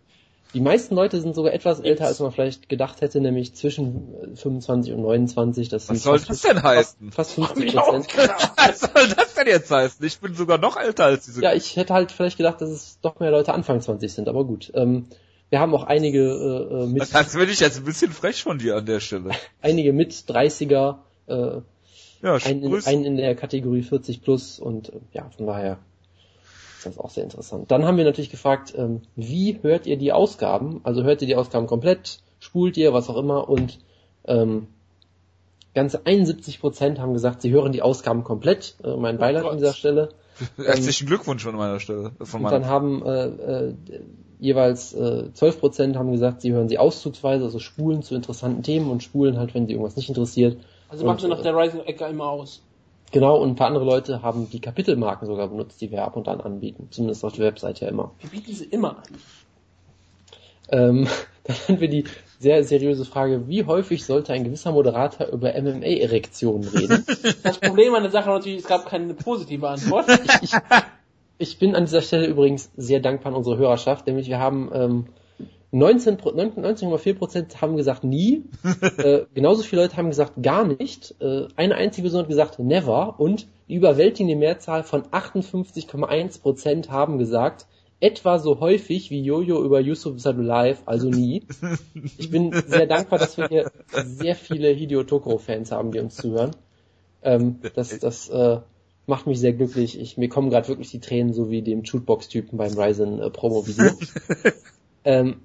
[0.59, 4.36] Die meisten Leute sind sogar etwas älter, als man vielleicht gedacht hätte, nämlich zwischen äh,
[4.36, 5.68] 25 und 29.
[5.68, 7.12] Das Was soll das denn heißen?
[7.12, 8.09] Fast 50 Mich auch Prozent.
[8.56, 10.05] Was soll das denn jetzt heißen?
[10.05, 11.40] Ich bin sogar noch älter als diese.
[11.44, 14.44] Ja, ich hätte halt vielleicht gedacht, dass es doch mehr Leute Anfang 20 sind, aber
[14.44, 14.72] gut.
[14.74, 15.06] Ähm,
[15.48, 18.59] wir haben auch einige äh, äh, mit das finde ich jetzt ein bisschen frech von
[18.59, 19.30] dir an der Stelle.
[19.62, 20.97] einige mit 30er,
[21.28, 21.35] äh,
[22.20, 25.78] Ja, einen, in- einen in der Kategorie 40 plus und äh, ja, von daher
[26.89, 27.70] ist das auch sehr interessant.
[27.70, 30.81] Dann haben wir natürlich gefragt, ähm, wie hört ihr die Ausgaben?
[30.85, 33.78] Also hört ihr die Ausgaben komplett, spult ihr, was auch immer und
[34.24, 34.69] ähm,
[35.74, 38.77] ganze 71 Prozent haben gesagt, sie hören die Ausgaben komplett.
[38.82, 39.52] Äh, mein Beileid Gott.
[39.52, 40.10] an dieser Stelle.
[40.56, 42.12] Herzlichen Glückwunsch von meiner Stelle.
[42.20, 43.74] Von Und dann haben äh, äh,
[44.39, 48.90] jeweils äh, 12 Prozent haben gesagt, sie hören sie auszugsweise, also spulen zu interessanten Themen
[48.90, 50.59] und spulen halt, wenn sie irgendwas nicht interessiert.
[50.89, 52.62] Also machen sie nach äh, der Rising-Ecke immer aus.
[53.10, 56.28] Genau, und ein paar andere Leute haben die Kapitelmarken sogar benutzt, die wir ab und
[56.28, 56.89] an anbieten.
[56.90, 58.12] Zumindest auf der Webseite ja immer.
[58.20, 59.02] Wir bieten sie immer an.
[60.70, 61.09] Ähm,
[61.44, 62.05] dann haben wir die
[62.39, 67.05] sehr seriöse Frage, wie häufig sollte ein gewisser Moderator über MMA-Erektionen reden?
[67.43, 70.06] Das Problem an der Sache natürlich, es gab keine positive Antwort.
[70.43, 70.52] ich,
[71.39, 75.06] ich bin an dieser Stelle übrigens sehr dankbar an unsere Hörerschaft, nämlich wir haben ähm,
[75.06, 75.28] 19 Pro- 19
[75.73, 78.45] 19,4 Prozent haben gesagt nie,
[78.99, 83.20] äh, genauso viele Leute haben gesagt gar nicht, äh, eine einzige Person hat gesagt never
[83.20, 87.66] und die überwältigende Mehrzahl von 58,1 Prozent haben gesagt
[88.01, 91.43] etwa so häufig wie Jojo über Yusuf Sadulaev, also nie.
[92.19, 96.53] Ich bin sehr dankbar, dass wir hier sehr viele Hideo Tokoro-Fans haben, die uns zuhören.
[97.23, 98.61] Ähm, das das äh,
[99.07, 100.01] macht mich sehr glücklich.
[100.01, 103.90] Ich, mir kommen gerade wirklich die Tränen, so wie dem Shootbox-Typen beim Ryzen äh, Promo-Video.
[105.05, 105.40] ähm,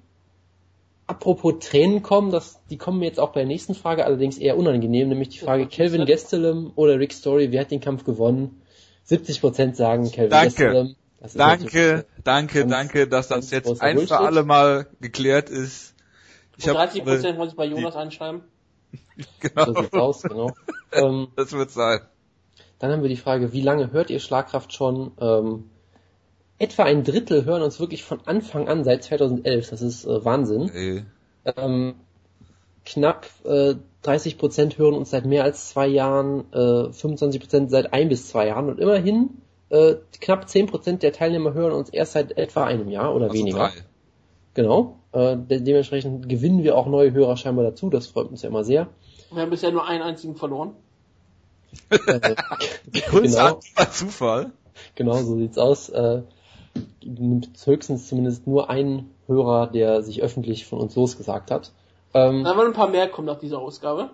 [1.06, 4.56] apropos Tränen kommen, das, die kommen mir jetzt auch bei der nächsten Frage, allerdings eher
[4.56, 6.06] unangenehm, nämlich die Frage, Kelvin?
[6.06, 8.62] Gastelum oder Rick Story, wer hat den Kampf gewonnen?
[9.08, 10.64] 70% sagen Kelvin Danke.
[10.64, 10.96] Gastelum.
[11.22, 15.94] Ist natürlich, Danke, danke, ganz- danke, dass das jetzt ein für alle Mal geklärt ist.
[16.58, 18.42] Ich und 30 Prozent wollen sich bei Jonas einschreiben.
[19.40, 19.64] genau.
[19.64, 20.50] So sieht's aus, genau.
[20.92, 22.02] Ähm, das wird sein.
[22.78, 25.10] Dann haben wir die Frage, wie lange hört ihr Schlagkraft schon?
[25.20, 25.70] Ähm,
[26.58, 29.70] etwa ein Drittel hören uns wirklich von Anfang an seit 2011.
[29.70, 30.70] Das ist äh, Wahnsinn.
[30.72, 31.04] Hey.
[31.56, 31.94] Ähm,
[32.84, 37.92] knapp äh, 30 Prozent hören uns seit mehr als zwei Jahren, äh, 25 Prozent seit
[37.92, 39.30] ein bis zwei Jahren und immerhin
[39.70, 43.36] äh, knapp 10 Prozent der Teilnehmer hören uns erst seit etwa einem Jahr oder also
[43.36, 43.58] weniger.
[43.58, 43.72] Drei.
[44.54, 44.98] Genau.
[45.12, 47.90] Äh, de dementsprechend gewinnen wir auch neue Hörer scheinbar dazu.
[47.90, 48.88] Das freut uns ja immer sehr.
[49.32, 50.72] Wir haben bisher nur einen einzigen verloren.
[51.90, 52.36] äh,
[52.92, 53.60] genau.
[53.90, 54.52] Zufall.
[54.94, 55.88] Genau, so sieht's aus.
[55.88, 56.22] Äh,
[57.04, 61.72] nimmt höchstens zumindest nur einen Hörer, der sich öffentlich von uns losgesagt hat.
[62.12, 64.10] Ähm, Dann wollen ein paar mehr kommen nach dieser Ausgabe.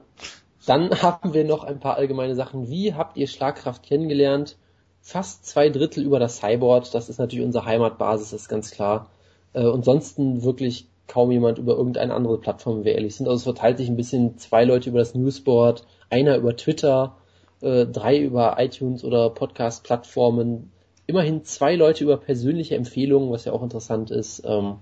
[0.67, 2.69] Dann haben wir noch ein paar allgemeine Sachen.
[2.69, 4.57] Wie habt ihr Schlagkraft kennengelernt?
[5.01, 6.91] Fast zwei Drittel über das Cyborg.
[6.93, 9.11] Das ist natürlich unsere Heimatbasis, ist ganz klar.
[9.53, 13.27] Äh, ansonsten wirklich kaum jemand über irgendeine andere Plattform, wenn wir ehrlich sind.
[13.27, 17.17] Also es verteilt sich ein bisschen zwei Leute über das Newsboard, einer über Twitter,
[17.63, 20.71] äh, drei über iTunes oder Podcast-Plattformen,
[21.11, 24.43] immerhin zwei Leute über persönliche Empfehlungen, was ja auch interessant ist.
[24.45, 24.77] Ähm,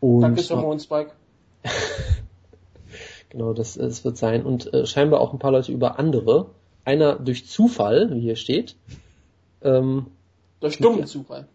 [0.00, 1.10] und Danke, Simon Spike.
[3.30, 4.44] genau, das, das wird sein.
[4.44, 6.50] Und äh, scheinbar auch ein paar Leute über andere.
[6.84, 8.76] Einer durch Zufall, wie hier steht.
[9.62, 10.06] Ähm,
[10.60, 11.48] durch dummen Zufall.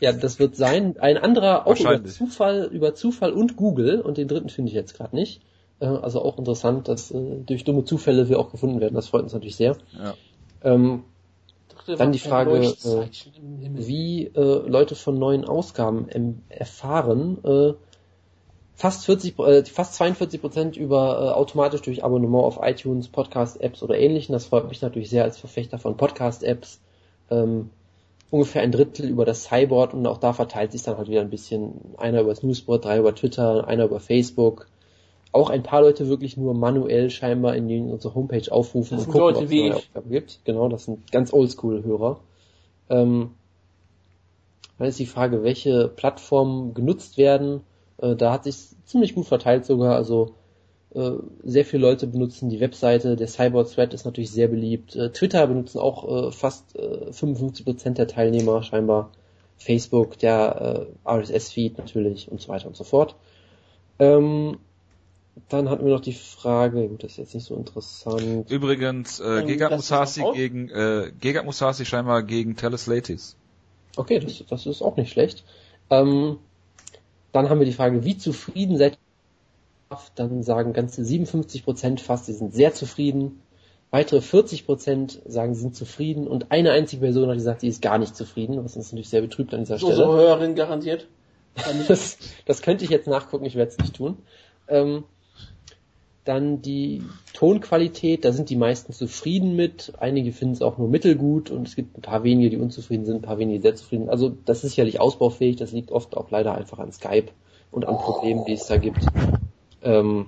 [0.00, 0.96] Ja, das wird sein.
[0.98, 4.94] Ein anderer auch über Zufall, über Zufall und Google und den dritten finde ich jetzt
[4.94, 5.42] gerade nicht.
[5.80, 8.94] Äh, also auch interessant, dass äh, durch dumme Zufälle wir auch gefunden werden.
[8.94, 9.76] Das freut uns natürlich sehr.
[9.92, 10.14] Ja.
[10.62, 11.04] Ähm,
[11.86, 13.06] dann die Frage, äh,
[13.60, 17.38] wie äh, Leute von neuen Ausgaben erfahren.
[17.44, 17.74] Äh,
[18.74, 23.98] fast 40, äh, fast 42 Prozent über äh, automatisch durch Abonnement auf iTunes, Podcast-Apps oder
[23.98, 24.32] ähnlichen.
[24.32, 26.80] Das freut mich natürlich sehr als Verfechter von Podcast-Apps.
[27.30, 27.70] Ähm,
[28.30, 31.30] ungefähr ein Drittel über das Cyborg und auch da verteilt sich dann halt wieder ein
[31.30, 31.94] bisschen.
[31.96, 34.68] Einer über das Newsboard, drei über Twitter, einer über Facebook.
[35.32, 39.36] Auch ein paar Leute wirklich nur manuell scheinbar in die, unsere Homepage aufrufen und gucken,
[39.36, 40.40] ob es neue Aufgaben gibt.
[40.44, 42.20] Genau, das sind ganz oldschool-Hörer.
[42.88, 43.30] Ähm,
[44.78, 47.62] dann ist die Frage, welche Plattformen genutzt werden.
[47.98, 49.94] Äh, da hat sich ziemlich gut verteilt sogar.
[49.94, 50.34] Also
[50.94, 51.12] äh,
[51.42, 54.94] sehr viele Leute benutzen die Webseite, der Cyborg-Thread ist natürlich sehr beliebt.
[54.96, 59.10] Äh, Twitter benutzen auch äh, fast 55% der Teilnehmer scheinbar.
[59.58, 63.16] Facebook, der RSS-Feed natürlich und so weiter und so fort.
[63.98, 64.58] Ähm,
[65.48, 68.50] dann hatten wir noch die Frage, gut, das ist jetzt nicht so interessant.
[68.50, 73.36] Übrigens, äh, Gegard Musasi gegen, äh, Gegard Musasi scheinbar gegen Teleslatis.
[73.96, 75.44] Okay, das, das ist auch nicht schlecht.
[75.90, 76.38] Ähm,
[77.32, 78.98] dann haben wir die Frage, wie zufrieden seid
[80.16, 83.42] dann sagen ganze 57 Prozent fast, sie sind sehr zufrieden.
[83.90, 87.82] Weitere 40 Prozent sagen, sie sind zufrieden und eine einzige Person hat gesagt, sie ist
[87.82, 90.04] gar nicht zufrieden, was uns natürlich sehr betrübt an dieser so, Stelle.
[90.04, 91.06] So Hörerin garantiert.
[91.88, 94.18] das, das könnte ich jetzt nachgucken, ich werde es nicht tun.
[94.66, 95.04] Ähm,
[96.26, 99.92] dann die Tonqualität, da sind die meisten zufrieden mit.
[99.98, 103.16] Einige finden es auch nur mittelgut und es gibt ein paar wenige, die unzufrieden sind,
[103.16, 104.08] ein paar wenige, die sehr zufrieden.
[104.08, 107.28] Also das ist sicherlich ausbaufähig, das liegt oft auch leider einfach an Skype
[107.70, 109.06] und an Problemen, die es da gibt.
[109.82, 110.26] Ähm,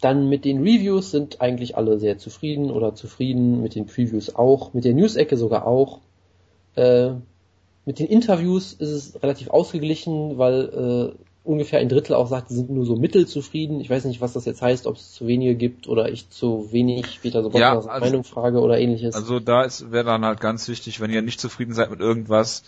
[0.00, 4.72] dann mit den Reviews sind eigentlich alle sehr zufrieden oder zufrieden, mit den Previews auch,
[4.72, 6.00] mit der News-Ecke sogar auch.
[6.74, 7.10] Äh,
[7.84, 12.56] mit den Interviews ist es relativ ausgeglichen, weil äh, ungefähr ein Drittel auch sagt, sie
[12.56, 13.80] sind nur so mittelzufrieden.
[13.80, 16.70] Ich weiß nicht, was das jetzt heißt, ob es zu wenige gibt oder ich zu
[16.72, 19.14] wenig später so ja, also, Meinung frage oder ähnliches.
[19.14, 22.62] Also da wäre dann halt ganz wichtig, wenn ihr nicht zufrieden seid mit irgendwas,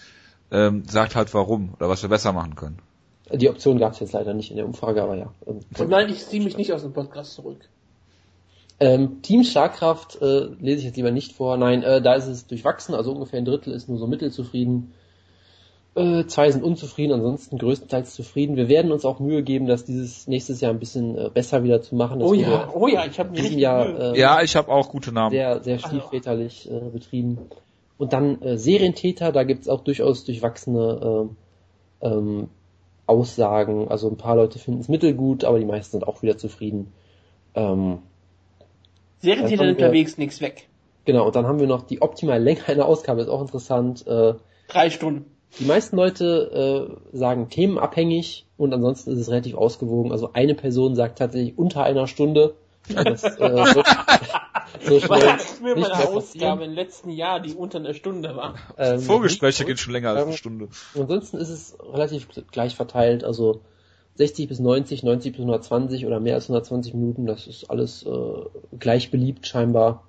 [0.50, 2.78] ähm, sagt halt warum oder was wir besser machen können.
[3.30, 5.32] Die Option gab es jetzt leider nicht in der Umfrage, aber ja.
[5.44, 7.68] Und nein, ich ziehe mich nicht aus dem Podcast zurück.
[8.80, 11.56] Ähm, Team Schlagkraft äh, lese ich jetzt lieber nicht vor.
[11.56, 14.92] Nein, äh, da ist es durchwachsen, also ungefähr ein Drittel ist nur so mittelzufrieden.
[15.94, 18.56] Äh, zwei sind unzufrieden, ansonsten größtenteils zufrieden.
[18.56, 21.82] Wir werden uns auch Mühe geben, dass dieses nächstes Jahr ein bisschen äh, besser wieder
[21.82, 22.22] zu machen.
[22.22, 25.32] Oh ja, oh ja, ich habe diesem Jahr äh, ja, ich habe auch gute Namen.
[25.32, 27.38] Sehr, sehr stiefväterlich äh, betrieben.
[27.98, 31.28] Und dann äh, Serientäter, da gibt's auch durchaus durchwachsene
[32.00, 32.48] äh, ähm,
[33.06, 33.88] Aussagen.
[33.88, 36.90] Also ein paar Leute finden es mittelgut, aber die meisten sind auch wieder zufrieden.
[37.54, 37.98] Ähm,
[39.20, 40.68] Serientäter unterwegs nichts weg.
[41.04, 44.06] Genau, und dann haben wir noch die optimale Länge einer Ausgabe, ist auch interessant.
[44.06, 44.34] Äh,
[44.68, 45.26] Drei Stunden.
[45.58, 50.12] Die meisten Leute äh, sagen themenabhängig und ansonsten ist es relativ ausgewogen.
[50.12, 52.54] Also eine Person sagt tatsächlich unter einer Stunde.
[52.88, 53.86] Das, äh, wird,
[54.80, 58.54] so schnell mir meine Ausgabe im letzten Jahr, die unter einer Stunde war.
[58.78, 60.68] Ähm, Vorgespräche gehen schon länger als eine Stunde.
[60.94, 63.60] Ansonsten ist es relativ gleich verteilt, also
[64.16, 68.78] 60 bis 90, 90 bis 120 oder mehr als 120 Minuten, das ist alles äh,
[68.78, 70.04] gleich beliebt scheinbar.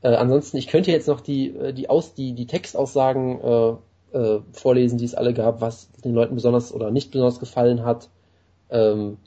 [0.00, 3.74] Äh, ansonsten, ich könnte jetzt noch die, äh, die, Aus, die, die Textaussagen äh,
[4.12, 8.08] äh, vorlesen, die es alle gab, was den Leuten besonders oder nicht besonders gefallen hat.
[8.70, 9.18] Ähm,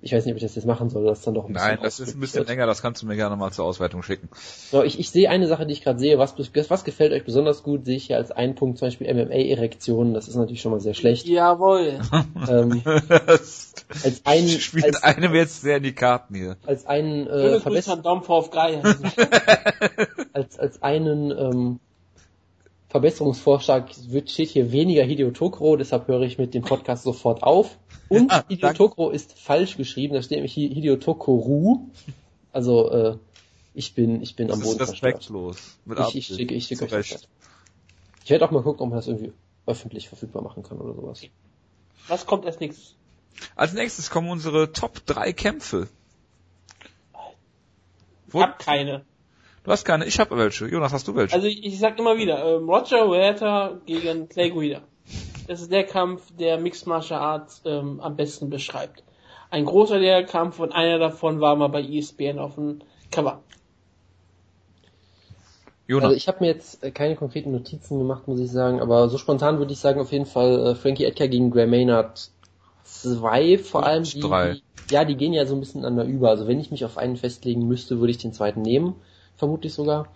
[0.00, 1.78] ich weiß nicht, ob ich das jetzt machen soll, das dann doch ein bisschen Nein,
[1.82, 2.48] das ist ein bisschen wird.
[2.48, 4.28] länger, das kannst du mir gerne mal zur Auswertung schicken.
[4.70, 7.64] So, ich, ich sehe eine Sache, die ich gerade sehe, was, was gefällt euch besonders
[7.64, 10.80] gut, sehe ich hier als einen Punkt zum Beispiel MMA-Erektionen, das ist natürlich schon mal
[10.80, 11.26] sehr schlecht.
[11.26, 11.98] Jawohl.
[12.48, 13.74] ähm, als
[14.24, 16.56] einen, spielt als, einem jetzt sehr in die Karten hier.
[16.64, 18.04] Als einen äh, Verbesserung
[20.32, 21.80] als, als einen ähm,
[22.88, 27.78] Verbesserungsvorschlag wird, steht hier weniger Hideo Tokro, deshalb höre ich mit dem Podcast sofort auf.
[28.08, 31.88] Und ja, Hideo Tokro ist falsch geschrieben, da steht nämlich Hideo Tokoru.
[32.52, 33.16] Also äh,
[33.74, 35.78] ich bin ich bin das am Boden ist respektlos.
[35.84, 37.28] Mit ich, ich schicke ich schicke euch das.
[38.24, 39.32] Ich werde auch mal gucken, ob man das irgendwie
[39.66, 41.22] öffentlich verfügbar machen kann oder sowas.
[42.08, 42.94] Was kommt als nächstes?
[43.54, 45.88] Als nächstes kommen unsere Top 3 Kämpfe.
[48.28, 49.04] Ich hab keine.
[49.68, 50.66] Du hast keine, ich habe welche.
[50.66, 51.34] Jonas, hast du welche?
[51.34, 54.80] Also ich, ich sag immer wieder, ähm, Roger Huerta gegen Clay Guida.
[55.46, 59.02] Das ist der Kampf, der Mixed Martial Arts ähm, am besten beschreibt.
[59.50, 62.78] Ein großer der Kampf und einer davon war mal bei ESPN auf dem
[63.10, 63.42] Cover.
[65.86, 66.04] Jonas.
[66.04, 69.18] Also ich habe mir jetzt äh, keine konkreten Notizen gemacht, muss ich sagen, aber so
[69.18, 72.30] spontan würde ich sagen auf jeden Fall äh, Frankie Edgar gegen Gray Maynard
[72.84, 74.04] 2 vor allem.
[74.04, 74.62] Die, drei.
[74.88, 76.30] ja, die gehen ja so ein bisschen aneinander über.
[76.30, 78.94] Also wenn ich mich auf einen festlegen müsste, würde ich den zweiten nehmen
[79.38, 80.08] vermutlich sogar.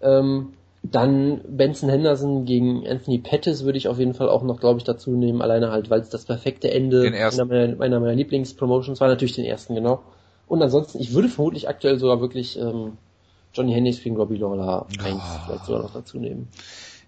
[0.00, 4.78] Ähm, dann Benson Henderson gegen Anthony Pettis würde ich auf jeden Fall auch noch, glaube
[4.78, 9.00] ich, dazu nehmen, alleine halt, weil es das perfekte Ende einer meiner, einer meiner Lieblingspromotions
[9.00, 10.02] war, natürlich den ersten, genau.
[10.48, 12.98] Und ansonsten, ich würde vermutlich aktuell sogar wirklich ähm,
[13.54, 15.40] Johnny Hendricks gegen Robbie Lawler 1 oh.
[15.46, 16.48] vielleicht sogar noch dazu nehmen.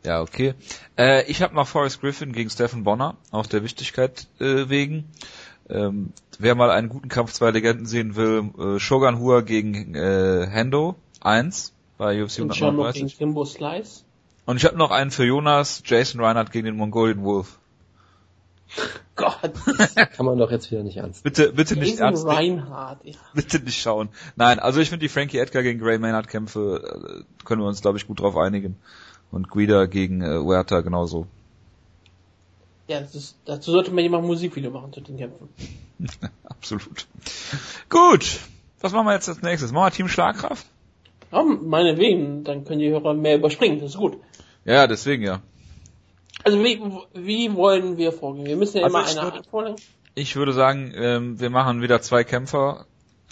[0.05, 0.55] Ja, okay.
[0.97, 5.07] Äh, ich habe noch Forrest Griffin gegen Stephen Bonner, auf der Wichtigkeit äh, wegen.
[5.69, 10.47] Ähm, wer mal einen guten Kampf zwei Legenden sehen will, äh, Shogun Hua gegen äh,
[10.47, 13.19] Hendo, 1 bei UFC Und 139.
[13.19, 14.05] Kimbo Slice.
[14.47, 17.59] Und ich habe noch einen für Jonas, Jason Reinhardt gegen den Mongolian Wolf.
[19.17, 19.53] Gott.
[19.95, 21.23] Kann man doch jetzt wieder nicht ernst.
[21.23, 22.27] Bitte, bitte nicht Jason ernst.
[22.27, 23.15] Reinhardt, ja.
[23.35, 24.09] Bitte nicht schauen.
[24.37, 27.81] Nein, also ich finde die Frankie Edgar gegen Gray Maynard Kämpfe, äh, können wir uns
[27.81, 28.77] glaube ich gut drauf einigen.
[29.31, 31.27] Und Guida gegen äh, Huerta genauso.
[32.87, 35.49] Ja, das ist, dazu sollte man jemand Musikvideo machen zu den Kämpfen.
[36.45, 37.07] Absolut.
[37.89, 38.41] Gut.
[38.81, 39.73] Was machen wir jetzt als nächstes?
[39.73, 40.67] Machen wir Team Schlagkraft?
[41.33, 44.19] Ja, meinetwegen, dann können die Hörer mehr überspringen, das ist gut.
[44.65, 45.43] Ja, deswegen ja.
[46.45, 46.81] Also wie,
[47.15, 48.47] wie wollen wir vorgehen?
[48.47, 49.77] Wir müssen ja also immer eine Art vorlegen.
[50.15, 52.87] Ich würde sagen, ähm, wir machen wieder zwei Kämpfer.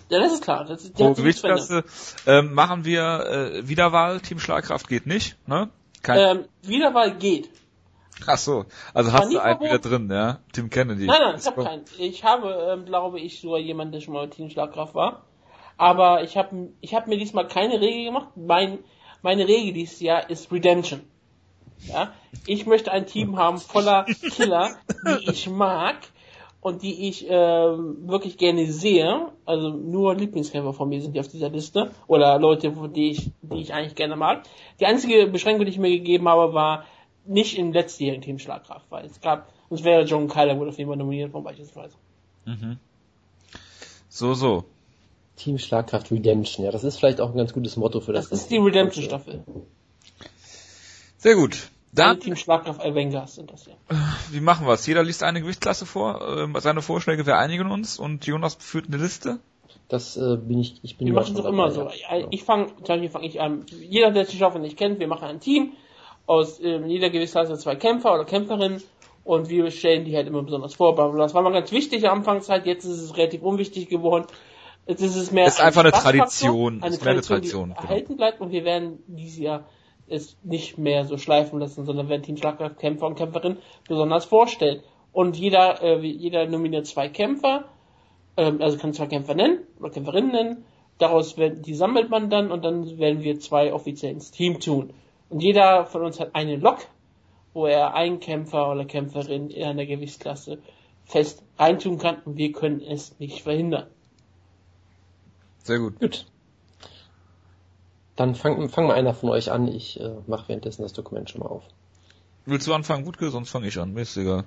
[0.09, 0.65] Ja, das ist klar.
[0.65, 1.85] Das ist, Pro Gewichtsklasse.
[2.27, 5.69] Ähm, machen wir äh, Wiederwahl, Team Schlagkraft geht nicht, ne?
[6.03, 7.51] Kein ähm, Wiederwahl geht.
[8.27, 10.39] Ach so, also hast du einen wieder drin, ja?
[10.53, 11.07] Tim Kennedy.
[11.07, 11.85] Nein, nein, ich habe keinen.
[11.99, 15.23] Ich habe, ähm, glaube ich, sogar jemanden, der schon mal Team Schlagkraft war
[15.83, 18.29] aber ich habe ich hab mir diesmal keine Regel gemacht.
[18.37, 18.79] Mein,
[19.21, 21.01] meine Regel dieses Jahr ist Redemption.
[21.89, 22.13] Ja?
[22.47, 25.97] Ich möchte ein Team haben voller Killer, die ich mag
[26.61, 29.33] und die ich äh, wirklich gerne sehe.
[29.45, 33.61] Also nur Lieblingskämpfer von mir sind die auf dieser Liste oder Leute, die ich, die
[33.63, 34.45] ich eigentlich gerne mag.
[34.79, 36.85] Die einzige Beschränkung, die ich mir gegeben habe, war
[37.27, 40.91] nicht im letztjährigen Team Schlagkraft, weil es gab, sonst wäre John Kyler wohl auf jeden
[40.91, 41.97] Fall nominiert worden beispielsweise.
[42.45, 42.79] Mhm.
[44.09, 44.63] So, so.
[45.43, 46.65] Team Schlagkraft Redemption.
[46.65, 48.29] Ja, das ist vielleicht auch ein ganz gutes Motto für das.
[48.29, 49.43] Das ist die Redemption-Staffel.
[51.19, 51.69] Sehr gut.
[51.93, 53.75] Dann Team Schlagkraft Avengers sind das ja.
[54.31, 54.87] Wie machen wir es?
[54.87, 58.97] Jeder liest eine Gewichtsklasse vor, äh, seine Vorschläge, wir einigen uns und Jonas führt eine
[58.97, 59.41] Liste.
[59.89, 61.83] Das äh, bin ich, ich bin Wir machen es doch immer so.
[61.83, 62.27] Ja.
[62.31, 63.67] Ich fange, zum Beispiel fange ich an.
[63.69, 65.73] Jeder, der die Staffel nicht kennt, wir machen ein Team
[66.27, 68.83] aus äh, jeder Gewichtsklasse zwei Kämpfer oder Kämpferinnen
[69.25, 70.95] und wir stellen die halt immer besonders vor.
[71.17, 74.27] Das war mal ganz wichtig am Anfangszeit, jetzt ist es relativ unwichtig geworden.
[74.87, 77.83] Jetzt ist es mehr ist ein einfach eine Tradition, eine Tradition, eine Tradition, die genau.
[77.83, 79.65] erhalten bleibt und wir werden dieses Jahr
[80.09, 84.83] es nicht mehr so schleifen lassen, sondern werden Team Schlagkraft Kämpfer und Kämpferin besonders vorstellen.
[85.13, 87.65] Und jeder, äh, jeder nominiert zwei Kämpfer,
[88.37, 90.65] ähm, also kann zwei Kämpfer nennen oder Kämpferinnen nennen.
[90.99, 94.93] Daraus werden, die sammelt man dann und dann werden wir zwei offiziell ins Team tun.
[95.29, 96.79] Und jeder von uns hat eine Lok,
[97.55, 100.59] wo er einen Kämpfer oder Kämpferin in einer Gewichtsklasse
[101.05, 103.87] fest reintun kann und wir können es nicht verhindern.
[105.63, 105.99] Sehr gut.
[106.01, 106.27] Gut.
[108.17, 109.69] Dann fang, fang mal einer von euch an.
[109.69, 111.63] Ich äh, mache währenddessen das Dokument schon mal auf.
[112.45, 113.31] Willst du anfangen, Wutke?
[113.31, 113.93] Sonst fange ich an.
[113.93, 114.45] Mir ist egal.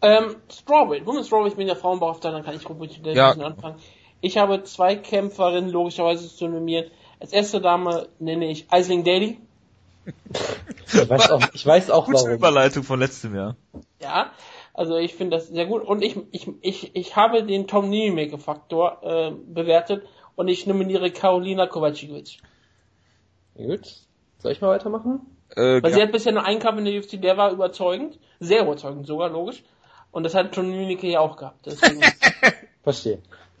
[0.00, 1.06] Ähm, Strawweight.
[1.06, 3.30] Women's Strawweight, ich bin ja Frauenbeauftragter, dann kann ich ruhig ja.
[3.30, 3.76] anfangen.
[4.20, 6.90] Ich habe zwei Kämpferinnen logischerweise zu nominieren.
[7.20, 9.38] Als erste Dame nenne ich Eisling Daly.
[10.86, 12.30] ich weiß auch, ich weiß auch Gute warum.
[12.32, 13.56] Überleitung von letztem Jahr.
[14.00, 14.30] Ja,
[14.74, 18.38] also ich finde das sehr gut und ich, ich, ich, ich habe den Tom Niemeke
[18.38, 20.04] Faktor äh, bewertet
[20.36, 22.38] und ich nominiere Karolina Kovacevic.
[23.56, 23.94] Gut.
[24.38, 25.20] Soll ich mal weitermachen?
[25.56, 28.62] Äh, Weil sie hat bisher nur einen Kampf in der UFC, der war überzeugend, sehr
[28.62, 29.62] überzeugend sogar, logisch.
[30.10, 31.66] Und das hat John Munike ja auch gehabt.
[32.82, 33.18] Verstehe.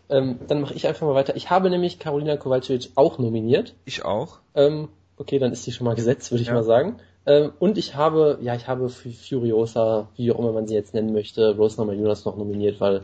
[0.08, 1.34] Ähm, dann mache ich einfach mal weiter.
[1.36, 3.74] Ich habe nämlich Karolina Kowalczyk auch nominiert.
[3.86, 4.38] Ich auch.
[4.54, 6.54] Ähm, okay, dann ist die schon mal gesetzt, würde ich Ja.
[6.54, 6.96] mal sagen.
[7.26, 11.12] Ähm, und ich habe, ja, ich habe Furiosa, wie auch immer man sie jetzt nennen
[11.12, 13.02] möchte, Rose Namajunas noch nominiert, weil,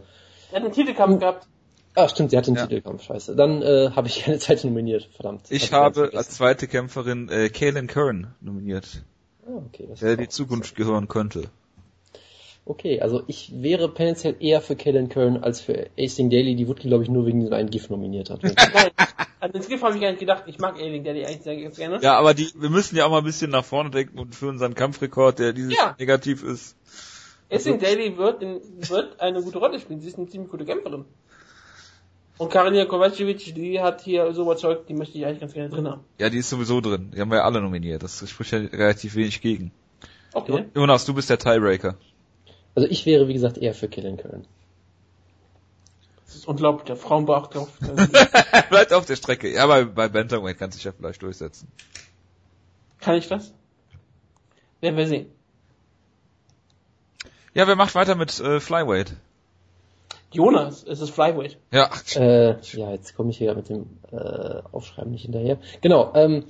[0.50, 1.46] er hat einen Titelkampf gehabt.
[1.94, 2.66] ah, stimmt, sie hat den Ja.
[2.66, 3.34] Titelkampf, scheiße.
[3.36, 5.42] Dann äh, habe ich keine Zeit nominiert, verdammt.
[5.50, 9.02] Ich Hab habe als zweite Kämpferin äh, Kaylin Curran nominiert,
[9.46, 11.44] ah, okay, das der die Zukunft gehören könnte.
[12.70, 16.86] Okay, also ich wäre tendenziell eher für Kellen Kern als für Acing Daly, die Woodley,
[16.86, 18.44] glaube ich, nur wegen diesem einen GIF nominiert hat.
[18.44, 18.90] Nein,
[19.40, 20.44] an den Skiff habe ich gar nicht gedacht.
[20.46, 21.98] Ich mag Ailing Daddy eigentlich sehr ganz gerne.
[22.00, 24.46] Ja, aber die, wir müssen ja auch mal ein bisschen nach vorne denken und für
[24.46, 25.96] unseren Kampfrekord, der dieses Ja.
[25.98, 26.76] negativ ist.
[27.48, 30.00] Essing Daly wird, in, wird eine gute Rolle spielen.
[30.00, 31.06] Sie ist eine ziemlich gute Kämpferin.
[32.38, 35.88] Und Karolina Kovacevic, die hat hier so überzeugt, die möchte ich eigentlich ganz gerne drin
[35.88, 36.04] haben.
[36.18, 37.10] Ja, die ist sowieso drin.
[37.16, 38.04] Die haben wir ja alle nominiert.
[38.04, 39.72] Das spricht ja relativ wenig gegen.
[40.32, 40.66] Okay.
[40.76, 41.96] Jonas, du bist der Tiebreaker.
[42.74, 44.46] Also ich wäre, wie gesagt, eher für Kellen Kern.
[46.26, 46.84] Das ist unglaublich.
[46.86, 47.70] Der Frauenbeacht auf.
[48.70, 49.52] Bleibt auf der Strecke.
[49.52, 51.66] Ja, bei, bei Bantamweight kannst du dich ja vielleicht durchsetzen.
[53.00, 53.52] Kann ich das?
[54.80, 55.26] Werden wir sehen.
[57.52, 59.14] Ja, wer macht weiter mit äh, Flyweight?
[60.32, 61.58] Jonas, es ist Flyweight.
[61.72, 65.58] Ja, Äh, ja, jetzt komme ich hier mit dem äh, Aufschreiben nicht hinterher.
[65.80, 66.44] Genau, ähm,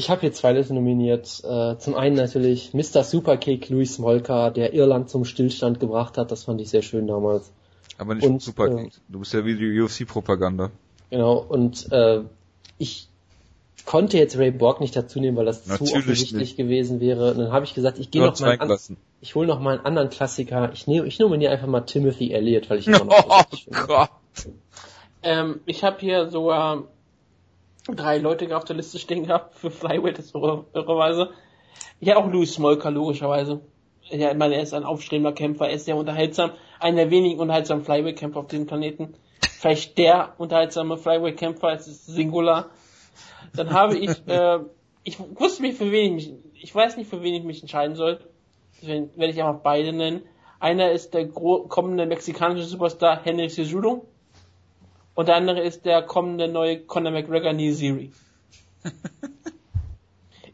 [0.00, 1.42] ich habe hier zwei Leute nominiert.
[1.44, 3.04] Äh, zum einen natürlich Mr.
[3.04, 6.30] Superkick Louis Smolka, der Irland zum Stillstand gebracht hat.
[6.32, 7.52] Das fand ich sehr schön damals.
[7.98, 8.66] aber nicht Und, super.
[8.68, 10.70] äh, Du bist ja wie die UFC-Propaganda.
[11.10, 12.22] Genau, und äh,
[12.78, 13.08] ich
[13.84, 16.56] konnte jetzt Ray Borg nicht dazu nehmen, weil das Natürlich zu offensichtlich nicht.
[16.56, 17.32] gewesen wäre.
[17.32, 18.78] Und dann habe ich gesagt, ich gehe noch mal an,
[19.20, 20.70] ich hole noch mal einen anderen Klassiker.
[20.72, 23.72] Ich nehme, ich nominiere einfach mal Timothy Elliott, weil ich immer noch Oh.
[23.86, 24.10] Gott.
[25.22, 26.84] Ähm, ich habe hier sogar
[27.96, 31.30] drei Leute auf der Liste stehen gehabt für Flyweight, das ist irre- irrerweise.
[32.00, 33.60] Ja, auch Louis Smolka, logischerweise.
[34.08, 36.52] Ja, ich meine, er ist ein aufstrebender Kämpfer, er ist sehr unterhaltsam.
[36.80, 39.14] Einer der wenigen unterhaltsamen Flyweight-Kämpfer auf diesem Planeten.
[39.60, 42.70] Vielleicht der unterhaltsame Flyweight-Kämpfer, es ist Singular.
[43.54, 44.58] Dann habe ich, äh,
[45.04, 47.94] ich wusste nicht, für wen ich mich, ich weiß nicht, für wen ich mich entscheiden
[47.94, 48.18] soll.
[48.80, 50.22] Deswegen werde ich einfach beide nennen.
[50.58, 54.06] Einer ist der kommende mexikanische Superstar Henry Cejudo.
[55.20, 57.74] Und der andere ist der kommende neue Conor McGregor Neil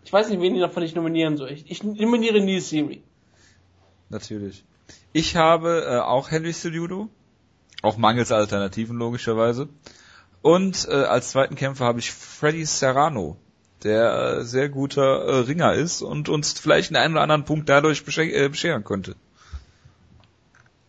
[0.04, 1.52] ich weiß nicht, wen ich davon ich nominieren soll.
[1.52, 3.00] Ich, ich nominiere Siri.
[4.08, 4.64] Natürlich.
[5.12, 7.08] Ich habe äh, auch Henry Cejudo.
[7.82, 9.68] Auch mangels Alternativen logischerweise.
[10.42, 13.36] Und äh, als zweiten Kämpfer habe ich Freddy Serrano,
[13.84, 18.04] der äh, sehr guter äh, Ringer ist und uns vielleicht einen oder anderen Punkt dadurch
[18.04, 19.14] besche äh, bescheren könnte.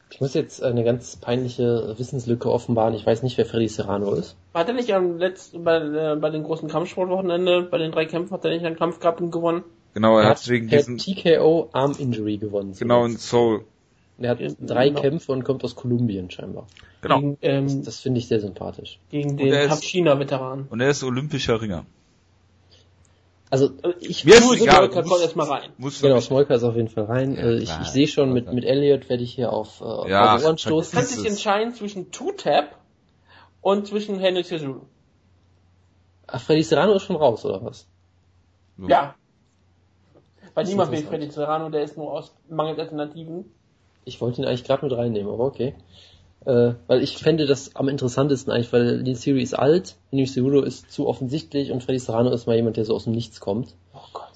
[0.09, 2.93] Ich muss jetzt eine ganz peinliche Wissenslücke offenbaren.
[2.93, 4.35] Ich weiß nicht, wer Freddy Serrano ist.
[4.53, 8.33] Hat er nicht am letzten, bei, äh, bei den großen Kampfsportwochenende, bei den drei Kämpfen,
[8.33, 9.63] hat er nicht einen Kampf gehabt und gewonnen?
[9.93, 12.73] Genau, er hat wegen diesen TKO Arm Injury gewonnen.
[12.77, 13.65] genau in Soul.
[14.19, 16.67] Er hat drei Kämpfe und kommt aus Kolumbien scheinbar.
[17.01, 17.19] Genau.
[17.19, 18.99] Gegen, ähm, Das finde ich sehr sympathisch.
[19.11, 20.67] gegen Und er den Kampf China-Veteran.
[20.69, 21.85] Und er ist olympischer Ringer.
[23.49, 25.71] Also Also ich Mir egal, Smolka muss- kommt erstmal rein.
[25.77, 27.35] Muss genau, Smolka ist auf jeden Fall rein.
[27.35, 30.07] Ja, äh, ich ich sehe schon, mit, mit Elliot werde ich hier auf, äh, auf
[30.09, 30.91] Ja, eure Ohren stoßen.
[30.91, 32.75] Du kannst dich entscheiden zwischen Two-Tap
[33.61, 34.81] und zwischen Henry Cejudo.
[36.27, 37.87] Ach, Freddy Serrano ist schon raus, oder was?
[38.77, 38.87] so.
[38.87, 39.15] Ja.
[40.53, 41.03] Weil ist niemand will.
[41.03, 43.45] Freddy Serrano, der ist nur aus mangels Alternativen.
[44.03, 45.75] Ich wollte ihn eigentlich gerade mit reinnehmen, aber okay.
[46.47, 50.61] Äh, weil ich fände das am interessantesten eigentlich, weil die Serie ist alt, Henry Cejudo
[50.61, 53.75] ist zu offensichtlich und Freddy Serrano ist mal jemand, der so aus dem Nichts kommt.
[53.93, 54.31] Oh Gott.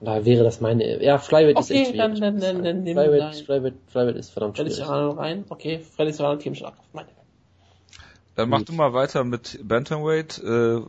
[0.00, 2.40] Daher wäre das meine, ja, Flyweight ist Okay, echt dann- schwierig.
[2.40, 4.86] dann- dann- dann nimm Flyweight, dein- Flyweight, Flyweight ist verdammt Freddy schwierig.
[4.86, 5.44] Serrano rein.
[5.48, 6.74] Okay, Freddy Serrano Teamschlag.
[6.92, 7.06] Meine.
[8.34, 8.68] Dann mach Gut.
[8.70, 10.80] du mal weiter mit Bantamweight, äh,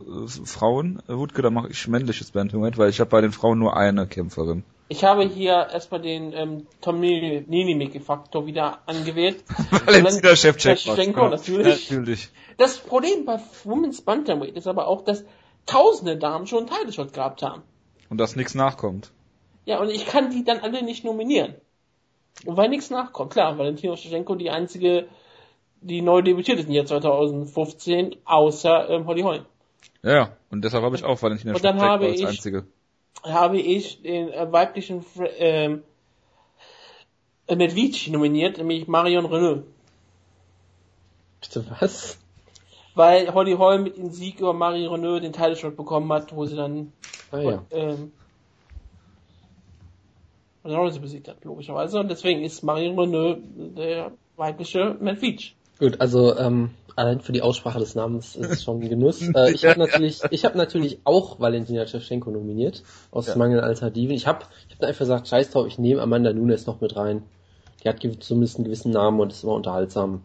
[0.44, 3.76] Frauen, äh, Wutke, dann mache ich männliches Bantamweight, weil ich habe bei den Frauen nur
[3.76, 4.64] eine Kämpferin.
[4.92, 9.44] Ich habe hier erstmal den ähm, Tom Ninimiki-Faktor wieder angewählt.
[9.86, 10.80] Valentina Shevchenko.
[10.80, 11.88] Shevchenko, natürlich.
[11.90, 12.28] Natürlich.
[12.58, 15.24] Das Problem bei Women's Bantamweight ist aber auch, dass
[15.64, 17.62] tausende Damen schon einen Title Shot gehabt haben.
[18.08, 19.12] Und dass nichts nachkommt.
[19.64, 21.54] Ja, und ich kann die dann alle nicht nominieren.
[22.44, 23.32] Und weil nichts nachkommt.
[23.32, 25.06] Klar, Valentina Shevchenko die einzige,
[25.82, 29.44] die neu debütiert ist im Jahr 2015, außer ähm, Holly Holm.
[30.02, 30.36] Ja.
[30.50, 32.66] Und deshalb habe ich auch Valentina Shevchenko als ich- einzige.
[33.22, 35.04] Habe ich den äh, weiblichen
[35.38, 35.82] ähm,
[37.46, 39.64] äh, Medvici nominiert, nämlich Marion Renault.
[41.40, 42.18] Bitte was?
[42.94, 46.44] Weil Holly Holm mit dem Sieg über Marion Renault den Title Shot bekommen hat, wo
[46.44, 46.92] sie dann
[47.32, 47.64] Ah ja.
[47.70, 48.12] ähm,
[50.64, 52.00] Rollins besiegt hat, logischerweise.
[52.00, 53.38] Und deswegen ist Marion Renault
[53.78, 55.52] der weibliche Medvici.
[55.78, 59.20] Gut, also ähm, allein für die Aussprache des Namens ist es schon ein Genuss.
[59.34, 63.36] Äh, ich habe natürlich, ich habe natürlich auch Valentina Shevchenko nominiert aus Ja.
[63.36, 64.14] Mangel an Alternativen.
[64.14, 67.22] Ich habe, ich habe einfach gesagt, Scheiß drauf, ich nehme Amanda Nunes noch mit rein.
[67.82, 70.20] Die hat zumindest einen gewissen Namen und ist immer unterhaltsam.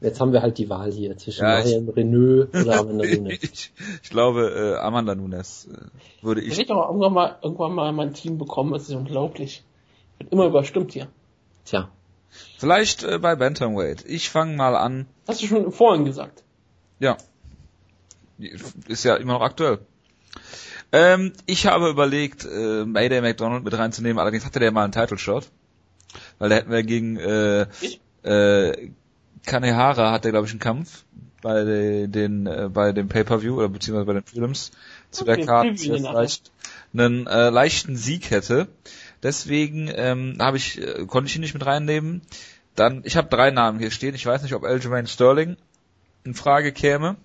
[0.00, 3.38] Jetzt haben wir halt die Wahl hier zwischen Ja, Marion Renault oder Amanda Nunes.
[3.42, 6.66] ich, ich glaube, äh, Amanda Nunes äh, würde Ich ich.
[6.66, 9.64] doch irgendwann mal, irgendwann mal mein Team bekommen, das ist unglaublich.
[10.18, 11.08] Wird immer überstimmt hier.
[11.66, 11.88] Tja,
[12.58, 14.04] Vielleicht äh, bei Bantamweight.
[14.06, 15.06] Ich fange mal an.
[15.28, 16.42] Hast du schon vorhin gesagt.
[16.98, 17.16] Ja.
[18.88, 19.78] Ist ja immer noch aktuell.
[20.92, 25.18] Ähm, ich habe überlegt, äh, Mayday McDonald mit reinzunehmen, allerdings hatte der mal einen Title
[25.18, 25.48] Shot.
[26.38, 28.00] Weil da hätten wir gegen äh, Ich?
[28.22, 28.90] äh,
[29.46, 31.04] Kanehara hat der glaube ich einen Kampf
[31.42, 34.70] bei de- den äh, bei dem Pay-per-View oder beziehungsweise bei den Prelims
[35.10, 36.50] zu Okay, der Karte, vielleicht
[36.92, 38.68] einen äh, leichten Sieg hätte.
[39.24, 42.22] Deswegen ähm, habe ich äh, konnte ich ihn nicht mit reinnehmen.
[42.76, 44.14] Dann ich habe drei Namen hier stehen.
[44.14, 45.56] Ich weiß nicht, ob Aljamain Sterling
[46.22, 47.16] in Frage käme.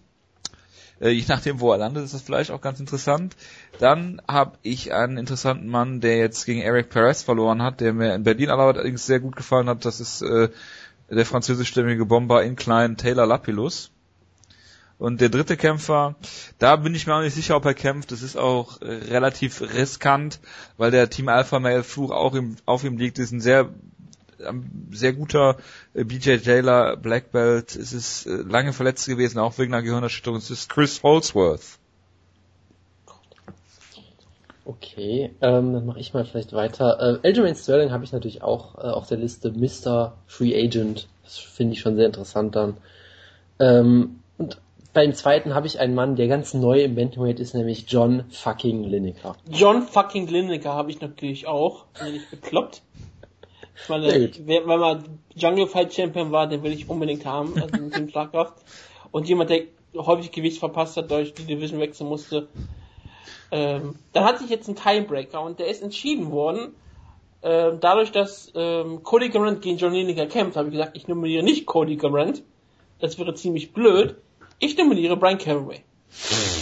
[1.01, 3.35] Äh, je nachdem, wo er landet, ist das vielleicht auch ganz interessant.
[3.79, 8.15] Dann habe ich einen interessanten Mann, der jetzt gegen Eric Perez verloren hat, der mir
[8.15, 9.85] in Berlin allerdings sehr gut gefallen hat.
[9.85, 10.49] Das ist äh,
[11.09, 13.91] der französischstämmige Bomber Incline Taylor Lapillus.
[14.99, 16.15] Und der dritte Kämpfer,
[16.59, 18.11] da bin ich mir auch nicht sicher, ob er kämpft.
[18.11, 20.39] Das ist auch äh, relativ riskant,
[20.77, 23.17] weil der Team Alpha Male Fluch auch im, auf ihm liegt.
[23.17, 23.69] Das ist ein sehr
[24.45, 25.57] ähm, sehr guter
[25.93, 27.75] äh, BJ Taylor Black Belt.
[27.75, 30.37] Es ist äh, lange verletzt gewesen, auch wegen einer Gehirnerschütterung.
[30.37, 31.79] Es ist Chris Holsworth.
[34.69, 35.31] okay.
[35.41, 37.19] Ähm, dann mache ich mal vielleicht weiter.
[37.23, 40.13] Äh, Aljamain Sterling habe ich natürlich auch äh, auf der Liste Mr.
[40.27, 41.07] Free Agent.
[41.23, 42.77] Das finde ich schon sehr interessant dann.
[43.59, 44.57] Ähm, und
[44.93, 48.83] beim zweiten habe ich einen Mann, der ganz neu im Bantamweight ist, nämlich John fucking
[48.83, 49.35] Lineker.
[49.49, 51.85] John fucking Lineker habe ich natürlich auch.
[52.03, 52.81] Bin ich bekloppt.
[53.81, 55.03] Ich meine, wer, wenn man
[55.35, 58.55] Jungle Fight Champion war, den will ich unbedingt haben, also mit dem Schlagkraft.
[59.11, 59.63] Und jemand, der
[59.95, 62.47] häufig Gewicht verpasst hat, durch die Division wechseln musste.
[63.51, 66.75] Ähm, dann hatte ich jetzt einen Tiebreaker und der ist entschieden worden.
[67.41, 71.43] Ähm, dadurch, dass ähm, Cody Garant gegen John Lineker kämpft, habe ich gesagt, ich nominiere
[71.43, 72.43] nicht Cody Garant.
[72.99, 74.17] Das wäre ziemlich blöd.
[74.59, 75.83] Ich nominiere Brian Caraway.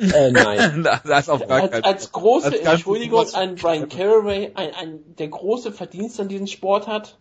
[0.00, 0.84] Äh, nein.
[1.04, 4.72] da ist auf gar als, keinen als große als Entschuldigung groß- an Brian Caraway, ein,
[4.72, 7.18] ein, der große Verdienst an diesem Sport hat.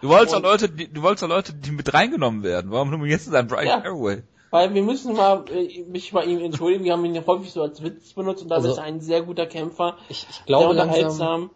[0.00, 2.70] Du wolltest doch Leute, die, du wolltest doch Leute, die mit reingenommen werden.
[2.70, 3.80] Warum nominierst du dann Brian Ja.
[3.80, 4.22] Caraway?
[4.50, 7.60] Weil wir müssen mal äh, mich bei ihm entschuldigen, wir haben ihn ja häufig so
[7.60, 10.46] als Witz benutzt und damit Also- ist er ein sehr guter Kämpfer, Ich, ich sehr
[10.46, 11.50] glaube langsam, unterhaltsam.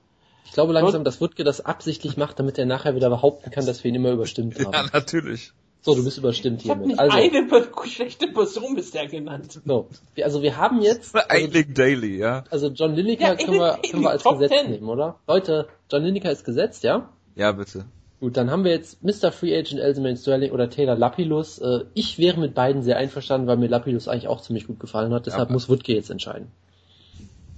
[0.45, 3.85] ich glaube langsam, dass Wutke das absichtlich macht, damit er nachher wieder behaupten kann, dass
[3.85, 4.91] wir ihn immer überstimmt Ja, haben.
[4.93, 5.55] natürlich.
[5.81, 6.97] So, du bist überstimmt Ich habe hiermit.
[6.97, 9.61] nicht Also, eine schlechte Person bisher genannt.
[9.65, 12.45] so, wir, also wir haben jetzt, also, Eiling Daily, ja.
[12.51, 14.71] also John Lineker Ja, können, wir, können wir als Top Gesetz 10.
[14.73, 15.19] nehmen, oder?
[15.27, 17.09] Leute, John Lineker ist gesetzt, ja?
[17.37, 17.85] Ja, bitte.
[18.21, 19.31] Gut, dann haben wir jetzt Mr.
[19.31, 21.59] Free Agent Elseman Sterling oder Taylor Lapillus.
[21.59, 25.15] Äh, ich wäre mit beiden sehr einverstanden, weil mir Lapillus eigentlich auch ziemlich gut gefallen
[25.15, 25.27] hat.
[25.27, 25.53] Deshalb Ja.
[25.53, 26.51] muss Wutke jetzt entscheiden.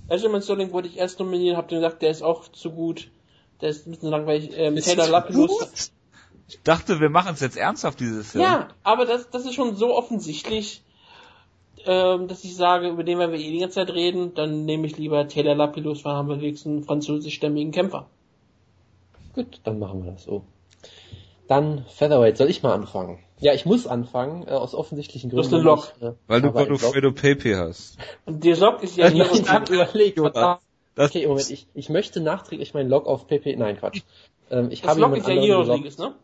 [0.08, 3.08] Benjamin Sterling wollte ich erst nominieren, hab dann gesagt, der ist auch zu gut.
[3.62, 4.50] Der ist ein bisschen langweilig.
[4.54, 5.50] Ähm, Ist Taylor gut?
[6.50, 8.42] Ich dachte, wir machen es jetzt ernsthaft dieses Jahr.
[8.42, 10.82] Ja, aber das, das ist schon so offensichtlich,
[11.86, 14.86] ähm, dass ich sage, über den werden wir eh die ganze Zeit reden, dann nehme
[14.86, 18.06] ich lieber Taylor Lapillus, weil haben wir wenigstens einen französischstämmigen Kämpfer.
[19.34, 20.42] Gut, dann machen wir das so.
[21.46, 23.18] Dann Featherweight, soll ich mal anfangen?
[23.38, 25.66] Ja, ich muss anfangen, äh, aus offensichtlichen Du hast Gründen.
[25.66, 25.92] Lok.
[25.96, 26.52] Ich, äh, Weil du.
[26.52, 27.96] Godofredo Pepe hast.
[28.26, 30.60] Und der Sock ist ja Nein, hier ich habe überlegt, verdammt.
[30.94, 34.02] Das, Okay, Moment, ich, ich möchte nachträglich meinen Log auf PP, nein, Quatsch.
[34.50, 35.56] Ähm, ich Das habe Lock ist ja hier.
[35.56, 36.14] Rodriguez, ne?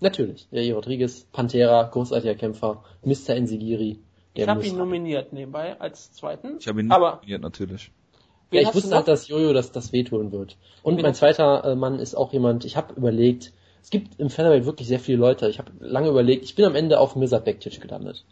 [0.00, 3.38] Natürlich, Jair Rodriguez, Pantera, großartiger Kämpfer, Mr.
[3.40, 3.98] Nzigiri.
[4.34, 6.58] Ich habe ihn nominiert nebenbei als zweiten.
[6.60, 7.90] ich habe ihn nicht Aber nominiert, natürlich.
[8.50, 10.56] Ja, ich wusste halt, dass Jojo das, das wehtun wird.
[10.82, 13.52] Und Wen mein zweiter äh, Mann ist auch jemand, ich habe überlegt,
[13.82, 15.48] es gibt im Featherweight wirklich sehr viele Leute.
[15.48, 18.24] Ich habe lange überlegt, ich bin am Ende auf Mirza Bektic gelandet.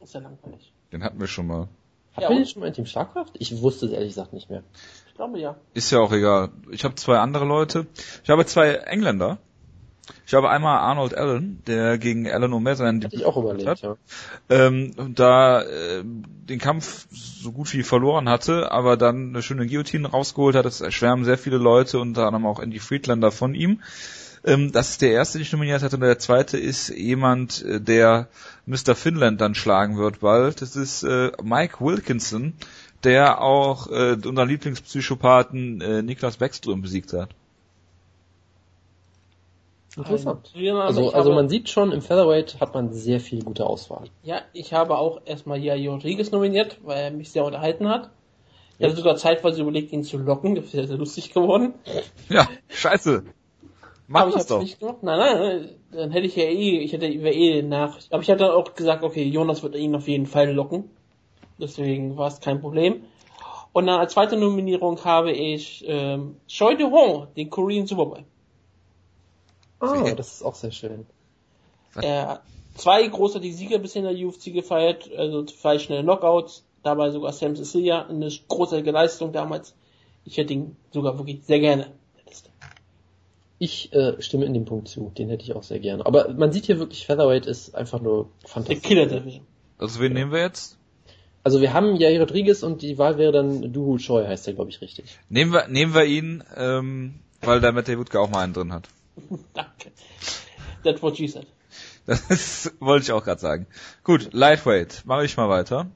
[0.00, 0.72] Ist ja langweilig.
[0.92, 1.68] Den hatten wir schon mal.
[2.14, 2.36] Habt Ja, und?
[2.36, 3.34] den schon mal in Team Schlagkraft?
[3.38, 4.62] Ich wusste es ehrlich gesagt nicht mehr.
[5.08, 5.56] Ich glaube ja.
[5.74, 6.50] Ist ja auch egal.
[6.70, 7.86] Ich habe zwei andere Leute.
[8.24, 9.38] Ich habe zwei Engländer.
[10.26, 13.80] Ich habe einmal Arnold Allen, der gegen Alan seinen Hätte ich auch überlegt, hat.
[13.82, 13.96] ja.
[14.48, 20.08] ähm, da äh, den Kampf so gut wie verloren hatte, aber dann eine schöne Guillotine
[20.08, 20.64] rausgeholt hat.
[20.64, 23.80] Das schwärmen sehr viele Leute, unter anderem auch Andy Friedlander von ihm.
[24.44, 25.96] Ähm, das ist der erste, den ich nominiert hatte.
[25.96, 28.28] Und der zweite ist jemand, äh, der
[28.66, 28.94] Mr.
[28.94, 30.62] Finland dann schlagen wird bald.
[30.62, 32.54] Das ist äh, Mike Wilkinson,
[33.02, 37.30] der auch äh, unseren Lieblingspsychopathen äh, Niklas Beckström besiegt hat.
[39.96, 40.52] Interessant.
[40.54, 44.04] Ein Also, also habe, man sieht schon, im Featherweight hat man sehr viel gute Auswahl.
[44.22, 48.10] ja, ich habe auch erstmal Jair Rodriguez nominiert, weil er mich sehr unterhalten hat.
[48.78, 51.74] Ich hatte sogar zeitweise überlegt, ihn zu locken, das wäre sehr lustig geworden.
[52.28, 53.24] Ja, scheiße.
[54.06, 54.60] Mach aber ich das doch.
[54.60, 55.02] nicht gemacht.
[55.02, 57.98] Nein, nein, nein, dann hätte ich ja eh, ich hätte wäre eh nach.
[58.10, 60.90] Aber ich hatte auch gesagt, okay, Jonas wird ihn auf jeden Fall locken.
[61.58, 63.04] Deswegen war es kein Problem.
[63.72, 68.24] Und dann als zweite Nominierung habe ich ähm, Choi De Hong, den Korean Superboy.
[69.80, 71.06] Ah, das ist auch sehr schön.
[71.94, 72.42] Er hat
[72.74, 77.56] zwei großartige Siege bisher in der UFC gefeiert, also zwei schnelle Knockouts, dabei sogar Sam
[77.56, 79.74] Cecilia, eine großartige Leistung damals.
[80.24, 81.92] Ich hätte ihn sogar wirklich sehr gerne.
[82.16, 82.32] der.
[83.58, 86.04] Ich äh, stimme in dem Punkt zu, den hätte ich auch sehr gerne.
[86.04, 88.82] Aber man sieht hier wirklich, Featherweight ist einfach nur Der fantastisch.
[88.82, 89.46] Killer Division.
[89.78, 90.78] Also wen nehmen wir jetzt?
[91.42, 94.70] Also wir haben Jair Rodriguez und die Wahl wäre dann Duhu Choi, heißt der, glaube
[94.70, 95.18] ich, richtig.
[95.28, 98.88] Nehmen wir, nehmen wir ihn, ähm, weil der Matt Wutke auch mal einen drin hat.
[99.54, 99.92] Danke.
[100.82, 101.46] That's what she said.
[102.06, 103.66] Das wollte ich auch gerade sagen.
[104.04, 105.90] Gut, Lightweight, mache ich mal weiter.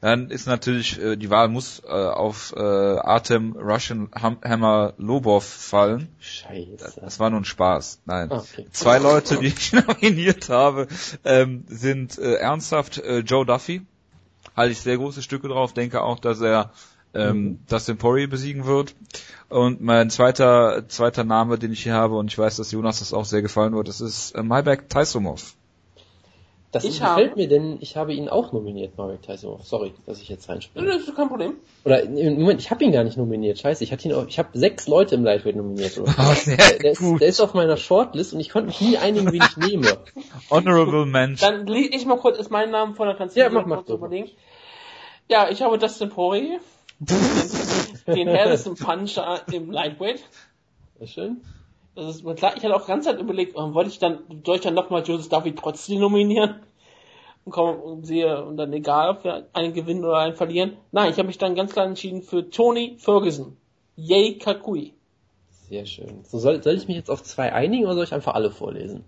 [0.00, 5.44] Dann ist natürlich, äh, die Wahl muss äh, auf äh, Artem Russian Ham Hammer Lobov
[5.44, 6.08] fallen.
[6.20, 7.00] Scheiße.
[7.02, 8.00] Das war nur ein Spaß.
[8.06, 8.32] Nein.
[8.32, 8.66] Ah, okay.
[8.72, 10.88] Zwei Leute, die ich nominiert habe,
[11.24, 13.82] ähm, sind äh, ernsthaft äh, Joe Duffy.
[14.56, 15.74] Halte ich sehr große Stücke drauf.
[15.74, 16.72] Denke auch, dass er
[17.14, 18.94] ähm, Dustin Poirier besiegen wird.
[19.48, 23.12] Und mein zweiter zweiter Name, den ich hier habe, und ich weiß, dass Jonas das
[23.12, 25.54] auch sehr gefallen wird, das ist äh, Maybach Taisumov.
[26.72, 29.58] Das Ich gefällt habe- mir, denn ich habe ihn auch nominiert, Marek Tyson.
[29.64, 30.86] Sorry, dass ich jetzt reinspringe.
[30.86, 31.54] Das ist kein Problem.
[31.84, 33.58] Oder äh, Moment, ich habe ihn gar nicht nominiert.
[33.58, 35.98] Scheiße, ich hatte ihn auch, ich habe sechs Leute im Lightweight nominiert.
[35.98, 36.14] Oder?
[36.16, 37.20] Oh, sehr der, der, ist, gut.
[37.20, 39.98] der ist auf meiner Shortlist und ich konnte mich nie einigen, wen ich nehme.
[40.50, 41.50] Honorable Mention.
[41.50, 43.82] Dann lese ich mal kurz ist meinen Namen vor, dann kannst du Ja, mach, mach,
[43.88, 43.88] mach.
[43.92, 44.28] überlegen.
[45.28, 46.60] Ja, ich habe Dustin Poirier,
[47.00, 47.18] den,
[48.14, 50.22] den härtesten Puncher im Lightweight.
[50.98, 51.40] Sehr schön.
[51.94, 52.56] Das ist mir klar.
[52.56, 55.54] Ich hatte auch ganz Zeit überlegt, wollte ich dann, soll ich dann nochmal Joseph Duffy
[55.54, 56.60] trotzdem nominieren?
[57.44, 60.76] Und komme und sehe, und dann egal, ob wir einen gewinnen oder einen verlieren.
[60.92, 63.56] Nein, ich habe mich dann ganz klar entschieden für Tony Ferguson.
[63.96, 64.92] Yay Kakui.
[65.68, 66.24] Sehr schön.
[66.24, 69.04] So soll, soll ich mich jetzt auf zwei einigen oder soll ich einfach alle vorlesen?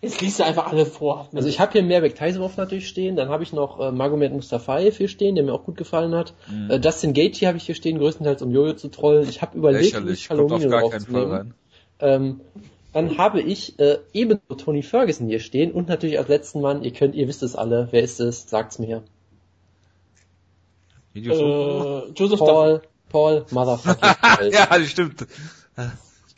[0.00, 1.28] Jetzt liest du einfach alle vor.
[1.34, 4.96] Also ich habe hier Merbek Taisumov natürlich stehen, dann habe ich noch äh, Magomed Mustafaev
[4.96, 6.34] hier stehen, der mir auch gut gefallen hat.
[6.50, 6.70] Mhm.
[6.70, 9.28] Äh, Dustin Gaethje habe ich hier stehen, größtenteils um Jojo zu trollen.
[9.28, 11.32] Ich habe überlegt, mich Palomino gar keinen Fall draufzunehmen.
[11.32, 11.54] rein.
[12.00, 12.40] Ähm,
[12.92, 16.92] dann habe ich äh, ebenso Tony Ferguson hier stehen und natürlich als letzten Mann, ihr
[16.92, 18.48] könnt, ihr wisst es alle, wer ist es?
[18.48, 19.02] Sagt's mir.
[21.14, 22.38] Äh, Joseph.
[22.38, 24.48] Paul, Paul, Motherfucking Paul.
[24.52, 25.26] ja, das stimmt.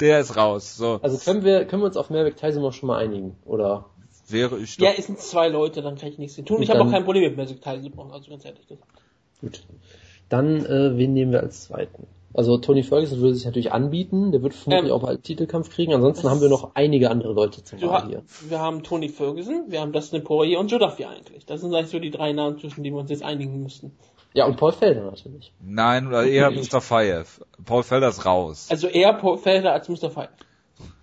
[0.00, 0.76] Der ist raus.
[0.76, 3.86] So, Also können wir, können wir uns auf Merbek Taisumov schon mal einigen, oder?
[4.28, 4.98] wäre ich Ja, doch.
[4.98, 6.56] es sind zwei Leute, dann kann ich nichts tun.
[6.56, 8.66] Und Ich habe auch kein Problem mit Magic Tyson, also ganz ehrlich.
[8.66, 8.88] gesagt.
[9.40, 9.62] Gut.
[10.28, 12.06] Dann, äh, wen nehmen wir als zweiten?
[12.34, 15.94] Also Tony Ferguson würde sich natürlich anbieten, der wird vermutlich Ähm, auch bald Titelkampf kriegen.
[15.94, 18.22] Ansonsten haben wir noch einige andere Leute zum ha hier.
[18.48, 21.46] wir haben Tony Ferguson, wir haben Dustin Poirier und Joe Duffy eigentlich.
[21.46, 23.92] Das sind eigentlich so die drei Namen, zwischen denen wir uns jetzt einigen müssten.
[24.36, 25.50] Ja, und Paul Felder natürlich.
[25.60, 26.82] Nein, oder eher Mr.
[26.82, 27.40] Fayev.
[27.64, 28.66] Paul Felder ist raus.
[28.68, 30.28] Also eher Paul Felder als Mustafa.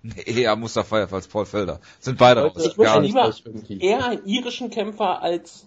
[0.04, 0.84] Nee, eher Mr.
[0.84, 1.80] Fayev als Paul Felder.
[2.00, 2.54] Sind beide raus.
[2.64, 3.02] Ich nicht.
[3.02, 3.34] lieber
[3.82, 5.66] eher einen irischen Kämpfer als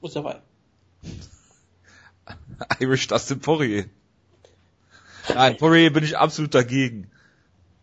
[0.00, 0.42] Mustafa.
[2.80, 3.84] Irish Dustin Poirier.
[5.32, 7.12] Nein, Poirier bin ich absolut dagegen.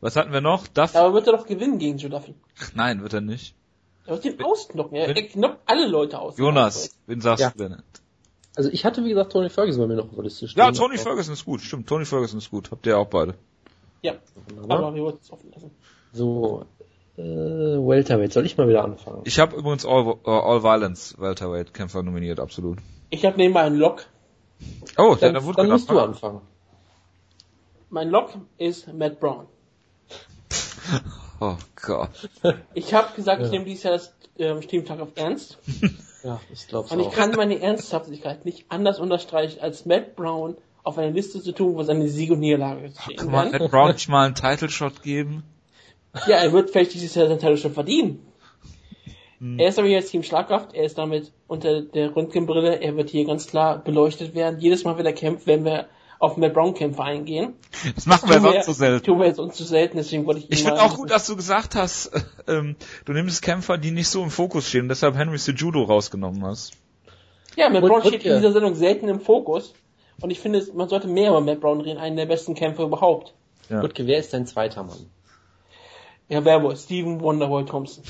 [0.01, 0.67] Was hatten wir noch?
[0.67, 0.93] Duff?
[0.97, 2.35] Aber wird er doch gewinnen gegen Joe Duffy.
[2.73, 3.55] Nein, wird er nicht.
[4.05, 4.97] Er wird ihn ausknocken.
[4.97, 6.37] Er, er knockt alle Leute aus.
[6.37, 7.51] Jonas, wen sagst Ja.
[7.51, 7.83] du denn?
[8.59, 10.61] Also ich hatte, wie gesagt, Tony Ferguson bei mir noch auf der Liste stehen.
[10.61, 11.61] Ja, Tony Ferguson ist gut.
[11.61, 12.69] Stimmt, Tony Ferguson ist gut.
[12.71, 13.35] Habt ihr auch beide.
[14.01, 14.15] Ja,
[14.67, 15.71] aber wir wollten es offen lassen.
[16.11, 16.65] So,
[17.15, 18.33] äh, Welterweight.
[18.33, 19.21] Soll ich mal wieder anfangen?
[19.23, 22.79] Ich habe übrigens All, uh, All Violence Welterweight Kämpfer nominiert, absolut.
[23.11, 24.07] Ich habe nebenbei einen Lock.
[24.97, 26.09] Oh, Dann, der wurde dann musst du gedacht.
[26.09, 26.41] anfangen.
[27.89, 29.45] Mein Lock ist Matt Brown.
[31.39, 32.09] Oh Gott.
[32.73, 33.51] Ich habe gesagt, ich Ja.
[33.53, 35.57] nehme dieses Jahr das ähm, Stimmtag auf Ernst.
[36.21, 37.13] Ja, ich glaube Und ich auch.
[37.13, 41.83] kann meine Ernsthaftigkeit nicht anders unterstreichen, als Matt Brown auf eine Liste zu tun, wo
[41.83, 43.51] seine Sieg und Niederlage stehen Kann man.
[43.51, 45.43] Matt Brown nicht mal einen Title Shot geben?
[46.27, 48.25] Ja, er wird vielleicht dieses Jahr sein Teil schon verdienen.
[49.39, 49.59] Hm.
[49.59, 53.25] Er ist aber jetzt Team Schlagkraft, er ist damit unter der Röntgenbrille, er wird hier
[53.25, 54.59] ganz klar beleuchtet werden.
[54.59, 55.87] Jedes Mal, wenn er kämpft, werden wir
[56.19, 57.53] auf Matt Brown Kämpfe eingehen.
[57.95, 59.05] Das macht man ja Tun wir- sonst so selten.
[59.05, 61.35] Tun wir jetzt uns zu selten, deswegen wollte ich Ich finde auch gut, dass du
[61.35, 62.75] gesagt hast, äh, ähm,
[63.05, 66.73] du nimmst Kämpfer, die nicht so im Fokus stehen und deshalb Henry Sejudo rausgenommen hast.
[67.55, 69.73] Ja, Matt Brown steht in dieser Sendung selten im Fokus.
[70.21, 73.33] Und ich finde, man sollte mehr über Matt Brown reden, einen der besten Kämpfer überhaupt.
[73.69, 73.79] Ja.
[73.79, 75.09] Gut, wer ist dein zweiter Mann?
[76.27, 76.75] Ja, wer wohl?
[76.75, 78.03] Steven Wonderboy Thompson.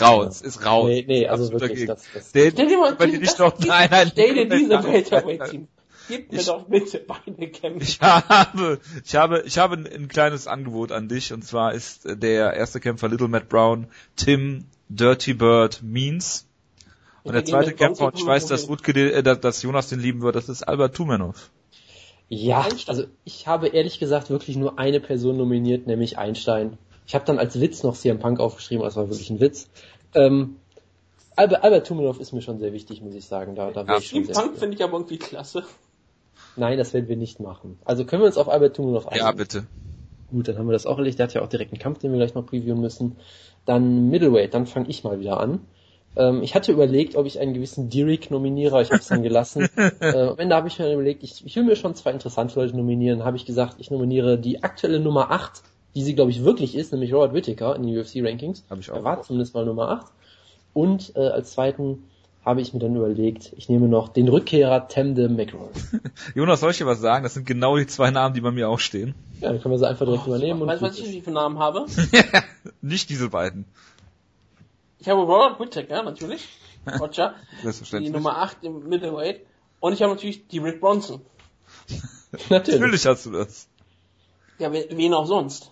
[0.00, 0.86] Raus, ist raus.
[0.86, 1.86] Nee, nee, also wirklich, dagegen.
[1.88, 4.82] das, das, Der, Stell dir mal, das- nicht noch das- nein, nein, stell dir diese
[4.84, 5.68] Welterweight-Team.
[6.16, 7.82] Gib mir Ich- doch bitte beide Kämpfe.
[7.84, 12.02] Ich habe, ich habe, ich habe ein, ein kleines Angebot an dich und zwar ist
[12.04, 16.46] der erste Kämpfer Little Matt Brown Tim Dirty Bird Means
[17.24, 20.22] und der Gegen zweite Kämpfer und ich weiß, dass den- äh, dass- Jonas den lieben
[20.22, 21.50] wird, das ist Albert Tumenov.
[22.28, 26.78] Ja, also ich habe ehrlich gesagt wirklich nur eine Person nominiert, nämlich Einstein.
[27.06, 29.68] Ich habe dann als Witz noch CM Punk aufgeschrieben, aber es war wirklich ein Witz.
[30.14, 30.56] Ähm,
[31.36, 33.54] Albert, Albert Tumenov ist mir schon sehr wichtig, muss ich sagen.
[33.54, 35.64] Da, da Ja, ich schon sehr Punk finde ich aber irgendwie klasse.
[36.56, 37.78] Nein, das werden wir nicht machen.
[37.84, 39.24] Also können wir uns auf Albert Tumenov einigen?
[39.24, 39.66] Ja, bitte.
[40.30, 41.18] Gut, dann haben wir das auch erledigt.
[41.18, 43.16] Der hat ja auch direkt einen Kampf, den wir gleich noch previewen müssen.
[43.64, 45.60] Dann Middleweight, dann fange ich mal wieder an.
[46.16, 49.68] Ähm, ich hatte überlegt, ob ich einen gewissen Derek nominiere, ich habe es dann gelassen.
[49.76, 52.76] äh, am Ende habe ich mir überlegt, ich, ich will mir schon zwei interessante Leute
[52.76, 53.24] nominieren.
[53.24, 55.62] habe ich gesagt, ich nominiere die aktuelle Nummer 8,
[55.94, 58.64] die sie, glaube ich, wirklich ist, nämlich Robert Whittaker in den UFC-Rankings.
[58.68, 60.06] Hab ich auch Er war zumindest mal Nummer 8.
[60.74, 62.04] Und äh, als zweiten
[62.44, 65.68] habe ich mir dann überlegt, ich nehme noch den Rückkehrer Temde McRoy.
[66.34, 67.22] Jonas, soll ich dir was sagen?
[67.22, 69.14] Das sind genau die zwei Namen, die bei mir auch stehen.
[69.40, 70.60] Ja, dann können wir sie einfach direkt übernehmen.
[70.66, 71.86] Weißt du, und was ich für Namen habe?
[72.82, 73.64] Nicht diese beiden.
[74.98, 76.48] Ich habe Robert Whittaker, natürlich.
[77.00, 77.34] Roger.
[77.92, 78.10] Die.
[78.10, 79.40] Nummer 8 im Middleweight.
[79.80, 81.20] Und ich habe natürlich die Rick Bronson.
[82.50, 82.80] Natürlich.
[82.80, 83.68] Natürlich hast du das.
[84.58, 85.71] Ja, wen auch sonst.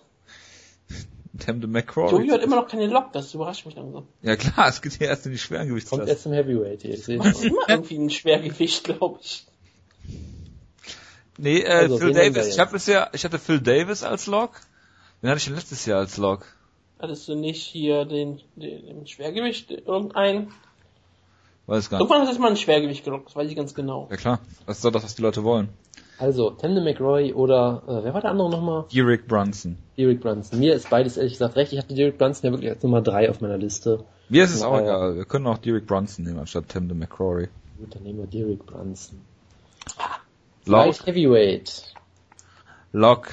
[1.39, 2.27] Temde Joey McCrory.
[2.29, 4.07] hat immer noch keine Lok, das überrascht mich langsam.
[4.21, 6.93] Ja klar, es geht hier erst in die schweren Kommt erst im Heavyweight hier.
[6.93, 9.45] Ich sehe Das ist immer irgendwie ein Schwergewicht, glaube ich.
[11.37, 12.35] Nee, äh, Also, Phil Davis.
[12.35, 12.53] jetzt?
[12.53, 14.51] Ich habe bisher, ich hatte Phil Davis als Log.
[15.21, 16.45] Den hatte ich denn letztes Jahr als Log.
[16.99, 20.51] Hattest du nicht hier den, den, den Schwergewicht irgendein?
[21.65, 22.03] Weiß gar nicht.
[22.09, 24.07] Irgendwann hast du mal ein Schwergewicht gelockt, das weiß ich ganz genau.
[24.11, 25.69] Ja klar, das ist doch das, was die Leute wollen.
[26.17, 28.85] Also, Temde McRoy oder, äh, wer war der andere nochmal?
[28.93, 29.77] Derek Brunson.
[29.97, 30.59] Derek Brunson.
[30.59, 31.73] Mir ist beides ehrlich gesagt recht.
[31.73, 34.03] Ich hatte Derek Brunson ja wirklich als Nummer 3 auf meiner Liste.
[34.29, 34.81] Mir ist es auch ja.
[34.81, 35.15] egal.
[35.15, 37.49] Wir können auch Derek Brunson nehmen anstatt Temde McCrory.
[37.79, 39.19] Gut, dann nehmen wir Derek Brunson.
[40.65, 40.85] Log.
[40.85, 41.93] Light Heavyweight.
[42.91, 43.27] Log.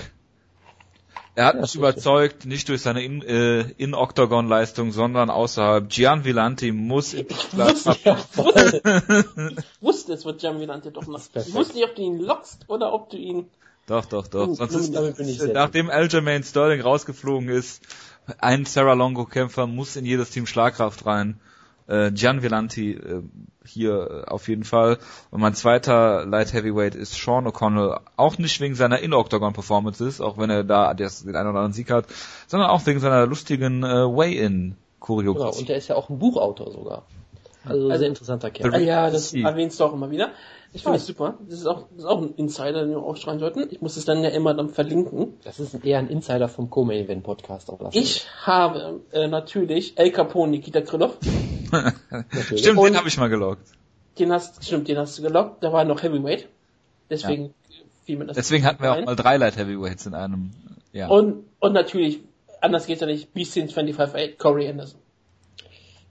[1.38, 5.88] Er hat Ja, mich überzeugt, nicht durch seine In- äh, In-Octagon-Leistung, sondern außerhalb.
[5.88, 8.82] Gian Villanti muss in die Wusste, Schlacht ja, wusste,
[9.80, 11.20] wusste es wird Jamilante doch noch.
[11.20, 11.46] perfekt.
[11.46, 13.48] Ich wusste nicht, ob du ihn lockst oder ob du ihn.
[13.86, 14.48] Doch, doch, doch.
[14.48, 17.82] Oh, Sonst ist, Damit bin ich sehr nachdem Aljamain Sterling rausgeflogen ist,
[18.38, 21.38] ein Sarah Longo Kämpfer muss in jedes Team Schlagkraft rein.
[21.88, 23.22] Äh, Gian Villanti äh,
[23.64, 24.98] hier äh, auf jeden Fall.
[25.30, 27.98] Und mein zweiter Light Heavyweight ist Sean O'Connell.
[28.16, 31.90] Auch nicht wegen seiner In-Octagon-Performances, auch wenn er da das, den einen oder anderen Sieg
[31.90, 32.06] hat,
[32.46, 35.48] sondern auch wegen seiner lustigen äh, Way-In-Choreografie.
[35.50, 37.02] Genau, und der ist ja auch ein Buchautor sogar.
[37.64, 38.74] Also, Also- sehr interessanter Kerl.
[38.74, 40.30] Ah, ja, das erwähnst du auch immer wieder.
[40.72, 41.00] Ich finde Ja.
[41.02, 41.38] es super.
[41.48, 43.66] Das ist auch, das ist auch ein Insider, den wir aufschreiben sollten.
[43.70, 45.34] Ich muss es dann ja immer dann verlinken.
[45.44, 47.96] Das ist eher ein Insider vom Co-Main Event Podcast auch lassen.
[47.96, 51.16] Ich habe äh, natürlich El Capone Nikita Krylov.
[52.56, 53.66] Stimmt, Und- den habe ich mal gelockt.
[54.18, 55.62] Den hast, stimmt, den hast du gelockt.
[55.62, 56.48] Da war noch Heavyweight.
[57.08, 57.54] Deswegen
[58.04, 58.36] fiel mir das.
[58.36, 60.50] Deswegen hatten wir auch mal drei Light Heavyweights in einem.
[60.92, 61.08] Ja.
[61.08, 62.20] Und, und natürlich,
[62.60, 65.00] anders geht's ja nicht, Beastin 25-8, Corey Anderson.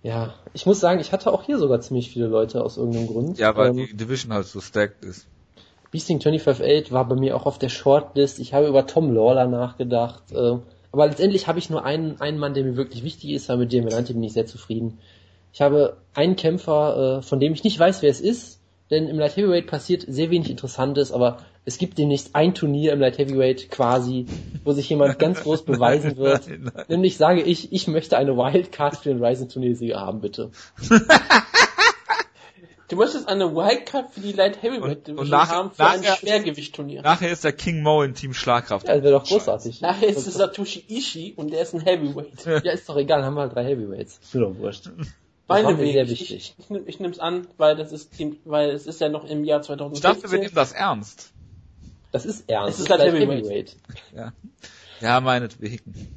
[0.03, 3.37] Ja, ich muss sagen, ich hatte auch hier sogar ziemlich viele Leute aus irgendeinem Grund.
[3.39, 5.27] ja, weil Ähm, die Division halt so stacked ist.
[5.91, 8.39] Beasting 25-8 war bei mir auch auf der Shortlist.
[8.39, 10.31] Ich habe über Tom Lawler nachgedacht.
[10.31, 10.57] Äh,
[10.91, 13.73] aber letztendlich habe ich nur einen, einen Mann, der mir wirklich wichtig ist, aber mit
[13.73, 14.99] dem Melante bin ich sehr zufrieden.
[15.53, 19.17] Ich habe einen Kämpfer, äh, von dem ich nicht weiß, wer es ist, denn im
[19.19, 21.37] Light Heavyweight passiert sehr wenig Interessantes, aber
[21.67, 24.25] es gibt demnächst ein Turnier im Light Heavyweight quasi,
[24.63, 26.47] wo sich jemand ganz groß beweisen wird.
[26.47, 26.85] Nein, nein.
[26.87, 30.49] Nämlich sage ich, ich möchte eine Wildcard für den Ryzen Turniersieger haben, bitte.
[32.89, 36.15] Du möchtest eine Wildcard für die Light Heavyweight Und- und nach- haben für ein nachher-
[36.15, 37.01] Schwergewichtturnier.
[37.01, 38.87] Nachher ist der King Mo in Team Schlagkraft.
[38.87, 39.81] Ja, das wäre doch großartig.
[39.81, 42.45] Nachher ist es Satoshi Ishii und der ist ein Heavyweight.
[42.63, 44.19] Ja, ist doch egal, haben wir halt drei Heavyweights.
[44.23, 44.89] Ist mir doch wurscht.
[45.49, 45.91] Meine mir Weg.
[45.93, 46.55] sehr Ich, wichtig.
[46.57, 49.25] ich, ich, ich nehme es an, weil das ist Team, weil es ist ja noch
[49.29, 50.39] im Jahr Ich dachte, wir 2016.
[50.39, 51.33] nehmen das ernst.
[52.11, 52.75] Das ist ernst.
[52.75, 53.75] Es ist Das Light Light Heavyweight.
[54.15, 54.33] Ja,
[55.01, 56.07] ja meinetwegen.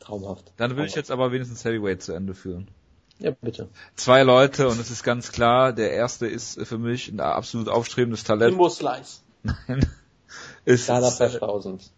[0.00, 0.52] Traumhaft.
[0.56, 2.68] Dann will ich jetzt aber wenigstens Heavyweight zu Ende führen.
[3.18, 3.68] Ja, bitte.
[3.94, 8.24] Zwei Leute und es ist ganz klar, der erste ist für mich ein absolut aufstrebendes
[8.24, 8.50] Talent.
[8.50, 9.20] Jimbo Slice.
[9.42, 9.86] Nein.
[10.64, 11.90] Ist Dada äh, 5000.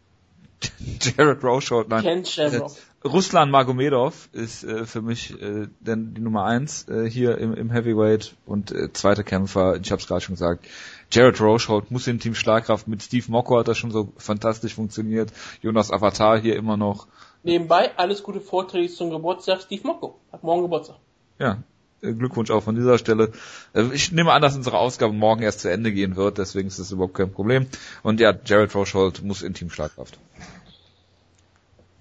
[1.01, 2.03] Jared Rochold, nein.
[2.03, 2.73] Ken Shamrock.
[3.05, 7.71] Ruslan Magomedov ist äh, für mich äh, denn die Nummer eins äh, hier im, im
[7.71, 10.67] Heavyweight und äh, zweiter Kämpfer, ich habe es gerade schon gesagt,
[11.11, 15.33] Jared Rochold muss in Team Schlagkraft mit Steve Mocco hat das schon so fantastisch funktioniert,
[15.63, 17.07] Jonas Avatar hier immer noch,
[17.45, 20.19] Nebenbei alles gute Vorträge zum Geburtstag Steve Mocco.
[20.33, 20.97] Hat morgen Geburtstag.
[21.39, 21.59] ja,
[22.03, 23.33] äh, Glückwunsch auch von dieser Stelle.
[23.75, 26.79] Äh, Ich nehme an, dass unsere Ausgabe morgen erst zu Ende gehen wird, deswegen ist
[26.79, 27.67] das überhaupt kein Problem.
[28.03, 30.19] Und ja, Jared Rochold muss in Team Schlagkraft.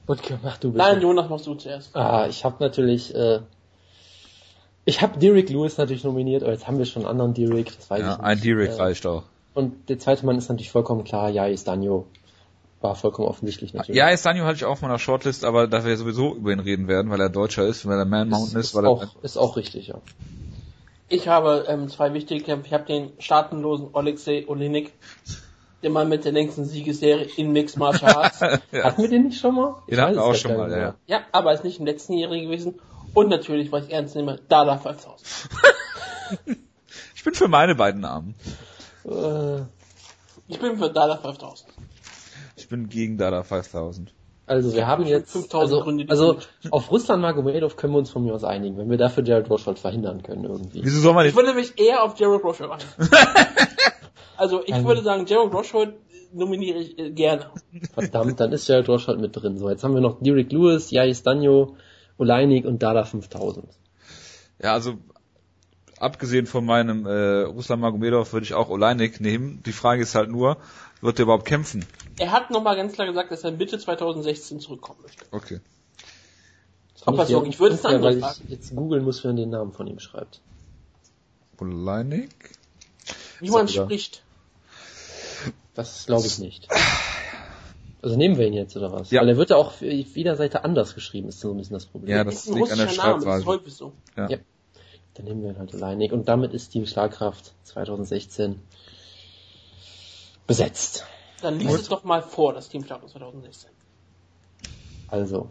[0.07, 0.83] Gut gemacht, du bitte.
[0.83, 1.95] Nein, Jonas machst du zuerst.
[1.95, 3.41] Ah, ich habe natürlich, äh,
[4.87, 7.89] ich habe Derek Lewis natürlich nominiert, aber jetzt haben wir schon einen anderen Derek, das
[7.89, 8.25] weiß Ja, ich nicht.
[8.25, 9.23] ein Derek Äh, reicht auch.
[9.53, 12.07] Und der zweite Mann ist natürlich vollkommen klar, ja, ist Danjo.
[12.79, 13.97] War vollkommen offensichtlich natürlich.
[13.97, 16.87] Ja, Estanio hatte ich auch auf meiner Shortlist, aber da wir sowieso über ihn reden
[16.87, 19.35] werden, weil er Deutscher ist, weil er Man Mountain ist, ist, weil er auch, ist
[19.35, 19.95] auch richtig, ja.
[21.09, 22.67] Ich habe ähm, zwei wichtige Kämpfe.
[22.67, 24.93] Ich habe den staatenlosen Alexei Olenek,
[25.81, 28.39] der Mann mit der längsten Siegesserie in Mixed Martial Arts.
[28.71, 28.83] ja.
[28.83, 29.75] Hatten wir den nicht schon mal?
[29.87, 31.21] Den Ich hatten wir auch schon mal, ja, ja.
[31.31, 32.75] aber ist nicht im letzten Jahre gewesen.
[33.17, 35.49] Und natürlich, was ich ernst nehme, Dada 5000.
[37.15, 38.35] Ich bin für meine beiden Namen.
[39.05, 39.61] Äh,
[40.47, 41.67] Ich bin für Dada 5000.
[42.57, 44.13] Ich bin gegen Dada 5000.
[44.45, 46.37] Also wir haben jetzt, 5000 also, Gründe, also
[46.69, 49.79] auf Russland Magomedov können wir uns von mir aus einigen, wenn wir dafür Jared Roshold
[49.79, 50.81] verhindern können irgendwie.
[50.83, 51.43] Wieso soll man Ich nicht?
[51.43, 52.85] würde mich eher auf Jared Roshold machen.
[54.37, 55.95] also ich Also- würde sagen, Jared Roshold
[56.33, 57.49] nominiere ich äh, gerne.
[57.93, 59.57] Verdammt, dann ist Jared Roshold mit drin.
[59.57, 61.75] So, jetzt haben wir noch Derek Lewis, Jais Danjo,
[62.17, 63.67] Oleinik und Dada 5000.
[64.61, 64.97] Ja, also
[65.99, 69.61] abgesehen von meinem äh, Ruslan Magomedov würde ich auch Oleinik nehmen.
[69.65, 70.57] Die Frage ist halt nur,
[71.01, 71.85] wird der überhaupt kämpfen?
[72.17, 75.25] Er hat nochmal ganz klar gesagt, dass er Mitte 2016 zurückkommen möchte.
[75.31, 75.59] Okay.
[77.05, 77.17] Ob
[77.59, 79.99] wird, ist eine unfair, andere weil ich jetzt googeln muss, wer den Namen von ihm
[79.99, 80.41] schreibt.
[81.59, 82.51] Oleinik?
[83.39, 84.23] Wie man spricht.
[85.73, 86.67] Das glaube ich nicht.
[88.01, 89.09] Also nehmen wir ihn jetzt oder was?
[89.11, 89.21] Ja.
[89.21, 91.85] Weil er wird ja auch auf jeder Seite anders geschrieben, ist so ein bisschen das
[91.87, 92.15] Problem.
[92.15, 93.45] Ja, Das das ist ein liegt an der russischer Name, das ist Schreibweise.
[93.45, 93.93] häufig so.
[94.15, 94.29] Ja.
[94.29, 94.37] Ja.
[95.15, 96.11] Dann nehmen wir ihn halt alleinig.
[96.11, 98.59] Und damit ist Team Schlagkraft 2016
[100.45, 101.05] besetzt.
[101.41, 103.69] Dann liest es doch mal vor, das Team Stark 2016.
[105.07, 105.49] Also,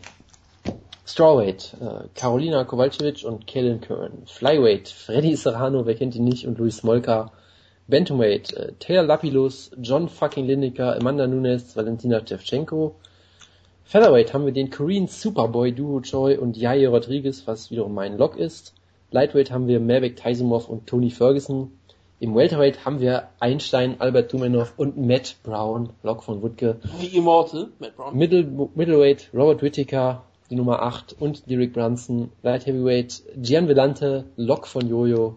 [1.07, 4.23] Strawweight, äh, Carolina Kowalkiewicz und Kellen Curran.
[4.26, 7.33] Flyweight, Freddy Serrano, wer kennt ihn nicht, und Luis Smolka.
[7.89, 12.97] Bantamweight, äh, Taylor Lapilus, John fucking Lineker, Amanda Nunes, Valentina Shevchenko.
[13.85, 18.37] Featherweight haben wir den Korean Superboy Duo Choi und Jair Rodriguez, was wiederum mein Lock
[18.37, 18.75] ist.
[19.13, 21.71] Lightweight haben wir Mervek Taisumov und Tony Ferguson.
[22.19, 26.81] Im Welterweight haben wir Einstein, Albert Tumenov und Matt Brown, Lock von Wutke.
[26.99, 28.17] Wie Immortal, Matt Brown.
[28.17, 32.33] Middle, Middleweight, Robert Whittaker, die Nummer 8 und Derek Brunson.
[32.43, 35.37] Light Heavyweight, Gian Vellante, Lock von Jojo.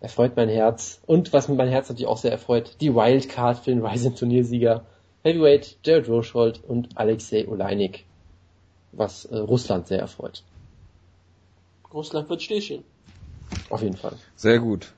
[0.00, 1.00] Erfreut mein Herz.
[1.06, 4.84] Und was mein Herz natürlich auch sehr erfreut, die Wildcard für den Rising Turniersieger.
[5.22, 8.06] Heavyweight, Jared Roshold und Alexei Oleinik.
[8.92, 10.42] Was äh, Russland sehr erfreut.
[11.92, 12.84] Russland wird stillstehen.
[13.68, 14.14] Auf jeden Fall.
[14.36, 14.92] Sehr gut.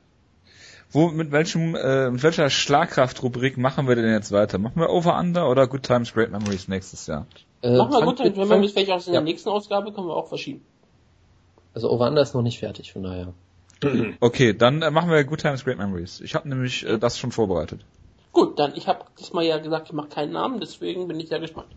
[0.91, 4.59] Wo, mit welchem, äh, mit welcher Schlagkraftrubrik machen wir denn jetzt weiter?
[4.59, 7.27] Machen wir Over Under oder Good Times, Great Memories nächstes Jahr?
[7.63, 9.21] Äh, Mach mal fang- gut, dann, wenn wir vielleicht auch in ja.
[9.21, 10.63] der nächsten Ausgabe können wir auch verschieben.
[11.75, 13.33] Also Over Under ist noch nicht fertig, von daher.
[14.21, 16.21] Okay, dann äh, machen wir Good Times, Great Memories.
[16.21, 17.85] Ich habe nämlich äh, das schon vorbereitet.
[18.33, 21.41] Gut, dann, ich habe diesmal ja gesagt, ich mache keinen Namen, deswegen bin ich sehr
[21.41, 21.69] gespannt.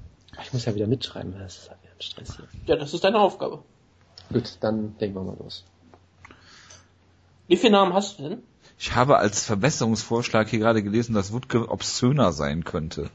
[0.42, 2.48] Ich muss ja wieder mitschreiben, das ist halt wieder ein Stress hier.
[2.66, 3.64] Ja, das ist deine Aufgabe.
[4.32, 5.66] Gut, dann legen wir mal los.
[7.48, 8.44] Wie viele Namen hast du denn?
[8.78, 13.10] Ich habe als Verbesserungsvorschlag hier gerade gelesen, dass Wutke obszöner sein könnte.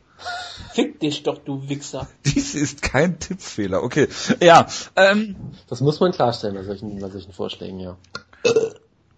[0.72, 2.08] Fick dich doch, du Wichser.
[2.24, 3.82] Dies ist kein Tippfehler.
[3.82, 4.08] Okay,
[4.40, 5.36] ja, ähm,
[5.68, 7.96] Das muss man klarstellen bei solchen, bei solchen Vorschlägen, ja.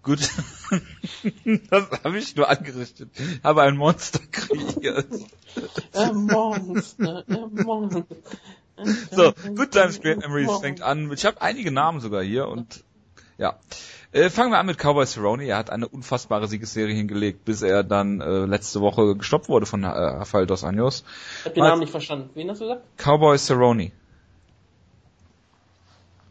[0.03, 0.19] Gut.
[1.69, 3.09] das habe ich nur angerichtet.
[3.17, 5.07] Ich habe ein Monster kreiert.
[5.93, 8.05] Äh, Monster, äh, Monster.
[9.11, 11.11] So, Good Times, Great Memories fängt an.
[11.11, 12.83] Ich habe einige Namen sogar hier und
[13.37, 13.57] ja.
[14.11, 15.45] Äh, fangen wir an mit Cowboy Cerrone.
[15.45, 19.83] Er hat eine unfassbare Siegesserie hingelegt, bis er dann äh, letzte Woche gestoppt wurde von
[19.83, 21.03] äh, Rafael Dos Anjos.
[21.39, 22.29] Ich hab den Namen nicht verstanden.
[22.35, 22.83] Wen hast du gesagt?
[22.97, 23.91] Cowboy Cerrone.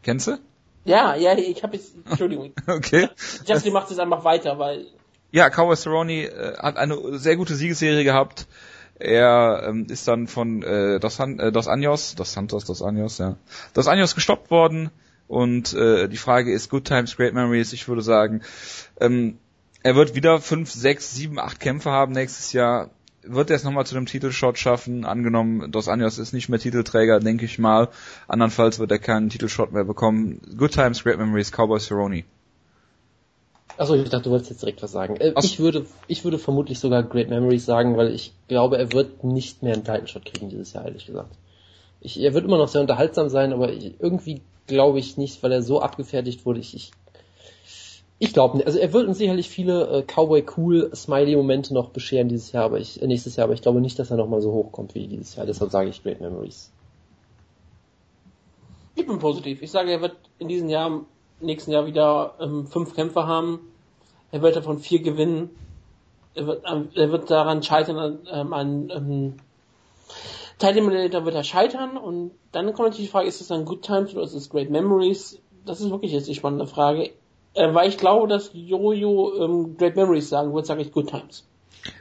[0.02, 0.39] Kennst du?
[0.85, 2.52] Ja, ja, ich habe jetzt, Entschuldigung.
[2.67, 3.09] Okay.
[3.47, 4.86] Justin macht es einfach weiter, weil
[5.31, 8.47] Ja, Cowboy Cerrone äh, hat eine sehr gute Siegesserie gehabt.
[8.99, 13.19] Er ähm, ist dann von äh, Dos, Han äh, Dos Anjos, Dos Santos, Dos Anjos,
[13.19, 13.36] ja,
[13.75, 14.91] Dos Anjos gestoppt worden.
[15.28, 17.73] Und äh, die Frage ist, Good Times, Great Memories.
[17.73, 18.43] Ich würde sagen,
[19.01, 19.39] ähm,
[19.83, 22.91] er wird wieder fünf, sechs, sieben, acht Kämpfe haben nächstes Jahr.
[23.25, 25.05] Wird er es nochmal zu einem Titelshot schaffen?
[25.05, 27.89] Angenommen, Dos Anjos ist nicht mehr Titelträger, denke ich mal.
[28.26, 30.41] Andernfalls wird er keinen Titelshot mehr bekommen.
[30.57, 32.25] Good Times, Great Memories, Cowboy Cerrone.
[33.76, 35.17] Achso, ich dachte, du wolltest jetzt direkt was sagen.
[35.17, 39.25] Äh, ich würde, ich würde vermutlich sogar Great Memories sagen, weil ich glaube, er wird
[39.25, 41.34] nicht mehr einen Titan Shot kriegen dieses Jahr, ehrlich gesagt.
[42.01, 45.52] Ich, er wird immer noch sehr unterhaltsam sein, aber ich, irgendwie glaube ich nicht, weil
[45.52, 46.60] er so abgefertigt wurde.
[46.60, 46.91] Ich, ich,
[48.23, 48.67] ich glaube nicht.
[48.68, 52.67] Also er wird uns sicherlich viele äh, Cowboy cool Smiley Momente noch bescheren dieses Jahr,
[52.67, 55.09] aber ich, äh, nächstes Jahr, aber ich glaube nicht, dass er nochmal so hochkommt wie
[55.09, 55.44] dieses Jahr.
[55.44, 56.70] Deshalb sage ich Great Memories.
[58.94, 59.60] ich bin positiv.
[59.60, 61.01] Ich sage, er wird in diesem Jahr,
[61.41, 63.59] nächsten Jahr wieder ähm, fünf Kämpfe haben.
[64.31, 65.51] Er wird davon vier gewinnen.
[66.34, 69.34] Er wird, ähm, er wird daran scheitern, ähm, an ähm,
[70.60, 74.15] Eliminator wird er scheitern und dann kommt natürlich die Frage, ist es dann Good Times
[74.15, 75.41] oder ist es Great Memories?
[75.67, 77.10] Das ist wirklich jetzt die spannende Frage.
[77.55, 81.44] Äh, weil ich glaube, dass Jojo ähm, Great Memories sagen wird, sage ich Good Times.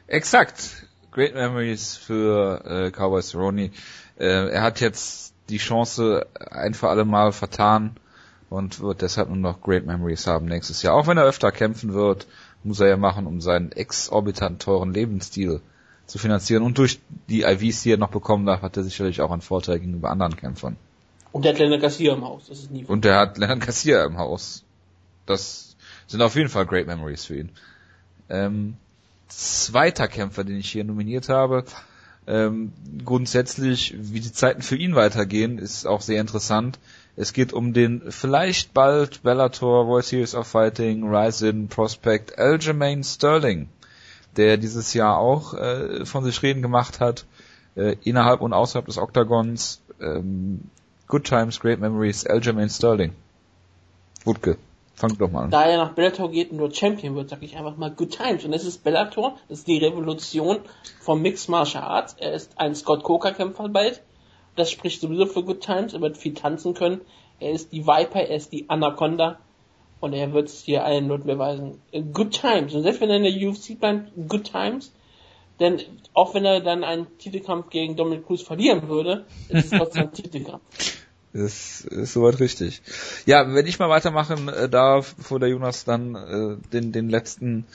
[0.08, 0.88] Exakt.
[1.12, 3.72] Great Memories für äh, Cowboy Cerrone.
[4.18, 7.98] Äh, er hat jetzt die Chance ein für alle Mal vertan
[8.50, 10.96] und wird deshalb nur noch Great Memories haben nächstes Jahr.
[10.96, 12.28] Auch wenn er öfter kämpfen wird,
[12.64, 15.62] muss er ja machen, um seinen exorbitant teuren Lebensstil
[16.06, 16.64] zu finanzieren.
[16.64, 17.00] Und durch
[17.30, 20.36] die IVs, die er noch bekommen darf, hat er sicherlich auch einen Vorteil gegenüber anderen
[20.36, 20.78] Kämpfern.
[21.32, 24.04] Und der hat Leonard Garcia im Haus, das ist nie Und er hat Leonard Garcia
[24.06, 24.64] im Haus.
[25.26, 25.76] Das
[26.08, 27.50] sind auf jeden Fall Great Memories für ihn.
[28.30, 28.76] Ähm,
[29.28, 31.66] zweiter Kämpfer, den ich hier nominiert habe,
[32.28, 32.72] Ähm,
[33.04, 36.80] grundsätzlich, wie die Zeiten für ihn weitergehen, ist auch sehr interessant.
[37.16, 43.70] Es geht um den vielleicht bald Bellator World Series of Fighting Ryzen Prospect Aljamain Sterling,
[44.38, 47.26] der dieses Jahr auch äh, von sich reden gemacht hat,
[47.76, 49.82] äh, innerhalb und außerhalb des Oktagons.
[50.00, 50.62] Ähm,
[51.08, 53.14] Good Times, Great Memories, Aljamain Sterling.
[54.24, 54.58] Wutke.
[54.96, 55.52] Fang doch mal an.
[55.52, 58.46] Da er nach Bellator geht und nur Champion wird, sage ich einfach mal Good Times.
[58.46, 60.60] Und das ist Bellator, das ist die Revolution
[61.00, 62.16] vom Mixed Martial Arts.
[62.20, 64.02] Er ist ein Scott Coker Kämpfer bald.
[64.56, 65.94] Das spricht sowieso für Good Times.
[65.94, 67.02] Er wird viel tanzen können.
[67.40, 69.40] Er ist die Viper, er ist die Anaconda.
[70.00, 71.82] Und er wird es hier allen Leuten beweisen.
[72.14, 72.74] Good Times.
[72.74, 74.92] Und selbst wenn er in der UFC bleibt, Good Times.
[75.60, 75.80] Denn
[76.14, 80.12] auch wenn er dann einen Titelkampf gegen Dominic Cruz verlieren würde, ist es trotzdem ein
[80.14, 80.64] Titelkampf.
[81.34, 82.82] Das ist soweit richtig.
[83.26, 87.66] Ja, wenn ich mal weitermachen äh, darf, bevor der Jonas dann äh, den, den letzten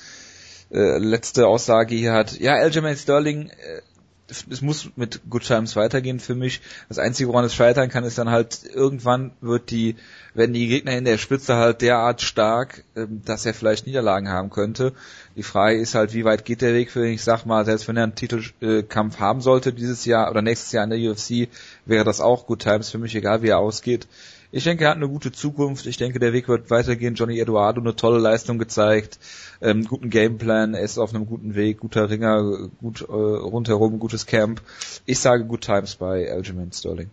[0.70, 2.38] äh, letzte Aussage hier hat.
[2.38, 3.80] Ja, Aljamain Sterling, äh,
[4.28, 6.60] es muss mit Good Times weitergehen für mich.
[6.88, 9.96] Das Einzige, woran es scheitern kann, ist dann halt, irgendwann wird die,
[10.34, 14.50] werden die Gegner in der Spitze halt derart stark, ähm, dass er vielleicht Niederlagen haben
[14.50, 14.92] könnte.
[15.36, 17.12] Die Frage ist halt, wie weit geht der Weg für ihn?
[17.12, 20.84] Ich sag mal, selbst wenn er einen Titelkampf haben sollte dieses Jahr oder nächstes Jahr
[20.84, 21.48] in der UFC,
[21.84, 24.08] wäre das auch Good Times für mich, egal wie er ausgeht.
[24.50, 25.84] Ich denke, er hat eine gute Zukunft.
[25.84, 27.16] Ich denke, der Weg wird weitergehen.
[27.16, 29.18] Johnny Eduardo eine tolle Leistung gezeigt,
[29.60, 34.24] ähm, guten Gameplan, er ist auf einem guten Weg, guter Ringer, gut äh, rundherum, gutes
[34.24, 34.62] Camp.
[35.04, 37.10] Ich sage Good Times bei Aljamain Sterling.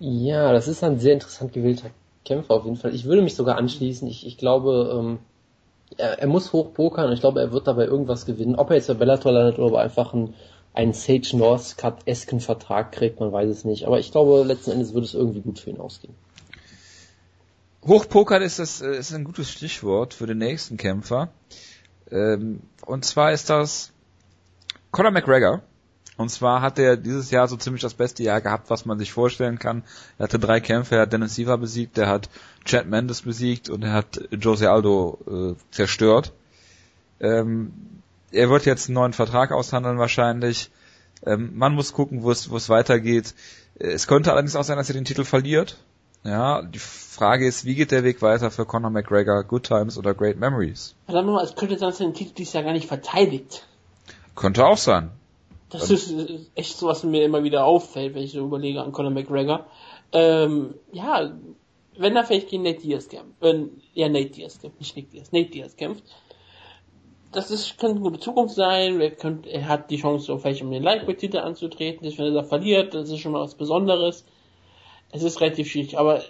[0.00, 1.88] Ja, das ist ein sehr interessant gewählter
[2.26, 2.94] Kämpfer auf jeden Fall.
[2.94, 4.06] Ich würde mich sogar anschließen.
[4.06, 5.18] Ich, ich glaube, ähm,
[5.96, 8.56] er, er muss hochpokern und ich glaube, er wird dabei irgendwas gewinnen.
[8.56, 10.34] Ob er jetzt bei Bellator landet oder einfach ein
[10.74, 13.86] einen Sage Northcutt-esken Vertrag kriegt, man weiß es nicht.
[13.86, 16.14] Aber ich glaube, letzten Endes würde es irgendwie gut für ihn ausgehen.
[17.86, 21.28] Hochpokern ist das äh, ist ein gutes Stichwort für den nächsten Kämpfer.
[22.10, 23.92] Ähm, und zwar ist das
[24.90, 25.62] Conor McGregor.
[26.16, 29.12] Und zwar hat er dieses Jahr so ziemlich das beste Jahr gehabt, was man sich
[29.12, 29.82] vorstellen kann.
[30.18, 32.28] Er hatte drei Kämpfe, er hat Dennis Siva besiegt, er hat
[32.64, 36.32] Chad Mendes besiegt und er hat Jose Aldo äh, zerstört.
[37.20, 37.72] Ähm,
[38.30, 40.70] er wird jetzt einen neuen Vertrag aushandeln wahrscheinlich.
[41.26, 43.34] Ähm, man muss gucken, wo es, wo es weitergeht.
[43.76, 45.78] Es könnte allerdings auch sein, dass er den Titel verliert.
[46.22, 49.44] Ja, die Frage ist, wie geht der Weg weiter für Conor McGregor?
[49.44, 50.94] Good Times oder Great Memories?
[51.04, 53.66] Verdammt nochmal, es könnte sein, dass er den Titel dieses Jahr gar nicht verteidigt.
[54.34, 55.10] Könnte auch sein.
[55.70, 56.14] Das ist
[56.54, 59.66] echt so, was mir immer wieder auffällt, wenn ich so überlege an Conor McGregor.
[60.12, 61.32] Ähm, ja,
[61.96, 65.32] wenn er vielleicht gegen Nate Diaz kämpft, äh, ja, Nate Diaz kämpft, nicht Nick Diaz,
[65.32, 66.04] Nate Diaz kämpft,
[67.34, 69.00] das ist, könnte eine gute Zukunft sein.
[69.00, 72.06] Er, könnte, er hat die Chance, so vielleicht um den Lightweight-Titel anzutreten.
[72.16, 74.24] Wenn er da verliert, das ist schon mal was Besonderes.
[75.10, 76.22] Es ist relativ schwierig, aber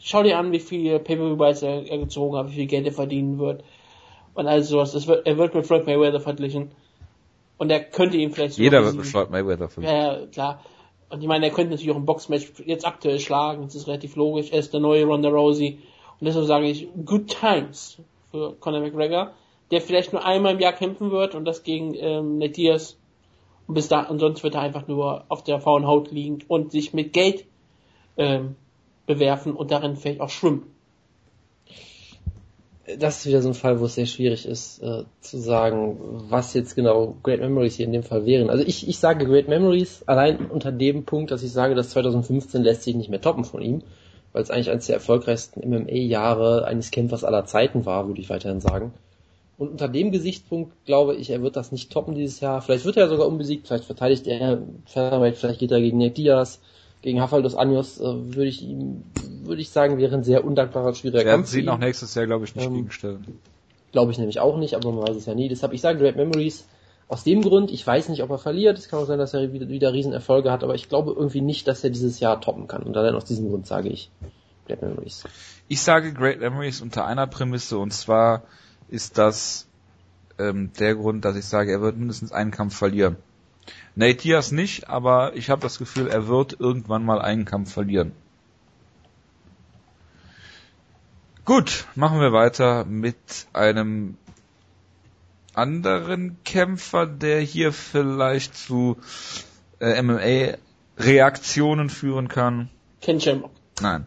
[0.00, 3.38] schau dir an, wie viele Pay-Per-View-Buys er, er, gezogen hat, wie viel Geld er verdienen
[3.38, 3.62] wird.
[4.34, 5.06] Und all sowas.
[5.06, 6.72] Wird, er wird mit Floyd Mayweather verglichen.
[7.60, 9.96] Und er könnte ihm vielleicht Jeder wird mit Floyd Mayweather verglichen.
[9.96, 10.64] Ja, klar.
[11.10, 13.62] Und ich meine, er könnte natürlich auch ein Boxmatch jetzt aktuell schlagen.
[13.62, 14.50] Das ist relativ logisch.
[14.50, 15.78] Er ist der neue Ronda Rousey.
[16.18, 17.98] Und deshalb sage ich, good times
[18.32, 19.32] für Conor McGregor
[19.70, 22.96] der vielleicht nur einmal im Jahr kämpfen wird und das gegen ähm, Netias.
[23.66, 26.72] Und bis da, und sonst wird er einfach nur auf der faulen Haut liegen und
[26.72, 27.44] sich mit Geld
[28.16, 28.56] ähm,
[29.06, 30.74] bewerfen und darin vielleicht auch schwimmen.
[32.98, 36.54] Das ist wieder so ein Fall, wo es sehr schwierig ist, äh, zu sagen, was
[36.54, 38.50] jetzt genau Great Memories hier in dem Fall wären.
[38.50, 42.62] Also ich, ich sage Great Memories allein unter dem Punkt, dass ich sage, dass 2015
[42.62, 43.82] lässt sich nicht mehr toppen von ihm,
[44.32, 48.60] weil es eigentlich eines der erfolgreichsten MMA-Jahre eines Kämpfers aller Zeiten war, würde ich weiterhin
[48.60, 48.92] sagen.
[49.58, 52.62] Und unter dem Gesichtspunkt glaube ich, er wird das nicht toppen dieses Jahr.
[52.62, 56.60] Vielleicht wird er sogar unbesiegt, vielleicht verteidigt er Featherweight, vielleicht geht er gegen Nick Diaz,
[57.02, 59.04] gegen Hafaldos Anjos, äh, würde ich ihm,
[59.50, 61.52] würde ich sagen, wäre ein sehr undankbarer, schwieriger Werden Kampf.
[61.52, 63.38] Werden sie noch nächstes Jahr, glaube ich, nicht ähm, gegenstellen.
[63.92, 65.48] Glaube ich nämlich auch nicht, aber man weiß es ja nie.
[65.48, 66.66] Deshalb, ich sage Great Memories
[67.08, 69.52] aus dem Grund, ich weiß nicht, ob er verliert, es kann auch sein, dass er
[69.52, 72.84] wieder, wieder Riesenerfolge hat, aber ich glaube irgendwie nicht, dass er dieses Jahr toppen kann.
[72.84, 74.10] Und dann aus diesem Grund sage ich
[74.66, 75.24] Great Memories.
[75.66, 78.44] Ich sage Great Memories unter einer Prämisse und zwar
[78.88, 79.66] ist das
[80.38, 83.16] ähm, der Grund, dass ich sage, er wird mindestens einen Kampf verlieren.
[83.96, 88.12] Nate Diaz nicht, aber ich habe das Gefühl, er wird irgendwann mal einen Kampf verlieren.
[91.50, 93.16] Gut, machen wir weiter mit
[93.52, 94.16] einem
[95.52, 98.98] anderen Kämpfer, der hier vielleicht zu
[99.80, 102.70] äh, MMA-Reaktionen führen kann.
[103.00, 103.50] Ken Shamrock.
[103.80, 104.06] Nein.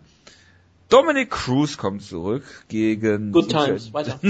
[0.88, 4.22] Dominic Cruz kommt zurück gegen Good Times, weiter.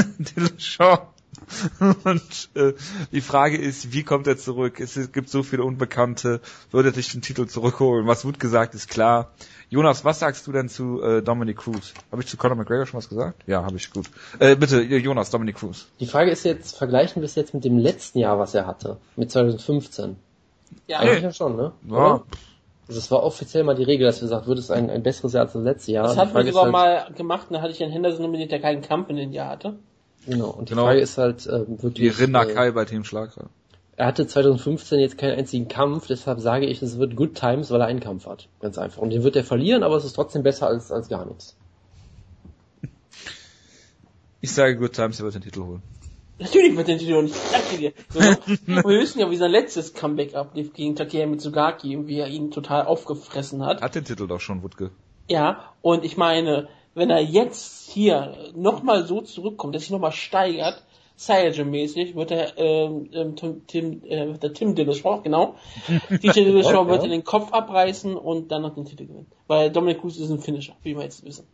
[2.03, 2.73] Und äh,
[3.11, 4.79] die Frage ist, wie kommt er zurück?
[4.79, 6.41] Es gibt so viele Unbekannte.
[6.71, 8.07] Würde er sich den Titel zurückholen?
[8.07, 9.31] Was wird gesagt, ist klar.
[9.69, 11.93] Jonas, was sagst du denn zu äh, Dominic Cruz?
[12.11, 13.41] Habe ich zu Conor McGregor schon was gesagt?
[13.47, 14.07] Ja, habe ich gut.
[14.39, 15.87] Äh, bitte, Jonas, Dominic Cruz.
[15.99, 18.97] Die Frage ist jetzt, vergleichen wir es jetzt mit dem letzten Jahr, was er hatte,
[19.15, 20.15] mit 2015?
[20.87, 21.71] Ja, Eigentlich ja schon, ne?
[21.87, 21.95] Ja.
[21.95, 22.23] Oder?
[22.87, 25.33] Also das war offiziell mal die Regel, dass wir gesagt, wird es ein, ein besseres
[25.33, 26.03] Jahr als das letzte Jahr.
[26.03, 27.93] das Die hatten wir Frage ist sogar halt, mal gemacht, und da hatte ich einen
[27.93, 29.77] Henderson nominiert, der keinen Kampf in den Jahr hatte.
[30.25, 30.85] Genau, und die Genau.
[30.85, 32.19] Frage ist halt äh, Wie wirklich...
[32.19, 33.49] Rinna äh, Kai bei Team Schlager.
[33.95, 37.81] Er hatte 2015 jetzt keinen einzigen Kampf, deshalb sage ich, es wird Good Times, weil
[37.81, 38.47] er einen Kampf hat.
[38.59, 39.01] Ganz einfach.
[39.01, 41.55] Und den wird er verlieren, aber es ist trotzdem besser als, als gar nichts.
[44.41, 45.81] Ich sage Good Times, er wird den Titel holen.
[46.39, 47.35] Natürlich wird der Titel nicht.
[47.35, 47.93] Ich danke dir.
[48.09, 48.19] So,
[48.89, 52.51] wir wissen ja, wie sein letztes Comeback ablief gegen Takeya Mitsugaki und wie er ihn
[52.51, 53.81] total aufgefressen hat.
[53.81, 54.89] Hat den Titel doch schon, Wutke.
[55.29, 60.83] Ja, und ich meine, wenn er jetzt hier nochmal so zurückkommt, dass sich nochmal steigert,
[61.17, 65.55] Saiyajin-mäßig, wird er ähm, ähm, Tim, Tim, äh, wird der Tim Dillashaw, genau,
[66.09, 67.03] DJ Dillashaw wird ja.
[67.03, 69.27] er den Kopf abreißen und dann noch den Titel gewinnen.
[69.47, 71.45] Weil Dominic Cruz ist ein Finisher, wie wir jetzt wissen.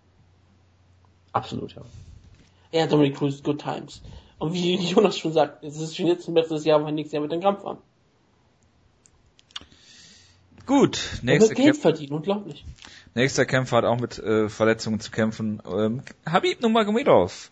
[1.33, 1.81] Absolut, ja.
[2.71, 4.01] Ja, Dominic Cruz, good times.
[4.37, 7.21] Und wie Jonas schon sagt, es ist schon jetzt ein besseres Jahr, weil nächstes Jahr
[7.21, 7.79] mit dem Kampf haben.
[10.65, 12.63] Gut, nächster, wird Geld verdienen, unglaublich.
[13.19, 15.61] Nächster Kämpfer hat auch mit äh, Verletzungen zu kämpfen.
[15.69, 17.51] Ähm, Habib Nurmagomedov.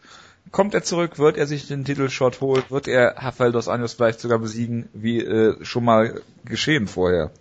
[0.52, 4.22] Kommt er zurück, wird er sich den Titelshot holen, wird er Rafael dos Anjos vielleicht
[4.22, 7.32] sogar besiegen, wie äh, schon mal geschehen vorher.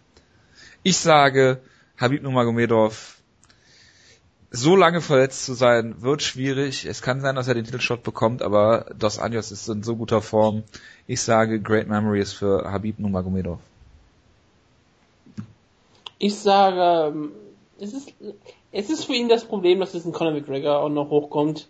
[0.82, 1.60] Ich sage,
[1.96, 3.16] Habib Nurmagomedov,
[4.50, 6.84] so lange verletzt zu sein, wird schwierig.
[6.84, 10.20] Es kann sein, dass er den Titelshot bekommt, aber Dos Anjos ist in so guter
[10.20, 10.64] Form.
[11.06, 13.60] Ich sage, Great Memories für Habib Nurmagomedov.
[16.18, 17.32] Ich sage, ähm,
[17.78, 18.14] es ist,
[18.72, 21.68] es ist für ihn das Problem, dass es ein Conor McGregor auch noch hochkommt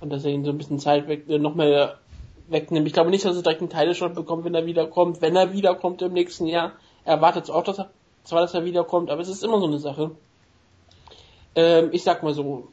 [0.00, 1.98] und dass er ihn so ein bisschen Zeit weg, äh, noch mehr
[2.48, 2.86] wegnimmt.
[2.86, 5.20] Ich glaube nicht, dass er direkt einen Title-Shot bekommt, wenn er wiederkommt.
[5.20, 6.72] Wenn er wiederkommt im nächsten Jahr,
[7.04, 7.90] er erwartet auch, dass er,
[8.24, 10.12] zwar, dass er wiederkommt, aber es ist immer so eine Sache.
[11.54, 12.68] Ähm, ich sag mal so,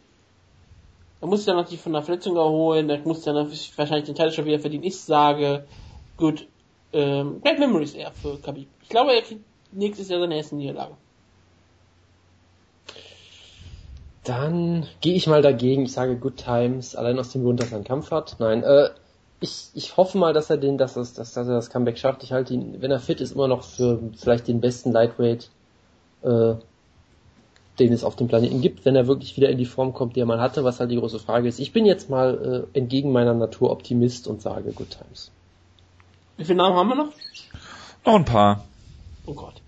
[1.22, 4.45] er muss sich dann natürlich von der Verletzung erholen, er muss dann wahrscheinlich den Title-Shot
[4.45, 4.84] wieder verdienen.
[4.84, 5.66] Ich sage,
[6.18, 6.48] gut,
[6.94, 8.68] ähm, Great Memories eher für Khabib.
[8.84, 10.95] Ich glaube, er kriegt nächstes Jahr seine erste Niederlage.
[14.26, 15.84] Dann gehe ich mal dagegen.
[15.84, 18.38] Ich sage Good Times, allein aus dem Grund, dass er einen Kampf hat.
[18.40, 18.90] Nein, äh,
[19.40, 22.24] ich, ich hoffe mal, dass er den, dass, es, dass, dass er das Comeback schafft.
[22.24, 25.50] Ich halte ihn, wenn er fit ist, immer noch für vielleicht den besten Lightweight,
[26.24, 26.56] äh,
[27.78, 30.22] den es auf dem Planeten gibt, wenn er wirklich wieder in die Form kommt, die
[30.22, 31.60] er mal hatte, was halt die große Frage ist.
[31.60, 35.32] Ich bin jetzt mal äh, entgegen meiner Natur Optimist und sage Good Times.
[36.38, 37.12] Wie viele Namen haben wir noch?
[38.06, 38.66] Noch ein paar.
[39.26, 39.62] Oh Gott.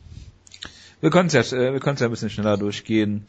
[0.99, 3.25] Wir können es ja, äh, wir können ja ein bisschen schneller durchgehen.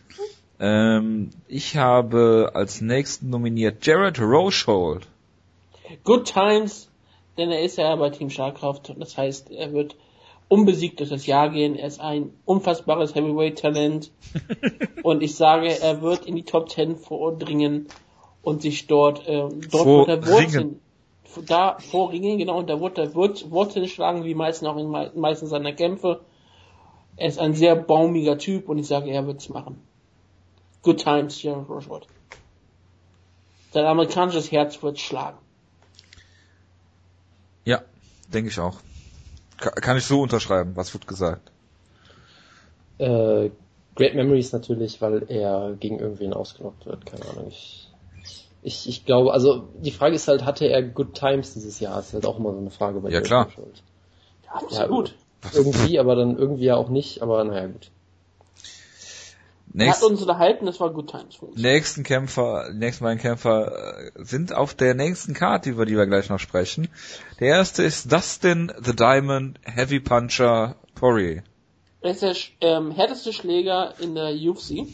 [0.61, 5.07] Ähm, ich habe als nächsten nominiert Jared Rochold.
[6.05, 6.91] Good Times,
[7.37, 8.95] denn er ist ja bei Team Schlagkraft.
[8.99, 9.97] Das heißt, er wird
[10.49, 11.77] unbesiegt durch das Jahr gehen.
[11.77, 14.11] Er ist ein unfassbares Heavyweight-Talent.
[15.03, 17.87] und ich sage, er wird in die Top 10 vordringen
[18.43, 20.27] und sich dort, äh, dort er Vorringen.
[20.27, 20.81] Wurzeln,
[21.47, 25.11] da vorringen, genau, und da wird er Wurz- Wurzeln schlagen, wie meistens auch in mei-
[25.15, 26.21] meisten seiner Kämpfe.
[27.17, 29.83] Er ist ein sehr baumiger Typ und ich sage, er wird's machen.
[30.89, 32.09] Good times, Jared Rochold.
[33.75, 35.37] Sein amerikanisches Herz wird schlagen.
[37.67, 37.83] Ja,
[38.33, 38.81] denke ich auch.
[39.59, 41.53] Ka kann ich so unterschreiben, was wird gesagt.
[42.97, 43.51] Äh,
[43.97, 47.49] Great Memories natürlich, weil er gegen irgendwen ausgenockt wird, keine Ahnung.
[47.49, 47.91] Ich,
[48.63, 52.01] ich, ich glaube, also die Frage ist halt, hatte er Good Times dieses Jahr?
[52.01, 53.49] Ist halt auch immer so eine Frage bei Ja, klar.
[53.49, 53.83] Rochold.
[54.47, 55.15] Ja, absolut.
[55.53, 57.91] Irgendwie, aber dann irgendwie ja auch nicht, aber naja gut.
[59.75, 61.57] Er hat Nächst, uns unterhalten, das war Good Times für uns.
[61.57, 66.31] nächsten Kämpfer, nächsten beiden Kämpfer äh, sind auf der nächsten Karte, über die wir gleich
[66.31, 66.89] noch sprechen.
[67.39, 71.43] Der erste ist Dustin the Diamond Heavy Puncher Poirier.
[72.01, 74.87] Er ist der ähm, härteste Schläger in der UFC.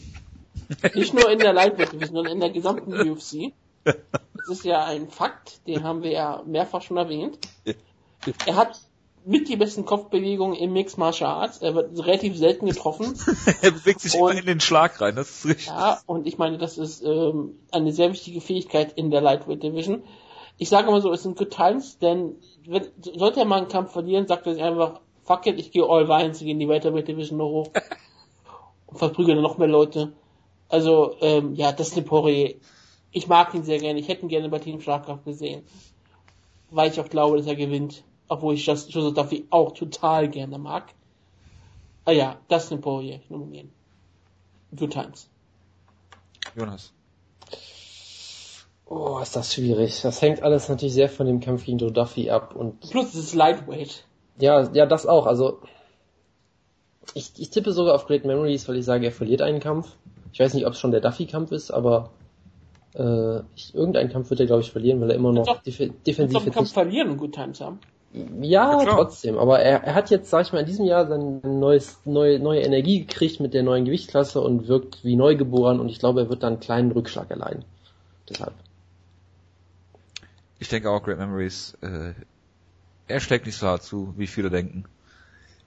[0.95, 3.53] Nicht nur in der Lightweight Division, sondern in der gesamten UFC.
[3.83, 7.37] Das ist ja ein Fakt, den haben wir ja mehrfach schon erwähnt.
[8.45, 8.79] Er hat
[9.25, 11.57] mit die besten Kopfbewegungen im Mixed Martial Arts.
[11.57, 13.17] Er wird relativ selten getroffen.
[13.61, 15.67] er bewegt sich Und- immer in den Schlag rein, das ist richtig.
[15.67, 20.03] Ja, und ich meine, das ist ähm, eine sehr wichtige Fähigkeit in der Lightweight Division.
[20.57, 23.91] Ich sage mal so, es sind Good Times, denn wenn, sollte er mal einen Kampf
[23.91, 27.37] verlieren, sagt er sich einfach, fuck it, ich gehe all gehe in die Welterweight Division
[27.39, 27.69] noch hoch
[28.87, 30.13] und verprügel dann noch mehr Leute.
[30.69, 32.55] Also, ähm, ja, das ist eine Poirier.
[33.11, 35.63] Ich mag ihn sehr gerne, ich hätte ihn gerne bei Team Schlagkraft gesehen.
[36.69, 38.03] Weil ich auch glaube, dass er gewinnt.
[38.27, 40.93] Obwohl ich das Joseph Duffy auch total gerne mag.
[42.05, 43.71] Ah ja, das ist eine Poirier, ich nominieren.
[44.75, 45.29] Good Times.
[46.55, 46.91] Jonas.
[48.87, 50.01] Oh, ist das schwierig.
[50.01, 52.79] Das hängt alles natürlich sehr von dem Kampf gegen Joe Duffy ab und.
[52.81, 54.05] Plus es ist Lightweight.
[54.39, 55.25] Ja, ja, das auch.
[55.25, 55.59] Also
[57.13, 59.95] ich, ich tippe sogar auf Great Memories, weil ich sage, er verliert einen Kampf.
[60.33, 62.11] Ich weiß nicht, ob es schon der Duffy-Kampf ist, aber
[62.93, 66.45] äh, ich, irgendeinen Kampf wird er, glaube ich, verlieren, weil er immer noch def defensiv
[66.45, 67.79] jetzt Kampf verlieren und Good Times haben.
[68.13, 69.37] Ja, ja trotzdem.
[69.37, 72.61] Aber er, er hat jetzt, sag ich mal, in diesem Jahr sein neues, neue, neue
[72.61, 76.43] Energie gekriegt mit der neuen Gewichtsklasse und wirkt wie neugeboren und ich glaube, er wird
[76.43, 77.65] dann einen kleinen Rückschlag erleiden.
[78.29, 78.53] Deshalb.
[80.59, 81.77] Ich denke auch Great Memories.
[81.81, 82.13] Äh,
[83.07, 84.85] er schlägt nicht so hart zu, wie viele denken.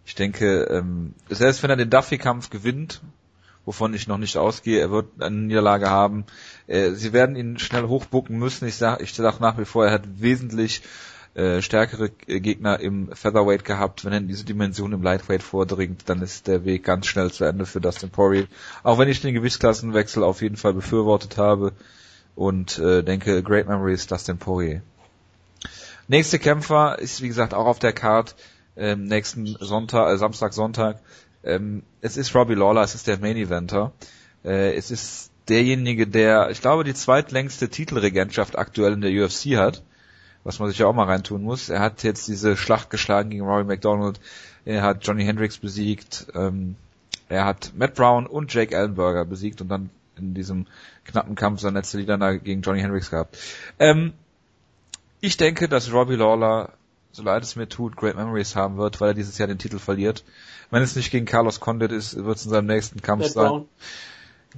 [0.06, 3.02] Ich denke, ähm, selbst wenn er den Duffy-Kampf gewinnt,
[3.66, 6.24] wovon ich noch nicht ausgehe, er wird eine Niederlage haben.
[6.66, 8.66] Äh, sie werden ihn schnell hochbucken müssen.
[8.66, 10.80] Ich sage ich sag nach wie vor, er hat wesentlich
[11.34, 14.04] äh, stärkere Gegner im Featherweight gehabt.
[14.04, 17.44] Wenn er in diese Dimension im Lightweight vordringt, dann ist der Weg ganz schnell zu
[17.44, 18.46] Ende für Dustin Poirier.
[18.82, 21.72] Auch wenn ich den Gewichtsklassenwechsel auf jeden Fall befürwortet habe
[22.34, 24.82] und äh, denke, Great Memories Dustin Poirier.
[26.08, 28.34] Nächste Kämpfer ist wie gesagt auch auf der Card
[28.78, 31.00] ähm, nächsten Sonntag, äh, Samstag, Sonntag.
[31.44, 33.92] Ähm, es ist Robbie Lawler, es ist der Main Eventer.
[34.44, 39.82] Äh, es ist derjenige, der, ich glaube, die zweitlängste Titelregentschaft aktuell in der UFC hat,
[40.48, 41.68] was man sich ja auch mal reintun muss.
[41.68, 44.18] Er hat jetzt diese Schlacht geschlagen gegen Rory McDonald,
[44.64, 46.74] er hat Johnny Hendricks besiegt, ähm,
[47.28, 50.66] er hat Matt Brown und Jake Ellenberger besiegt und dann in diesem
[51.04, 53.36] knappen Kampf seine letzte Niederlage gegen Johnny Hendricks gehabt.
[53.78, 54.14] Ähm,
[55.20, 56.72] ich denke, dass Robbie Lawler
[57.12, 59.78] so leid es mir tut, Great Memories haben wird, weil er dieses Jahr den Titel
[59.78, 60.24] verliert.
[60.70, 63.48] Wenn es nicht gegen Carlos Condit ist, wird es in seinem nächsten Kampf Matt sein.
[63.48, 63.68] Brown.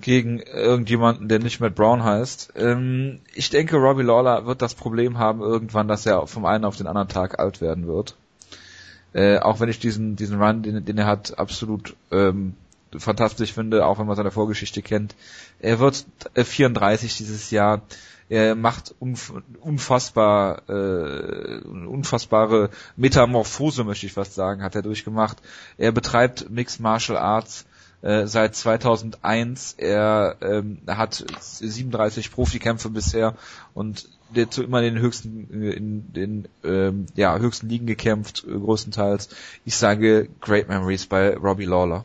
[0.01, 2.53] Gegen irgendjemanden, der nicht Matt Brown heißt.
[2.57, 6.77] Ähm, ich denke, Robbie Lawler wird das Problem haben irgendwann, dass er vom einen auf
[6.77, 8.15] den anderen Tag alt werden wird.
[9.13, 12.55] Äh, auch wenn ich diesen, diesen Run, den, den er hat, absolut ähm,
[12.97, 15.15] fantastisch finde, auch wenn man seine Vorgeschichte kennt.
[15.61, 17.83] Er wird 34 dieses Jahr.
[18.29, 18.95] Er macht
[19.61, 25.39] unfassbar, äh, unfassbare Metamorphose, möchte ich fast sagen, hat er durchgemacht.
[25.79, 27.67] Er betreibt Mixed Martial Arts
[28.03, 29.75] äh, seit 2001.
[29.79, 33.35] Er ähm, hat 37 Profikämpfe bisher
[33.75, 39.29] und der zu immer den höchsten in den ähm, ja höchsten Ligen gekämpft äh, größtenteils.
[39.65, 42.05] Ich sage Great Memories bei Robbie Lawler.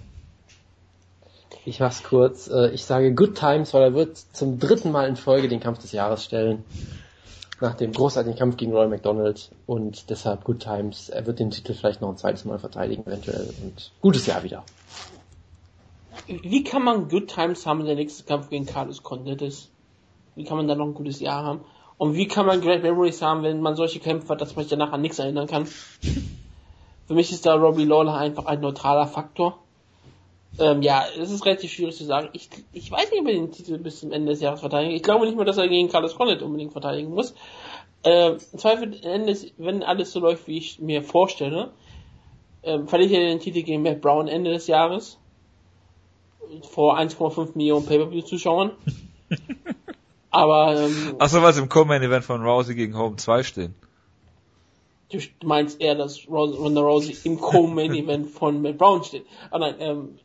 [1.65, 2.48] Ich mach's kurz.
[2.48, 5.80] Äh, ich sage Good Times, weil er wird zum dritten Mal in Folge den Kampf
[5.80, 6.64] des Jahres stellen.
[7.61, 11.09] Nach dem großartigen Kampf gegen Roy McDonald und deshalb Good Times.
[11.09, 13.49] Er wird den Titel vielleicht noch ein zweites Mal verteidigen, eventuell.
[13.64, 14.64] Und gutes Jahr wieder.
[16.27, 19.69] Wie kann man Good Times haben, der nächste Kampf gegen Carlos Condit
[20.35, 21.61] Wie kann man da noch ein gutes Jahr haben?
[21.98, 24.69] Und wie kann man Great Memories haben, wenn man solche Kämpfe hat, dass man sich
[24.69, 25.66] danach an nichts erinnern kann?
[25.66, 29.60] Für mich ist da Robbie Lawler einfach ein neutraler Faktor.
[30.58, 32.30] Ähm, ja, es ist relativ schwierig zu sagen.
[32.34, 34.95] Ich, ich weiß nicht, ob er den Titel bis zum Ende des Jahres verteidigen.
[34.95, 37.35] Ich glaube nicht mehr, dass er gegen Carlos Condit unbedingt verteidigen muss.
[38.03, 41.72] Ähm, Zweifel Ende, wenn alles so läuft, wie ich mir vorstelle,
[42.64, 45.18] ähm, verliert er den Titel gegen Matt Brown Ende des Jahres.
[46.69, 48.72] Vor 1,5 Millionen Pay-Per-View-Zuschauern.
[50.32, 53.75] Aber, ähm, Achso, was im Co-Main-Event von Rousey gegen Home 2 stehen.
[55.09, 59.25] Du meinst eher, dass Ronda Rousey im Co-Main-Event von Matt Brown steht.
[59.49, 60.19] Aber nein, ähm,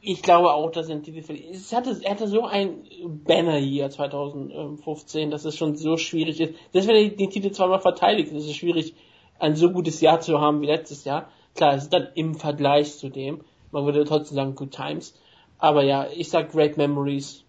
[0.00, 1.54] ich glaube auch, dass er den Titel verliert.
[1.54, 2.84] Es hatte, er hatte so ein
[3.24, 6.54] Banner hier 2015, dass es schon so schwierig ist.
[6.72, 8.94] Selbst wenn er den Titel zweimal verteidigt, ist es schwierig,
[9.38, 11.30] ein so gutes Jahr zu haben wie letztes Jahr.
[11.54, 13.40] Klar, es ist dann im Vergleich zu dem.
[13.74, 15.14] Man würde trotzdem sagen Good Times.
[15.58, 17.44] Aber ja, ich sag Great Memories,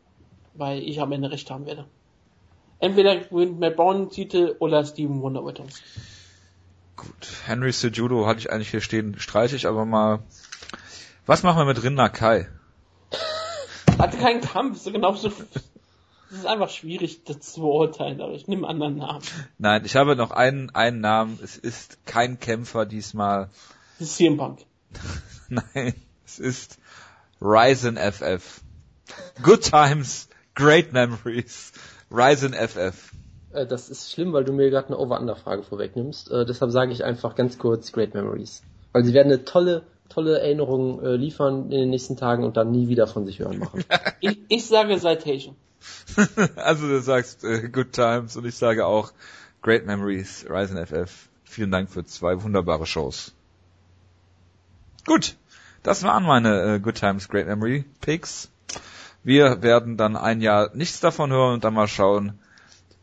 [0.54, 1.86] weil ich am Ende recht haben werde.
[2.80, 5.68] Entweder gewinnt Matt Brown den Titel oder Steven Wonderwitton.
[6.98, 10.20] Gut, Henry Sejudo hatte ich eigentlich hier stehen, streiche ich aber mal
[11.26, 12.48] was machen wir mit Rinna Kai?
[13.98, 15.32] Hatte keinen Kampf, so genauso.
[16.30, 19.24] Es ist einfach schwierig, das zu beurteilen, aber ich nehme einen anderen Namen.
[19.58, 21.40] Nein, ich habe noch einen, einen Namen.
[21.42, 23.50] Es ist kein Kämpfer diesmal.
[23.96, 24.66] Es ist CM Punk.
[25.50, 25.96] Nein,
[26.26, 26.80] es ist
[27.42, 28.62] Ryzen FF.
[29.44, 31.72] Good times, great memories.
[32.12, 33.12] Ryzen FF.
[33.54, 36.32] Äh, das ist schlimm, weil du mir gerade eine Over-Under-Frage vorwegnimmst.
[36.32, 38.62] Äh, deshalb sage ich einfach ganz kurz Great Memories.
[38.92, 42.72] Weil sie werden eine tolle tolle Erinnerungen äh, liefern in den nächsten Tagen und dann
[42.72, 43.84] nie wieder von sich hören machen.
[44.20, 45.56] ich, ich sage Citation.
[46.56, 49.12] also du sagst äh, Good Times und ich sage auch
[49.62, 51.30] Great Memories, Ryzen FF.
[51.44, 53.34] Vielen Dank für zwei wunderbare Shows.
[55.06, 55.36] Gut,
[55.86, 58.50] das waren meine äh, Good Times, Great Memory Picks.
[59.24, 62.40] Wir werden dann ein Jahr nichts davon hören und dann mal schauen,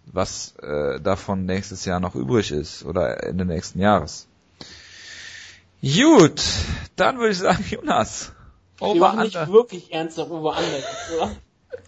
[0.06, 4.26] was äh, davon nächstes Jahr noch übrig ist oder Ende nächsten Jahres.
[5.80, 6.42] Gut,
[6.96, 8.32] dann würde ich sagen, Jonas.
[8.80, 11.36] Over Wir machen nicht wirklich ernsthaft Over Under, oder?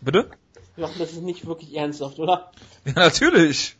[0.00, 0.30] Bitte?
[0.76, 2.52] Jochen, das ist nicht wirklich ernsthaft, oder?
[2.84, 3.76] Ja, natürlich.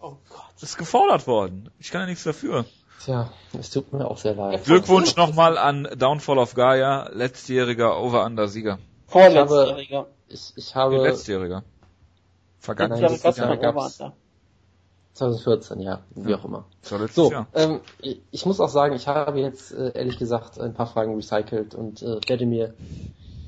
[0.00, 0.42] Oh Gott.
[0.60, 1.70] Das ist gefordert worden.
[1.78, 2.64] Ich kann ja nichts dafür.
[3.04, 4.64] Tja, es tut mir auch sehr leid.
[4.64, 8.78] Glückwunsch nochmal an Downfall of Gaia, letztjähriger Over-Under-Sieger.
[9.06, 10.06] Vorletztjähriger.
[10.28, 11.62] Ich, ich habe Letztjähriger.
[12.58, 14.16] Vergangenes Jahr Dank gab's- Over-Under.
[15.12, 16.66] 2014, ja, wie auch immer.
[17.10, 17.46] So, Jahr.
[17.54, 21.14] ähm, ich, ich muss auch sagen, ich habe jetzt äh, ehrlich gesagt ein paar Fragen
[21.14, 22.74] recycelt und äh, werde mir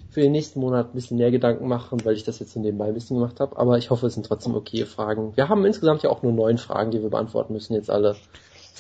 [0.08, 2.86] für den nächsten Monat ein bisschen mehr Gedanken machen, weil ich das jetzt so nebenbei
[2.86, 3.58] ein bisschen gemacht habe.
[3.58, 5.36] Aber ich hoffe, es sind trotzdem okay Fragen.
[5.36, 8.16] Wir haben insgesamt ja auch nur neun Fragen, die wir beantworten müssen jetzt alle.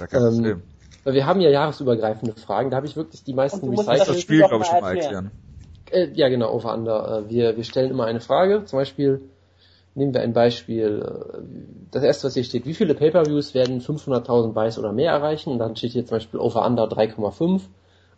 [0.04, 0.62] Ist ja kein ähm, Problem.
[1.04, 2.70] Weil wir haben ja jahresübergreifende Fragen.
[2.70, 4.16] Da habe ich wirklich die meisten Und du musst Das recycelt.
[4.16, 5.30] das Spiel, glaube ich, schon mal erklären.
[5.90, 6.10] erklären.
[6.10, 7.24] Äh, ja, genau, over under.
[7.26, 8.64] Äh, wir, wir stellen immer eine Frage.
[8.64, 9.20] Zum Beispiel
[9.94, 11.02] nehmen wir ein Beispiel.
[11.02, 11.42] Äh,
[11.90, 15.50] das erste, was hier steht, wie viele Pay-Per-Views werden 500.000 Buys oder mehr erreichen?
[15.50, 17.62] Und dann steht hier zum Beispiel over under 3,5.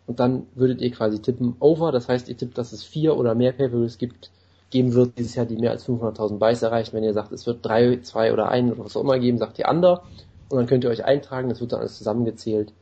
[0.07, 1.91] Und dann würdet ihr quasi tippen over.
[1.91, 4.31] Das heißt, ihr tippt, dass es vier oder mehr Pay-Per-Views gibt,
[4.69, 6.93] geben wird dieses Jahr, die mehr als 500.000 Buys erreichen.
[6.93, 9.59] Wenn ihr sagt, es wird drei, zwei oder ein oder was auch immer geben, sagt
[9.59, 10.03] ihr under.
[10.51, 11.49] Und dann könnt ihr euch eintragen.
[11.49, 12.73] Das wird dann alles zusammengezählt.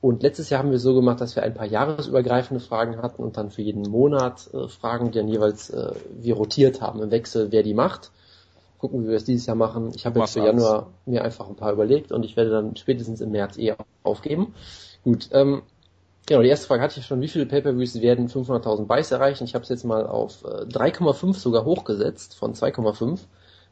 [0.00, 3.36] Und letztes Jahr haben wir so gemacht, dass wir ein paar jahresübergreifende Fragen hatten und
[3.36, 7.50] dann für jeden Monat äh, Fragen, die dann jeweils äh, wir rotiert haben im Wechsel,
[7.50, 8.12] wer die macht.
[8.78, 9.90] Gucken, wie wir es dieses Jahr machen.
[9.96, 10.44] Ich habe jetzt für.
[10.44, 14.54] Januar mir einfach ein paar überlegt und ich werde dann spätestens im März eh aufgeben.
[15.02, 15.62] Gut, ähm,
[16.26, 17.20] genau, die erste Frage hatte ich schon.
[17.20, 19.44] Wie viele Pay-Per-Views werden 500.000 Buys erreichen?
[19.44, 23.18] Ich habe es jetzt mal auf äh, 3,5 sogar hochgesetzt von 2,5,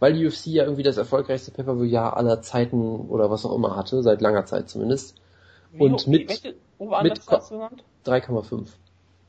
[0.00, 4.02] weil die UFC ja irgendwie das erfolgreichste Pay-Per-View-Jahr aller Zeiten oder was auch immer hatte,
[4.02, 5.15] seit langer Zeit zumindest.
[5.78, 6.55] Und mit- welche
[7.02, 7.84] mit hast du genannt?
[8.05, 8.66] 3,5.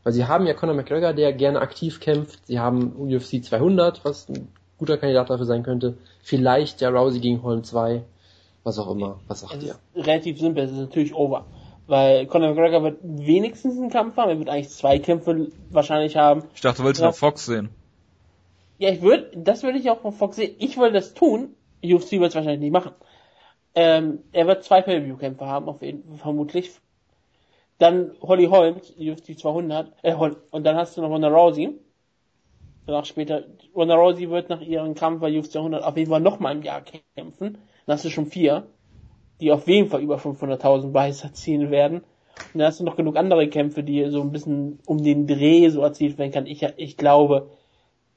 [0.04, 2.46] Weil sie haben ja Conor McGregor, der gerne aktiv kämpft.
[2.48, 4.48] Sie haben UFC 200, was ein
[4.78, 5.98] guter Kandidat dafür sein könnte.
[6.22, 8.04] Vielleicht ja Rousey gegen Holm 2.
[8.64, 9.20] Was auch immer.
[9.28, 9.76] Was sagt Es ihr?
[9.94, 11.46] ist relativ simpel, es ist natürlich over.
[11.88, 16.44] Weil Conor McGregor wird wenigstens einen Kampf haben, er wird eigentlich zwei Kämpfe wahrscheinlich haben.
[16.54, 17.70] Ich dachte, du wolltest noch Fox sehen.
[18.78, 20.56] Ja, ich würde, das würde ich auch von Fox sehen.
[20.60, 21.56] Ich würde das tun.
[21.84, 22.92] UFC wird es wahrscheinlich nicht machen.
[23.76, 26.72] Ähm, er wird zwei Pay-Per-View-Kämpfe haben, auf jeden vermutlich.
[27.78, 31.80] Dann Holly Holmes, UFC 200, äh, und dann hast du noch Ronda Rousey.
[32.88, 33.44] Danach später,
[33.76, 36.82] Ronda Rousey wird nach ihrem Kampf bei UFC 200 auf jeden Fall nochmal im Jahr
[36.82, 37.60] kämpfen.
[37.86, 38.66] Dann hast du schon vier,
[39.42, 41.98] die auf jeden Fall über 500.000 Buys erzielen werden.
[42.54, 45.70] Und dann hast du noch genug andere Kämpfe, die so ein bisschen um den Dreh
[45.70, 46.46] so erzielt werden kann.
[46.48, 47.52] Ich, ich glaube,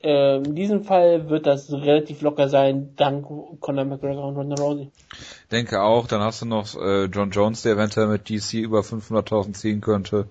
[0.02, 3.26] in diesem Fall wird das relativ locker sein, dank
[3.60, 4.90] Conor McGregor und Ronda Rousey.
[5.50, 9.52] Denke auch, dann hast du noch äh, John Jones, der eventuell mit DC über 500.000
[9.52, 10.26] ziehen könnte.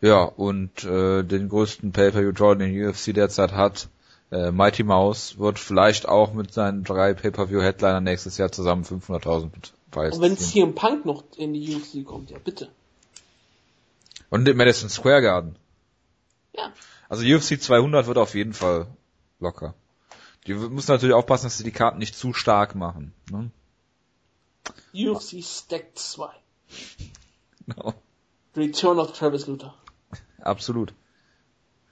[0.00, 3.88] Ja, und äh, den größten Pay-Per-View-Draw, den UFC derzeit hat,
[4.30, 9.50] äh, Mighty Mouse, wird vielleicht auch mit seinen drei Pay-Per-View-Headliner nächstes Jahr zusammen 500.000
[9.90, 10.74] Preis Und wenn ziehen.
[10.74, 12.68] CM Punk noch in die UFC kommt, ja bitte.
[14.30, 15.56] Und im Madison Square Garden.
[16.54, 16.72] Ja.
[17.08, 18.86] Also UFC 200 wird auf jeden Fall
[19.38, 19.74] locker.
[20.46, 23.12] Die müssen natürlich aufpassen, dass sie die Karten nicht zu stark machen.
[23.30, 23.50] Ne?
[24.94, 26.28] UFC Stack 2.
[27.66, 27.94] Genau.
[28.56, 29.74] Return of Travis Luther.
[30.40, 30.94] Absolut.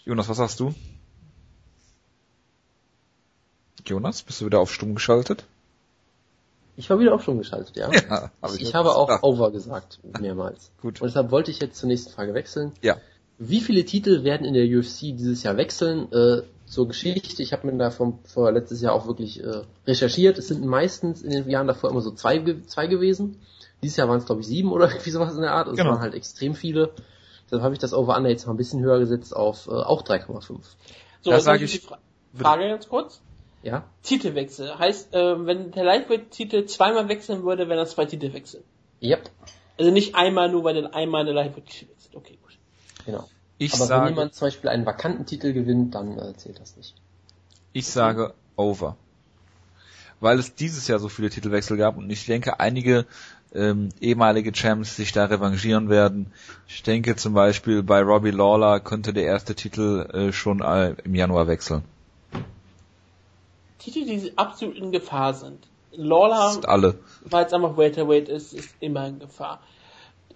[0.05, 0.75] Jonas, was sagst du?
[3.87, 5.45] Jonas, bist du wieder auf stumm geschaltet?
[6.77, 7.91] Ich war wieder auch schon geschaltet, ja.
[7.93, 10.71] Ja, hab ich, ich habe auch over gesagt, mehrmals.
[10.81, 11.01] Gut.
[11.01, 12.73] Und deshalb wollte ich jetzt zur nächsten Frage wechseln.
[12.83, 12.97] Ja.
[13.39, 16.11] Wie viele Titel werden in der UFC dieses Jahr wechseln?
[16.13, 20.39] Äh, zur Geschichte, ich habe mir da vom, vor letztes Jahr auch wirklich äh, recherchiert.
[20.39, 23.41] Es sind meistens in den Jahren davor immer so zwei, zwei gewesen.
[23.83, 25.67] Dieses Jahr waren es glaube ich sieben oder irgendwie sowas in der Art.
[25.67, 25.91] Also Genau.
[25.91, 26.91] Es waren halt extrem viele.
[27.47, 30.41] Deshalb habe ich das Over-Under jetzt mal ein bisschen höher gesetzt auf äh, auch 3,5.
[30.41, 30.59] So,
[31.25, 31.99] Das jetzt sag noch ich- die Fra
[32.35, 33.21] Frage ganz kurz.
[33.63, 33.85] Ja?
[34.03, 34.79] Titelwechsel.
[34.79, 38.63] Heißt, äh, wenn der Lightweight-Titel zweimal wechseln würde, wären das zwei Titel wechseln.
[39.03, 39.31] Yep,
[39.79, 42.17] Also nicht einmal nur, weil dann einmal der Lightweight-Titel wechselt.
[42.17, 42.39] Okay.
[43.05, 43.29] Genau.
[43.59, 46.77] Ich Aber wenn sage, jemand zum Beispiel einen vakanten Titel gewinnt, dann äh, zählt das
[46.77, 46.95] nicht.
[47.73, 48.97] ich sage over.
[50.21, 53.05] Weil es dieses Jahr so viele Titelwechsel gab und ich denke, einige
[53.55, 56.33] ähm, ehemalige Champs sich da revanchieren werden.
[56.67, 61.15] Ich denke zum Beispiel bei Robbie Lawler könnte der erste Titel äh, schon äh, im
[61.15, 61.85] Januar wechseln.
[63.79, 65.67] Titel, die absolut in Gefahr sind.
[65.93, 66.99] Lawler Ist alle.
[67.25, 69.61] weil es einfach Welterweight ist, ist immer in Gefahr.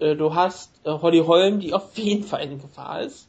[0.01, 3.29] Äh, Du hast äh, Holly Holm, die auf jeden Fall in Gefahr ist.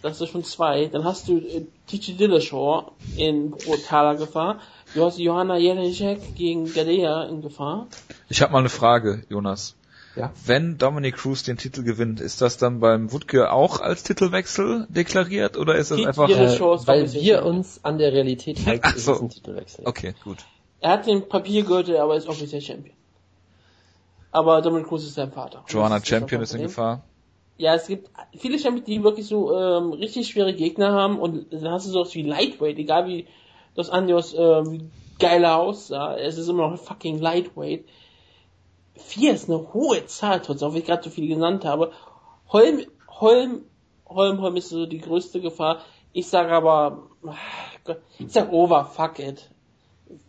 [0.00, 0.86] Das ist schon zwei.
[0.86, 4.60] Dann hast du äh, TG Dillashaw in brutaler Gefahr.
[4.94, 7.88] Du hast Johanna Jelinek gegen Gadea in Gefahr.
[8.28, 9.74] Ich habe mal eine Frage, Jonas.
[10.16, 10.32] Ja.
[10.46, 15.56] Wenn Dominic Cruz den Titel gewinnt, ist das dann beim Wutke auch als Titelwechsel deklariert
[15.56, 16.28] oder ist das Titel- einfach...
[16.28, 19.12] Äh, weil wir uns an der Realität halten, Ach ist so.
[19.14, 19.86] es ein Titelwechsel.
[19.86, 20.38] Okay, gut.
[20.80, 22.96] Er hat den Papiergürtel, aber ist offiziell Champion.
[24.30, 25.64] Aber Dominic Cruz ist sein Vater.
[25.68, 26.62] Joanna Das Champion ist in.
[26.62, 27.04] Gefahr.
[27.56, 31.72] Ja, es gibt viele Champions, die wirklich so ähm, richtig schwere Gegner haben und dann
[31.72, 33.26] hast du sowas wie Lightweight, egal wie
[33.74, 36.16] Dos Anjos ähm, geiler aussah.
[36.16, 37.84] Es ist immer noch fucking lightweight.
[38.94, 41.92] Vier ist eine hohe Zahl, trotz auch, wie ich gerade so viel genannt habe.
[42.48, 43.64] Holm, Holm,
[44.06, 45.80] Holm, Holm ist so die größte Gefahr.
[46.12, 47.08] Ich sage aber,
[48.18, 49.50] ich sag over, fuck it.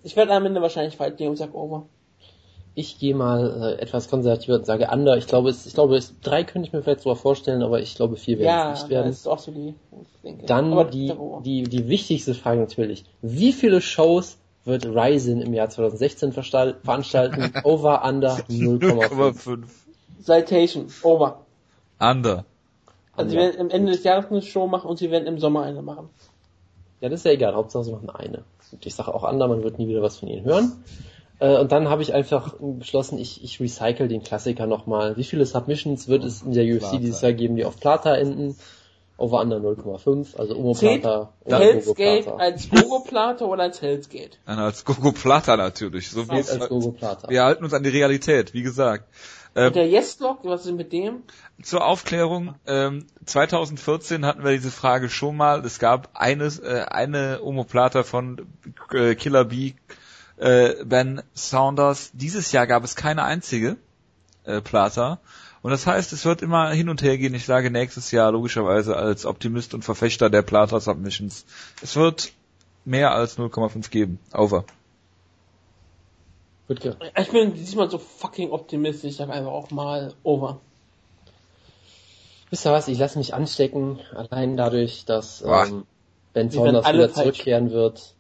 [0.04, 1.88] Ich werde am Ende wahrscheinlich falsch liegen und sag over.
[2.76, 5.18] Ich gehe mal äh, etwas konservativer und sage under.
[5.18, 7.96] Ich glaube, es, ich glaube, es, drei könnte ich mir vielleicht sogar vorstellen, aber ich
[7.96, 9.08] glaube, vier werden Ja, es nicht werden.
[9.08, 10.46] das ist auch so die, ich denke.
[10.46, 13.04] Dann Aber die, die, die wichtigste Frage natürlich.
[13.22, 17.52] Wie viele Shows wird Ryzen im Jahr 2016 verstall- veranstalten?
[17.64, 19.10] Over, under, 0,5.
[19.10, 19.64] 0,5.
[20.24, 21.40] Citation, over.
[22.00, 22.46] Under.
[23.16, 23.42] Also sie Ja.
[23.44, 26.10] werden am Ende des Jahres eine Show machen und sie werden im Sommer eine machen.
[27.02, 27.56] Ja, das ist ja egal.
[27.56, 28.44] Hauptsache, sie machen eine.
[28.72, 30.84] Und ich sage auch under, man wird nie wieder was von ihnen hören.
[31.40, 35.18] Äh, und dann habe ich einfach beschlossen, ich, ich recycle den Klassiker nochmal.
[35.18, 36.98] Wie viele Submissions wird es in der UFC Plata.
[36.98, 38.56] dieses Jahr geben, die auf Plata enden?
[39.18, 42.38] Over under 0,5, also Omo Plata oder Hell's Gate Plata.
[42.42, 44.40] als Gogo Plata oder als Hell's Gate?
[44.46, 46.10] Dann als Gogo Plata natürlich.
[46.10, 47.30] So wie als Gogo Plata.
[47.30, 49.10] wir halten uns an die Realität, wie gesagt.
[49.56, 51.24] Und Ähm, der Yes-Lock, was ist mit dem?
[51.62, 55.66] zur Aufklärung, ähm, 2014 hatten wir diese Frage schon mal.
[55.66, 58.48] Es gab eines, äh, eine Omoplata von
[58.94, 59.74] äh, Killer B,
[60.40, 62.12] äh, Ben Saunders.
[62.14, 63.78] Dieses Jahr gab es keine einzige
[64.46, 65.20] äh, Plata.
[65.62, 67.34] Und das heißt, es wird immer hin und her gehen.
[67.34, 71.46] Ich sage nächstes Jahr logischerweise als Optimist und Verfechter der Plata Submissions.
[71.82, 72.32] Es wird
[72.86, 74.20] mehr als 0,5 geben.
[74.34, 74.64] Over.
[76.70, 80.62] Ich bin diesmal so fucking optimistisch, ich sag einfach auch mal over.
[82.52, 85.86] Wisst ihr was, ich lasse mich anstecken, allein dadurch, dass ähm,
[86.34, 88.14] Ben Saunders wieder zurückkehren wird.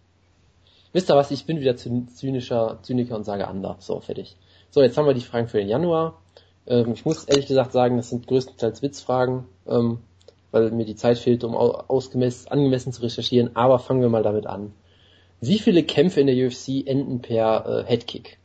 [0.93, 3.75] Wisst ihr was, ich bin wieder zyn- zynischer, Zyniker und sage under.
[3.79, 4.35] So, fertig.
[4.71, 6.19] So, jetzt haben wir die Fragen für den Januar.
[6.67, 9.99] Ähm, ich muss ehrlich gesagt sagen, das sind größtenteils Witzfragen, ähm,
[10.51, 13.55] weil mir die Zeit fehlt, um au- ausgemessen, angemessen zu recherchieren.
[13.55, 14.73] Aber fangen wir mal damit an.
[15.41, 18.37] Wie viele Kämpfe in der UFC enden per äh, Headkick?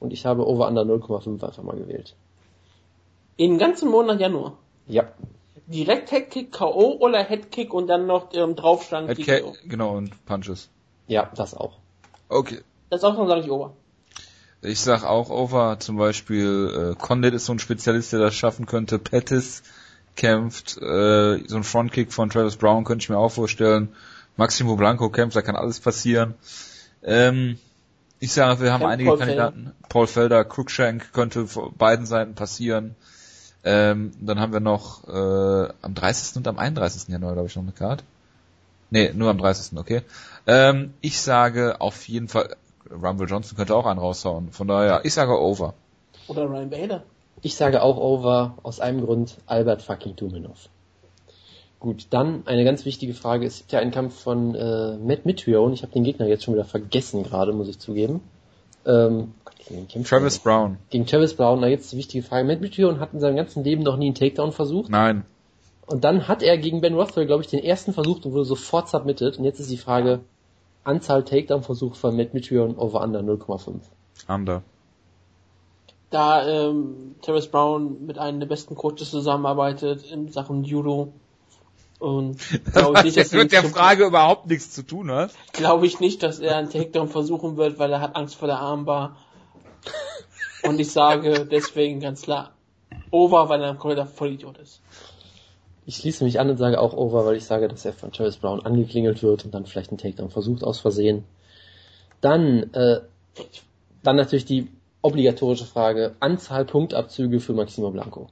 [0.00, 2.14] Und ich habe over under 0,5 einfach mal gewählt.
[3.36, 4.58] In ganzen Monat Januar.
[4.88, 5.04] Ja,
[5.68, 6.96] Direkt Headkick, K.O.
[6.98, 9.14] oder Headkick und dann noch ähm, draufschlagen.
[9.14, 9.54] TKO.
[9.64, 10.68] genau, und Punches.
[11.06, 11.78] ja, das auch.
[12.32, 12.60] Okay.
[12.90, 13.74] Das auch noch sage ich over.
[14.62, 18.66] Ich sag auch over, zum Beispiel äh, Condit ist so ein Spezialist, der das schaffen
[18.66, 18.98] könnte.
[18.98, 19.62] Pettis
[20.14, 23.88] kämpft, äh, so ein Frontkick von Travis Brown könnte ich mir auch vorstellen.
[24.36, 26.34] Maximo Blanco kämpft, da kann alles passieren.
[27.02, 27.58] Ähm,
[28.20, 29.72] ich sage, wir haben Kämpft einige Paul Kandidaten.
[29.88, 32.94] Paul Felder, Cruikshank könnte von beiden Seiten passieren.
[33.64, 36.36] Ähm, dann haben wir noch äh, am 30.
[36.36, 37.08] und am 31.
[37.08, 38.04] Januar, glaube ich, noch eine Card.
[38.92, 39.78] Nee, nur am 30.
[39.78, 40.02] okay.
[40.46, 42.56] Ähm, ich sage auf jeden Fall,
[42.90, 44.52] Rumble Johnson könnte auch einen raushauen.
[44.52, 45.72] Von daher, ich sage over.
[46.28, 47.02] Oder Ryan Bader.
[47.40, 50.68] Ich sage auch over, aus einem Grund, Albert fucking Duminov.
[51.80, 53.46] Gut, dann eine ganz wichtige Frage.
[53.46, 55.72] Es gibt ja einen Kampf von äh, Matt Mitrione.
[55.72, 58.20] Ich habe den Gegner jetzt schon wieder vergessen gerade, muss ich zugeben.
[58.84, 59.54] Ähm, Gott,
[60.04, 60.38] Travis?
[60.38, 60.76] Brown.
[60.90, 61.62] Gegen Travis Brown.
[61.62, 62.46] Da jetzt die wichtige Frage.
[62.46, 64.90] Matt Mitrione hat in seinem ganzen Leben noch nie einen Takedown versucht.
[64.90, 65.24] Nein.
[65.92, 68.88] Und dann hat er gegen Ben Rothwell, glaube ich, den ersten versucht und wurde sofort
[68.88, 69.36] submitted.
[69.36, 70.20] Und jetzt ist die Frage,
[70.84, 73.82] Anzahl Takedown-Versuche von Matt Mitrione over under 0,5.
[74.26, 74.62] Under.
[76.08, 81.12] Da ähm, Terrence Brown mit einem der besten Coaches zusammenarbeitet in Sachen Judo.
[81.98, 82.38] Und
[82.72, 85.32] glaube ich, nicht, dass Das mit er der Frage überhaupt nichts zu tun hat.
[85.52, 88.60] glaube ich nicht, dass er einen Takedown versuchen wird, weil er hat Angst vor der
[88.60, 89.16] Armbar.
[90.62, 92.52] Und ich sage deswegen ganz klar
[93.10, 94.80] over, weil er ein kompletter Vollidiot ist.
[95.84, 98.36] Ich schließe mich an und sage auch over, weil ich sage, dass er von Travis
[98.36, 101.24] Brown angeklingelt wird und dann vielleicht einen Takedown versucht aus Versehen.
[102.20, 103.00] Dann, äh,
[104.02, 104.68] dann natürlich die
[105.02, 108.28] obligatorische Frage, Anzahl Punktabzüge für Maximo Blanco.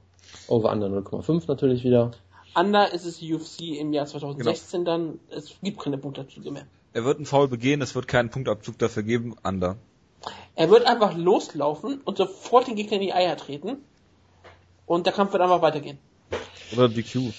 [0.47, 2.11] Over under 0,5 natürlich wieder.
[2.55, 6.65] Under ist es UFC im Jahr 2016 dann, es gibt keine Punktabzüge mehr.
[6.93, 9.35] Er wird einen Foul begehen, es wird keinen Punktabzug dafür geben.
[9.43, 9.77] Under.
[10.55, 13.77] Er wird einfach loslaufen und sofort den Gegner in die Eier treten.
[14.85, 15.97] Und der Kampf wird einfach weitergehen.
[16.73, 17.31] Oder DQ.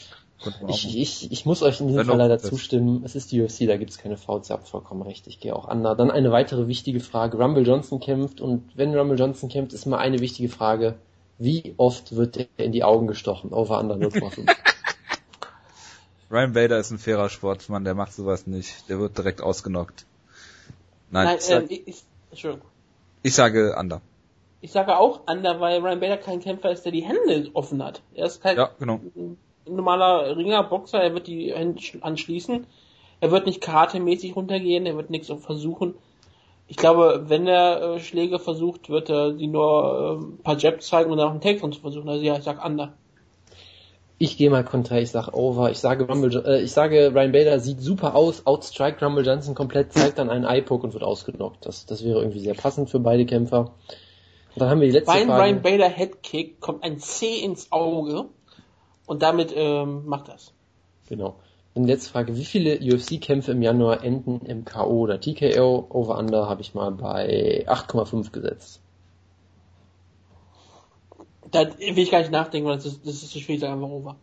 [0.68, 3.02] Ich, ich, ich muss euch in diesem Fall leider zustimmen.
[3.04, 5.26] Es ist die UFC, da gibt's keine Fouls, ihr habt vollkommen recht.
[5.28, 5.94] Ich gehe auch under.
[5.94, 7.38] Dann eine weitere wichtige Frage.
[7.38, 10.96] Rumble Johnson kämpft und wenn Rumble Johnson kämpft, ist mal eine wichtige Frage.
[11.38, 13.52] Wie oft wird er in die Augen gestochen?
[13.52, 14.50] Over under 0,5.
[16.30, 18.88] Ryan Bader ist ein fairer Sportsmann, der macht sowas nicht.
[18.88, 20.06] Der wird direkt ausgenockt.
[21.10, 22.68] Nein, Nein, ich, sag, ähm, ich, ich, Entschuldigung.
[23.22, 24.00] ich sage Under.
[24.62, 28.00] Ich sage auch Under, weil Ryan Bader kein Kämpfer ist, der die Hände offen hat.
[28.14, 29.00] Er ist kein Ja, genau.
[29.68, 32.66] normaler Ringer, Boxer, er wird die Hände sch- anschließen.
[33.20, 35.94] Er wird nicht karatemäßig runtergehen, er wird nichts versuchen.
[36.68, 40.86] Ich glaube, wenn er äh, Schläge versucht, wird er die nur äh, ein paar Jabs
[40.86, 42.08] zeigen und dann auch einen Takedown zu versuchen.
[42.08, 42.92] Also ja, ich sag Under.
[44.18, 45.72] Ich gehe mal konträr, ich sag over.
[45.72, 49.92] Ich sage Rumble, äh, ich sage Ryan Bader sieht super aus, outstrike Rumble Johnson komplett,
[49.92, 51.66] zeigt dann einen Eye-Poke und wird ausgenockt.
[51.66, 53.72] Das, das wäre irgendwie sehr passend für beide Kämpfer.
[54.54, 55.42] Und dann haben wir die letzte Beim Frage.
[55.42, 58.26] Ryan Bader Headkick kommt ein C ins Auge
[59.06, 60.52] und damit ähm, macht das.
[61.08, 61.36] Genau.
[61.74, 65.00] Und jetzt Frage, wie viele UFC-Kämpfe im Januar enden im K.O.
[65.00, 65.86] oder TKO?
[65.88, 68.80] Over-Under habe ich mal bei 8,5 gesetzt.
[71.50, 74.16] Da will ich gar nicht nachdenken, weil das ist, das ist zu schwierig, einfach over.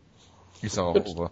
[0.61, 1.07] Ich sag auch Gut.
[1.07, 1.31] over.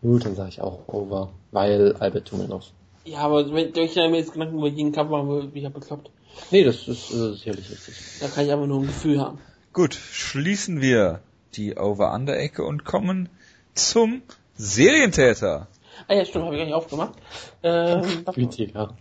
[0.00, 2.72] Gut, dann sage ich auch Over, weil Albert Tumenov.
[3.06, 5.70] Ja, aber wenn ich mir jetzt Gedanken über jeden Kampf machen würde, bin ich ja
[5.70, 6.10] bekloppt.
[6.50, 7.94] Nee, das ist äh, sicherlich richtig.
[8.20, 9.38] Da kann ich einfach nur ein Gefühl haben.
[9.72, 11.20] Gut, schließen wir
[11.54, 13.28] die Over-Under-Ecke und kommen
[13.74, 14.22] zum
[14.56, 15.68] Serientäter.
[16.08, 17.14] Ah ja, stimmt, habe ich gar nicht aufgemacht.
[17.62, 18.24] Ähm.
[18.34, 18.96] Gütiger.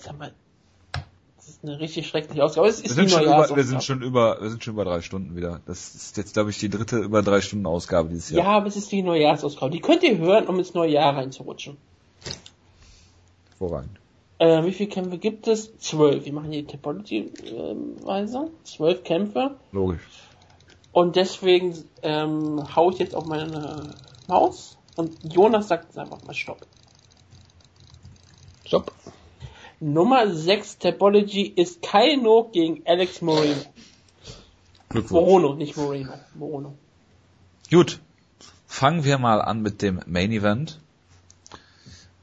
[0.00, 0.32] Sag mal,
[1.36, 2.68] das ist eine richtig schreckliche Ausgabe.
[2.68, 4.84] Es Wir ist sind, die schon über, wir sind schon über, wir sind schon über
[4.84, 5.60] drei Stunden wieder.
[5.66, 8.46] Das ist jetzt, glaube ich, die dritte über drei Stunden Ausgabe dieses Ja, Jahr.
[8.56, 9.72] aber es ist die Neujahrsausgabe.
[9.72, 11.76] Die könnt ihr hören, um ins neue Jahr reinzurutschen.
[13.50, 13.98] Hervorragend.
[14.38, 15.76] Äh, wie viele Kämpfe gibt es?
[15.78, 16.24] Zwölf.
[16.24, 18.50] Wir machen hier Topology-Weise.
[18.64, 19.56] Zwölf Kämpfe.
[19.72, 20.00] Logisch.
[20.92, 23.94] Und deswegen ähm, hau ich jetzt auf meine
[24.28, 26.66] Maus und Jonas sagt jetzt einfach mal Stopp.
[28.64, 28.92] Stopp.
[29.78, 33.60] Nummer 6 Topology ist Kaino gegen Alex Moreno.
[34.88, 35.10] Glückwunsch.
[35.10, 36.14] Morono, nicht Moreno.
[36.34, 36.78] Morono.
[37.70, 38.00] Gut.
[38.66, 40.80] Fangen wir mal an mit dem Main Event.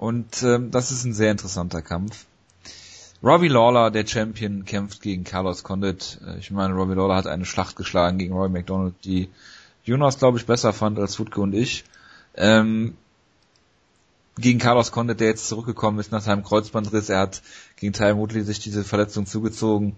[0.03, 2.25] Und ähm, das ist ein sehr interessanter Kampf.
[3.23, 6.19] Robbie Lawler, der Champion, kämpft gegen Carlos Condit.
[6.27, 9.30] Äh, Ich meine, Robbie Lawler hat eine Schlacht geschlagen gegen Roy McDonald, die
[9.85, 11.85] Jonas, glaube ich, besser fand als Wutke und ich.
[12.35, 12.98] Ähm,
[14.38, 17.07] gegen Carlos Condit, der jetzt zurückgekommen ist nach seinem Kreuzbandriss.
[17.07, 17.41] Er hat
[17.77, 19.95] gegen Ty Woodley sich diese Verletzung zugezogen.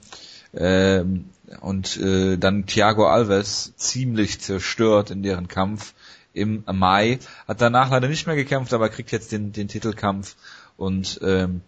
[0.54, 5.96] Ähm, und äh, dann Thiago Alves ziemlich zerstört in deren Kampf
[6.36, 7.20] im Mai.
[7.48, 10.36] Hat danach leider nicht mehr gekämpft, aber kriegt jetzt den, den Titelkampf.
[10.78, 11.62] Und ähm,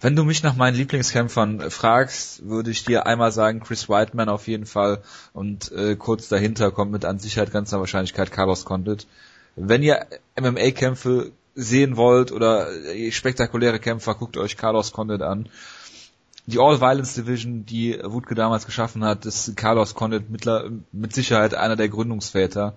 [0.00, 4.48] wenn du mich nach meinen Lieblingskämpfern fragst, würde ich dir einmal sagen Chris Whiteman auf
[4.48, 9.06] jeden Fall und äh, kurz dahinter kommt mit an Sicherheit ganzer Wahrscheinlichkeit Carlos Condit.
[9.56, 10.06] Wenn ihr
[10.38, 15.48] MMA-Kämpfe sehen wollt oder äh, spektakuläre Kämpfer, guckt euch Carlos Condit an.
[16.46, 21.76] Die All-Violence Division, die Wutke damals geschaffen hat, ist Carlos Condit mittler, mit Sicherheit einer
[21.76, 22.76] der Gründungsväter.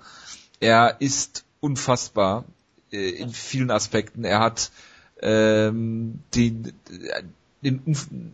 [0.60, 2.46] Er ist unfassbar
[2.92, 4.24] äh, in vielen Aspekten.
[4.24, 4.72] Er hat
[5.22, 6.74] ähm, den,
[7.64, 7.82] den,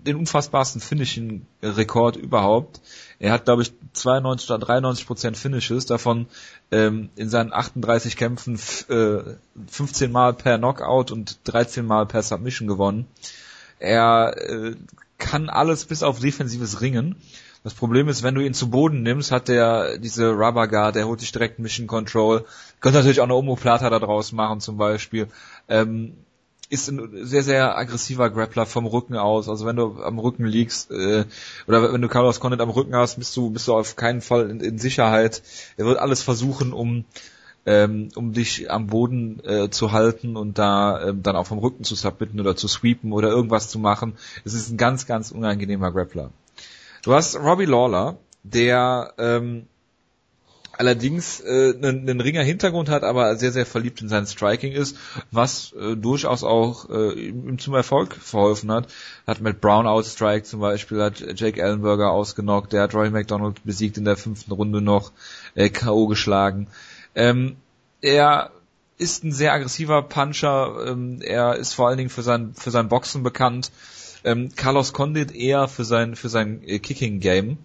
[0.05, 2.81] den unfassbarsten Finishing-Rekord überhaupt.
[3.19, 6.27] Er hat, glaube ich, 92 oder 93 Prozent Finishes, davon
[6.71, 9.35] ähm, in seinen 38 Kämpfen äh,
[9.67, 13.07] 15 Mal per Knockout und 13 Mal per Submission gewonnen.
[13.79, 14.75] Er äh,
[15.17, 17.15] kann alles bis auf defensives Ringen.
[17.63, 21.07] Das Problem ist, wenn du ihn zu Boden nimmst, hat der diese Rubber Guard, der
[21.07, 22.45] holt sich direkt Mission Control.
[22.81, 25.27] Könnte natürlich auch eine Omoplata da draus machen zum Beispiel.
[25.69, 26.13] Ähm,
[26.69, 29.47] ist ein sehr, sehr aggressiver Grappler vom Rücken aus.
[29.47, 31.25] Also wenn du am Rücken liegst, äh,
[31.67, 34.49] oder wenn du Carlos Condit am Rücken hast, bist du, bist du auf keinen Fall
[34.49, 35.41] in, in Sicherheit.
[35.77, 37.05] Er wird alles versuchen, um
[37.65, 41.85] ähm, um dich am Boden äh, zu halten und da ähm, dann auch vom Rücken
[41.85, 44.15] zu submitten oder zu sweepen oder irgendwas zu machen.
[44.43, 46.31] Es ist ein ganz, ganz unangenehmer Grappler.
[47.03, 49.67] Du hast Robbie Lawler, der ähm,
[50.71, 54.97] allerdings äh, einen, einen Ringer Hintergrund hat, aber sehr, sehr verliebt in sein Striking ist,
[55.29, 58.87] was äh, durchaus auch äh, ihm zum Erfolg verholfen hat.
[59.27, 63.97] Hat mit Brown outstrike zum Beispiel, hat Jake Ellenberger ausgenockt, der hat Roy McDonald besiegt
[63.97, 65.11] in der fünften Runde noch,
[65.55, 66.07] äh, K.O.
[66.07, 66.67] geschlagen.
[67.15, 67.57] Ähm,
[68.01, 68.51] er
[68.97, 72.87] ist ein sehr aggressiver Puncher, ähm, er ist vor allen Dingen für sein, für sein
[72.87, 73.71] Boxen bekannt.
[74.23, 77.57] Ähm, Carlos Condit eher für sein, für sein äh, Kicking-Game.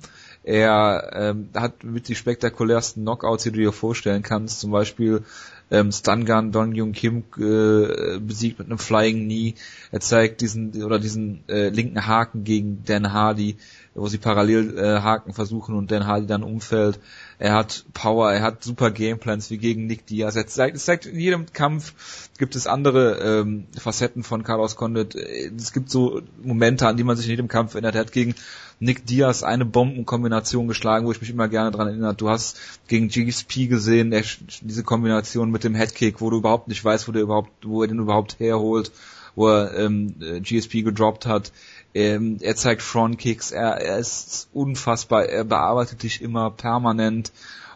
[0.43, 4.61] Er ähm, hat mit die spektakulärsten Knockouts, die du dir vorstellen kannst.
[4.61, 5.25] Zum Beispiel
[5.71, 9.55] ähm, Stun Gun Don Jung Kim äh, besiegt mit einem Flying Knee.
[9.93, 13.57] Er zeigt diesen oder diesen äh, linken Haken gegen Dan Hardy,
[13.95, 16.99] wo sie parallel äh, Haken versuchen und Dan Hardy dann umfällt.
[17.41, 20.35] Er hat Power, er hat super Gameplans wie gegen Nick Diaz.
[20.35, 21.95] Er zeigt, es zeigt in jedem Kampf
[22.37, 25.15] gibt es andere ähm, Facetten von Carlos Condit.
[25.15, 27.95] Es gibt so Momente, an die man sich in jedem Kampf erinnert.
[27.95, 28.35] Er hat gegen
[28.81, 32.15] Nick Diaz eine Bombenkombination geschlagen, wo ich mich immer gerne dran erinnere.
[32.15, 34.25] Du hast gegen GSP gesehen, der,
[34.63, 37.89] diese Kombination mit dem Headkick, wo du überhaupt nicht weißt, wo der überhaupt, wo er
[37.89, 38.93] den überhaupt herholt,
[39.35, 41.53] wo er ähm, äh, GSP gedroppt hat.
[41.95, 47.33] Ähm, er zeigt Frontkicks, er, er ist unfassbar, er bearbeitet dich immer permanent.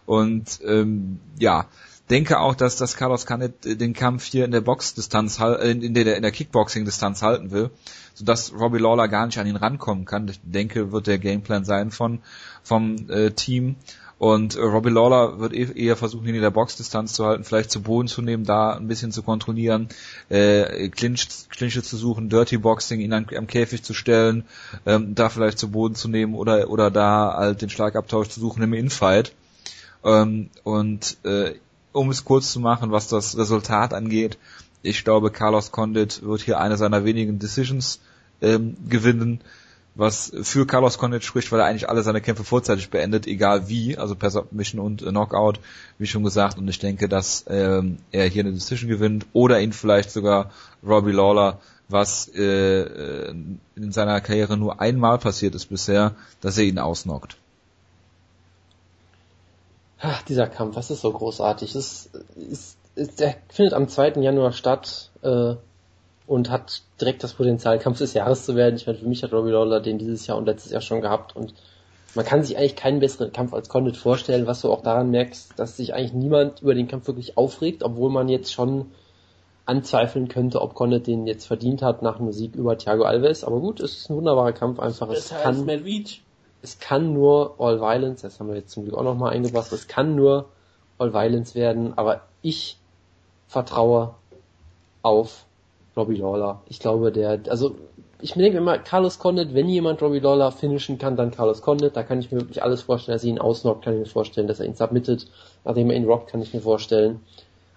[0.07, 1.67] Und ähm, ja,
[2.11, 5.95] denke auch, dass das Carlos Canet äh, den Kampf hier in der Boxdistanz äh, in
[5.95, 7.71] der in der Kickboxing Distanz halten will,
[8.15, 10.29] sodass Robbie Lawler gar nicht an ihn rankommen kann.
[10.29, 12.21] Ich denke, wird der Gameplan sein von
[12.63, 13.77] vom äh, Team
[14.23, 17.73] Und äh, Robbie Lawler wird eh, eher versuchen, ihn in der Boxdistanz zu halten, vielleicht
[17.73, 19.89] zu Boden zu nehmen, da ein bisschen zu kontrollieren,
[20.29, 24.45] äh, Clinch, Clinche zu suchen, Dirty Boxing, ihn an, am Käfig zu stellen,
[24.87, 28.63] ähm, da vielleicht zu Boden zu nehmen oder oder da halt den Schlagabtausch zu suchen
[28.63, 29.33] im Infight.
[30.05, 31.55] Ähm, und äh,
[31.91, 34.39] um es kurz zu machen, was das Resultat angeht,
[34.83, 37.99] ich glaube, Carlos Condit wird hier eine seiner wenigen Decisions
[38.41, 39.41] ähm, gewinnen,
[39.95, 43.99] was für Carlos Condit spricht, weil er eigentlich alle seine Kämpfe vorzeitig beendet, egal wie,
[43.99, 45.61] also per Submission und Knockout,
[45.99, 46.59] wie schon gesagt.
[46.59, 50.51] Und ich denke, dass ähm, er hier eine Decision gewinnt oder ihn vielleicht sogar
[50.87, 56.79] Robbie Lawler, was äh, in seiner Karriere nur einmal passiert ist bisher, dass er ihn
[56.79, 57.37] ausnockt.
[60.01, 61.75] Ach, dieser Kampf, was ist so großartig?
[61.75, 64.21] Das ist, ist, der findet am 2.
[64.23, 65.55] Januar statt äh,
[66.27, 68.77] und hat direkt das Potenzial, Kampf des Jahres zu werden.
[68.77, 71.35] Ich meine, für mich hat Robbie Lawler den dieses Jahr und letztes Jahr schon gehabt
[71.37, 71.55] und
[72.15, 75.59] man kann sich eigentlich keinen besseren Kampf als Condit vorstellen, was du auch daran merkst,
[75.59, 78.91] dass sich eigentlich niemand über den Kampf wirklich aufregt, obwohl man jetzt schon
[79.65, 83.45] anzweifeln könnte, ob Condit den jetzt verdient hat nach einem Sieg über Thiago Alves.
[83.45, 85.09] Aber gut, es ist ein wunderbarer Kampf einfach.
[85.09, 85.85] Es heißt kann,
[86.63, 89.89] es kann nur All Violence, das haben wir jetzt zum Glück auch nochmal eingebracht, es
[89.89, 90.49] kann nur
[90.99, 92.79] All Violence werden, aber ich
[93.49, 94.15] vertraue
[95.03, 95.47] auf
[95.97, 96.63] Robbie Lawler.
[96.69, 97.75] Ich glaube, der, also
[98.21, 101.97] ich denke immer, Carlos Condit, wenn jemand Robbie Lawler finishen kann, dann Carlos Condit.
[101.97, 104.47] Da kann ich mir wirklich alles vorstellen, dass er ihn ausnockt, kann ich mir vorstellen,
[104.47, 105.27] dass er ihn submittet.
[105.65, 107.21] Nachdem er ihn rockt, kann ich mir vorstellen.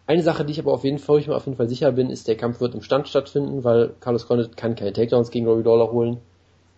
[0.08, 2.12] Eine Sache, die ich aber auf jeden Fall, ich mir auf jeden Fall sicher bin,
[2.12, 5.64] ist, der Kampf wird im Stand stattfinden, weil Carlos Condit kann keine Takedowns gegen Robbie
[5.64, 6.18] Lawler holen.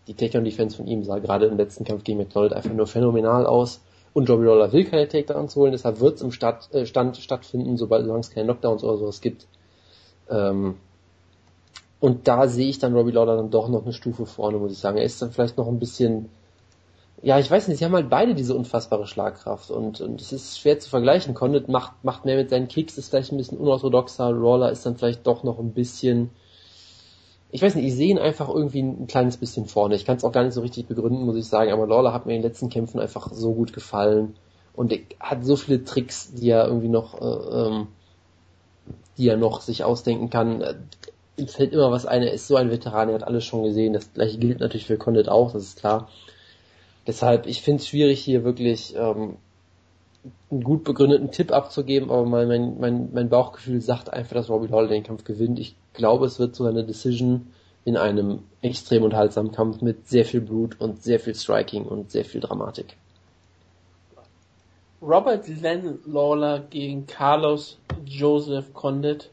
[0.07, 3.81] Die Takedown-Defense von ihm sah gerade im letzten Kampf gegen McDonald einfach nur phänomenal aus.
[4.13, 7.75] Und Robbie Lawler will keine Takedowns holen, deshalb wird es im Start, äh, Stand stattfinden,
[7.75, 9.45] sobald es keine Knockdowns oder sowas gibt.
[10.29, 10.75] Ähm,
[11.99, 14.77] und da sehe ich dann Robbie Lawler dann doch noch eine Stufe vorne, muss ich
[14.77, 14.97] sagen.
[14.97, 16.29] Er ist dann vielleicht noch ein bisschen,
[17.23, 20.59] ja, ich weiß nicht, sie haben halt beide diese unfassbare Schlagkraft und, und es ist
[20.59, 21.33] schwer zu vergleichen.
[21.33, 24.95] Condit macht, macht mehr mit seinen Kicks, ist vielleicht ein bisschen unorthodoxer, Lawler ist dann
[24.95, 26.29] vielleicht doch noch ein bisschen,
[27.49, 29.95] ich weiß nicht, ich sehe ihn einfach irgendwie ein kleines bisschen vorne.
[29.95, 32.27] Ich kann es auch gar nicht so richtig begründen, muss ich sagen, aber Lawler hat
[32.27, 34.35] mir in den letzten Kämpfen einfach so gut gefallen
[34.75, 37.87] und hat so viele Tricks, die er irgendwie noch, äh, ähm,
[39.17, 40.63] die er noch sich ausdenken kann.
[41.37, 43.93] Ihm fällt immer was ein, er ist so ein Veteran, er hat alles schon gesehen.
[43.93, 46.09] Das gleiche gilt natürlich für Condit auch, das ist klar.
[47.05, 49.37] Deshalb, ich finde es schwierig, hier wirklich ähm,
[50.51, 54.67] einen gut begründeten Tipp abzugeben, aber mein, mein, mein, mein Bauchgefühl sagt einfach, dass Robbie
[54.67, 55.59] Lawler den Kampf gewinnt.
[55.59, 57.47] Ich glaube, es wird sogar eine Decision
[57.85, 62.25] in einem extrem unterhaltsamen Kampf mit sehr viel Blut und sehr viel Striking und sehr
[62.25, 62.97] viel Dramatik.
[65.01, 69.29] Robert Len Lawler gegen Carlos Joseph Condit.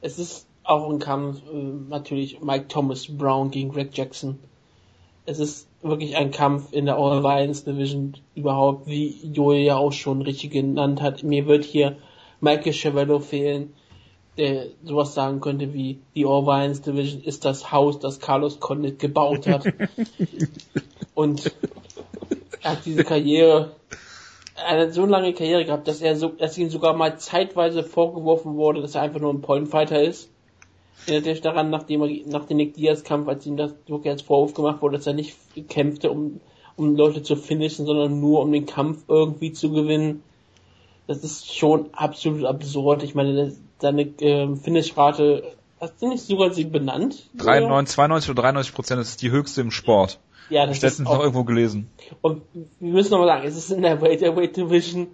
[0.00, 1.56] Es ist auch ein Kampf, äh,
[1.88, 4.38] natürlich Mike Thomas Brown gegen Greg Jackson.
[5.24, 9.92] Es ist wirklich ein Kampf in der All Violence Division überhaupt, wie Joel ja auch
[9.92, 11.22] schon richtig genannt hat.
[11.22, 11.96] Mir wird hier
[12.40, 13.74] Michael Chavello fehlen,
[14.36, 18.98] der sowas sagen könnte wie die All Violence Division ist das Haus, das Carlos Condit
[18.98, 19.66] gebaut hat.
[21.14, 21.52] Und
[22.62, 23.76] er hat diese Karriere
[24.64, 28.80] eine so lange Karriere gehabt, dass er so, dass ihm sogar mal zeitweise vorgeworfen wurde,
[28.80, 30.30] dass er einfach nur ein Pollenfighter ist.
[31.06, 34.22] Erinnert euch daran, nachdem er, nach dem Nick Diaz Kampf, als ihm das wirklich als
[34.22, 35.36] Vorwurf gemacht wurde, dass er nicht
[35.68, 36.40] kämpfte, um,
[36.76, 40.22] um Leute zu finishen, sondern nur um den Kampf irgendwie zu gewinnen.
[41.06, 43.02] Das ist schon absolut absurd.
[43.04, 47.28] Ich meine, seine äh, Finishrate, hast du nicht sogar sie benannt?
[47.34, 50.18] 93, 92 oder 93 Prozent ist die höchste im Sport.
[50.48, 51.88] Ja, das ich letztens noch irgendwo gelesen.
[52.20, 52.42] Und
[52.80, 55.08] wir müssen nochmal sagen, es ist in der Welterweight Division.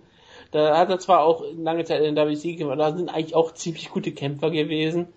[0.50, 3.34] Da hat er zwar auch lange Zeit in der WC gekämpft, aber da sind eigentlich
[3.34, 5.08] auch ziemlich gute Kämpfer gewesen.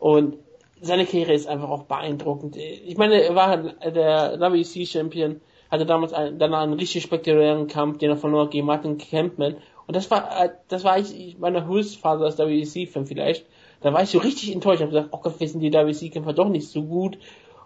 [0.00, 0.38] Und
[0.80, 2.56] seine Karriere ist einfach auch beeindruckend.
[2.56, 8.10] Ich meine, er war der WC-Champion, hatte damals einen, dann einen richtig spektakulären Kampf, den
[8.10, 9.56] er verlor gegen Martin Campman.
[9.86, 13.44] Und das war, das war ich meine Höchstphase als WC-Fan vielleicht.
[13.82, 14.80] Da war ich so richtig enttäuscht.
[14.80, 17.18] Ich habe gesagt, oh Gott, wir sind die WC-Kämpfer doch nicht so gut.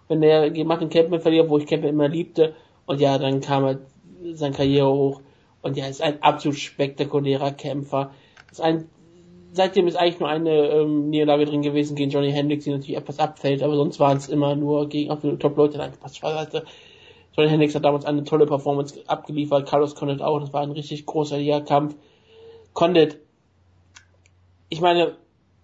[0.07, 2.53] Wenn der gegen Martin Campman verliert, wo ich Campman immer liebte.
[2.85, 3.79] Und ja, dann kam er
[4.33, 5.21] seine Karriere hoch.
[5.61, 8.11] Und ja, ist ein absolut spektakulärer Kämpfer.
[8.51, 8.89] Ist ein
[9.55, 13.19] seitdem ist eigentlich nur eine ähm, Niederlage drin gewesen gegen Johnny Hendricks, die natürlich etwas
[13.19, 15.77] abfällt, aber sonst waren es immer nur gegen Top-Leute.
[15.77, 16.65] Nein, Spaß beiseite.
[17.35, 21.05] Johnny Hendricks hat damals eine tolle Performance abgeliefert, Carlos Condit auch, das war ein richtig
[21.05, 21.95] großer Kampf.
[22.73, 23.19] Condit,
[24.69, 25.15] ich meine,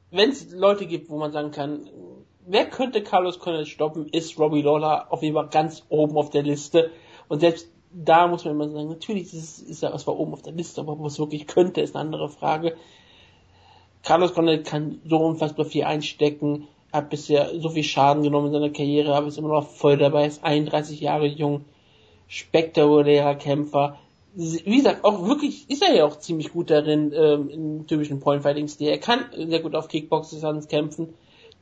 [0.09, 1.89] wenn es Leute gibt, wo man sagen kann,
[2.45, 6.43] wer könnte Carlos Condit stoppen, ist Robbie Lawler auf jeden Fall ganz oben auf der
[6.43, 6.91] Liste.
[7.29, 10.53] Und selbst da muss man immer sagen, natürlich ist, ist er zwar oben auf der
[10.53, 12.75] Liste, aber was wirklich könnte, ist eine andere Frage.
[14.03, 18.69] Carlos Condit kann so unfassbar viel einstecken, hat bisher so viel Schaden genommen in seiner
[18.69, 21.65] Karriere, aber ist immer noch voll dabei, ist 31 Jahre jung,
[22.27, 23.97] spektakulärer Kämpfer,
[24.33, 28.88] wie gesagt, auch wirklich ist er ja auch ziemlich gut darin, ähm, im typischen Point-Fighting-Stil.
[28.88, 31.13] Er kann sehr gut auf Kickboxes kämpfen,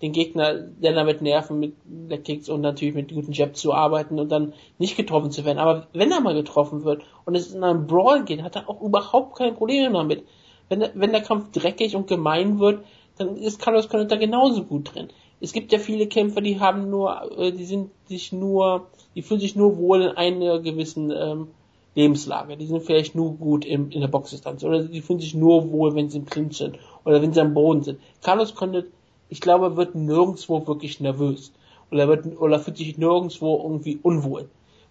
[0.02, 4.20] den Gegner der damit nerven mit der Kicks und natürlich mit guten Jabs zu arbeiten
[4.20, 5.58] und dann nicht getroffen zu werden.
[5.58, 8.82] Aber wenn er mal getroffen wird und es in einen Brawl geht, hat er auch
[8.82, 10.24] überhaupt kein Problem damit.
[10.70, 12.86] Wenn, wenn der Kampf dreckig und gemein wird,
[13.18, 15.10] dann ist Carlos Condit da genauso gut drin.
[15.42, 19.40] Es gibt ja viele Kämpfer, die haben nur, äh, die sind sich nur, die fühlen
[19.40, 21.48] sich nur wohl in einer gewissen ähm,
[21.96, 22.58] Lebenslage.
[22.58, 25.96] Die sind vielleicht nur gut im, in der Boxdistanz oder die fühlen sich nur wohl,
[25.96, 28.00] wenn sie im Clinch sind oder wenn sie am Boden sind.
[28.22, 28.86] Carlos Condit,
[29.30, 31.52] ich glaube, wird nirgendwo wirklich nervös
[31.92, 34.50] oder wird oder fühlt sich nirgendwo irgendwie unwohl.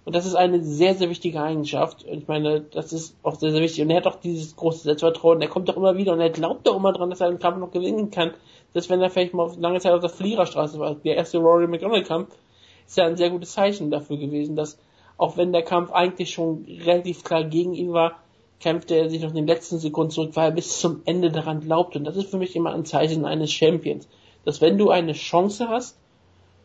[0.09, 2.03] Und das ist eine sehr, sehr wichtige Eigenschaft.
[2.05, 3.85] Und ich meine, das ist auch sehr, sehr wichtig.
[3.85, 5.43] Und er hat auch dieses große Selbstvertrauen.
[5.43, 7.59] Er kommt doch immer wieder und er glaubt doch immer dran, dass er den Kampf
[7.59, 8.33] noch gewinnen kann.
[8.73, 12.07] Dass wenn er vielleicht mal lange Zeit auf der Fliegerstraße war, der erste Rory McDonald
[12.07, 12.35] Kampf,
[12.87, 14.79] ist ja ein sehr gutes Zeichen dafür gewesen, dass
[15.19, 18.13] auch wenn der Kampf eigentlich schon relativ klar gegen ihn war,
[18.61, 21.61] kämpfte er sich noch in den letzten Sekunden zurück, weil er bis zum Ende daran
[21.61, 21.97] glaubt.
[21.97, 24.09] Und das ist für mich immer ein Zeichen eines Champions.
[24.47, 25.99] Dass wenn du eine Chance hast,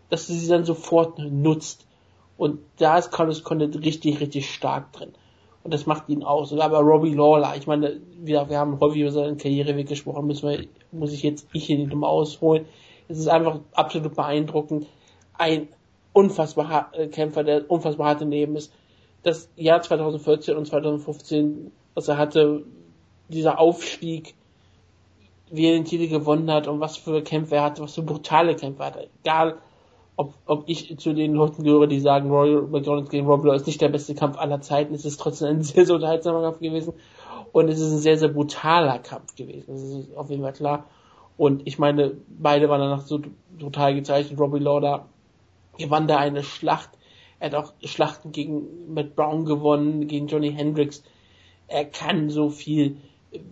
[0.10, 1.86] dass du sie dann sofort nutzt.
[2.38, 5.14] Und da ist Carlos Condit richtig, richtig stark drin.
[5.64, 6.52] Und das macht ihn aus.
[6.52, 10.50] Und aber Robbie Lawler, ich meine, wir, wir haben häufig über seinen Karriereweg gesprochen, müssen
[10.50, 12.66] wir, muss ich jetzt ich hier nicht mal ausholen.
[13.08, 14.88] Es ist einfach absolut beeindruckend.
[15.38, 15.70] Ein
[16.12, 18.74] unfassbar äh, Kämpfer, der unfassbar hart im Leben ist.
[19.24, 22.64] Das Jahr 2014 und 2015, was er hatte,
[23.30, 24.36] dieser Aufstieg,
[25.50, 28.56] wie er den Titel gewonnen hat und was für Kämpfe er hatte, was für brutale
[28.56, 29.10] Kämpfe er hatte.
[29.24, 29.58] Egal,
[30.16, 33.68] ob, ob ich zu den Leuten gehöre, die sagen, Royal McDonald gegen Rob Law ist
[33.68, 36.94] nicht der beste Kampf aller Zeiten, es ist trotzdem ein sehr, sehr unterhaltsamer Kampf gewesen
[37.52, 39.66] und es ist ein sehr, sehr brutaler Kampf gewesen.
[39.68, 40.88] Das ist auf jeden Fall klar.
[41.38, 43.22] Und ich meine, beide waren danach so
[43.60, 44.40] total gezeichnet.
[44.40, 45.08] Robbie Lawler
[45.78, 46.90] gewann da eine Schlacht.
[47.40, 51.04] Er hat auch Schlachten gegen Matt Brown gewonnen, gegen Johnny Hendricks.
[51.68, 52.98] Er kann so viel,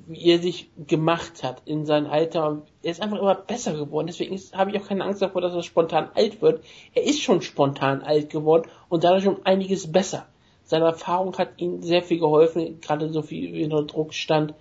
[0.07, 2.61] wie er sich gemacht hat in seinem Alter.
[2.83, 4.07] Er ist einfach immer besser geworden.
[4.07, 6.63] Deswegen habe ich auch keine Angst davor, dass er spontan alt wird.
[6.93, 10.27] Er ist schon spontan alt geworden und dadurch um einiges besser.
[10.63, 14.53] Seine Erfahrung hat ihm sehr viel geholfen, gerade so viel wie unter Druck stand.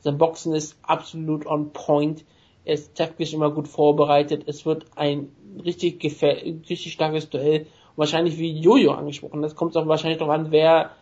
[0.00, 2.24] Sein Boxen ist absolut on point.
[2.64, 4.44] Er ist taktisch immer gut vorbereitet.
[4.46, 5.28] Es wird ein
[5.64, 7.66] richtig, richtig starkes Duell.
[7.98, 9.42] wahrscheinlich wie Jojo angesprochen.
[9.42, 10.92] Das kommt auch wahrscheinlich darauf an, wer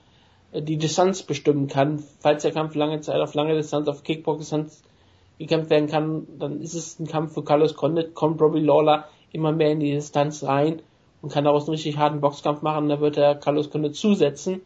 [0.60, 2.02] die Distanz bestimmen kann.
[2.20, 4.82] Falls der Kampf lange Zeit auf lange Distanz, auf Kickbox-Distanz
[5.38, 8.14] gekämpft werden kann, dann ist es ein Kampf für Carlos Condit.
[8.14, 10.80] Kommt Robbie Lawler immer mehr in die Distanz rein
[11.22, 12.88] und kann daraus einen richtig harten Boxkampf machen.
[12.88, 14.62] Da wird er Carlos Condit zusetzen.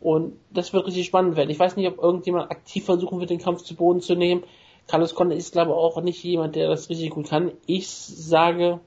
[0.00, 1.50] Und das wird richtig spannend werden.
[1.50, 4.44] Ich weiß nicht, ob irgendjemand aktiv versuchen wird, den Kampf zu Boden zu nehmen.
[4.86, 7.52] Carlos Condit ist, glaube ich, auch nicht jemand, der das richtig gut kann.
[7.66, 8.80] Ich sage,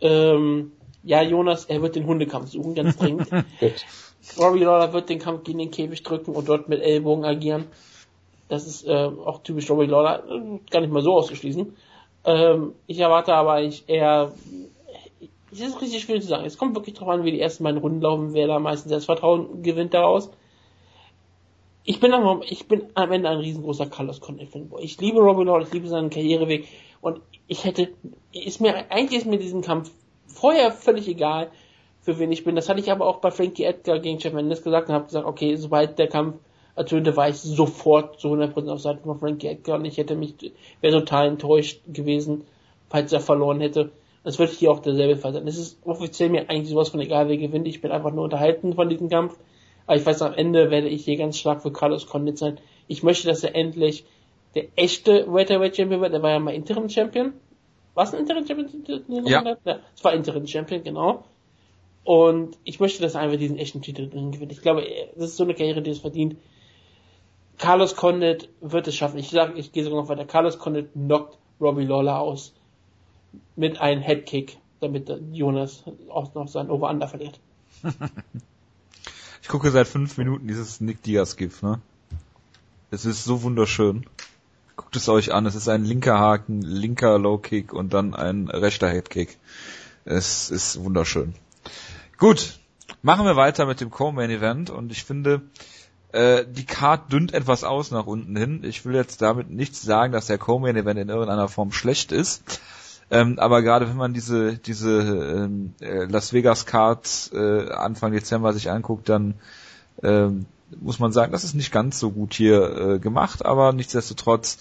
[0.00, 3.28] ähm, ja, Jonas, er wird den Hundekampf suchen, ganz dringend.
[4.38, 7.66] Robbie Lawler wird den Kampf gegen den Käfig drücken und dort mit Ellbogen agieren.
[8.48, 11.76] Das ist äh, auch typisch Robbie Lawler, äh, gar nicht mal so ausgeschlossen.
[12.24, 14.32] Ähm, ich erwarte aber eigentlich eher,
[15.52, 16.44] es ist richtig schwierig zu sagen.
[16.44, 19.62] Es kommt wirklich darauf an, wie die ersten beiden Runden laufen, wer da meistens Selbstvertrauen
[19.62, 20.30] gewinnt daraus.
[21.84, 24.82] Ich bin, am, ich bin am Ende ein riesengroßer Carlos Condit Fanboy.
[24.82, 26.66] Ich liebe Robbie Lawler, ich liebe seinen Karriereweg
[27.02, 27.90] und ich hätte,
[28.32, 29.90] ist mir, eigentlich ist mir diesen Kampf
[30.26, 31.50] vorher völlig egal,
[32.04, 32.54] für wen ich bin.
[32.54, 35.26] Das hatte ich aber auch bei Frankie Edgar gegen Jeff Mendes gesagt und habe gesagt,
[35.26, 36.36] okay, sobald der Kampf
[36.76, 40.34] ertönte, war ich sofort zu 100% auf Seite von Frankie Edgar und ich hätte mich,
[40.80, 42.44] wäre total enttäuscht gewesen,
[42.90, 43.90] falls er verloren hätte.
[44.22, 45.46] Das wird hier auch derselbe Fall sein.
[45.46, 47.66] Es ist offiziell mir eigentlich sowas von egal, wer gewinnt.
[47.66, 49.36] Ich bin einfach nur unterhalten von diesem Kampf.
[49.86, 52.58] Aber ich weiß, am Ende werde ich hier ganz stark für Carlos Condit sein.
[52.86, 54.04] Ich möchte, dass er endlich
[54.54, 56.14] der echte Welterweight Champion wird.
[56.14, 57.34] Er war ja mal Interim Champion.
[57.94, 59.26] Was ein Interim Champion?
[59.26, 59.42] Ja.
[59.64, 59.78] ja.
[59.94, 61.24] Es war Interim Champion, genau.
[62.04, 64.52] Und ich möchte, dass er einfach diesen echten Titel drin gewinnt.
[64.52, 66.36] Ich glaube, das ist so eine Karriere, die es verdient.
[67.58, 69.18] Carlos Condit wird es schaffen.
[69.18, 70.26] Ich sage, ich gehe sogar noch weiter.
[70.26, 72.52] Carlos Condit knockt Robbie Lawler aus
[73.56, 77.40] mit einem Headkick, damit Jonas auch noch sein Over-Under verliert.
[79.42, 81.80] ich gucke seit fünf Minuten dieses Nick Diaz-GIF, ne?
[82.90, 84.04] Es ist so wunderschön.
[84.76, 85.46] Guckt es euch an.
[85.46, 89.38] Es ist ein linker Haken, linker Low Kick und dann ein rechter Head Kick.
[90.04, 91.34] Es ist wunderschön.
[92.18, 92.58] Gut,
[93.02, 95.42] machen wir weiter mit dem Co-Main Event und ich finde,
[96.12, 98.62] äh, die Card dünnt etwas aus nach unten hin.
[98.62, 102.60] Ich will jetzt damit nicht sagen, dass der Co-Main Event in irgendeiner Form schlecht ist.
[103.10, 108.52] Ähm, aber gerade wenn man diese diese ähm, äh, Las Vegas Cards äh, Anfang Dezember
[108.52, 109.34] sich anguckt, dann
[110.02, 110.46] ähm,
[110.80, 114.58] muss man sagen, das ist nicht ganz so gut hier äh, gemacht, aber nichtsdestotrotz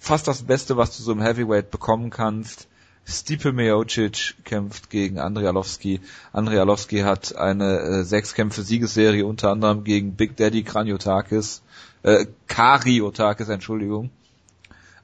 [0.00, 2.68] fast das Beste, was du so im Heavyweight bekommen kannst.
[3.04, 6.00] Stipe Miocic kämpft gegen Andrei Arlovski.
[6.32, 11.62] Andrei Arlovski hat eine äh, Sechskämpfe-Siegesserie unter anderem gegen Big Daddy Kraniotakis,
[12.04, 14.10] äh, Kariotakis, Entschuldigung,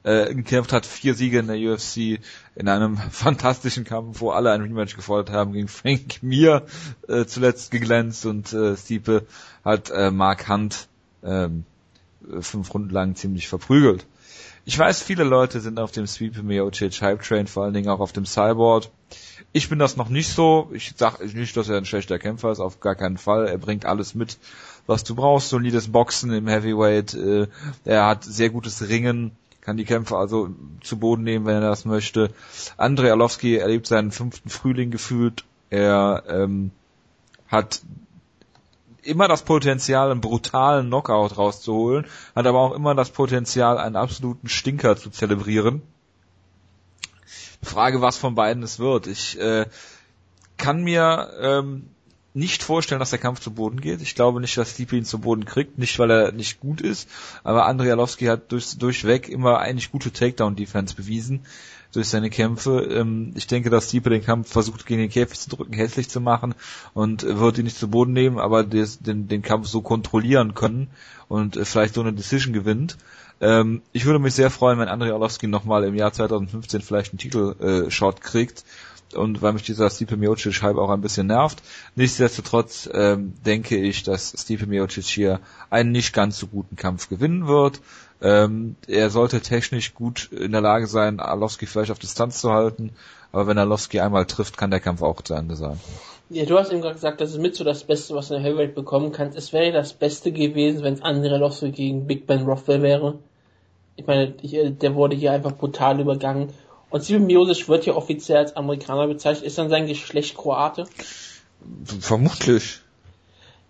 [0.03, 2.19] äh, gekämpft hat, vier Siege in der UFC
[2.55, 6.65] in einem fantastischen Kampf, wo alle ein Rematch gefordert haben gegen Frank Mir
[7.07, 9.25] äh, zuletzt geglänzt und äh, Stipe
[9.65, 10.87] hat äh, Mark Hunt
[11.23, 11.65] ähm,
[12.39, 14.05] fünf Runden lang ziemlich verprügelt.
[14.69, 17.99] Ich weiß, viele Leute sind auf dem Sweep Miocic Hype Train, vor allen Dingen auch
[17.99, 18.83] auf dem Cyborg.
[19.51, 20.69] Ich bin das noch nicht so.
[20.73, 23.47] Ich sage nicht, dass er ein schlechter Kämpfer ist, auf gar keinen Fall.
[23.47, 24.37] Er bringt alles mit,
[24.85, 25.49] was du brauchst.
[25.49, 27.15] Solides Boxen im Heavyweight.
[27.15, 27.47] Äh,
[27.83, 29.31] er hat sehr gutes Ringen,
[29.61, 32.29] kann die Kämpfe also zu Boden nehmen, wenn er das möchte.
[32.77, 35.45] Andrei Arlovski erlebt seinen fünften Frühling gefühlt.
[35.71, 36.69] Er ähm,
[37.47, 37.81] hat
[39.03, 42.05] immer das Potenzial, einen brutalen Knockout rauszuholen,
[42.35, 45.81] hat aber auch immer das Potenzial, einen absoluten Stinker zu zelebrieren.
[47.61, 49.07] Frage, was von beiden es wird.
[49.07, 49.65] Ich äh,
[50.57, 51.89] kann mir ähm,
[52.33, 54.01] nicht vorstellen, dass der Kampf zu Boden geht.
[54.01, 57.09] Ich glaube nicht, dass Stipe ihn zu Boden kriegt, nicht weil er nicht gut ist,
[57.43, 61.45] aber Andrei Arlovski hat durch, durchweg immer eigentlich gute Takedown-Defense bewiesen
[61.93, 62.81] durch seine Kämpfe.
[62.81, 66.21] Ähm, ich denke, dass Stipe den Kampf versucht gegen den Käfig zu drücken, hässlich zu
[66.21, 66.55] machen
[66.93, 70.87] und wird ihn nicht zu Boden nehmen, aber des, den, den Kampf so kontrollieren können
[71.27, 72.97] und äh, vielleicht so eine Decision gewinnt.
[73.41, 77.19] Ähm, ich würde mich sehr freuen, wenn Andrei Arlovski nochmal im Jahr 2015 vielleicht einen
[77.19, 78.65] Titel-Shot äh, kriegt
[79.15, 81.63] und weil mich dieser Stipe Miocic halb auch ein bisschen nervt.
[81.95, 87.47] Nichtsdestotrotz ähm, denke ich, dass Stipe Miocic hier einen nicht ganz so guten Kampf gewinnen
[87.47, 87.81] wird.
[88.21, 92.91] Ähm, er sollte technisch gut in der Lage sein, Arlovski vielleicht auf Distanz zu halten,
[93.31, 95.79] aber wenn Arlovski einmal trifft, kann der Kampf auch zu Ende sein.
[96.29, 98.43] Ja, du hast eben gerade gesagt, das ist mit so das Beste, was du in
[98.43, 99.37] der Heavyweight bekommen kannst.
[99.37, 103.19] Es wäre das Beste gewesen, wenn es André Arlovski gegen Big Ben Rothwell wäre.
[103.95, 106.53] Ich meine, äh, der wurde hier einfach brutal übergangen.
[106.89, 109.45] Und Steven Miosic wird hier offiziell als Amerikaner bezeichnet.
[109.45, 110.85] Ist dann sein Geschlecht Kroate?
[111.99, 112.81] Vermutlich.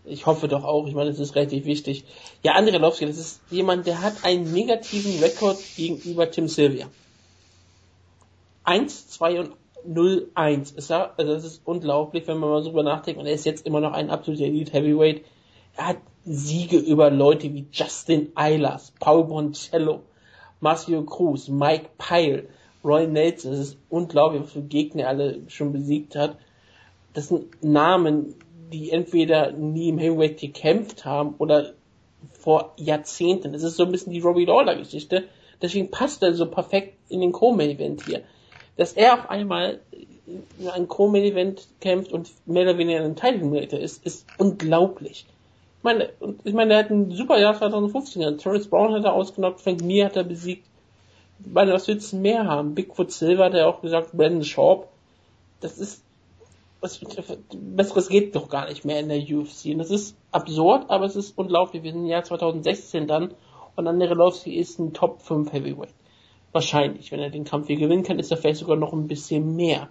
[0.09, 0.87] Ich hoffe doch auch.
[0.87, 2.05] Ich meine, das ist relativ wichtig.
[2.43, 6.87] Ja, Andrei Lovski, das ist jemand, der hat einen negativen Rekord gegenüber Tim Sylvia.
[8.63, 9.51] 1, 2 und
[9.85, 10.71] 0, 1.
[10.71, 13.19] Ist er, also das ist unglaublich, wenn man mal drüber nachdenkt.
[13.19, 15.23] Und er ist jetzt immer noch ein absoluter Elite Heavyweight.
[15.75, 20.01] Er hat Siege über Leute wie Justin Eilers, Paul Boncello,
[20.59, 22.47] Marcio Cruz, Mike Pyle,
[22.83, 23.51] Roy Nelson.
[23.51, 26.37] Das ist unglaublich, was für Gegner er alle schon besiegt hat.
[27.13, 28.35] Das sind Namen,
[28.71, 31.73] die entweder nie im Heavyweight gekämpft haben oder
[32.33, 33.53] vor Jahrzehnten.
[33.53, 35.25] Das ist so ein bisschen die Robbie Lawler Geschichte.
[35.61, 38.21] Deswegen passt er so perfekt in den Co-Main-Event hier.
[38.77, 39.79] Dass er auf einmal
[40.27, 45.25] in ein Co-Main-Event kämpft und mehr oder weniger ein Teilmiliter ist, ist unglaublich.
[45.77, 46.09] Ich meine,
[46.43, 48.37] ich meine, er hat ein super Jahr 2015.
[48.37, 50.65] Terrence Brown hat er ausgenockt, Frank Mir hat er besiegt.
[51.39, 52.75] Ich meine, was willst du mehr haben?
[52.75, 54.87] Bigfoot Silver hat er auch gesagt, Brandon Sharp.
[55.61, 56.03] Das ist
[56.81, 56.99] was,
[57.53, 59.65] Besseres geht doch gar nicht mehr in der UFC.
[59.65, 61.83] Und das ist absurd, aber es ist unglaublich.
[61.83, 63.33] Wir sind im Jahr 2016 dann
[63.75, 65.93] und Andrei Arlovski ist ein Top 5 Heavyweight.
[66.51, 67.11] Wahrscheinlich.
[67.11, 69.89] Wenn er den Kampf hier gewinnen kann, ist er vielleicht sogar noch ein bisschen mehr.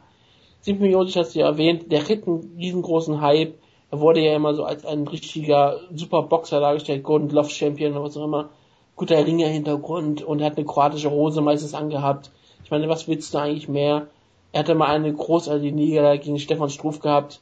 [0.60, 3.55] Simon Miocic hast du ja erwähnt, der ritt einen riesengroßen Hype.
[3.91, 8.02] Er wurde ja immer so als ein richtiger super Boxer dargestellt, Golden Glove Champion oder
[8.02, 8.50] was auch immer.
[8.97, 12.33] Guter Ringer-Hintergrund und er hat eine kroatische Hose meistens angehabt.
[12.65, 14.08] Ich meine, was willst du eigentlich mehr?
[14.52, 17.41] Er hatte mal eine großartige Niederlage gegen Stefan Struff gehabt,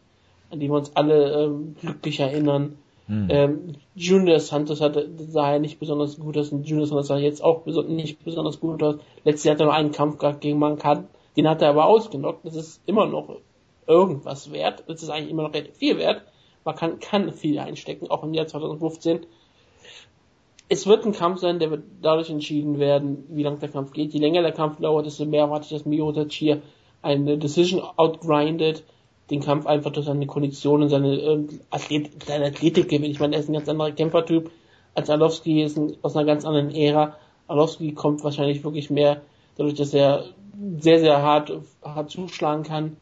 [0.50, 2.78] an die wir uns alle ähm, glücklich erinnern.
[3.06, 3.28] Hm.
[3.30, 7.42] Ähm, Junior Santos hatte, sah ja nicht besonders gut aus und Junior Santos sah jetzt
[7.42, 8.96] auch nicht besonders gut aus.
[9.24, 12.44] Letztes Jahr hat er noch einen Kampf gehabt gegen Mankan, den hat er aber ausgenockt.
[12.44, 13.36] Das ist immer noch
[13.86, 14.82] irgendwas wert.
[14.88, 16.22] Das ist eigentlich immer noch relativ viel wert.
[16.64, 19.26] Man kann, kann viel einstecken, auch im Jahr 2015.
[20.68, 24.12] Es wird ein Kampf sein, der wird dadurch entschieden werden, wie lang der Kampf geht.
[24.12, 26.62] Je länger der Kampf dauert, desto mehr erwarte ich, dass Miyotachi hier
[27.06, 28.84] eine Decision outgrindet,
[29.30, 33.12] den Kampf einfach durch seine Kondition und seine, äh, Athlet, seine Athletik gewinnt.
[33.12, 34.50] Ich meine, er ist ein ganz anderer Kämpfertyp
[34.94, 37.16] als Arlovski, ist ein, aus einer ganz anderen Ära.
[37.48, 39.22] Arlovski kommt wahrscheinlich wirklich mehr
[39.56, 40.24] dadurch, dass er
[40.78, 41.52] sehr, sehr hart,
[41.82, 42.96] hart zuschlagen kann,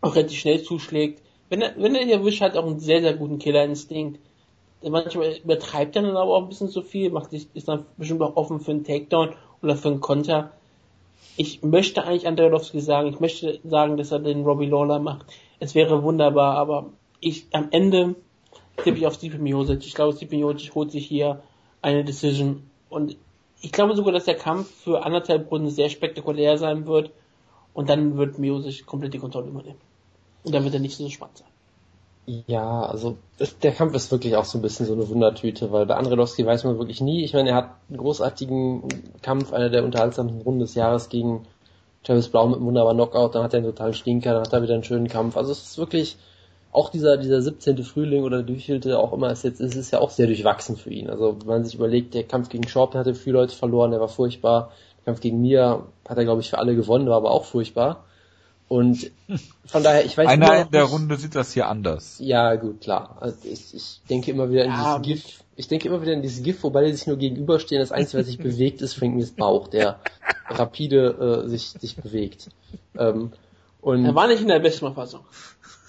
[0.00, 1.22] auch relativ schnell zuschlägt.
[1.48, 4.20] Wenn er, wenn er ihn erwischt, hat auch einen sehr, sehr guten Killerinstinkt.
[4.82, 8.22] Manchmal übertreibt er dann aber auch ein bisschen zu viel, macht sich, ist dann bestimmt
[8.22, 10.52] auch offen für einen Takedown oder für einen Konter
[11.40, 15.24] ich möchte eigentlich Andrejowski sagen, ich möchte sagen, dass er den Robbie Lawler macht.
[15.58, 18.14] Es wäre wunderbar, aber ich am Ende
[18.76, 19.86] tippe ich auf Stipe Miocic.
[19.86, 21.42] Ich glaube, Stipe Miocic holt sich hier
[21.80, 23.16] eine Decision und
[23.62, 27.10] ich glaube sogar, dass der Kampf für anderthalb Runden sehr spektakulär sein wird
[27.72, 29.80] und dann wird Miocic komplett die Kontrolle übernehmen.
[30.44, 31.48] Und dann wird er nicht so spannend sein.
[32.46, 33.18] Ja, also
[33.62, 36.62] der Kampf ist wirklich auch so ein bisschen so eine Wundertüte, weil bei Andredowski weiß
[36.62, 37.24] man wirklich nie.
[37.24, 38.84] Ich meine, er hat einen großartigen
[39.20, 41.46] Kampf, einer der unterhaltsamsten Runden des Jahres gegen
[42.04, 44.62] Travis Brown mit einem wunderbaren Knockout, dann hat er einen totalen Stinker, dann hat er
[44.62, 45.36] wieder einen schönen Kampf.
[45.36, 46.18] Also es ist wirklich,
[46.70, 47.82] auch dieser, dieser 17.
[47.82, 51.10] Frühling oder durchhielte auch immer ist jetzt, ist es ja auch sehr durchwachsen für ihn.
[51.10, 54.08] Also wenn man sich überlegt, der Kampf gegen Schaub hatte viele Leute verloren, der war
[54.08, 54.70] furchtbar.
[54.98, 58.04] Der Kampf gegen Mia hat er, glaube ich, für alle gewonnen, war aber auch furchtbar.
[58.70, 59.10] Und
[59.66, 60.48] von daher, ich weiß nicht.
[60.48, 62.20] Einer in der Runde sieht das hier anders.
[62.20, 63.16] Ja, gut, klar.
[63.18, 66.22] Also ich, ich denke immer wieder in ja, dieses GIF, ich denke immer wieder in
[66.22, 67.80] dieses GIF, wobei die sich nur gegenüberstehen.
[67.80, 69.98] Das Einzige, was sich bewegt, ist Frank Miss Bauch, der
[70.46, 72.50] rapide äh, sich, sich bewegt.
[72.96, 73.32] Ähm,
[73.80, 75.20] und er war nicht in der besten Verfassung.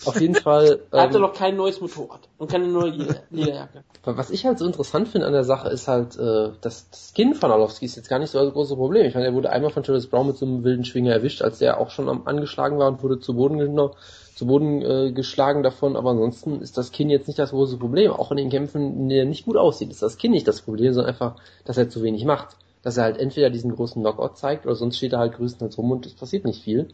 [0.06, 0.80] Auf jeden Fall.
[0.92, 2.92] er hatte ähm, noch kein neues Motorrad und keine neue
[3.30, 3.84] Lederjacke.
[4.04, 7.52] Was ich halt so interessant finde an der Sache ist halt, äh, das Skin von
[7.52, 9.06] Arlovski ist jetzt gar nicht so das große Problem.
[9.06, 11.60] Ich meine, er wurde einmal von Travis Brown mit so einem wilden Schwinger erwischt, als
[11.60, 13.94] der auch schon am angeschlagen war und wurde zu Boden genommen
[14.42, 18.12] zu Boden äh, geschlagen davon, aber ansonsten ist das Kinn jetzt nicht das große Problem.
[18.12, 20.64] Auch in den Kämpfen, in denen er nicht gut aussieht, ist das Kinn nicht das
[20.64, 22.56] Problem, sondern einfach, dass er zu wenig macht.
[22.82, 25.92] Dass er halt entweder diesen großen Knockout zeigt oder sonst steht er halt größtenteils rum
[25.92, 26.88] und es passiert nicht viel.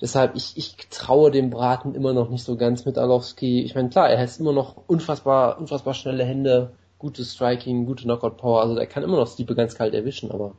[0.00, 3.62] Deshalb, ich, ich traue dem Braten immer noch nicht so ganz mit Arlovski.
[3.62, 8.60] Ich meine, klar, er hat immer noch unfassbar, unfassbar schnelle Hände, gutes Striking, gute Knockout-Power.
[8.60, 10.54] Also er kann immer noch Stiepe ganz kalt erwischen, aber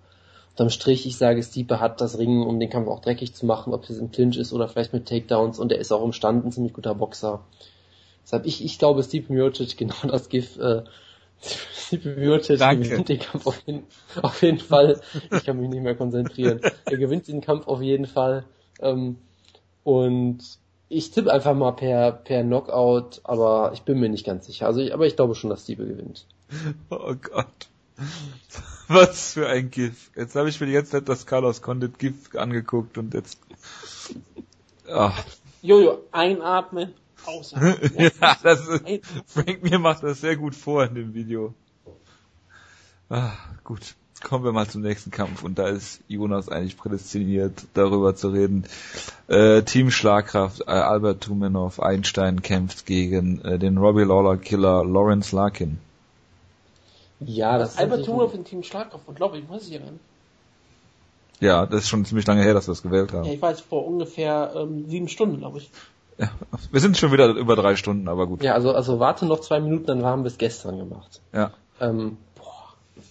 [0.51, 3.73] unterm Strich, ich sage, Stiepe hat das Ringen, um den Kampf auch dreckig zu machen,
[3.73, 6.51] ob es im Clinch ist oder vielleicht mit Takedowns und er ist auch imstande, ein
[6.51, 7.41] ziemlich guter Boxer.
[8.23, 10.83] Deshalb, ich, ich glaube, Stiepe Miocic, genau das Gift, äh,
[11.41, 13.83] Stiepe Miocic gewinnt den Kampf auf jeden,
[14.21, 14.99] auf jeden Fall.
[15.31, 16.59] Ich kann mich nicht mehr konzentrieren.
[16.83, 18.43] Er gewinnt den Kampf auf jeden Fall.
[18.81, 19.15] Ähm,
[19.83, 20.59] und
[20.89, 24.65] ich tippe einfach mal per, per Knockout, aber ich bin mir nicht ganz sicher.
[24.65, 26.25] Also, ich, aber ich glaube schon, dass Stiebe gewinnt.
[26.89, 27.69] Oh Gott.
[28.87, 30.09] Was für ein GIF.
[30.15, 33.39] Jetzt habe ich mir die ganze Zeit das Carlos Condit GIF angeguckt und jetzt.
[34.91, 35.23] Ach.
[35.61, 36.93] Jojo, einatmen,
[37.25, 37.75] ausatmen.
[38.21, 38.83] ja, das ist,
[39.27, 41.53] Frank mir macht das sehr gut vor in dem Video.
[43.09, 43.33] Ah,
[43.63, 48.29] gut kommen wir mal zum nächsten Kampf und da ist Jonas eigentlich prädestiniert, darüber zu
[48.29, 48.65] reden.
[49.27, 55.35] Äh, Team Schlagkraft, äh, Albert Tumenov, Einstein kämpft gegen äh, den Robbie Lawler Killer Lawrence
[55.35, 55.79] Larkin.
[57.19, 59.93] Ja, das, ist Albert Tumenov in Team Schlagkraft und glaube ich, weiß ich ja nicht.
[61.39, 63.25] Ja, das ist schon ziemlich lange her, dass wir es gewählt haben.
[63.25, 65.71] Ja, ich weiß, vor ungefähr ähm, sieben Stunden, glaube ich.
[66.17, 66.29] Ja,
[66.69, 68.43] wir sind schon wieder über drei Stunden, aber gut.
[68.43, 71.21] Ja, also, also warte noch zwei Minuten, dann haben wir es gestern gemacht.
[71.31, 71.51] Ja.
[71.79, 72.17] Ähm,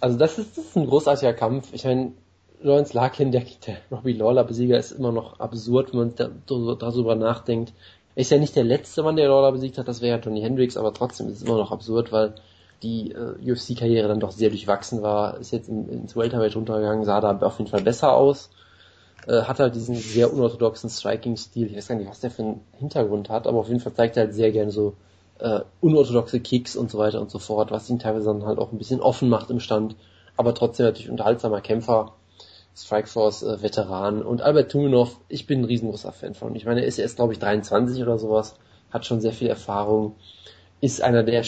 [0.01, 1.73] also das ist, das ist ein großartiger Kampf.
[1.73, 2.13] Ich meine,
[2.61, 7.73] Lawrence Larkin, der, der Robbie Lawler-Besieger, ist immer noch absurd, wenn man da, darüber nachdenkt.
[8.15, 10.41] Er ist ja nicht der letzte Mann, der Lawler besiegt hat, das wäre ja Johnny
[10.41, 12.35] Hendricks, aber trotzdem ist es immer noch absurd, weil
[12.83, 17.21] die äh, UFC-Karriere dann doch sehr durchwachsen war, ist jetzt in, ins Welterweight runtergegangen, sah
[17.21, 18.51] da auf jeden Fall besser aus,
[19.27, 22.61] äh, hat halt diesen sehr unorthodoxen Striking-Stil, ich weiß gar nicht, was der für einen
[22.79, 24.95] Hintergrund hat, aber auf jeden Fall zeigt er halt sehr gerne so
[25.39, 28.73] äh, unorthodoxe Kicks und so weiter und so fort, was ihn teilweise dann halt auch
[28.73, 29.97] ein bisschen offen macht im Stand,
[30.37, 32.13] aber trotzdem natürlich unterhaltsamer Kämpfer,
[32.77, 36.55] Strikeforce äh, und Albert Tuminov, ich bin ein riesengroßer Fan von.
[36.55, 38.57] Ich meine, er ist erst glaube ich 23 oder sowas,
[38.91, 40.15] hat schon sehr viel Erfahrung,
[40.81, 41.45] ist einer der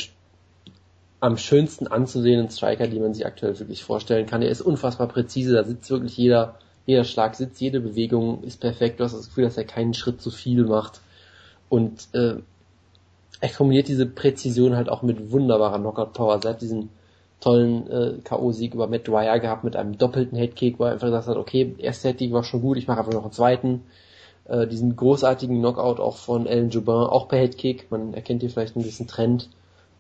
[1.21, 4.43] am schönsten anzusehenden Striker, die man sich aktuell wirklich vorstellen kann.
[4.43, 8.99] Er ist unfassbar präzise, da sitzt wirklich jeder, jeder Schlag sitzt, jede Bewegung ist perfekt.
[8.99, 11.01] Du hast das Gefühl, dass er keinen Schritt zu viel macht.
[11.69, 12.37] Und äh,
[13.41, 16.41] er kombiniert diese Präzision halt auch mit wunderbarer Knockout-Power.
[16.45, 16.91] Er hat diesen
[17.41, 21.27] tollen äh, K.O.-Sieg über Matt Dwyer gehabt mit einem doppelten Headkick, wo er einfach gesagt
[21.27, 23.83] hat, okay, der erste Headkick war schon gut, ich mache einfach noch einen zweiten.
[24.45, 28.77] Äh, diesen großartigen Knockout auch von Alan Jubin, auch per Headkick, man erkennt hier vielleicht
[28.77, 29.49] ein bisschen Trend,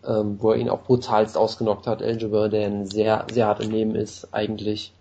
[0.06, 2.02] ähm, wo er ihn auch brutalst ausgenockt hat.
[2.02, 4.92] Alan Jubin, der ein sehr, sehr hart im Leben ist, eigentlich.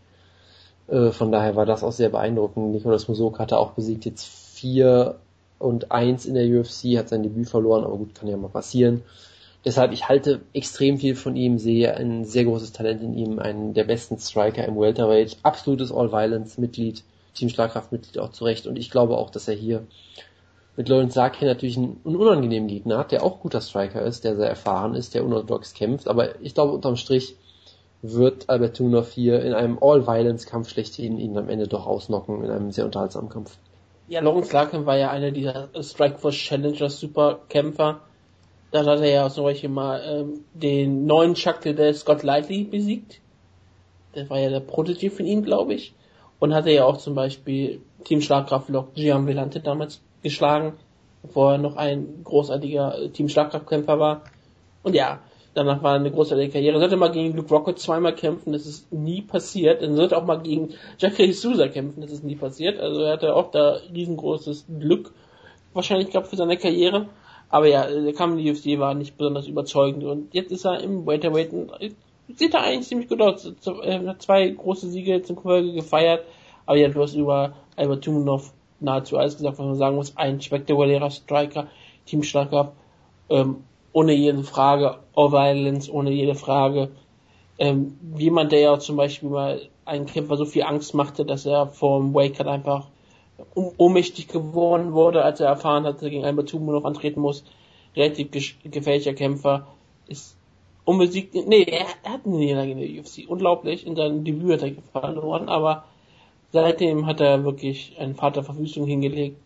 [0.88, 2.72] Äh, von daher war das auch sehr beeindruckend.
[2.72, 5.18] Nicolas Musok hatte auch besiegt jetzt vier
[5.60, 9.04] und eins in der UFC, hat sein Debüt verloren, aber gut, kann ja mal passieren.
[9.66, 13.74] Deshalb, ich halte extrem viel von ihm, sehe ein sehr großes Talent in ihm, einen
[13.74, 19.30] der besten Striker im Welterweight, absolutes All-Violence-Mitglied, Team Schlagkraft-Mitglied auch zurecht und ich glaube auch,
[19.30, 19.86] dass er hier
[20.78, 24.48] mit Lawrence Sarkin natürlich einen, unangenehmen Gegner hat, der auch guter Striker ist, der sehr
[24.48, 27.36] erfahren ist, der unorthodox kämpft, aber ich glaube unterm Strich
[28.02, 32.72] wird Albert Tunov hier in einem All-Violence-Kampf schlechthin ihn am Ende doch ausnocken, in einem
[32.72, 33.58] sehr unterhaltsamen Kampf.
[34.10, 38.02] Ja, Lawrence Larkin war ja einer dieser Strikeforce Challengers Superkämpfer.
[38.72, 43.22] Da hat er ja zum Beispiel mal ähm, den neuen Chuck Liddell Scott Lightly besiegt.
[44.16, 45.94] Der war ja der Protégé von ihm, glaube ich.
[46.40, 50.74] Und hatte ja auch zum Beispiel Team Schlagkraft Lok Gian Velante damals geschlagen,
[51.22, 54.24] bevor er noch ein großartiger äh, Team Schlagkraftkämpfer war.
[54.82, 55.20] Und ja,
[55.60, 56.80] Danach war eine großartige Karriere.
[56.80, 59.82] Sollte mal gegen Luke Rockett zweimal kämpfen, das ist nie passiert.
[59.82, 62.80] Er sollte auch mal gegen Jackie Souza kämpfen, das ist nie passiert.
[62.80, 65.12] Also er hatte auch da riesengroßes Glück
[65.74, 67.08] wahrscheinlich gehabt für seine Karriere.
[67.50, 70.06] Aber ja, der Kampf in die UFC war nicht besonders überzeugend.
[70.06, 71.52] Und jetzt ist er im Welterweight
[72.38, 73.52] sieht er eigentlich ziemlich gut aus.
[73.84, 76.24] Er hat zwei große Siege zum Folge gefeiert.
[76.66, 80.16] Aber ja, du hast über Albert Tumanov nahezu alles gesagt, was man sagen muss.
[80.16, 81.68] Ein spektakulärer Striker,
[82.06, 82.72] Teamstarker,
[83.30, 86.92] ähm, ohne jede Frage, All Violence, ohne jede Frage.
[87.58, 91.68] Ähm, jemand, der ja zum Beispiel mal einen Kämpfer so viel Angst machte, dass er
[91.68, 92.88] vom Wake einfach
[93.56, 97.44] ohnmächtig geworden wurde, als er erfahren hatte, gegen Albert Tumanov antreten muss.
[97.96, 98.30] Relativ
[98.64, 99.68] gefährlicher Kämpfer,
[100.08, 100.38] ist
[100.86, 105.02] unbesiegt, nee, er, hat eine Niederlage in der UFC, unglaublich, in seinem Debüt hat er
[105.02, 105.86] verloren, aber
[106.52, 109.38] seitdem hat er wirklich einen Vater Verwüstung hingelegt,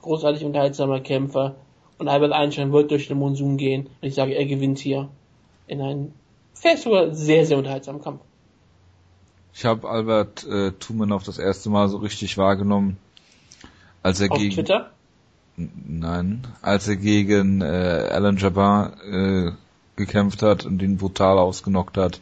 [0.00, 1.54] großartig unterhaltsamer Kämpfer
[2.02, 5.08] und Albert Einstein wird durch den Monsun gehen und ich sage, er gewinnt hier
[5.68, 6.12] in einem
[6.52, 8.20] vielleicht sogar sehr, sehr unterhaltsamen Kampf.
[9.54, 12.96] Ich habe Albert äh, Tumanov das erste Mal so richtig wahrgenommen,
[14.02, 14.90] als er Auf gegen Twitter?
[15.56, 19.52] nein, als er gegen äh, Alan Jabbar äh,
[19.94, 22.20] gekämpft hat und ihn brutal ausgenockt hat.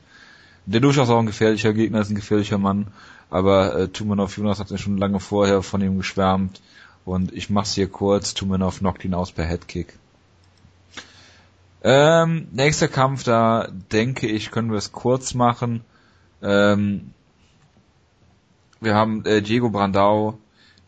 [0.67, 2.89] Der durchaus auch ein gefährlicher Gegner ist, ein gefährlicher Mann,
[3.31, 6.60] aber äh, Tumanov Jonas hat ja schon lange vorher von ihm geschwärmt
[7.04, 9.98] und ich mach's hier kurz, Tumanov knockt ihn aus per Headkick.
[11.82, 15.82] Ähm, nächster Kampf, da denke ich, können wir es kurz machen.
[16.42, 17.12] Ähm,
[18.80, 20.38] wir haben äh, Diego Brandao,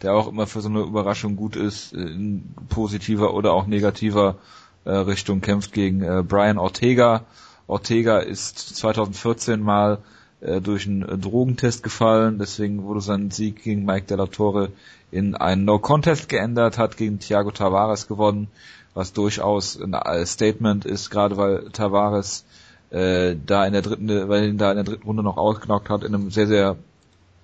[0.02, 4.36] der auch immer für so eine Überraschung gut ist, in positiver oder auch negativer
[4.84, 7.24] äh, Richtung, kämpft gegen äh, Brian Ortega.
[7.66, 9.98] Ortega ist 2014 mal
[10.42, 14.70] äh, durch einen äh, Drogentest gefallen, deswegen wurde sein Sieg gegen Mike Della Torre
[15.10, 18.48] in einen No-Contest geändert, hat gegen Thiago Tavares gewonnen,
[18.94, 22.44] was durchaus ein äh, Statement ist, gerade weil Tavares
[22.90, 26.02] äh, da in der dritten, weil ihn da in der dritten Runde noch ausgenockt hat,
[26.02, 26.76] in einem sehr, sehr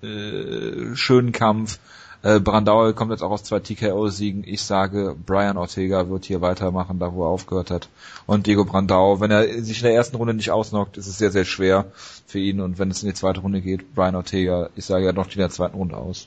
[0.02, 1.78] äh, schönen Kampf.
[2.22, 4.42] Äh, Brandauer kommt jetzt auch aus zwei TKO-Siegen.
[4.44, 7.88] Ich sage, Brian Ortega wird hier weitermachen, da wo er aufgehört hat.
[8.26, 11.30] Und Diego Brandau, wenn er sich in der ersten Runde nicht ausnockt, ist es sehr,
[11.30, 11.86] sehr schwer
[12.26, 12.60] für ihn.
[12.60, 15.40] Und wenn es in die zweite Runde geht, Brian Ortega, ich sage, er knockt in
[15.40, 16.26] der zweiten Runde aus.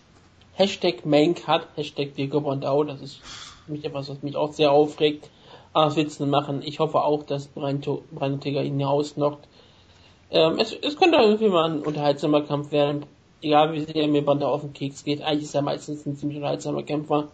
[0.54, 3.20] Hashtag Maincut, Hashtag Diego Brandau, das ist
[3.66, 5.30] für mich etwas, was mich auch sehr aufregt.
[5.74, 6.62] Aber du denn machen?
[6.64, 9.46] Ich hoffe auch, dass Brian, Brian Ortega ihn ausnockt.
[10.30, 13.06] Ähm, es, es könnte irgendwie mal ein unterhaltsamer Kampf werden
[13.42, 16.38] egal wie sehr mir Banda auf den Keks geht, eigentlich ist er meistens ein ziemlich
[16.38, 17.30] unterhaltsamer Kämpfer.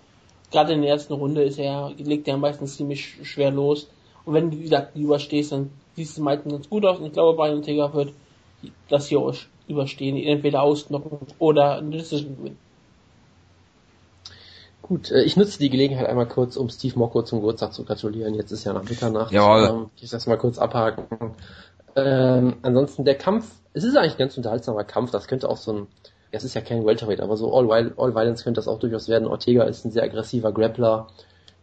[0.51, 3.89] Gerade in der ersten Runde ist er, legt er meistens ziemlich schwer los.
[4.25, 6.99] Und wenn du, wie gesagt, überstehst, dann siehst du meistens ganz gut aus.
[6.99, 8.13] Und ich glaube, Brian Ortega wird
[8.89, 9.33] das hier
[9.67, 12.57] überstehen, entweder ausknocken oder eine Decision gewinnen.
[14.81, 18.35] Gut, äh, ich nutze die Gelegenheit einmal kurz, um Steve Mocco zum Geburtstag zu gratulieren.
[18.35, 19.33] Jetzt ist ja nach Mitternacht.
[19.33, 19.69] Ja.
[19.69, 21.33] Ähm, ich das mal kurz abhaken.
[21.95, 25.11] Ähm, ansonsten der Kampf es ist eigentlich ein ganz unterhaltsamer Kampf.
[25.11, 25.87] Das könnte auch so ein,
[26.31, 29.27] es ist ja kein Welterweight, aber so All, All Violence könnte das auch durchaus werden.
[29.27, 31.07] Ortega ist ein sehr aggressiver Grappler.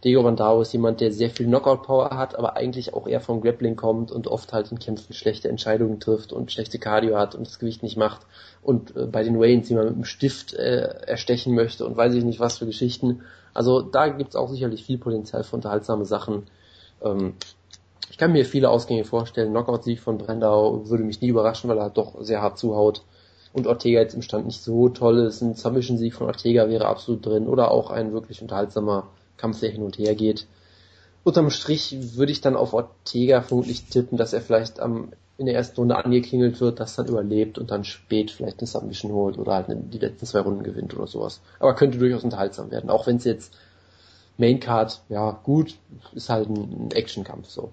[0.04, 3.74] Diego Bandao ist jemand, der sehr viel Knockout-Power hat, aber eigentlich auch eher vom Grappling
[3.74, 7.58] kommt und oft halt in Kämpfen schlechte Entscheidungen trifft und schlechte Cardio hat und das
[7.58, 8.20] Gewicht nicht macht
[8.62, 12.22] und äh, bei den Waynes jemand mit dem Stift äh, erstechen möchte und weiß ich
[12.22, 13.22] nicht was für Geschichten.
[13.54, 16.48] Also da gibt's auch sicherlich viel Potenzial für unterhaltsame Sachen.
[17.02, 17.34] Ähm,
[18.14, 19.50] ich kann mir viele Ausgänge vorstellen.
[19.50, 23.02] Knockout-Sieg von Brandau würde mich nie überraschen, weil er doch sehr hart zuhaut.
[23.52, 25.42] Und Ortega jetzt im Stand nicht so toll ist.
[25.42, 27.48] Ein Submission-Sieg von Ortega wäre absolut drin.
[27.48, 30.46] Oder auch ein wirklich unterhaltsamer Kampf, der hin und her geht.
[31.24, 35.56] Unterm Strich würde ich dann auf Ortega vermutlich tippen, dass er vielleicht am, in der
[35.56, 39.54] ersten Runde angeklingelt wird, das dann überlebt und dann spät vielleicht eine Submission holt oder
[39.54, 41.40] halt die letzten zwei Runden gewinnt oder sowas.
[41.58, 42.90] Aber könnte durchaus unterhaltsam werden.
[42.90, 43.56] Auch wenn es jetzt
[44.36, 45.74] Maincard, ja gut,
[46.12, 47.72] ist halt ein Actionkampf so.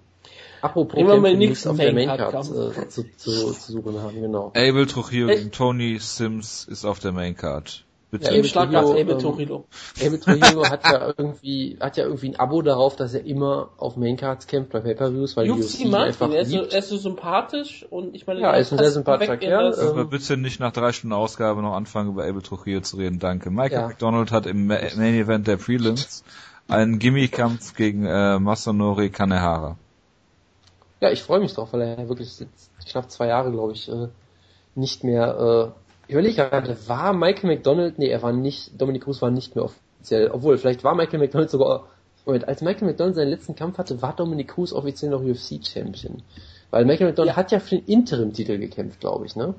[0.61, 4.51] Apropos Immer mal nichts auf der Maincard äh, zu, zu, zu suchen haben, genau.
[4.55, 7.85] Abel Trujillo gegen Tony Sims ist auf der Maincard.
[8.11, 8.25] Bitte.
[8.25, 9.65] Ja, Abel Trujillo, Abel Trujillo.
[10.05, 13.95] Abel Trujillo hat ja irgendwie, hat ja irgendwie ein Abo darauf, dass er immer auf
[13.95, 16.97] Maincards kämpft bei Pay-Per-Views, weil UFC die UFC einfach er ist, so, er ist so
[16.97, 19.73] sympathisch und ich meine, ja, er ist ein sehr sympathischer Kerl.
[19.73, 23.49] Aber bitte nicht nach drei Stunden Ausgabe noch anfangen, über Abel Trujillo zu reden, danke.
[23.49, 23.87] Michael ja.
[23.87, 26.25] McDonald hat im Main Event der Prelims
[26.67, 29.77] einen Gimmie-Kampf gegen äh, Masanori Kanehara.
[31.01, 34.07] Ja, ich freue mich drauf, weil er wirklich jetzt knapp zwei Jahre, glaube ich, äh,
[34.75, 35.73] nicht mehr.
[35.75, 37.97] Äh, ich überlege gerade, war Michael McDonald?
[37.97, 38.79] Nee, er war nicht.
[38.79, 40.29] Dominic Cruz war nicht mehr offiziell.
[40.31, 41.87] Obwohl, vielleicht war Michael McDonald sogar.
[42.25, 46.21] Moment, als Michael McDonald seinen letzten Kampf hatte, war Dominic Cruz offiziell noch UFC-Champion.
[46.69, 47.37] Weil Michael McDonald ja.
[47.37, 49.55] hat ja für den Interim-Titel gekämpft, glaube ich, ne?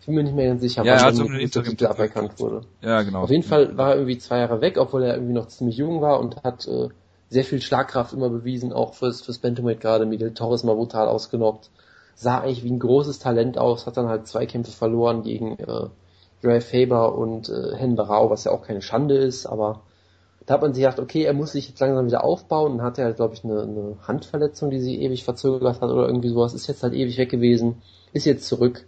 [0.00, 2.66] Ich bin mir nicht mehr ganz sicher, ja, wann er den Interim-Titel aberkannt wurde.
[2.82, 3.22] Ja, genau.
[3.22, 6.02] Auf jeden Fall war er irgendwie zwei Jahre weg, obwohl er irgendwie noch ziemlich jung
[6.02, 6.88] war und hat äh,
[7.28, 10.06] sehr viel Schlagkraft immer bewiesen, auch fürs, fürs Bantamweight gerade.
[10.06, 11.70] Miguel Torres mal brutal ausgenockt.
[12.14, 15.88] Sah eigentlich wie ein großes Talent aus, hat dann halt zwei Kämpfe verloren gegen äh,
[16.42, 19.80] Dre Faber und äh, Hen Barao, was ja auch keine Schande ist, aber
[20.46, 22.98] da hat man sich gedacht, okay, er muss sich jetzt langsam wieder aufbauen und hat
[22.98, 26.54] ja, halt, glaube ich, eine, eine Handverletzung, die sie ewig verzögert hat oder irgendwie sowas,
[26.54, 28.86] ist jetzt halt ewig weg gewesen, ist jetzt zurück.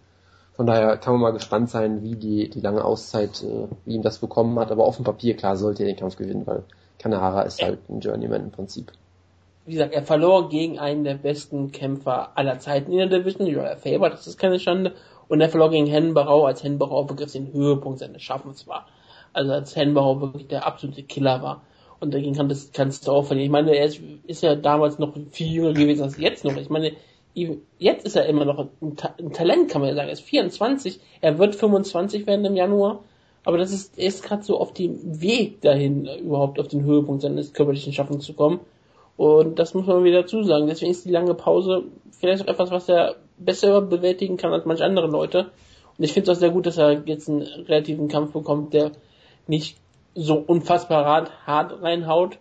[0.55, 4.02] Von daher kann man mal gespannt sein, wie die, die lange Auszeit, äh, wie ihm
[4.02, 4.70] das bekommen hat.
[4.70, 6.65] Aber auf dem Papier, klar, sollte er den Kampf gewinnen, weil
[6.99, 8.92] Kanahara ist halt ein Journeyman im Prinzip.
[9.66, 13.76] Wie gesagt, er verlor gegen einen der besten Kämpfer aller Zeiten in der Division, Uriah
[13.76, 14.94] Faber, das ist keine Schande.
[15.28, 18.86] Und er verlor gegen Hennenbarau, als Hennenbarau wirklich den Höhepunkt seines Schaffens war.
[19.33, 21.62] Also als Hennenbarau wirklich der absolute Killer war.
[21.99, 23.47] Und dagegen kann das, kannst du auch verlieren.
[23.47, 26.57] Ich meine, er ist, ist ja damals noch viel jünger gewesen als jetzt noch.
[26.57, 26.92] Ich meine,
[27.78, 30.08] jetzt ist er immer noch ein, Ta ein, Talent, kann man ja sagen.
[30.08, 33.02] Er ist 24, er wird 25 werden im Januar,
[33.47, 37.23] aber das ist, er ist gerade so auf dem Weg dahin, überhaupt auf den Höhepunkt
[37.23, 38.60] seines körperlichen Schaffens zu kommen.
[39.16, 40.66] Und das muss man wieder dazu sagen.
[40.66, 44.84] Deswegen ist die lange Pause vielleicht auch etwas, was er besser bewältigen kann als manche
[44.84, 45.50] andere Leute.
[45.97, 48.92] Und ich finde es auch sehr gut, dass er jetzt einen relativen Kampf bekommt, der
[49.47, 49.78] nicht
[50.15, 52.39] so unfassbar hart, reinhaut,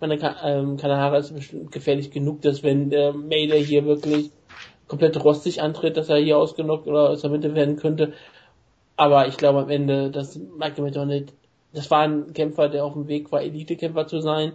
[0.00, 4.30] meine, ähm, Kanahara ist bestimmt gefährlich genug, dass wenn der Mayday hier wirklich
[4.88, 8.12] komplett rostig antritt, dass er hier ausgenockt oder aus der Mitte werden könnte.
[8.96, 11.32] Aber ich glaube am Ende, dass Michael McDonald,
[11.72, 14.52] das war ein Kämpfer, der auf dem Weg war, Elite-Kämpfer zu sein.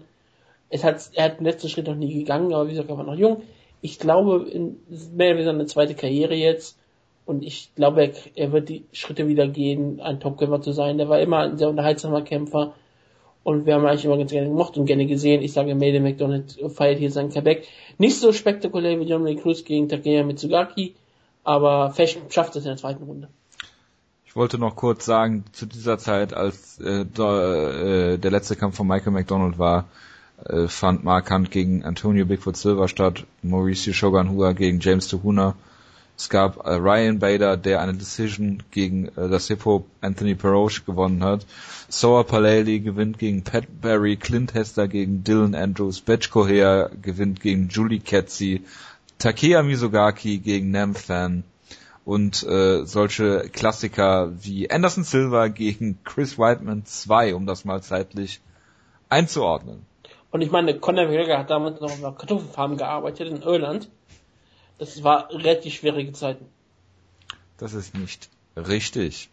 [0.69, 3.03] Es hat, er hat den letzten Schritt noch nie gegangen, aber wie gesagt, er war
[3.03, 3.43] noch jung.
[3.81, 4.77] Ich glaube, in,
[5.15, 6.77] mehr wie seine zweite Karriere jetzt.
[7.25, 10.97] Und ich glaube, er, er wird die Schritte wieder gehen, ein Top-Kämpfer zu sein.
[10.97, 12.73] Der war immer ein sehr unterhaltsamer Kämpfer
[13.43, 15.41] und wir haben eigentlich immer ganz gerne gemocht und gerne gesehen.
[15.41, 17.67] Ich sage, Mayday McDonald feiert hier sein Comeback.
[17.97, 20.95] Nicht so spektakulär wie John Cruz gegen Takeya Mitsugaki,
[21.43, 23.29] aber Fesch schafft es in der zweiten Runde.
[24.31, 28.77] Ich wollte noch kurz sagen, zu dieser Zeit, als äh, da, äh, der letzte Kampf
[28.77, 29.89] von Michael McDonald war,
[30.45, 35.55] äh, fand Mark Hunt gegen Antonio Bigfoot Silver statt, Mauricio Shogun Hua gegen James Tuhuna,
[36.17, 41.25] es gab äh, Ryan Bader, der eine Decision gegen äh, das Hip-Hop Anthony Peroche gewonnen
[41.25, 41.45] hat.
[41.89, 47.67] Soa Paleli gewinnt gegen Pat Barry, Clint Hester gegen Dylan Andrews, Betch Kohea gewinnt gegen
[47.67, 48.61] Julie Ketzi,
[49.19, 51.43] Takeya Mizugaki gegen Namfan
[52.05, 58.41] und äh, solche Klassiker wie Anderson Silva gegen Chris Whiteman 2, um das mal zeitlich
[59.09, 59.85] einzuordnen.
[60.31, 63.89] Und ich meine, Conor McGregor hat damals noch auf Kartoffelfarm gearbeitet in Irland
[64.81, 66.47] das war relativ schwierige Zeiten.
[67.59, 69.29] Das ist nicht richtig.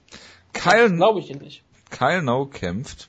[0.52, 1.62] Kyle, glaube ich nicht.
[1.88, 3.08] Kyle No kämpft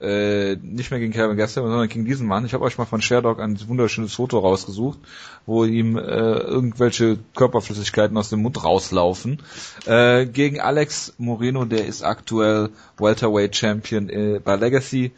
[0.00, 2.44] äh, nicht mehr gegen Kevin Gastelum, sondern gegen diesen Mann.
[2.46, 4.98] Ich habe euch mal von Sherdog ein wunderschönes Foto rausgesucht,
[5.46, 9.42] wo ihm äh, irgendwelche Körperflüssigkeiten aus dem Mund rauslaufen.
[9.86, 15.12] Äh, gegen Alex Moreno, der ist aktuell Welterweight Champion äh, bei Legacy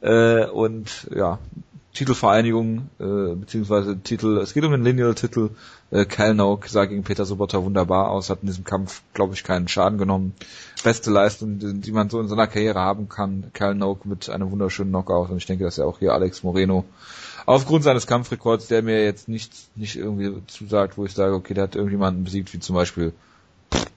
[0.00, 1.38] äh, und ja,
[1.94, 5.50] Titelvereinigung, äh, beziehungsweise Titel, es geht um den Lineal-Titel.
[5.94, 9.44] Äh, Kyle Noak sah gegen Peter Sobotta wunderbar aus, hat in diesem Kampf, glaube ich,
[9.44, 10.34] keinen Schaden genommen.
[10.82, 13.50] Beste Leistung, die, die man so in seiner Karriere haben kann.
[13.54, 16.84] Kyle Noak mit einem wunderschönen Knockout und ich denke, dass er auch hier Alex Moreno
[17.46, 21.64] aufgrund seines Kampfrekords, der mir jetzt nicht, nicht irgendwie zusagt, wo ich sage, okay, der
[21.64, 23.12] hat irgendjemanden besiegt, wie zum Beispiel,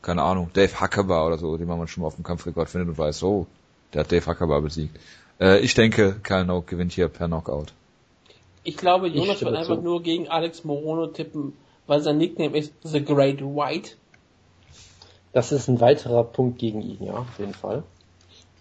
[0.04, 2.98] keine Ahnung, Dave Huckaber oder so, den man schon mal auf dem Kampfrekord findet und
[2.98, 3.48] weiß, oh,
[3.94, 5.00] der hat Dave Huckaber besiegt.
[5.40, 7.74] Äh, ich denke, Kyle Noak gewinnt hier per Knockout.
[8.64, 9.82] Ich glaube, Jonas ich wird einfach zu.
[9.82, 11.54] nur gegen Alex Morono tippen,
[11.88, 13.92] weil sein Nickname ist The Great White.
[15.34, 17.84] Das ist ein weiterer Punkt gegen ihn, ja, auf jeden Fall.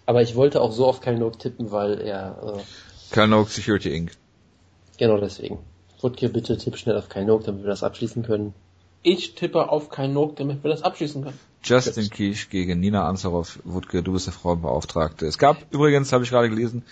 [0.05, 2.57] Aber ich wollte auch so auf Kalnok tippen, weil er...
[2.57, 4.11] Äh, Kalnok Security Inc.
[4.97, 5.59] Genau deswegen.
[6.01, 8.53] Wutke, bitte tipp schnell auf Kalnok, damit wir das abschließen können.
[9.03, 11.39] Ich tippe auf Kalnok, damit wir das abschließen können.
[11.63, 13.59] Justin Kish gegen Nina Ansarov.
[13.63, 15.25] Wutke, du bist der Frauenbeauftragte.
[15.25, 16.83] Es gab übrigens, habe ich gerade gelesen,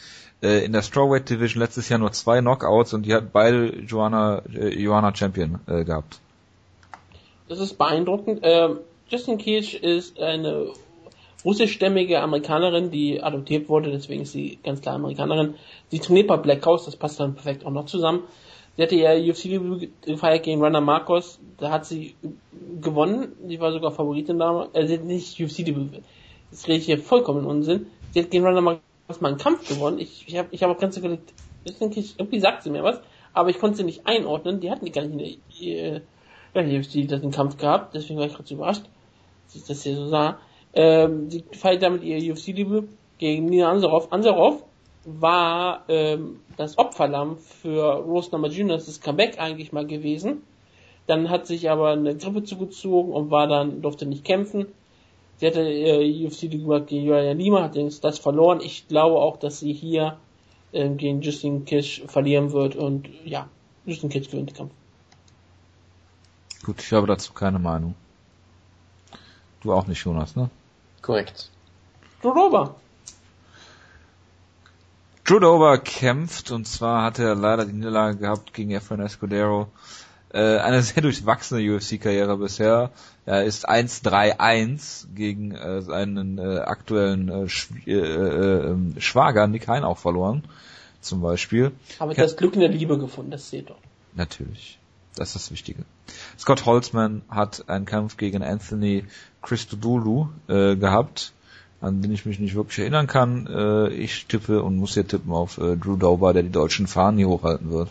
[0.41, 4.41] äh, in der Strawweight Division letztes Jahr nur zwei Knockouts und die hat beide Joanna,
[4.53, 6.19] äh, Joanna Champion äh, gehabt.
[7.47, 8.39] Das ist beeindruckend.
[8.43, 10.71] Ähm, Justin Keach ist eine
[11.45, 15.53] russischstämmige Amerikanerin, die adoptiert wurde, deswegen ist sie ganz klar Amerikanerin.
[15.89, 18.23] Sie trainiert bei Black House, das passt dann perfekt auch noch zusammen.
[18.75, 19.61] Sie hatte ja UFC
[20.01, 22.15] gefeiert gegen Runner Marcos, da hat sie
[22.81, 26.01] gewonnen, sie war sogar Favoritin damals, äh, sie hat nicht UFC debüt,
[26.49, 27.87] das rede ich hier vollkommen Unsinn.
[28.11, 29.99] Sie hat gegen Runner Marcos mal einen Kampf gewonnen.
[29.99, 31.31] Ich, ich habe ich hab auch ganz überlegt,
[31.63, 32.99] ich, irgendwie sagt sie mir was,
[33.33, 34.61] aber ich konnte sie nicht einordnen.
[34.61, 36.01] Die hatten die gar nicht in der,
[36.63, 38.83] die das einen Kampf gehabt, deswegen war ich so überrascht,
[39.45, 40.39] dass ich das hier so sah.
[40.73, 44.11] Ähm, sie feiert damit ihr UFC-Debüt gegen Nina Ansaroff.
[44.11, 44.63] Ansaroff
[45.05, 50.41] war ähm, das Opferlamm für Rose Namajunas das Comeback eigentlich mal gewesen.
[51.07, 54.65] Dann hat sich aber eine Grippe zugezogen und war dann, durfte nicht kämpfen.
[55.37, 58.61] Sie hatte äh, UFC gemacht gegen Julia Lima, hat das verloren.
[58.61, 60.17] Ich glaube auch, dass sie hier
[60.71, 63.49] äh, gegen Justin Kish verlieren wird und ja,
[63.85, 64.71] Justin Kish gewinnt den Kampf.
[66.65, 67.93] Gut, ich habe dazu keine Meinung.
[69.61, 70.49] Du auch nicht, Jonas, ne?
[71.03, 71.51] Korrekt.
[75.25, 79.67] Drew Dober kämpft und zwar hat er leider die Niederlage gehabt gegen Efrain Escudero
[80.33, 82.89] Äh, eine sehr durchwachsene UFC-Karriere bisher.
[83.25, 89.67] Er ist 1-3-1 gegen äh, seinen äh, aktuellen äh, Sch äh, äh, ähm, Schwager Nick
[89.67, 90.43] Hein auch verloren,
[90.99, 91.71] zum Beispiel.
[91.99, 93.77] Aber das Glück in der Liebe gefunden, das seht doch.
[94.15, 94.79] Natürlich.
[95.15, 95.85] Das ist das Wichtige.
[96.37, 99.05] Scott Holtzman hat einen Kampf gegen Anthony
[99.41, 101.31] Christodoulou äh, gehabt,
[101.79, 103.47] an den ich mich nicht wirklich erinnern kann.
[103.47, 107.17] Äh, ich tippe und muss hier tippen auf äh, Drew Dober, der die deutschen Fahnen
[107.17, 107.89] hier hochhalten wird.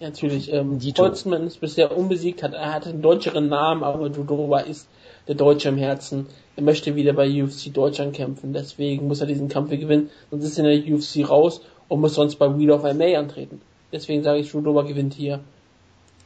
[0.00, 0.52] Ja, natürlich.
[0.52, 4.86] Ähm, Holtzman ist bisher unbesiegt, hat, er hat einen deutscheren Namen, aber Drew Dober ist
[5.26, 6.26] der Deutsche im Herzen.
[6.56, 10.58] Er möchte wieder bei UFC Deutschland kämpfen, deswegen muss er diesen Kampf gewinnen, sonst ist
[10.58, 13.60] er in der UFC raus und muss sonst bei Wheel of MA antreten.
[13.92, 15.40] Deswegen sage ich, Drew Dober gewinnt hier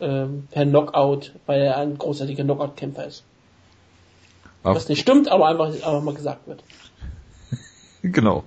[0.01, 3.25] ähm, per Knockout, weil er ein großartiger Knockout-Kämpfer ist.
[4.65, 4.75] Ach.
[4.75, 6.63] Was nicht stimmt, aber einfach, einfach mal gesagt wird.
[8.03, 8.45] genau.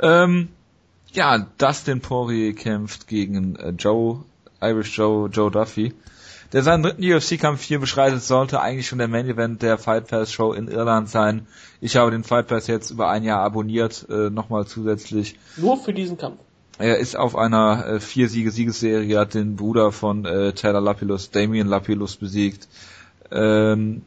[0.00, 0.48] Ähm,
[1.12, 4.24] ja, Dustin Poirier kämpft gegen äh, Joe,
[4.60, 5.94] Irish Joe, Joe Duffy,
[6.52, 10.30] der seinen dritten UFC-Kampf hier beschreitet, sollte eigentlich schon der Main Event der Fight Pass
[10.32, 11.46] Show in Irland sein.
[11.80, 15.36] Ich habe den Fight Pass jetzt über ein Jahr abonniert, äh, nochmal zusätzlich.
[15.56, 16.38] Nur für diesen Kampf.
[16.78, 21.30] Er ist auf einer äh, vier Siege Siegesserie, hat den Bruder von äh, Taylor Lapillus,
[21.30, 22.68] Damien Lapillus besiegt.
[23.30, 24.02] Ähm,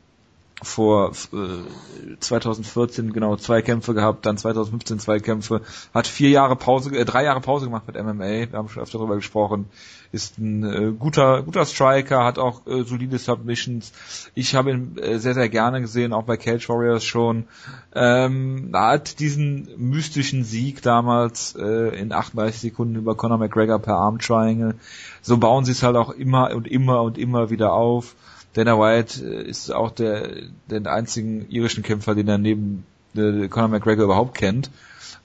[0.62, 5.62] vor äh, 2014 genau zwei Kämpfe gehabt, dann 2015 zwei Kämpfe,
[5.94, 8.98] hat vier Jahre Pause, äh, drei Jahre Pause gemacht mit MMA, wir haben schon öfter
[8.98, 9.68] darüber gesprochen,
[10.12, 13.92] ist ein äh, guter guter Striker, hat auch äh, solide Submissions.
[14.34, 17.46] Ich habe ihn äh, sehr sehr gerne gesehen, auch bei Cage Warriors schon.
[17.94, 24.20] Ähm, hat diesen mystischen Sieg damals äh, in 38 Sekunden über Conor McGregor per Arm
[24.20, 24.76] Triangle.
[25.22, 28.16] So bauen sie es halt auch immer und immer und immer wieder auf.
[28.54, 30.30] Dana White äh, ist auch der,
[30.70, 34.70] den einzigen irischen Kämpfer, den er neben äh, Conor McGregor überhaupt kennt.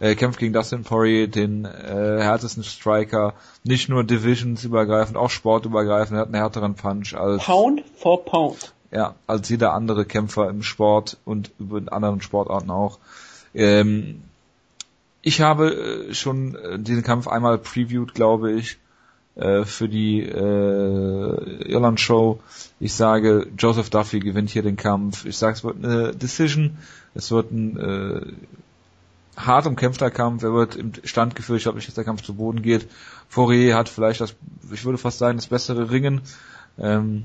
[0.01, 6.17] Er kämpft gegen Dustin Poirier, den äh, härtesten Striker, nicht nur Divisions übergreifend, auch sportübergreifend.
[6.17, 8.73] Er hat einen härteren Punch als Pound for Pound.
[8.91, 12.99] Ja, als jeder andere Kämpfer im Sport und über anderen Sportarten auch.
[13.55, 14.23] Ähm,
[15.23, 15.73] ich habe
[16.09, 18.79] äh, schon äh, diesen Kampf einmal previewed, glaube ich.
[19.37, 22.39] Äh, für die äh, Irland-Show.
[22.79, 25.25] Ich sage, Joseph Duffy gewinnt hier den Kampf.
[25.25, 26.79] Ich sage, es wird eine Decision.
[27.15, 28.33] Es wird ein äh,
[29.37, 30.45] hart umkämpfter Kampf.
[30.45, 31.57] Er wird im Stand geführt.
[31.59, 32.89] Ich glaube nicht, dass der Kampf zu Boden geht.
[33.29, 34.37] Fourier hat vielleicht das,
[34.73, 36.21] ich würde fast sagen, das bessere Ringen.
[36.79, 37.25] Ähm,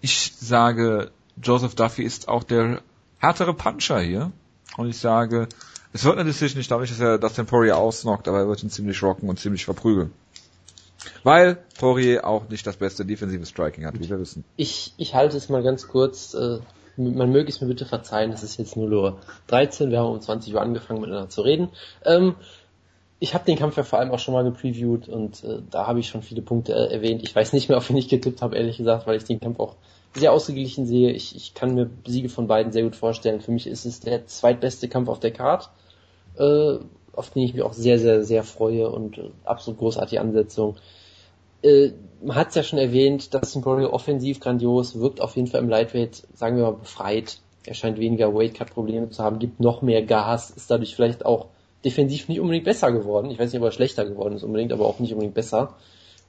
[0.00, 1.10] ich sage,
[1.42, 2.80] Joseph Duffy ist auch der
[3.18, 4.32] härtere Puncher hier.
[4.78, 5.48] Und ich sage,
[5.92, 6.60] es wird eine Decision.
[6.60, 9.38] Ich glaube nicht, dass er das Poirier ausnockt, aber er wird ihn ziemlich rocken und
[9.38, 10.10] ziemlich verprügeln.
[11.22, 14.44] Weil Poirier auch nicht das beste defensive Striking hat, wie wir wissen.
[14.56, 16.34] Ich, ich halte es mal ganz kurz.
[16.34, 16.58] Äh,
[16.96, 20.20] man möge es mir bitte verzeihen, es ist jetzt nur Uhr 13, wir haben um
[20.20, 21.68] 20 Uhr angefangen miteinander zu reden.
[22.04, 22.34] Ähm,
[23.20, 26.00] ich habe den Kampf ja vor allem auch schon mal gepreviewt und äh, da habe
[26.00, 27.22] ich schon viele Punkte äh, erwähnt.
[27.22, 29.60] Ich weiß nicht mehr, auf wen ich getippt habe, ehrlich gesagt, weil ich den Kampf
[29.60, 29.76] auch
[30.14, 31.12] sehr ausgeglichen sehe.
[31.12, 33.40] Ich, ich kann mir Siege von beiden sehr gut vorstellen.
[33.40, 35.70] Für mich ist es der zweitbeste Kampf auf der Card,
[36.36, 36.78] äh,
[37.12, 40.76] auf den ich mich auch sehr, sehr, sehr freue und äh, absolut großartige Ansetzung
[41.62, 41.90] äh,
[42.22, 45.68] man hat es ja schon erwähnt, dass Poirier offensiv grandios, wirkt auf jeden Fall im
[45.68, 47.38] Lightweight, sagen wir mal, befreit.
[47.64, 51.46] Er scheint weniger Weightcut-Probleme zu haben, gibt noch mehr Gas, ist dadurch vielleicht auch
[51.84, 53.30] defensiv nicht unbedingt besser geworden.
[53.30, 55.74] Ich weiß nicht, ob er schlechter geworden ist unbedingt, aber auch nicht unbedingt besser.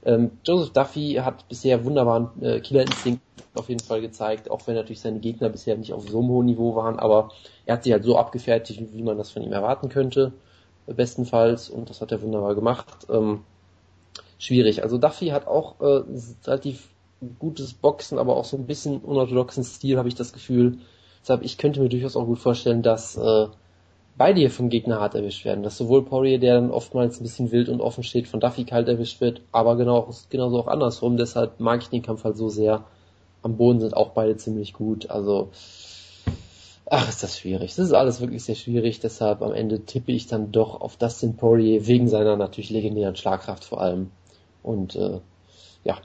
[0.04, 3.22] Ähm, Joseph Duffy hat bisher wunderbaren äh, Killerinstinkt
[3.54, 6.46] auf jeden Fall gezeigt, auch wenn natürlich seine Gegner bisher nicht auf so einem hohen
[6.46, 7.30] Niveau waren, aber
[7.66, 10.32] er hat sie halt so abgefertigt, wie man das von ihm erwarten könnte,
[10.94, 13.06] bestenfalls, und das hat er wunderbar gemacht.
[13.10, 13.40] Ähm,
[14.38, 14.82] schwierig.
[14.82, 16.02] Also Duffy hat auch äh,
[16.44, 16.88] relativ
[17.38, 20.78] gutes Boxen, aber auch so ein bisschen unorthodoxen Stil, habe ich das Gefühl.
[21.22, 23.46] Deshalb, ich könnte mir durchaus auch gut vorstellen, dass äh,
[24.16, 25.62] beide hier vom Gegner hart erwischt werden.
[25.62, 28.88] Dass sowohl Poirier, der dann oftmals ein bisschen wild und offen steht, von Duffy kalt
[28.88, 31.16] erwischt wird, aber genau, genauso auch andersrum.
[31.16, 32.84] Deshalb mag ich den Kampf halt so sehr.
[33.42, 35.10] Am Boden sind auch beide ziemlich gut.
[35.10, 35.50] Also,
[36.90, 37.74] ach, ist das schwierig.
[37.76, 39.00] Das ist alles wirklich sehr schwierig.
[39.00, 43.64] Deshalb am Ende tippe ich dann doch auf Dustin Poirier wegen seiner natürlich legendären Schlagkraft
[43.64, 44.10] vor allem.
[44.62, 45.20] Und äh,
[45.84, 45.98] ja.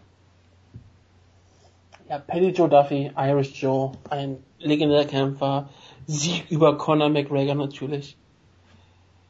[2.07, 5.69] Ja, Paddy Joe Duffy, Irish Joe, ein legendärer Kämpfer,
[6.05, 8.15] Sieg über Conor McGregor natürlich.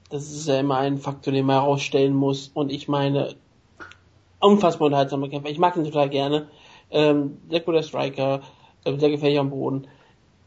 [0.10, 2.52] Das ist ja immer ein Faktor, den man herausstellen muss.
[2.54, 3.36] Und ich meine,
[4.40, 5.50] unfassbar unterhaltsamer Kämpfer.
[5.50, 6.50] Ich mag ihn total gerne.
[6.92, 8.42] Ähm, sehr guter Striker,
[8.84, 9.88] äh, sehr gefährlich am Boden.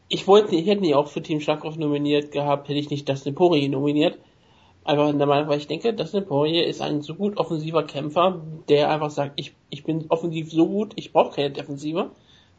[0.09, 3.35] Ich wollte, ich hätte ihn auch für Team Schlagkraft nominiert gehabt, hätte ich nicht Dustin
[3.35, 4.19] Poirier nominiert
[4.89, 8.41] einfach in der Meinung, weil ich denke, Dustin Poirier ist ein so gut offensiver Kämpfer,
[8.67, 12.11] der einfach sagt, ich, ich bin offensiv so gut, ich brauche keine Defensive.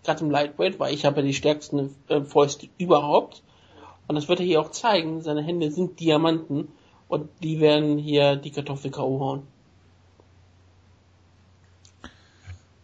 [0.05, 3.43] Gerade im Lightweight, weil ich habe die stärksten äh, Fäuste überhaupt.
[4.09, 5.21] Und das wird er hier auch zeigen.
[5.21, 6.69] Seine Hände sind Diamanten
[7.09, 9.21] und die werden hier die Kartoffel K.O.
[9.21, 9.43] hauen.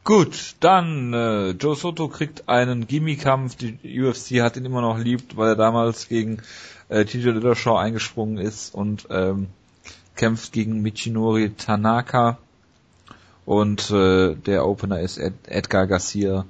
[0.07, 3.57] Gut, dann äh, Joe Soto kriegt einen Gimmie-Kampf.
[3.57, 6.43] Die UFC hat ihn immer noch liebt, weil er damals gegen
[6.89, 9.49] äh, TJ Dillashaw eingesprungen ist und ähm,
[10.15, 12.39] kämpft gegen Michinori Tanaka.
[13.47, 16.47] Und äh, der Opener ist Ed Edgar Garcia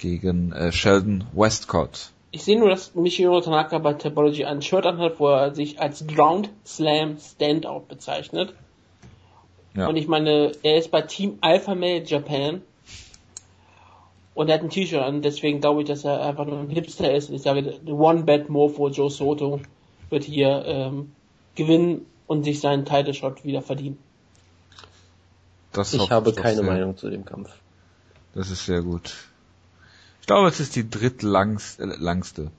[0.00, 2.10] gegen äh, Sheldon Westcott.
[2.32, 6.08] Ich sehe nur, dass Michiro Tanaka bei Topology ein Shirt anhat, wo er sich als
[6.08, 8.52] Ground Slam Standout bezeichnet.
[9.76, 9.86] Ja.
[9.86, 12.62] Und ich meine, er ist bei Team Alpha Male Japan.
[14.34, 17.12] Und er hat ein T-Shirt an, deswegen glaube ich, dass er einfach nur ein Hipster
[17.12, 17.30] ist.
[17.30, 19.60] Ich sage, One Bet More for Joe Soto
[20.08, 21.12] wird hier ähm,
[21.56, 23.98] gewinnen und sich seinen Title Shot wieder verdienen.
[25.72, 26.64] Das ich habe keine sehr.
[26.64, 27.50] Meinung zu dem Kampf.
[28.34, 29.14] Das ist sehr gut.
[30.20, 32.50] Ich glaube, es ist die drittlangste, äh, langste,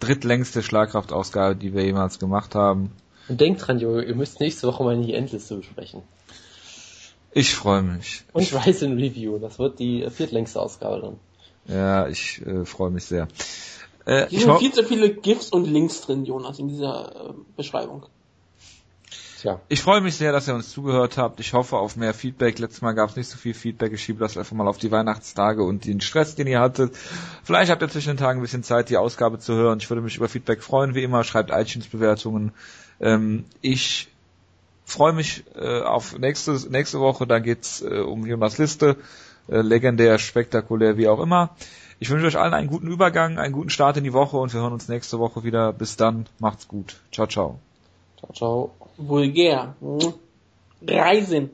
[0.00, 2.92] drittlängste Schlagkraftausgabe, die wir jemals gemacht haben.
[3.28, 6.02] Und denkt dran, Junge, ihr müsst nächste Woche mal in die Endliste besprechen.
[7.34, 8.24] Ich freue mich.
[8.32, 11.76] Und ich Rise in Review, das wird die viertlängste Ausgabe dann.
[11.76, 13.26] Ja, ich äh, freue mich sehr.
[14.06, 18.06] Äh, Hier sind viel zu viele GIFs und Links drin, Jonas, in dieser äh, Beschreibung.
[19.40, 19.60] Tja.
[19.68, 21.40] Ich freue mich sehr, dass ihr uns zugehört habt.
[21.40, 22.58] Ich hoffe auf mehr Feedback.
[22.60, 23.92] Letztes Mal gab es nicht so viel Feedback.
[23.92, 26.94] Ich schiebe das einfach mal auf die Weihnachtstage und den Stress, den ihr hattet.
[27.42, 29.80] Vielleicht habt ihr zwischen den Tagen ein bisschen Zeit, die Ausgabe zu hören.
[29.80, 30.94] Ich würde mich über Feedback freuen.
[30.94, 32.52] Wie immer, schreibt iTunes-Bewertungen.
[33.00, 34.08] Ähm, ich
[34.84, 37.26] freue mich äh, auf nächste, nächste Woche.
[37.26, 38.96] Da geht's äh, um Jonas Liste.
[39.48, 41.50] Äh, legendär, spektakulär, wie auch immer.
[42.00, 44.60] Ich wünsche euch allen einen guten Übergang, einen guten Start in die Woche und wir
[44.60, 45.72] hören uns nächste Woche wieder.
[45.72, 46.96] Bis dann, macht's gut.
[47.12, 47.58] Ciao, ciao.
[48.18, 49.74] Ciao, ciao vulgär.
[50.86, 51.50] Reisen.